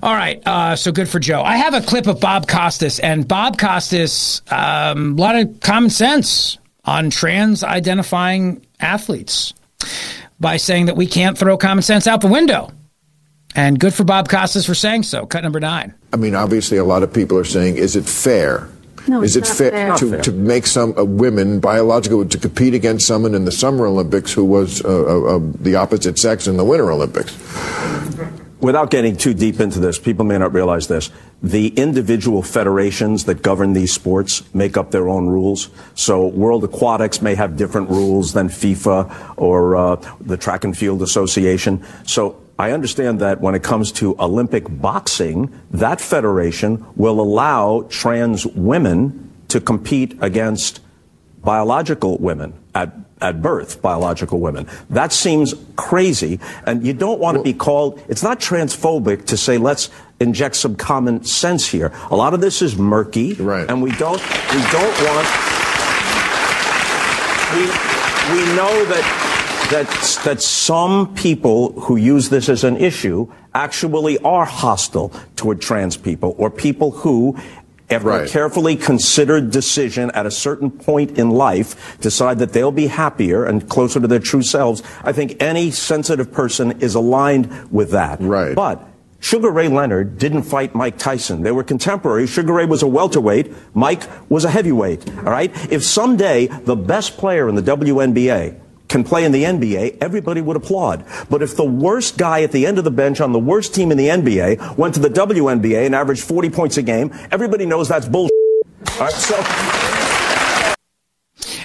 All 0.03 0.15
right. 0.15 0.43
Uh, 0.45 0.77
so 0.77 0.93
good 0.93 1.09
for 1.09 1.19
Joe. 1.19 1.43
I 1.43 1.57
have 1.57 1.73
a 1.73 1.81
clip 1.81 2.07
of 2.09 2.21
Bob 2.21 2.47
Costas, 2.47 2.99
and 2.99 3.27
Bob 3.27 3.59
Costas, 3.59 4.43
um, 4.51 5.13
a 5.13 5.21
lot 5.21 5.37
of 5.37 5.61
common 5.61 5.89
sense 5.91 6.59
on 6.85 7.11
trans 7.11 7.63
identifying 7.63 8.65
athletes 8.81 9.55
by 10.41 10.57
saying 10.57 10.87
that 10.87 10.97
we 10.97 11.07
can't 11.07 11.39
throw 11.39 11.57
common 11.57 11.83
sense 11.83 12.07
out 12.07 12.21
the 12.21 12.29
window. 12.29 12.71
And 13.55 13.79
good 13.79 13.95
for 13.95 14.05
Bob 14.05 14.29
Costas 14.29 14.67
for 14.67 14.75
saying 14.75 15.05
so. 15.05 15.27
Cut 15.27 15.43
number 15.43 15.61
nine. 15.61 15.95
I 16.13 16.17
mean, 16.17 16.35
obviously, 16.35 16.79
a 16.79 16.85
lot 16.85 17.03
of 17.03 17.13
people 17.13 17.39
are 17.39 17.45
saying, 17.45 17.77
is 17.77 17.97
it 17.97 18.07
fair? 18.07 18.69
No, 19.07 19.23
is 19.23 19.37
it 19.37 19.41
it's 19.41 19.59
fair, 19.59 19.71
fair. 19.71 19.97
To, 19.97 20.11
fair. 20.11 20.21
to 20.23 20.33
make 20.33 20.67
some 20.67 20.97
uh, 20.97 21.05
women 21.05 21.61
biological 21.61 22.25
to 22.25 22.39
compete 22.39 22.73
against 22.73 23.07
someone 23.07 23.35
in 23.35 23.45
the 23.45 23.53
Summer 23.53 23.87
Olympics 23.87 24.33
who 24.33 24.45
was 24.45 24.83
uh, 24.85 24.89
uh, 24.89 25.37
uh, 25.37 25.41
the 25.61 25.75
opposite 25.75 26.19
sex 26.19 26.47
in 26.47 26.57
the 26.57 26.65
Winter 26.65 26.91
Olympics? 26.91 27.37
Without 28.63 28.91
getting 28.91 29.17
too 29.17 29.35
deep 29.35 29.59
into 29.59 29.81
this, 29.81 29.99
people 29.99 30.25
may 30.25 30.39
not 30.39 30.53
realize 30.55 30.87
this. 30.87 31.11
The 31.43 31.67
individual 31.71 32.43
federations 32.43 33.25
that 33.25 33.43
govern 33.43 33.73
these 33.73 33.93
sports 33.93 34.45
make 34.55 34.77
up 34.77 34.93
their 34.93 35.09
own 35.09 35.27
rules. 35.27 35.69
So 35.97 36.29
World 36.29 36.63
Aquatics 36.63 37.21
may 37.21 37.35
have 37.35 37.57
different 37.57 37.91
rules 37.91 38.35
than 38.35 38.49
FIFA 38.49 39.35
or 39.37 39.75
uh, 39.75 39.97
the 40.21 40.37
Track 40.37 40.63
and 40.63 40.79
Field 40.79 41.03
Association. 41.03 41.85
So 42.07 42.41
I 42.57 42.71
understand 42.71 43.19
that 43.19 43.41
when 43.41 43.57
it 43.57 43.65
comes 43.65 43.91
to 43.93 44.15
Olympic 44.21 44.65
boxing, 44.69 45.53
that 45.73 46.01
federation 46.01 46.87
will 46.95 47.21
allow 47.21 47.89
trans 47.91 48.47
women 48.47 49.29
to 49.49 49.61
compete 49.61 50.17
against 50.21 50.79
biological 51.43 52.17
women 52.19 52.55
at, 52.77 53.02
at 53.23 53.41
birth, 53.41 53.81
biological 53.81 54.41
women. 54.41 54.69
That 54.91 55.13
seems 55.13 55.55
crazy. 55.77 56.41
And 56.67 56.85
you 56.85 56.93
don't 56.93 57.21
want 57.21 57.39
to 57.39 57.43
be 57.43 57.55
called, 57.55 58.03
it's 58.09 58.23
not 58.23 58.41
transphobic 58.41 59.27
to 59.27 59.37
say, 59.37 59.57
let's 59.57 59.91
inject 60.21 60.57
some 60.57 60.77
common 60.77 61.25
sense 61.25 61.69
here. 61.69 61.93
A 62.11 62.17
lot 62.17 62.35
of 62.35 62.41
this 62.41 62.61
is 62.61 62.77
murky. 62.77 63.35
Right. 63.35 63.69
And 63.69 63.83
we 63.83 63.93
don't, 63.93 64.21
we 64.21 64.63
don't 64.71 64.97
want, 65.07 65.29
we, 67.55 67.63
we 68.33 68.45
know 68.57 68.85
that 68.87 69.29
that 69.71 69.89
that 70.25 70.43
some 70.43 71.15
people 71.15 71.73
who 71.81 71.97
use 71.97 72.29
this 72.29 72.51
as 72.51 72.63
an 72.63 72.77
issue 72.77 73.27
actually 73.55 74.19
are 74.19 74.45
hostile 74.45 75.09
toward 75.35 75.63
trans 75.63 75.97
people 75.97 76.35
or 76.37 76.51
people 76.51 76.91
who 76.91 77.35
after 77.93 78.11
a 78.11 78.29
carefully 78.29 78.77
considered 78.77 79.51
decision 79.51 80.11
at 80.13 80.27
a 80.27 80.31
certain 80.31 80.71
point 80.71 81.19
in 81.19 81.31
life 81.31 81.99
decide 82.01 82.39
that 82.39 82.53
they'll 82.53 82.73
be 82.73 82.87
happier 82.87 83.45
and 83.45 83.69
closer 83.69 84.01
to 84.01 84.07
their 84.07 84.19
true 84.19 84.43
selves 84.43 84.83
i 85.05 85.13
think 85.13 85.41
any 85.41 85.71
sensitive 85.71 86.33
person 86.33 86.81
is 86.81 86.95
aligned 86.95 87.71
with 87.71 87.91
that 87.91 88.21
right 88.21 88.55
but 88.55 88.89
Sugar 89.23 89.53
Ray 89.53 89.69
Leonard 89.69 90.19
didn't 90.19 90.43
fight 90.43 90.75
Mike 90.75 90.99
Tyson. 90.99 91.43
They 91.43 91.53
were 91.53 91.63
contemporaries. 91.63 92.29
Sugar 92.29 92.55
Ray 92.55 92.65
was 92.65 92.83
a 92.83 92.89
welterweight. 92.89 93.53
Mike 93.73 94.03
was 94.29 94.45
a 94.45 94.51
heavyweight. 94.51 95.09
All 95.19 95.31
right. 95.31 95.53
If 95.71 95.85
someday 95.85 96.49
the 96.49 96.75
best 96.75 97.19
player 97.19 97.49
in 97.49 97.55
the 97.55 97.63
WNBA 97.63 98.61
can 98.93 99.03
play 99.03 99.25
in 99.25 99.33
the 99.33 99.43
NBA, 99.43 99.99
everybody 100.01 100.41
would 100.41 100.57
applaud. 100.57 101.05
But 101.29 101.43
if 101.43 101.57
the 101.57 101.65
worst 101.65 102.19
guy 102.19 102.43
at 102.43 102.53
the 102.53 102.67
end 102.67 102.79
of 102.79 102.85
the 102.85 102.91
bench 102.91 103.21
on 103.21 103.33
the 103.33 103.39
worst 103.39 103.75
team 103.75 103.91
in 103.91 103.99
the 103.99 104.09
NBA 104.09 104.77
went 104.77 104.95
to 104.95 105.01
the 105.01 105.09
WNBA 105.09 105.87
and 105.87 105.95
averaged 105.95 106.23
40 106.23 106.51
points 106.51 106.77
a 106.77 106.83
game, 106.83 107.11
everybody 107.33 107.67
knows 107.67 107.89
that's 107.89 108.07
bullshit. 108.07 108.33
All 108.93 109.07
right, 109.07 109.13
so. 109.13 109.35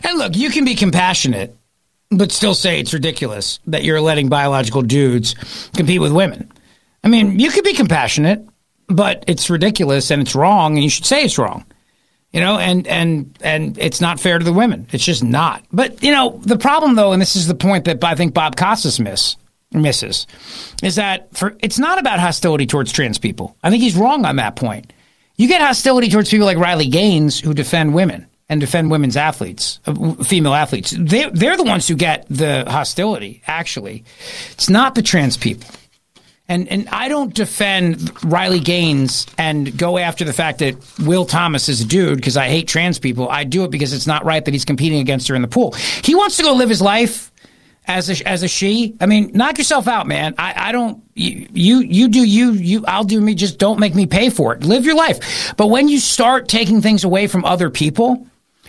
And 0.07 0.17
look, 0.17 0.35
you 0.35 0.49
can 0.49 0.65
be 0.65 0.73
compassionate, 0.73 1.55
but 2.09 2.31
still 2.31 2.55
say 2.55 2.79
it's 2.79 2.93
ridiculous 2.93 3.59
that 3.67 3.83
you're 3.83 4.01
letting 4.01 4.29
biological 4.29 4.81
dudes 4.81 5.35
compete 5.75 5.99
with 5.99 6.13
women. 6.13 6.51
I 7.03 7.09
mean, 7.09 7.39
you 7.39 7.51
could 7.51 7.65
be 7.65 7.73
compassionate, 7.73 8.47
but 8.87 9.25
it's 9.27 9.49
ridiculous 9.49 10.09
and 10.11 10.21
it's 10.21 10.33
wrong, 10.33 10.75
and 10.75 10.83
you 10.83 10.89
should 10.89 11.05
say 11.05 11.23
it's 11.23 11.37
wrong. 11.37 11.65
You 12.37 12.43
know, 12.43 12.59
and 12.59 12.85
and 12.85 13.35
and 13.41 13.79
it's 13.79 13.99
not 13.99 14.19
fair 14.19 14.37
to 14.37 14.45
the 14.45 14.53
women. 14.53 14.85
It's 14.91 15.03
just 15.03 15.23
not. 15.23 15.65
But 15.71 16.03
you 16.03 16.11
know, 16.11 16.39
the 16.43 16.59
problem 16.59 16.93
though, 16.93 17.11
and 17.11 17.19
this 17.19 17.35
is 17.35 17.47
the 17.47 17.55
point 17.55 17.85
that 17.85 18.03
I 18.03 18.13
think 18.13 18.35
Bob 18.35 18.55
Costas 18.55 18.99
miss 18.99 19.37
misses, 19.71 20.27
is 20.83 20.97
that 20.97 21.35
for 21.35 21.57
it's 21.61 21.79
not 21.79 21.97
about 21.97 22.19
hostility 22.19 22.67
towards 22.67 22.91
trans 22.91 23.17
people. 23.17 23.57
I 23.63 23.71
think 23.71 23.81
he's 23.81 23.95
wrong 23.95 24.23
on 24.23 24.35
that 24.35 24.55
point. 24.55 24.93
You 25.37 25.47
get 25.47 25.61
hostility 25.61 26.09
towards 26.09 26.29
people 26.29 26.45
like 26.45 26.59
Riley 26.59 26.89
Gaines 26.89 27.39
who 27.39 27.55
defend 27.55 27.95
women 27.95 28.27
and 28.49 28.61
defend 28.61 28.91
women's 28.91 29.17
athletes, 29.17 29.79
uh, 29.87 30.13
female 30.23 30.53
athletes. 30.53 30.91
They 30.91 31.31
they're 31.31 31.57
the 31.57 31.63
ones 31.63 31.87
who 31.87 31.95
get 31.95 32.27
the 32.29 32.65
hostility. 32.67 33.41
Actually, 33.47 34.03
it's 34.51 34.69
not 34.69 34.93
the 34.93 35.01
trans 35.01 35.37
people. 35.37 35.67
And 36.49 36.67
and 36.69 36.87
I 36.89 37.09
don't 37.09 37.33
defend 37.33 38.23
Riley 38.23 38.61
Gaines 38.61 39.27
and 39.37 39.77
go 39.77 39.97
after 39.97 40.23
the 40.23 40.31
fact 40.31 40.59
that 40.59 40.77
Will 40.99 41.25
Thomas 41.25 41.67
is 41.67 41.81
a 41.81 41.85
dude 41.85 42.15
because 42.15 42.37
I 42.37 42.47
hate 42.47 42.69
trans 42.69 42.99
people. 42.99 43.27
I 43.29 43.43
do 43.43 43.65
it 43.65 43.71
because 43.71 43.91
it's 43.91 44.07
not 44.07 44.23
right 44.23 44.43
that 44.43 44.53
he's 44.53 44.63
competing 44.63 44.99
against 44.99 45.27
her 45.27 45.35
in 45.35 45.41
the 45.41 45.49
pool. 45.49 45.73
He 46.03 46.15
wants 46.15 46.37
to 46.37 46.43
go 46.43 46.53
live 46.53 46.69
his 46.69 46.81
life 46.81 47.33
as 47.85 48.09
a 48.09 48.27
as 48.27 48.43
a 48.43 48.47
she. 48.47 48.95
I 49.01 49.07
mean, 49.07 49.31
knock 49.33 49.57
yourself 49.57 49.89
out, 49.89 50.07
man. 50.07 50.35
I, 50.37 50.69
I 50.69 50.71
don't 50.71 51.03
you, 51.15 51.47
you 51.51 51.79
you 51.79 52.07
do 52.07 52.23
you 52.23 52.51
you 52.51 52.85
I'll 52.87 53.03
do 53.03 53.19
me. 53.19 53.35
Just 53.35 53.57
don't 53.57 53.79
make 53.79 53.93
me 53.93 54.05
pay 54.05 54.29
for 54.29 54.53
it. 54.53 54.63
Live 54.63 54.85
your 54.85 54.95
life. 54.95 55.53
But 55.57 55.67
when 55.67 55.89
you 55.89 55.99
start 55.99 56.47
taking 56.47 56.81
things 56.81 57.03
away 57.03 57.27
from 57.27 57.43
other 57.43 57.69
people, 57.69 58.25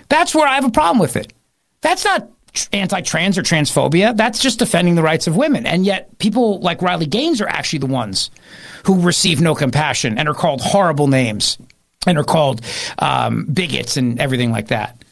that's 0.08 0.34
where 0.34 0.48
I 0.48 0.54
have 0.54 0.64
a 0.64 0.70
problem 0.70 0.98
with 0.98 1.16
it. 1.16 1.32
That's 1.80 2.04
not 2.04 2.28
anti-trans 2.72 3.38
or 3.38 3.42
transphobia. 3.42 4.16
That's 4.16 4.38
just 4.40 4.58
defending 4.58 4.94
the 4.94 5.02
rights 5.02 5.26
of 5.26 5.36
women. 5.36 5.66
And 5.66 5.84
yet 5.84 6.18
people 6.18 6.60
like 6.60 6.82
Riley 6.82 7.06
Gaines 7.06 7.40
are 7.40 7.48
actually 7.48 7.80
the 7.80 7.86
ones 7.86 8.30
who 8.84 9.00
receive 9.00 9.40
no 9.40 9.54
compassion 9.54 10.18
and 10.18 10.28
are 10.28 10.34
called 10.34 10.60
horrible 10.60 11.08
names 11.08 11.58
and 12.06 12.16
are 12.18 12.24
called 12.24 12.60
um, 12.98 13.44
bigots 13.44 13.96
and 13.96 14.20
everything 14.20 14.50
like 14.50 14.68
that. 14.68 15.02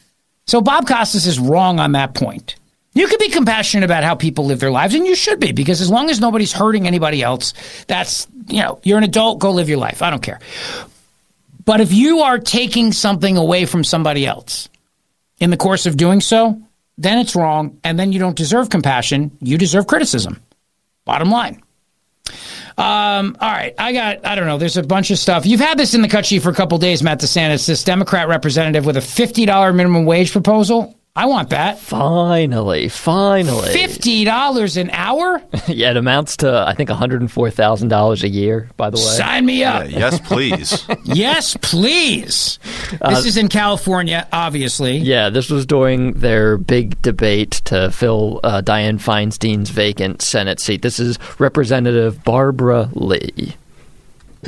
So 0.47 0.61
Bob 0.61 0.87
Costas 0.87 1.25
is 1.25 1.39
wrong 1.39 1.79
on 1.79 1.91
that 1.91 2.13
point. 2.13 2.55
You 2.93 3.07
can 3.07 3.19
be 3.19 3.29
compassionate 3.29 3.83
about 3.83 4.03
how 4.03 4.15
people 4.15 4.45
live 4.45 4.59
their 4.59 4.71
lives, 4.71 4.95
and 4.95 5.05
you 5.05 5.15
should 5.15 5.39
be, 5.39 5.51
because 5.51 5.81
as 5.81 5.89
long 5.89 6.09
as 6.09 6.19
nobody's 6.19 6.51
hurting 6.51 6.87
anybody 6.87 7.21
else, 7.21 7.53
that's, 7.85 8.25
you 8.47 8.61
know, 8.63 8.79
you're 8.81 8.97
an 8.97 9.03
adult, 9.03 9.37
go 9.37 9.51
live 9.51 9.69
your 9.69 9.77
life. 9.77 10.01
I 10.01 10.09
don't 10.09 10.23
care. 10.23 10.39
But 11.63 11.81
if 11.81 11.93
you 11.93 12.21
are 12.21 12.39
taking 12.39 12.93
something 12.93 13.37
away 13.37 13.65
from 13.65 13.83
somebody 13.83 14.25
else 14.25 14.67
in 15.39 15.51
the 15.51 15.57
course 15.57 15.85
of 15.85 15.95
doing 15.95 16.21
so, 16.21 16.59
then 16.97 17.19
it's 17.19 17.35
wrong, 17.35 17.79
and 17.83 17.99
then 17.99 18.11
you 18.11 18.19
don't 18.19 18.35
deserve 18.35 18.69
compassion. 18.69 19.37
You 19.41 19.57
deserve 19.57 19.87
criticism. 19.87 20.41
Bottom 21.05 21.29
line. 21.29 21.61
Um, 22.77 23.37
all 23.39 23.49
right, 23.49 23.73
I 23.79 23.91
got, 23.93 24.25
I 24.25 24.35
don't 24.35 24.45
know, 24.45 24.57
there's 24.57 24.77
a 24.77 24.83
bunch 24.83 25.09
of 25.09 25.17
stuff. 25.17 25.45
You've 25.45 25.59
had 25.59 25.79
this 25.79 25.93
in 25.93 26.01
the 26.01 26.07
cut 26.07 26.25
sheet 26.25 26.43
for 26.43 26.49
a 26.49 26.53
couple 26.53 26.77
days, 26.77 27.01
Matt 27.01 27.19
DeSantis, 27.19 27.65
this 27.65 27.83
Democrat 27.83 28.27
representative 28.27 28.85
with 28.85 28.97
a 28.97 29.01
$50 29.01 29.75
minimum 29.75 30.05
wage 30.05 30.31
proposal. 30.31 30.96
I 31.17 31.25
want 31.25 31.49
that. 31.49 31.79
Finally, 31.79 32.89
finally. 32.89 33.73
Fifty 33.73 34.23
dollars 34.23 34.77
an 34.77 34.91
hour? 34.91 35.41
yeah, 35.67 35.89
it 35.89 35.97
amounts 35.97 36.37
to 36.37 36.63
I 36.67 36.75
think 36.75 36.89
one 36.89 36.99
hundred 36.99 37.21
and 37.21 37.31
four 37.31 37.49
thousand 37.49 37.87
dollars 37.87 38.23
a 38.23 38.29
year. 38.29 38.69
By 38.77 38.91
the 38.91 38.97
way, 38.97 39.03
sign 39.03 39.47
me 39.47 39.63
up. 39.63 39.89
Yeah, 39.89 39.97
yes, 39.97 40.19
please. 40.19 40.85
yes, 41.05 41.57
please. 41.59 42.59
Uh, 43.01 43.15
this 43.15 43.25
is 43.25 43.35
in 43.35 43.47
California, 43.47 44.27
obviously. 44.31 44.97
Yeah, 44.97 45.31
this 45.31 45.49
was 45.49 45.65
during 45.65 46.13
their 46.13 46.55
big 46.55 47.01
debate 47.01 47.63
to 47.65 47.89
fill 47.89 48.39
uh, 48.43 48.61
Dianne 48.61 48.99
Feinstein's 48.99 49.71
vacant 49.71 50.21
Senate 50.21 50.59
seat. 50.59 50.83
This 50.83 50.99
is 50.99 51.17
Representative 51.39 52.23
Barbara 52.23 52.91
Lee. 52.93 53.55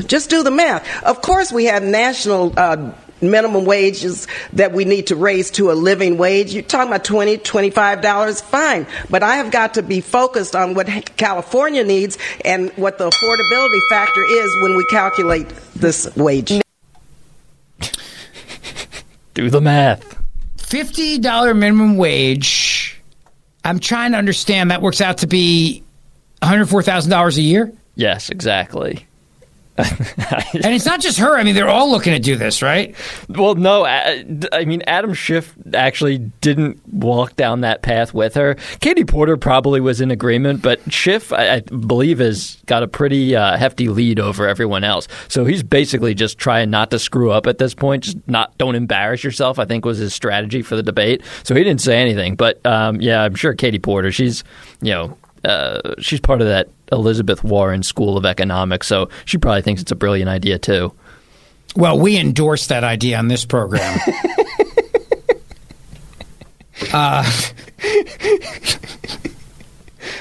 Just 0.06 0.30
do 0.30 0.44
the 0.44 0.52
math. 0.52 1.04
Of 1.04 1.24
course, 1.24 1.52
we 1.52 1.66
have 1.66 1.82
national. 1.82 2.54
Uh, 2.56 2.91
minimum 3.22 3.66
wages 3.66 4.28
that 4.54 4.72
we 4.72 4.86
need 4.86 5.08
to 5.08 5.16
raise 5.16 5.52
to 5.52 5.72
a 5.72 5.74
living 5.74 6.18
wage. 6.18 6.54
You're 6.54 6.64
talking 6.64 6.91
about 6.91 7.04
20 7.04 7.38
$25, 7.38 8.41
fine. 8.41 8.88
But 9.10 9.24
I 9.24 9.36
have 9.36 9.52
got 9.52 9.76
to 9.76 9.84
be 9.84 10.02
focused 10.02 10.56
on 10.56 10.74
what 10.74 10.88
California 11.18 11.84
needs 11.84 12.18
and 12.46 12.72
what 12.72 12.98
the 12.98 13.10
affordability 13.10 13.90
factor 13.90 14.24
is 14.24 14.62
when 14.62 14.76
we 14.76 14.86
calculate 14.86 15.48
this 15.76 16.16
wage. 16.16 16.62
Do 19.34 19.50
the 19.50 19.62
math. 19.62 20.18
$50 20.58 21.58
minimum 21.58 21.98
wage. 21.98 23.02
I'm 23.64 23.80
trying 23.80 24.12
to 24.12 24.18
understand 24.18 24.72
that 24.72 24.82
works 24.82 25.02
out 25.02 25.20
to 25.20 25.28
be 25.28 25.84
$104,000 26.41 27.38
a 27.38 27.41
year? 27.41 27.72
Yes, 27.96 28.30
exactly. 28.30 29.06
and 30.54 30.74
it's 30.74 30.86
not 30.86 31.00
just 31.00 31.20
her. 31.20 31.38
I 31.38 31.44
mean, 31.44 31.56
they're 31.56 31.70
all 31.70 31.90
looking 31.90 32.12
to 32.14 32.20
do 32.20 32.36
this, 32.36 32.62
right? 32.62 32.96
Well, 33.30 33.56
no. 33.56 33.86
I 33.86 34.66
mean, 34.66 34.82
Adam 34.88 35.14
Schiff 35.14 35.56
actually 35.74 36.18
didn't 36.18 36.86
walk 36.92 37.36
down 37.38 37.62
that 37.62 37.82
path 37.82 38.14
with 38.14 38.34
her. 38.36 38.56
Katie 38.82 39.06
Porter 39.06 39.38
probably 39.38 39.80
was 39.80 40.02
in 40.02 40.12
agreement, 40.12 40.62
but 40.62 40.82
Schiff, 40.92 41.32
I, 41.32 41.56
I 41.56 41.60
believe, 41.62 42.20
has 42.20 42.58
got 42.66 42.84
a 42.84 42.88
pretty 42.88 43.36
uh, 43.36 43.58
hefty 43.58 43.88
lead 43.88 44.20
over 44.20 44.48
everyone 44.48 44.84
else. 44.84 45.08
So 45.30 45.46
he's 45.46 45.64
basically 45.64 46.14
just 46.14 46.38
trying 46.38 46.70
not 46.70 46.92
to 46.92 47.00
screw 47.00 47.32
up 47.32 47.48
at 47.48 47.58
this 47.58 47.74
point. 47.74 48.04
Just 48.04 48.18
not 48.28 48.58
don't 48.58 48.76
embarrass 48.76 49.24
yourself. 49.24 49.60
I 49.60 49.66
think 49.66 49.86
was 49.86 49.98
his 49.98 50.14
strategy 50.14 50.62
for 50.62 50.76
the 50.76 50.84
debate. 50.84 51.22
So 51.44 51.56
he 51.56 51.64
didn't 51.64 51.82
say 51.82 52.02
anything. 52.02 52.36
But 52.36 52.66
um, 52.66 53.00
yeah, 53.00 53.24
I'm 53.24 53.36
sure 53.36 53.54
Katie 53.54 53.80
Porter. 53.80 54.12
She's 54.12 54.44
you 54.82 54.92
know 54.92 55.18
uh, 55.44 55.95
she's 55.99 56.20
part 56.20 56.41
of 56.41 56.48
that 56.48 56.70
Elizabeth 56.91 57.44
Warren 57.44 57.84
School 57.84 58.18
of 58.18 58.26
Economics, 58.26 58.88
so 58.88 59.10
she 59.26 59.38
probably 59.38 59.61
thinks 59.61 59.82
it's 59.82 59.91
a 59.91 59.95
brilliant 59.95 60.30
idea 60.30 60.57
too. 60.60 60.94
Well, 61.76 61.99
we 61.99 62.18
endorse 62.18 62.68
that 62.68 62.84
idea 62.84 63.18
on 63.18 63.28
this 63.28 63.45
program. 63.45 63.99
uh, 66.94 67.32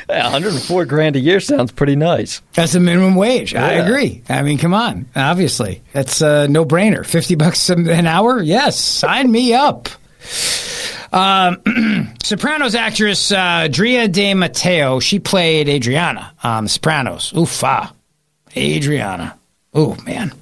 104 0.09 0.85
grand 0.87 1.17
a 1.17 1.21
year 1.21 1.41
sounds 1.41 1.73
pretty 1.73 1.97
nice. 1.97 2.43
That's 2.55 2.75
a 2.75 2.81
minimum 2.81 3.15
wage. 3.15 3.53
Yeah. 3.53 3.67
I 3.67 3.73
agree. 3.73 4.23
I 4.29 4.43
mean, 4.43 4.59
come 4.59 4.75
on. 4.75 5.07
Obviously, 5.15 5.83
that's 5.93 6.21
a 6.21 6.49
no 6.49 6.65
brainer. 6.65 7.05
50 7.05 7.35
bucks 7.35 7.69
an 7.71 8.07
hour? 8.07 8.43
Yes. 8.43 8.79
Sign 8.79 9.31
me 9.31 9.55
up. 9.55 9.89
Um, 11.13 12.15
Sopranos 12.23 12.75
actress 12.75 13.33
uh, 13.33 13.69
Drea 13.71 14.09
De 14.09 14.35
Matteo, 14.35 15.01
she 15.01 15.19
played 15.19 15.69
Adriana 15.69 16.33
on 16.43 16.65
The 16.65 16.71
Sopranos. 16.71 17.33
Oof, 17.37 17.63
ah. 17.65 17.93
Adriana. 18.57 19.37
Oh, 19.75 19.97
man. 20.05 20.33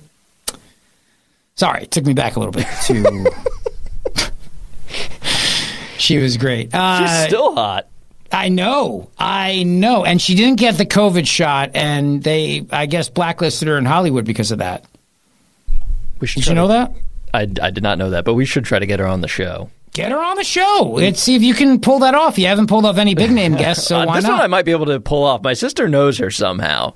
Sorry, 1.56 1.84
it 1.84 1.90
took 1.90 2.04
me 2.04 2.14
back 2.14 2.36
a 2.36 2.38
little 2.40 2.52
bit 2.52 2.66
to. 2.84 3.32
she 5.98 6.18
was 6.18 6.36
great. 6.36 6.74
Uh, 6.74 7.06
She's 7.06 7.26
still 7.28 7.54
hot. 7.54 7.86
I 8.32 8.48
know, 8.48 9.08
I 9.18 9.62
know, 9.62 10.04
and 10.04 10.20
she 10.20 10.34
didn't 10.34 10.58
get 10.58 10.76
the 10.76 10.84
COVID 10.84 11.26
shot, 11.26 11.70
and 11.74 12.22
they, 12.22 12.66
I 12.70 12.86
guess, 12.86 13.08
blacklisted 13.08 13.68
her 13.68 13.78
in 13.78 13.84
Hollywood 13.84 14.24
because 14.24 14.50
of 14.50 14.58
that. 14.58 14.84
We 16.20 16.26
should 16.26 16.42
Did 16.42 16.48
you 16.50 16.54
know 16.56 16.66
to- 16.66 16.72
that? 16.72 16.92
I, 17.32 17.42
I 17.66 17.70
did 17.70 17.82
not 17.82 17.98
know 17.98 18.10
that, 18.10 18.24
but 18.24 18.34
we 18.34 18.44
should 18.44 18.64
try 18.64 18.78
to 18.78 18.86
get 18.86 18.98
her 18.98 19.06
on 19.06 19.20
the 19.20 19.28
show. 19.28 19.70
Get 19.96 20.12
her 20.12 20.22
on 20.22 20.36
the 20.36 20.44
show. 20.44 20.92
Let's 20.94 21.22
see 21.22 21.36
if 21.36 21.42
you 21.42 21.54
can 21.54 21.80
pull 21.80 22.00
that 22.00 22.14
off. 22.14 22.36
You 22.38 22.48
haven't 22.48 22.66
pulled 22.66 22.84
off 22.84 22.98
any 22.98 23.14
big 23.14 23.30
name 23.30 23.54
guests, 23.56 23.86
so 23.86 24.00
Uh, 24.00 24.04
why 24.06 24.20
this 24.20 24.28
one 24.28 24.38
I 24.38 24.46
might 24.46 24.66
be 24.66 24.72
able 24.72 24.84
to 24.86 25.00
pull 25.00 25.24
off. 25.24 25.42
My 25.42 25.54
sister 25.54 25.88
knows 25.88 26.18
her 26.18 26.30
somehow. 26.30 26.92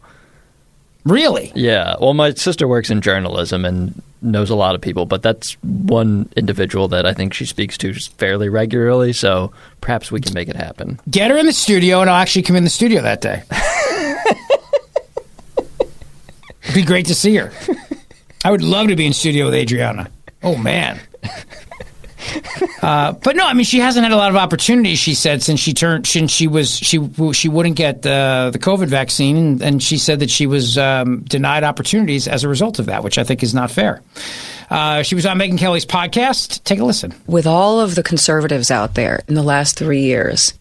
Really? 1.05 1.51
Yeah. 1.55 1.95
Well, 1.99 2.13
my 2.13 2.35
sister 2.35 2.69
works 2.69 2.91
in 2.91 3.01
journalism 3.01 3.65
and 3.65 4.03
knows 4.21 4.51
a 4.51 4.55
lot 4.55 4.75
of 4.75 4.83
people, 4.83 5.07
but 5.07 5.23
that's 5.23 5.55
one 5.63 6.29
individual 6.37 6.89
that 6.89 7.07
I 7.07 7.15
think 7.15 7.33
she 7.33 7.47
speaks 7.47 7.79
to 7.79 7.95
fairly 7.95 8.51
regularly. 8.51 9.15
So 9.15 9.51
perhaps 9.81 10.13
we 10.13 10.21
can 10.21 10.35
make 10.35 10.49
it 10.51 10.57
happen. 10.57 11.01
Get 11.09 11.31
her 11.31 11.39
in 11.39 11.47
the 11.47 11.55
studio, 11.55 12.03
and 12.03 12.11
I'll 12.11 12.17
actually 12.21 12.43
come 12.43 12.55
in 12.57 12.65
the 12.65 12.69
studio 12.71 13.01
that 13.01 13.23
day. 13.23 13.43
It'd 16.65 16.75
be 16.75 16.83
great 16.83 17.07
to 17.07 17.15
see 17.15 17.35
her. 17.37 17.51
I 18.45 18.51
would 18.51 18.63
love 18.63 18.89
to 18.89 18.97
be 18.97 19.07
in 19.07 19.15
studio 19.15 19.47
with 19.47 19.55
Adriana. 19.55 20.11
Oh 20.43 20.57
man. 20.57 21.01
Uh, 22.83 23.13
but 23.13 23.37
no, 23.37 23.47
I 23.47 23.53
mean 23.53 23.65
she 23.67 23.79
hasn't 23.79 24.05
had 24.05 24.13
a 24.13 24.17
lot 24.17 24.31
of 24.31 24.37
opportunities. 24.37 24.99
She 24.99 25.15
said 25.15 25.43
since 25.43 25.61
she 25.61 25.75
turned, 25.75 26.07
since 26.07 26.31
she 26.31 26.47
was 26.49 26.75
she 26.75 26.99
she 27.33 27.49
wouldn't 27.51 27.77
get 27.77 28.01
the 28.01 28.49
the 28.51 28.59
COVID 28.59 28.87
vaccine, 28.87 29.37
and, 29.37 29.63
and 29.63 29.83
she 29.83 29.99
said 29.99 30.21
that 30.21 30.31
she 30.31 30.47
was 30.47 30.79
um, 30.79 31.21
denied 31.21 31.63
opportunities 31.63 32.27
as 32.27 32.43
a 32.43 32.49
result 32.49 32.79
of 32.79 32.87
that, 32.87 33.05
which 33.05 33.19
I 33.19 33.25
think 33.25 33.43
is 33.43 33.53
not 33.53 33.71
fair. 33.71 34.01
Uh, 34.71 35.03
she 35.03 35.15
was 35.15 35.27
on 35.27 35.39
Megyn 35.39 35.59
Kelly's 35.59 35.85
podcast. 35.85 36.65
Take 36.65 36.79
a 36.79 36.85
listen. 36.85 37.13
with 37.27 37.47
all 37.47 37.81
of 37.81 37.97
the 37.97 38.03
conservatives 38.03 38.71
out 38.71 38.95
there 38.95 39.21
in 39.29 39.35
the 39.35 39.43
last 39.43 39.77
three 39.77 40.01
years, 40.03 40.55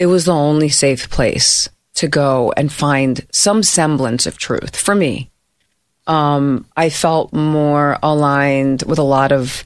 it 0.00 0.06
was 0.06 0.24
the 0.24 0.34
only 0.34 0.68
safe 0.68 1.10
place 1.10 1.68
to 1.94 2.08
go 2.08 2.52
and 2.56 2.72
find 2.72 3.24
some 3.30 3.62
semblance 3.62 4.26
of 4.26 4.36
truth 4.36 4.74
for 4.74 4.96
me. 4.96 5.30
Um, 6.08 6.66
I 6.76 6.90
felt 6.90 7.32
more 7.32 7.98
aligned 8.02 8.82
with 8.82 8.98
a 8.98 9.04
lot 9.04 9.30
of 9.30 9.62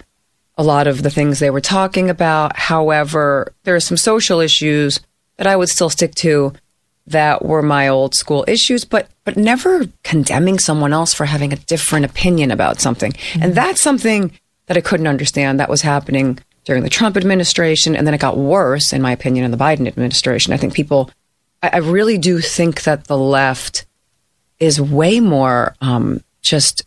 a 0.56 0.62
lot 0.62 0.86
of 0.86 1.02
the 1.02 1.10
things 1.10 1.38
they 1.38 1.50
were 1.50 1.60
talking 1.60 2.10
about. 2.10 2.56
However, 2.56 3.52
there 3.64 3.74
are 3.74 3.80
some 3.80 3.96
social 3.96 4.40
issues 4.40 5.00
that 5.36 5.46
I 5.46 5.56
would 5.56 5.68
still 5.68 5.90
stick 5.90 6.14
to 6.16 6.52
that 7.06 7.44
were 7.44 7.62
my 7.62 7.88
old 7.88 8.14
school 8.14 8.44
issues, 8.48 8.84
but 8.84 9.08
but 9.24 9.36
never 9.36 9.86
condemning 10.02 10.58
someone 10.58 10.92
else 10.92 11.14
for 11.14 11.24
having 11.24 11.52
a 11.52 11.56
different 11.56 12.04
opinion 12.04 12.50
about 12.50 12.80
something. 12.80 13.12
And 13.40 13.54
that's 13.54 13.80
something 13.80 14.32
that 14.66 14.76
I 14.76 14.80
couldn't 14.80 15.06
understand 15.06 15.60
that 15.60 15.68
was 15.68 15.82
happening 15.82 16.38
during 16.64 16.82
the 16.82 16.90
Trump 16.90 17.16
administration, 17.16 17.94
and 17.94 18.06
then 18.06 18.14
it 18.14 18.20
got 18.20 18.36
worse, 18.36 18.92
in 18.92 19.00
my 19.00 19.12
opinion, 19.12 19.44
in 19.44 19.52
the 19.52 19.56
Biden 19.56 19.86
administration. 19.86 20.52
I 20.52 20.56
think 20.56 20.74
people, 20.74 21.10
I, 21.62 21.70
I 21.74 21.76
really 21.78 22.18
do 22.18 22.40
think 22.40 22.82
that 22.82 23.04
the 23.04 23.16
left 23.16 23.86
is 24.58 24.80
way 24.80 25.20
more 25.20 25.76
um, 25.80 26.24
just 26.42 26.84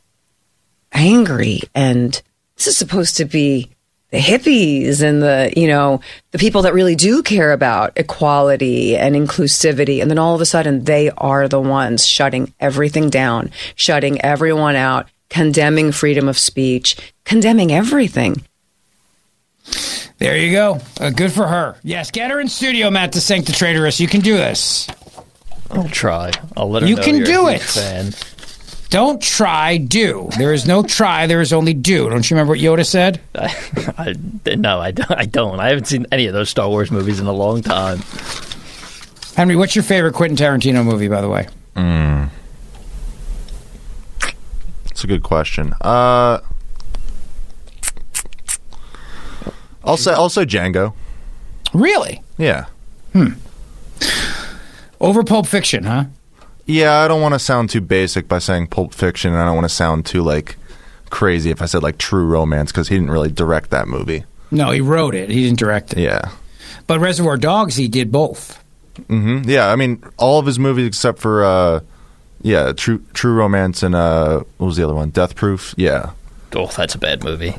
angry, 0.91 1.61
and 1.73 2.21
this 2.59 2.67
is 2.67 2.77
supposed 2.77 3.17
to 3.17 3.25
be 3.25 3.69
the 4.11 4.17
hippies 4.19 5.01
and 5.01 5.21
the 5.21 5.51
you 5.55 5.67
know 5.67 6.01
the 6.31 6.37
people 6.37 6.61
that 6.63 6.73
really 6.73 6.95
do 6.95 7.23
care 7.23 7.51
about 7.53 7.93
equality 7.95 8.97
and 8.97 9.15
inclusivity 9.15 10.01
and 10.01 10.11
then 10.11 10.19
all 10.19 10.35
of 10.35 10.41
a 10.41 10.45
sudden 10.45 10.83
they 10.83 11.09
are 11.17 11.47
the 11.47 11.59
ones 11.61 12.05
shutting 12.05 12.53
everything 12.59 13.09
down 13.09 13.49
shutting 13.75 14.19
everyone 14.21 14.75
out 14.75 15.07
condemning 15.29 15.91
freedom 15.91 16.27
of 16.27 16.37
speech 16.37 16.97
condemning 17.23 17.71
everything 17.71 18.35
There 20.17 20.35
you 20.35 20.51
go. 20.51 20.79
Uh, 20.99 21.11
good 21.11 21.31
for 21.31 21.47
her. 21.47 21.77
Yes, 21.83 22.11
get 22.11 22.29
her 22.31 22.41
in 22.41 22.49
studio, 22.49 22.89
Matt 22.89 23.11
the 23.13 23.21
Sancta 23.21 23.53
Traitorous. 23.53 23.99
You 24.01 24.07
can 24.07 24.19
do 24.21 24.35
this. 24.35 24.87
I'll 25.71 25.87
try. 25.87 26.31
I'll 26.57 26.69
let 26.69 26.81
her 26.81 26.89
You 26.89 26.95
know 26.95 27.03
can 27.03 27.23
do 27.23 27.47
it. 27.47 27.61
Fan. 27.61 28.11
Don't 28.89 29.21
try, 29.21 29.77
do. 29.77 30.29
There 30.37 30.51
is 30.51 30.65
no 30.65 30.81
try, 30.81 31.27
there 31.27 31.41
is 31.41 31.53
only 31.53 31.75
do. 31.75 32.09
Don't 32.09 32.29
you 32.29 32.35
remember 32.35 32.53
what 32.53 32.59
Yoda 32.59 32.85
said? 32.85 33.21
I, 33.35 34.15
no, 34.55 34.79
I 34.79 34.91
don't, 34.91 35.11
I 35.11 35.25
don't. 35.25 35.59
I 35.59 35.69
haven't 35.69 35.85
seen 35.85 36.07
any 36.11 36.25
of 36.25 36.33
those 36.33 36.49
Star 36.49 36.67
Wars 36.67 36.89
movies 36.89 37.19
in 37.19 37.27
a 37.27 37.31
long 37.33 37.61
time. 37.61 37.99
Henry, 39.35 39.55
what's 39.55 39.75
your 39.75 39.83
favorite 39.83 40.13
Quentin 40.13 40.37
Tarantino 40.37 40.83
movie, 40.83 41.07
by 41.07 41.21
the 41.21 41.29
way? 41.29 41.47
Mm. 41.75 42.29
It's 44.89 45.03
a 45.03 45.07
good 45.07 45.23
question. 45.23 45.73
Uh, 45.81 46.39
I'll 49.83 49.97
say 49.97 50.11
I'll 50.13 50.29
say 50.29 50.45
Django. 50.45 50.93
Really? 51.73 52.21
Yeah. 52.37 52.65
Hmm. 53.13 53.33
Over 54.99 55.23
Pulp 55.23 55.47
Fiction, 55.47 55.83
huh? 55.85 56.05
Yeah, 56.69 56.99
I 56.99 57.07
don't 57.07 57.19
want 57.19 57.33
to 57.33 57.39
sound 57.39 57.71
too 57.71 57.81
basic 57.81 58.27
by 58.27 58.37
saying 58.37 58.67
Pulp 58.67 58.93
Fiction, 58.93 59.33
and 59.33 59.41
I 59.41 59.45
don't 59.45 59.55
want 59.55 59.65
to 59.65 59.73
sound 59.73 60.05
too 60.05 60.21
like 60.21 60.55
crazy 61.09 61.49
if 61.49 61.63
I 61.63 61.65
said 61.65 61.81
like 61.81 61.97
True 61.97 62.27
Romance 62.27 62.71
because 62.71 62.89
he 62.89 62.95
didn't 62.95 63.09
really 63.09 63.31
direct 63.31 63.71
that 63.71 63.87
movie. 63.87 64.23
No, 64.51 64.69
he 64.69 64.79
wrote 64.79 65.15
it. 65.15 65.31
He 65.31 65.45
didn't 65.45 65.57
direct 65.57 65.93
it. 65.93 65.99
Yeah. 65.99 66.29
But 66.85 66.99
Reservoir 66.99 67.37
Dogs, 67.37 67.75
he 67.75 67.87
did 67.87 68.11
both. 68.11 68.63
Mm-hmm. 68.95 69.49
Yeah, 69.49 69.69
I 69.69 69.75
mean 69.77 70.03
all 70.17 70.37
of 70.37 70.45
his 70.45 70.59
movies 70.59 70.85
except 70.85 71.17
for 71.17 71.43
uh, 71.43 71.79
yeah, 72.43 72.71
True 72.73 73.03
True 73.13 73.33
Romance 73.33 73.81
and 73.81 73.95
uh, 73.95 74.43
what 74.57 74.67
was 74.67 74.77
the 74.77 74.83
other 74.83 74.93
one? 74.93 75.09
Death 75.09 75.35
Proof. 75.35 75.73
Yeah. 75.75 76.11
Oh, 76.53 76.67
that's 76.67 76.93
a 76.93 76.99
bad 76.99 77.23
movie. 77.23 77.55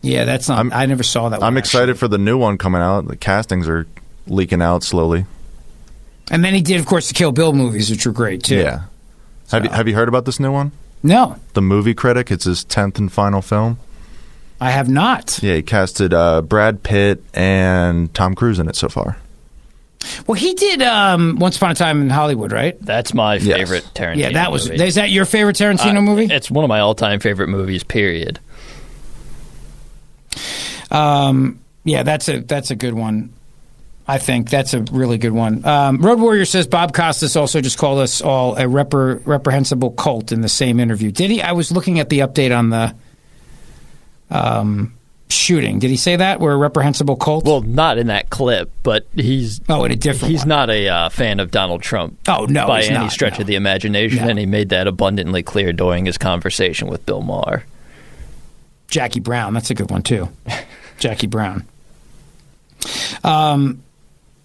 Yeah, 0.00 0.24
that's 0.24 0.48
not. 0.48 0.72
i 0.72 0.86
never 0.86 1.02
saw 1.02 1.28
that. 1.30 1.40
One. 1.40 1.46
I'm 1.48 1.54
one, 1.54 1.58
excited 1.58 1.98
for 1.98 2.06
the 2.06 2.18
new 2.18 2.38
one 2.38 2.56
coming 2.56 2.82
out. 2.82 3.08
The 3.08 3.16
castings 3.16 3.66
are 3.66 3.88
leaking 4.28 4.62
out 4.62 4.84
slowly. 4.84 5.26
And 6.30 6.42
then 6.44 6.54
he 6.54 6.62
did, 6.62 6.80
of 6.80 6.86
course, 6.86 7.08
the 7.08 7.14
Kill 7.14 7.32
Bill 7.32 7.52
movies, 7.52 7.90
which 7.90 8.06
were 8.06 8.12
great 8.12 8.42
too. 8.42 8.56
Yeah. 8.56 8.84
Have 9.50 9.64
you 9.64 9.70
have 9.70 9.86
you 9.88 9.94
heard 9.94 10.08
about 10.08 10.24
this 10.24 10.40
new 10.40 10.50
one? 10.52 10.72
No, 11.02 11.36
The 11.52 11.60
Movie 11.60 11.92
Critic. 11.94 12.30
It's 12.30 12.44
his 12.44 12.64
tenth 12.64 12.98
and 12.98 13.12
final 13.12 13.42
film. 13.42 13.78
I 14.58 14.70
have 14.70 14.88
not. 14.88 15.38
Yeah, 15.42 15.56
he 15.56 15.62
casted 15.62 16.14
uh, 16.14 16.40
Brad 16.40 16.82
Pitt 16.82 17.22
and 17.34 18.12
Tom 18.14 18.34
Cruise 18.34 18.58
in 18.58 18.68
it 18.68 18.76
so 18.76 18.88
far. 18.88 19.18
Well, 20.26 20.34
he 20.36 20.54
did 20.54 20.80
um, 20.82 21.36
Once 21.38 21.56
Upon 21.58 21.70
a 21.72 21.74
Time 21.74 22.00
in 22.00 22.08
Hollywood, 22.10 22.52
right? 22.52 22.78
That's 22.80 23.12
my 23.12 23.38
favorite 23.38 23.84
Tarantino. 23.94 24.08
Movie. 24.10 24.20
Yeah, 24.20 24.32
that 24.32 24.52
was. 24.52 24.70
movie. 24.70 24.82
Is 24.84 24.94
that 24.94 25.10
your 25.10 25.24
favorite 25.26 25.56
Tarantino 25.56 25.98
Uh, 25.98 26.02
movie? 26.02 26.24
It's 26.34 26.50
one 26.50 26.64
of 26.64 26.68
my 26.68 26.80
all-time 26.80 27.20
favorite 27.20 27.48
movies. 27.48 27.84
Period. 27.84 28.38
Um, 30.90 31.60
yeah, 31.84 32.02
that's 32.02 32.28
a 32.28 32.40
that's 32.40 32.70
a 32.70 32.76
good 32.76 32.94
one. 32.94 33.32
I 34.06 34.18
think 34.18 34.50
that's 34.50 34.74
a 34.74 34.80
really 34.82 35.16
good 35.16 35.32
one. 35.32 35.64
Um, 35.64 35.98
Road 35.98 36.20
Warrior 36.20 36.44
says 36.44 36.66
Bob 36.66 36.92
Costas 36.92 37.36
also 37.36 37.60
just 37.62 37.78
called 37.78 38.00
us 38.00 38.20
all 38.20 38.54
a 38.56 38.64
repre- 38.64 39.26
reprehensible 39.26 39.92
cult 39.92 40.30
in 40.30 40.42
the 40.42 40.48
same 40.48 40.78
interview. 40.78 41.10
Did 41.10 41.30
he? 41.30 41.40
I 41.40 41.52
was 41.52 41.72
looking 41.72 42.00
at 42.00 42.10
the 42.10 42.18
update 42.18 42.56
on 42.56 42.68
the 42.68 42.94
um, 44.30 44.94
shooting. 45.30 45.78
Did 45.78 45.90
he 45.90 45.96
say 45.96 46.16
that 46.16 46.38
we're 46.38 46.52
a 46.52 46.56
reprehensible 46.56 47.16
cult? 47.16 47.44
Well, 47.44 47.62
not 47.62 47.96
in 47.96 48.08
that 48.08 48.28
clip, 48.28 48.70
but 48.82 49.06
he's 49.14 49.60
oh, 49.68 49.84
in 49.84 49.92
a 49.92 49.96
different. 49.96 50.32
He's 50.32 50.44
not 50.44 50.68
a 50.68 50.88
uh, 50.88 51.08
fan 51.08 51.40
of 51.40 51.50
Donald 51.50 51.82
Trump. 51.82 52.18
Oh 52.28 52.44
no, 52.44 52.66
by 52.66 52.80
he's 52.80 52.90
any 52.90 52.98
not, 52.98 53.12
stretch 53.12 53.38
of 53.38 53.46
the 53.46 53.54
imagination, 53.54 54.24
No. 54.24 54.28
and 54.28 54.38
he 54.38 54.46
made 54.46 54.68
that 54.70 54.86
abundantly 54.86 55.42
clear 55.42 55.72
during 55.72 56.04
his 56.04 56.18
conversation 56.18 56.88
with 56.88 57.06
Bill 57.06 57.22
Maher. 57.22 57.64
Jackie 58.88 59.20
Brown. 59.20 59.54
That's 59.54 59.70
a 59.70 59.74
good 59.74 59.90
one 59.90 60.02
too. 60.02 60.28
Jackie 60.98 61.26
Brown. 61.26 61.66
Um. 63.22 63.82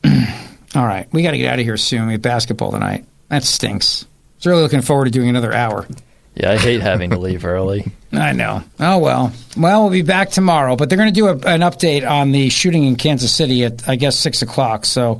all 0.75 0.85
right, 0.85 1.07
we 1.11 1.23
got 1.23 1.31
to 1.31 1.37
get 1.37 1.51
out 1.51 1.59
of 1.59 1.65
here 1.65 1.77
soon. 1.77 2.07
We 2.07 2.13
have 2.13 2.21
basketball 2.21 2.71
tonight. 2.71 3.05
That 3.29 3.43
stinks. 3.43 4.03
I 4.03 4.07
was 4.37 4.45
really 4.47 4.61
looking 4.61 4.81
forward 4.81 5.05
to 5.05 5.11
doing 5.11 5.29
another 5.29 5.53
hour. 5.53 5.87
Yeah, 6.35 6.51
I 6.51 6.57
hate 6.57 6.81
having 6.81 7.09
to 7.09 7.17
leave 7.17 7.45
early. 7.45 7.91
I 8.11 8.31
know. 8.33 8.63
Oh 8.79 8.97
well. 8.97 9.31
Well, 9.57 9.83
we'll 9.83 9.91
be 9.91 10.03
back 10.03 10.29
tomorrow, 10.29 10.75
but 10.75 10.89
they're 10.89 10.97
going 10.97 11.13
to 11.13 11.19
do 11.19 11.27
a, 11.27 11.31
an 11.31 11.61
update 11.61 12.09
on 12.09 12.31
the 12.31 12.49
shooting 12.49 12.85
in 12.85 12.95
Kansas 12.95 13.31
City 13.31 13.65
at 13.65 13.87
I 13.89 13.97
guess 13.97 14.15
six 14.17 14.41
o'clock. 14.41 14.85
So 14.85 15.19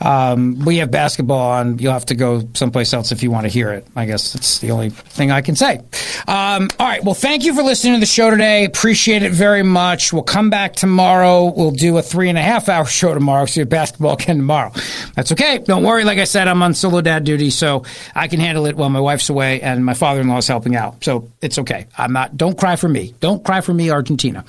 um, 0.00 0.58
we 0.64 0.78
have 0.78 0.90
basketball 0.90 1.52
on. 1.52 1.78
You'll 1.78 1.92
have 1.92 2.06
to 2.06 2.14
go 2.14 2.42
someplace 2.54 2.92
else 2.92 3.12
if 3.12 3.22
you 3.22 3.30
want 3.30 3.44
to 3.44 3.48
hear 3.48 3.70
it. 3.70 3.86
I 3.94 4.04
guess 4.04 4.32
that's 4.32 4.58
the 4.58 4.72
only 4.72 4.90
thing 4.90 5.30
I 5.30 5.42
can 5.42 5.54
say. 5.54 5.78
Um, 6.26 6.68
all 6.78 6.86
right. 6.86 7.02
Well, 7.04 7.14
thank 7.14 7.44
you 7.44 7.54
for 7.54 7.62
listening 7.62 7.94
to 7.94 8.00
the 8.00 8.06
show 8.06 8.30
today. 8.30 8.64
Appreciate 8.64 9.22
it 9.22 9.32
very 9.32 9.62
much. 9.62 10.12
We'll 10.12 10.22
come 10.22 10.50
back 10.50 10.74
tomorrow. 10.74 11.46
We'll 11.46 11.70
do 11.70 11.96
a 11.98 12.02
three 12.02 12.28
and 12.28 12.36
a 12.36 12.42
half 12.42 12.68
hour 12.68 12.84
show 12.98 13.14
tomorrow. 13.14 13.46
So 13.46 13.58
we 13.58 13.62
have 13.62 13.68
basketball 13.70 14.14
again 14.14 14.38
tomorrow. 14.38 14.72
That's 15.14 15.32
okay. 15.32 15.58
Don't 15.58 15.84
worry. 15.84 16.04
Like 16.04 16.18
I 16.18 16.24
said, 16.24 16.48
I'm 16.48 16.62
on 16.62 16.74
solo 16.74 17.00
dad 17.00 17.24
duty, 17.24 17.50
so 17.50 17.84
I 18.14 18.28
can 18.28 18.40
handle 18.40 18.66
it 18.66 18.76
while 18.76 18.90
my 18.90 19.00
wife's 19.00 19.30
away 19.30 19.60
and 19.62 19.84
my 19.84 19.94
father 19.94 20.20
in 20.20 20.28
law 20.28 20.38
is 20.38 20.48
helping 20.48 20.76
out. 20.76 21.04
So 21.04 21.30
it's 21.40 21.58
okay. 21.58 21.86
I'm 21.96 22.17
not. 22.18 22.36
Don't 22.36 22.58
cry 22.58 22.76
for 22.76 22.88
me. 22.88 23.14
Don't 23.20 23.44
cry 23.44 23.60
for 23.60 23.72
me, 23.72 23.90
Argentina. 23.90 24.44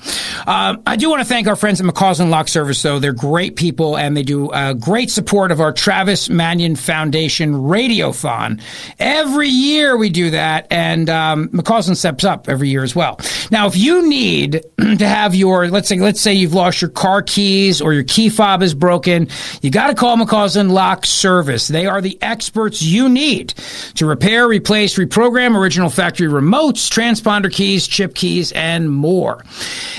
Um, 0.46 0.82
I 0.86 0.96
do 0.96 1.08
want 1.08 1.20
to 1.22 1.28
thank 1.28 1.46
our 1.46 1.56
friends 1.56 1.80
at 1.80 1.86
McCausland 1.86 2.30
Lock 2.30 2.48
Service, 2.48 2.82
though. 2.82 2.98
They're 2.98 3.12
great 3.12 3.56
people 3.56 3.96
and 3.96 4.16
they 4.16 4.22
do 4.22 4.50
uh, 4.50 4.72
great 4.72 5.10
support 5.10 5.52
of 5.52 5.60
our 5.60 5.72
Travis 5.72 6.28
Manion 6.28 6.76
Foundation 6.76 7.54
Radiothon. 7.54 8.60
Every 8.98 9.48
year 9.48 9.96
we 9.96 10.10
do 10.10 10.30
that, 10.30 10.66
and 10.70 11.08
um, 11.08 11.48
McCausland 11.48 11.96
steps 11.96 12.24
up 12.24 12.48
every 12.48 12.68
year 12.68 12.82
as 12.82 12.96
well. 12.96 13.20
Now, 13.50 13.66
if 13.66 13.76
you 13.76 14.08
need 14.08 14.62
to 14.78 15.06
have 15.06 15.34
your, 15.34 15.68
let's 15.68 15.88
say, 15.88 15.98
let's 15.98 16.20
say 16.20 16.34
you've 16.34 16.54
lost 16.54 16.80
your 16.80 16.90
car 16.90 17.22
keys 17.22 17.80
or 17.80 17.92
your 17.92 18.04
key 18.04 18.28
fob 18.28 18.62
is 18.62 18.74
broken, 18.74 19.28
you 19.62 19.70
got 19.70 19.88
to 19.88 19.94
call 19.94 20.16
McCausland 20.16 20.70
Lock 20.70 21.06
Service. 21.06 21.68
They 21.68 21.86
are 21.86 22.00
the 22.00 22.18
experts 22.22 22.82
you 22.82 23.08
need 23.08 23.50
to 23.94 24.06
repair, 24.06 24.48
replace, 24.48 24.96
reprogram 24.98 25.56
original 25.56 25.90
factory 25.90 26.28
remotes, 26.28 26.88
transponder 26.90 27.52
keys, 27.52 27.59
chip 27.86 28.14
keys, 28.14 28.52
and 28.52 28.90
more. 28.90 29.44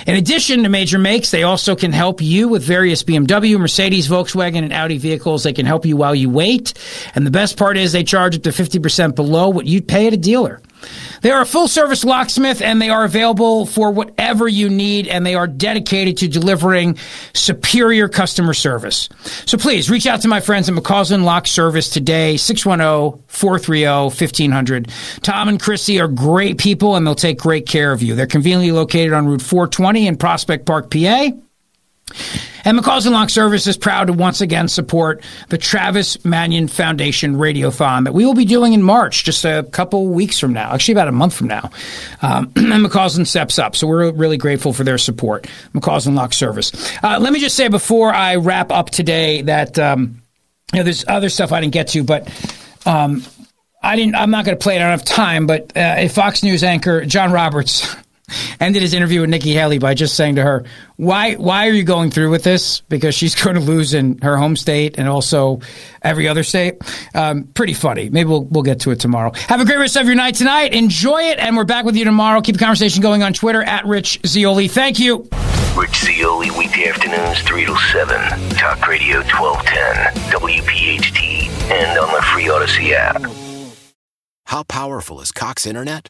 In 0.07 0.15
addition 0.15 0.64
to 0.64 0.69
major 0.69 0.98
makes, 0.98 1.31
they 1.31 1.43
also 1.43 1.75
can 1.75 1.91
help 1.91 2.22
you 2.22 2.48
with 2.48 2.64
various 2.64 3.03
BMW, 3.03 3.59
Mercedes, 3.59 4.07
Volkswagen, 4.07 4.64
and 4.64 4.73
Audi 4.73 4.98
vehicles. 4.98 5.43
They 5.43 5.53
can 5.53 5.65
help 5.65 5.85
you 5.85 5.95
while 5.95 6.15
you 6.15 6.30
wait. 6.30 6.73
And 7.15 7.25
the 7.25 7.31
best 7.31 7.57
part 7.57 7.77
is 7.77 7.91
they 7.91 8.03
charge 8.03 8.35
up 8.35 8.43
to 8.43 8.49
50% 8.49 9.15
below 9.15 9.49
what 9.49 9.67
you'd 9.67 9.88
pay 9.88 10.07
at 10.07 10.14
a 10.14 10.17
dealer. 10.17 10.61
They 11.22 11.32
are 11.32 11.42
a 11.42 11.45
full 11.45 11.68
service 11.68 12.03
locksmith 12.03 12.61
and 12.61 12.82
they 12.82 12.90
are 12.90 13.06
available 13.06 13.66
for 13.66 13.92
whatever 13.92 14.48
you 14.48 14.69
need 14.69 15.08
and 15.08 15.26
they 15.26 15.35
are 15.35 15.48
dedicated 15.48 16.18
to 16.18 16.27
delivering 16.27 16.98
superior 17.34 18.10
customer 18.10 18.53
service. 18.53 19.10
So 19.45 19.58
please 19.58 19.90
reach 19.90 20.08
out 20.08 20.22
to 20.22 20.27
my 20.27 20.40
friends 20.40 20.69
at 20.69 20.76
McCausland 20.76 21.24
Lock 21.24 21.48
Service 21.48 21.90
today, 21.90 22.35
610-430-1500. 22.35 25.22
Tom 25.22 25.48
and 25.48 25.61
Chrissy 25.61 26.00
are 26.00 26.08
great 26.08 26.58
people 26.58 26.95
and 26.95 27.06
they'll 27.06 27.16
take 27.16 27.40
great 27.40 27.68
care 27.68 27.92
of 27.92 28.01
you. 28.01 28.16
They're 28.16 28.26
conveniently 28.26 28.72
located 28.72 29.14
on 29.14 29.27
Route 29.27 29.42
420 29.42 30.08
in 30.08 30.18
Prospect 30.18 30.66
Park, 30.66 30.90
PA. 30.90 31.30
And 32.64 32.77
McCausland 32.77 33.11
Lock 33.11 33.30
Service 33.30 33.65
is 33.67 33.77
proud 33.77 34.06
to 34.06 34.14
once 34.14 34.41
again 34.41 34.67
support 34.67 35.23
the 35.49 35.57
Travis 35.57 36.23
Manion 36.23 36.67
Foundation 36.67 37.35
Radiothon 37.35 38.03
that 38.06 38.14
we 38.14 38.25
will 38.25 38.33
be 38.33 38.45
doing 38.45 38.73
in 38.73 38.83
March, 38.83 39.23
just 39.23 39.43
a 39.45 39.64
couple 39.72 40.07
weeks 40.07 40.40
from 40.40 40.53
now, 40.53 40.73
actually 40.73 40.93
about 40.93 41.07
a 41.07 41.11
month 41.11 41.33
from 41.33 41.48
now. 41.48 41.72
Um, 42.22 42.51
and 42.56 42.85
McCausland 42.85 43.27
steps 43.27 43.57
up, 43.57 43.75
so 43.75 43.88
we're 43.88 44.11
really 44.11 44.38
grateful 44.38 44.73
for 44.73 44.83
their 44.83 44.98
support. 44.98 45.48
McCausland 45.73 46.15
Lock 46.15 46.33
Service. 46.33 46.72
Uh, 47.03 47.17
let 47.19 47.33
me 47.33 47.40
just 47.40 47.56
say 47.56 47.67
before 47.67 48.14
I 48.14 48.35
wrap 48.35 48.72
up 48.72 48.90
today 48.90 49.41
that 49.43 49.80
um, 49.80 50.22
you 50.73 50.80
know 50.80 50.83
there's 50.83 51.06
other 51.07 51.30
stuff 51.30 51.51
I 51.51 51.61
didn't 51.61 51.73
get 51.73 51.90
to, 51.90 52.03
but. 52.03 52.30
Um, 52.85 53.23
I 53.83 53.95
didn't. 53.95 54.15
I'm 54.15 54.30
not 54.30 54.45
going 54.45 54.57
to 54.57 54.61
play 54.61 54.75
it. 54.75 54.77
I 54.77 54.81
don't 54.81 54.91
have 54.91 55.03
time. 55.03 55.48
But 55.48 55.75
uh, 55.75 55.95
a 55.98 56.07
Fox 56.07 56.43
News 56.43 56.64
anchor, 56.64 57.03
John 57.03 57.31
Roberts, 57.31 57.95
ended 58.60 58.82
his 58.82 58.93
interview 58.93 59.22
with 59.22 59.30
Nikki 59.30 59.53
Haley 59.53 59.80
by 59.80 59.93
just 59.93 60.16
saying 60.16 60.35
to 60.35 60.43
her, 60.43 60.66
"Why 60.98 61.35
why 61.35 61.68
are 61.68 61.74
you 61.74 61.84
going 61.84 62.11
through 62.11 62.30
with 62.30 62.43
this? 62.43 62.82
Because 62.82 63.16
she's 63.16 63.35
going 63.43 63.56
to 63.56 63.61
lose 63.61 63.93
in 63.93 64.19
her 64.19 64.38
home 64.38 64.56
state 64.56 64.98
and 64.98 65.08
also 65.08 65.61
every 66.01 66.27
other 66.27 66.43
state." 66.43 66.77
Um, 67.14 67.43
pretty 67.43 67.74
funny. 67.74 68.10
Maybe 68.10 68.30
we'll 68.30 68.45
we'll 68.45 68.64
get 68.64 68.82
to 68.82 68.92
it 68.92 69.00
tomorrow. 69.00 69.32
Have 69.48 69.61
a 69.61 69.66
great 69.66 69.80
rest 69.80 69.98
of 69.98 70.06
your 70.06 70.16
night 70.16 70.35
tonight. 70.35 70.74
Enjoy 70.74 71.22
it, 71.22 71.40
and 71.40 71.56
we're 71.58 71.64
back 71.66 71.85
with 71.85 71.95
you 71.95 72.06
tomorrow. 72.06 72.42
Keep 72.42 72.56
the 72.56 72.60
conversation 72.60 73.01
going 73.01 73.24
on 73.24 73.34
Twitter 73.34 73.64
at 73.64 73.85
Rich 73.85 74.22
Zeoli. 74.26 74.68
Thank 74.68 75.00
you. 75.00 75.27
Rich 75.76 76.03
Zeoli, 76.03 76.51
weekday 76.51 76.90
afternoons, 76.90 77.42
3 77.43 77.66
to 77.66 77.77
7. 77.93 78.50
Talk 78.58 78.85
Radio 78.88 79.19
1210, 79.22 80.32
WPHT, 80.32 81.48
and 81.72 81.98
on 81.98 82.14
the 82.14 82.22
free 82.24 82.45
Audacy 82.45 82.92
app. 82.92 83.22
How 84.48 84.64
powerful 84.64 85.22
is 85.22 85.32
Cox 85.32 85.66
Internet? 85.66 86.10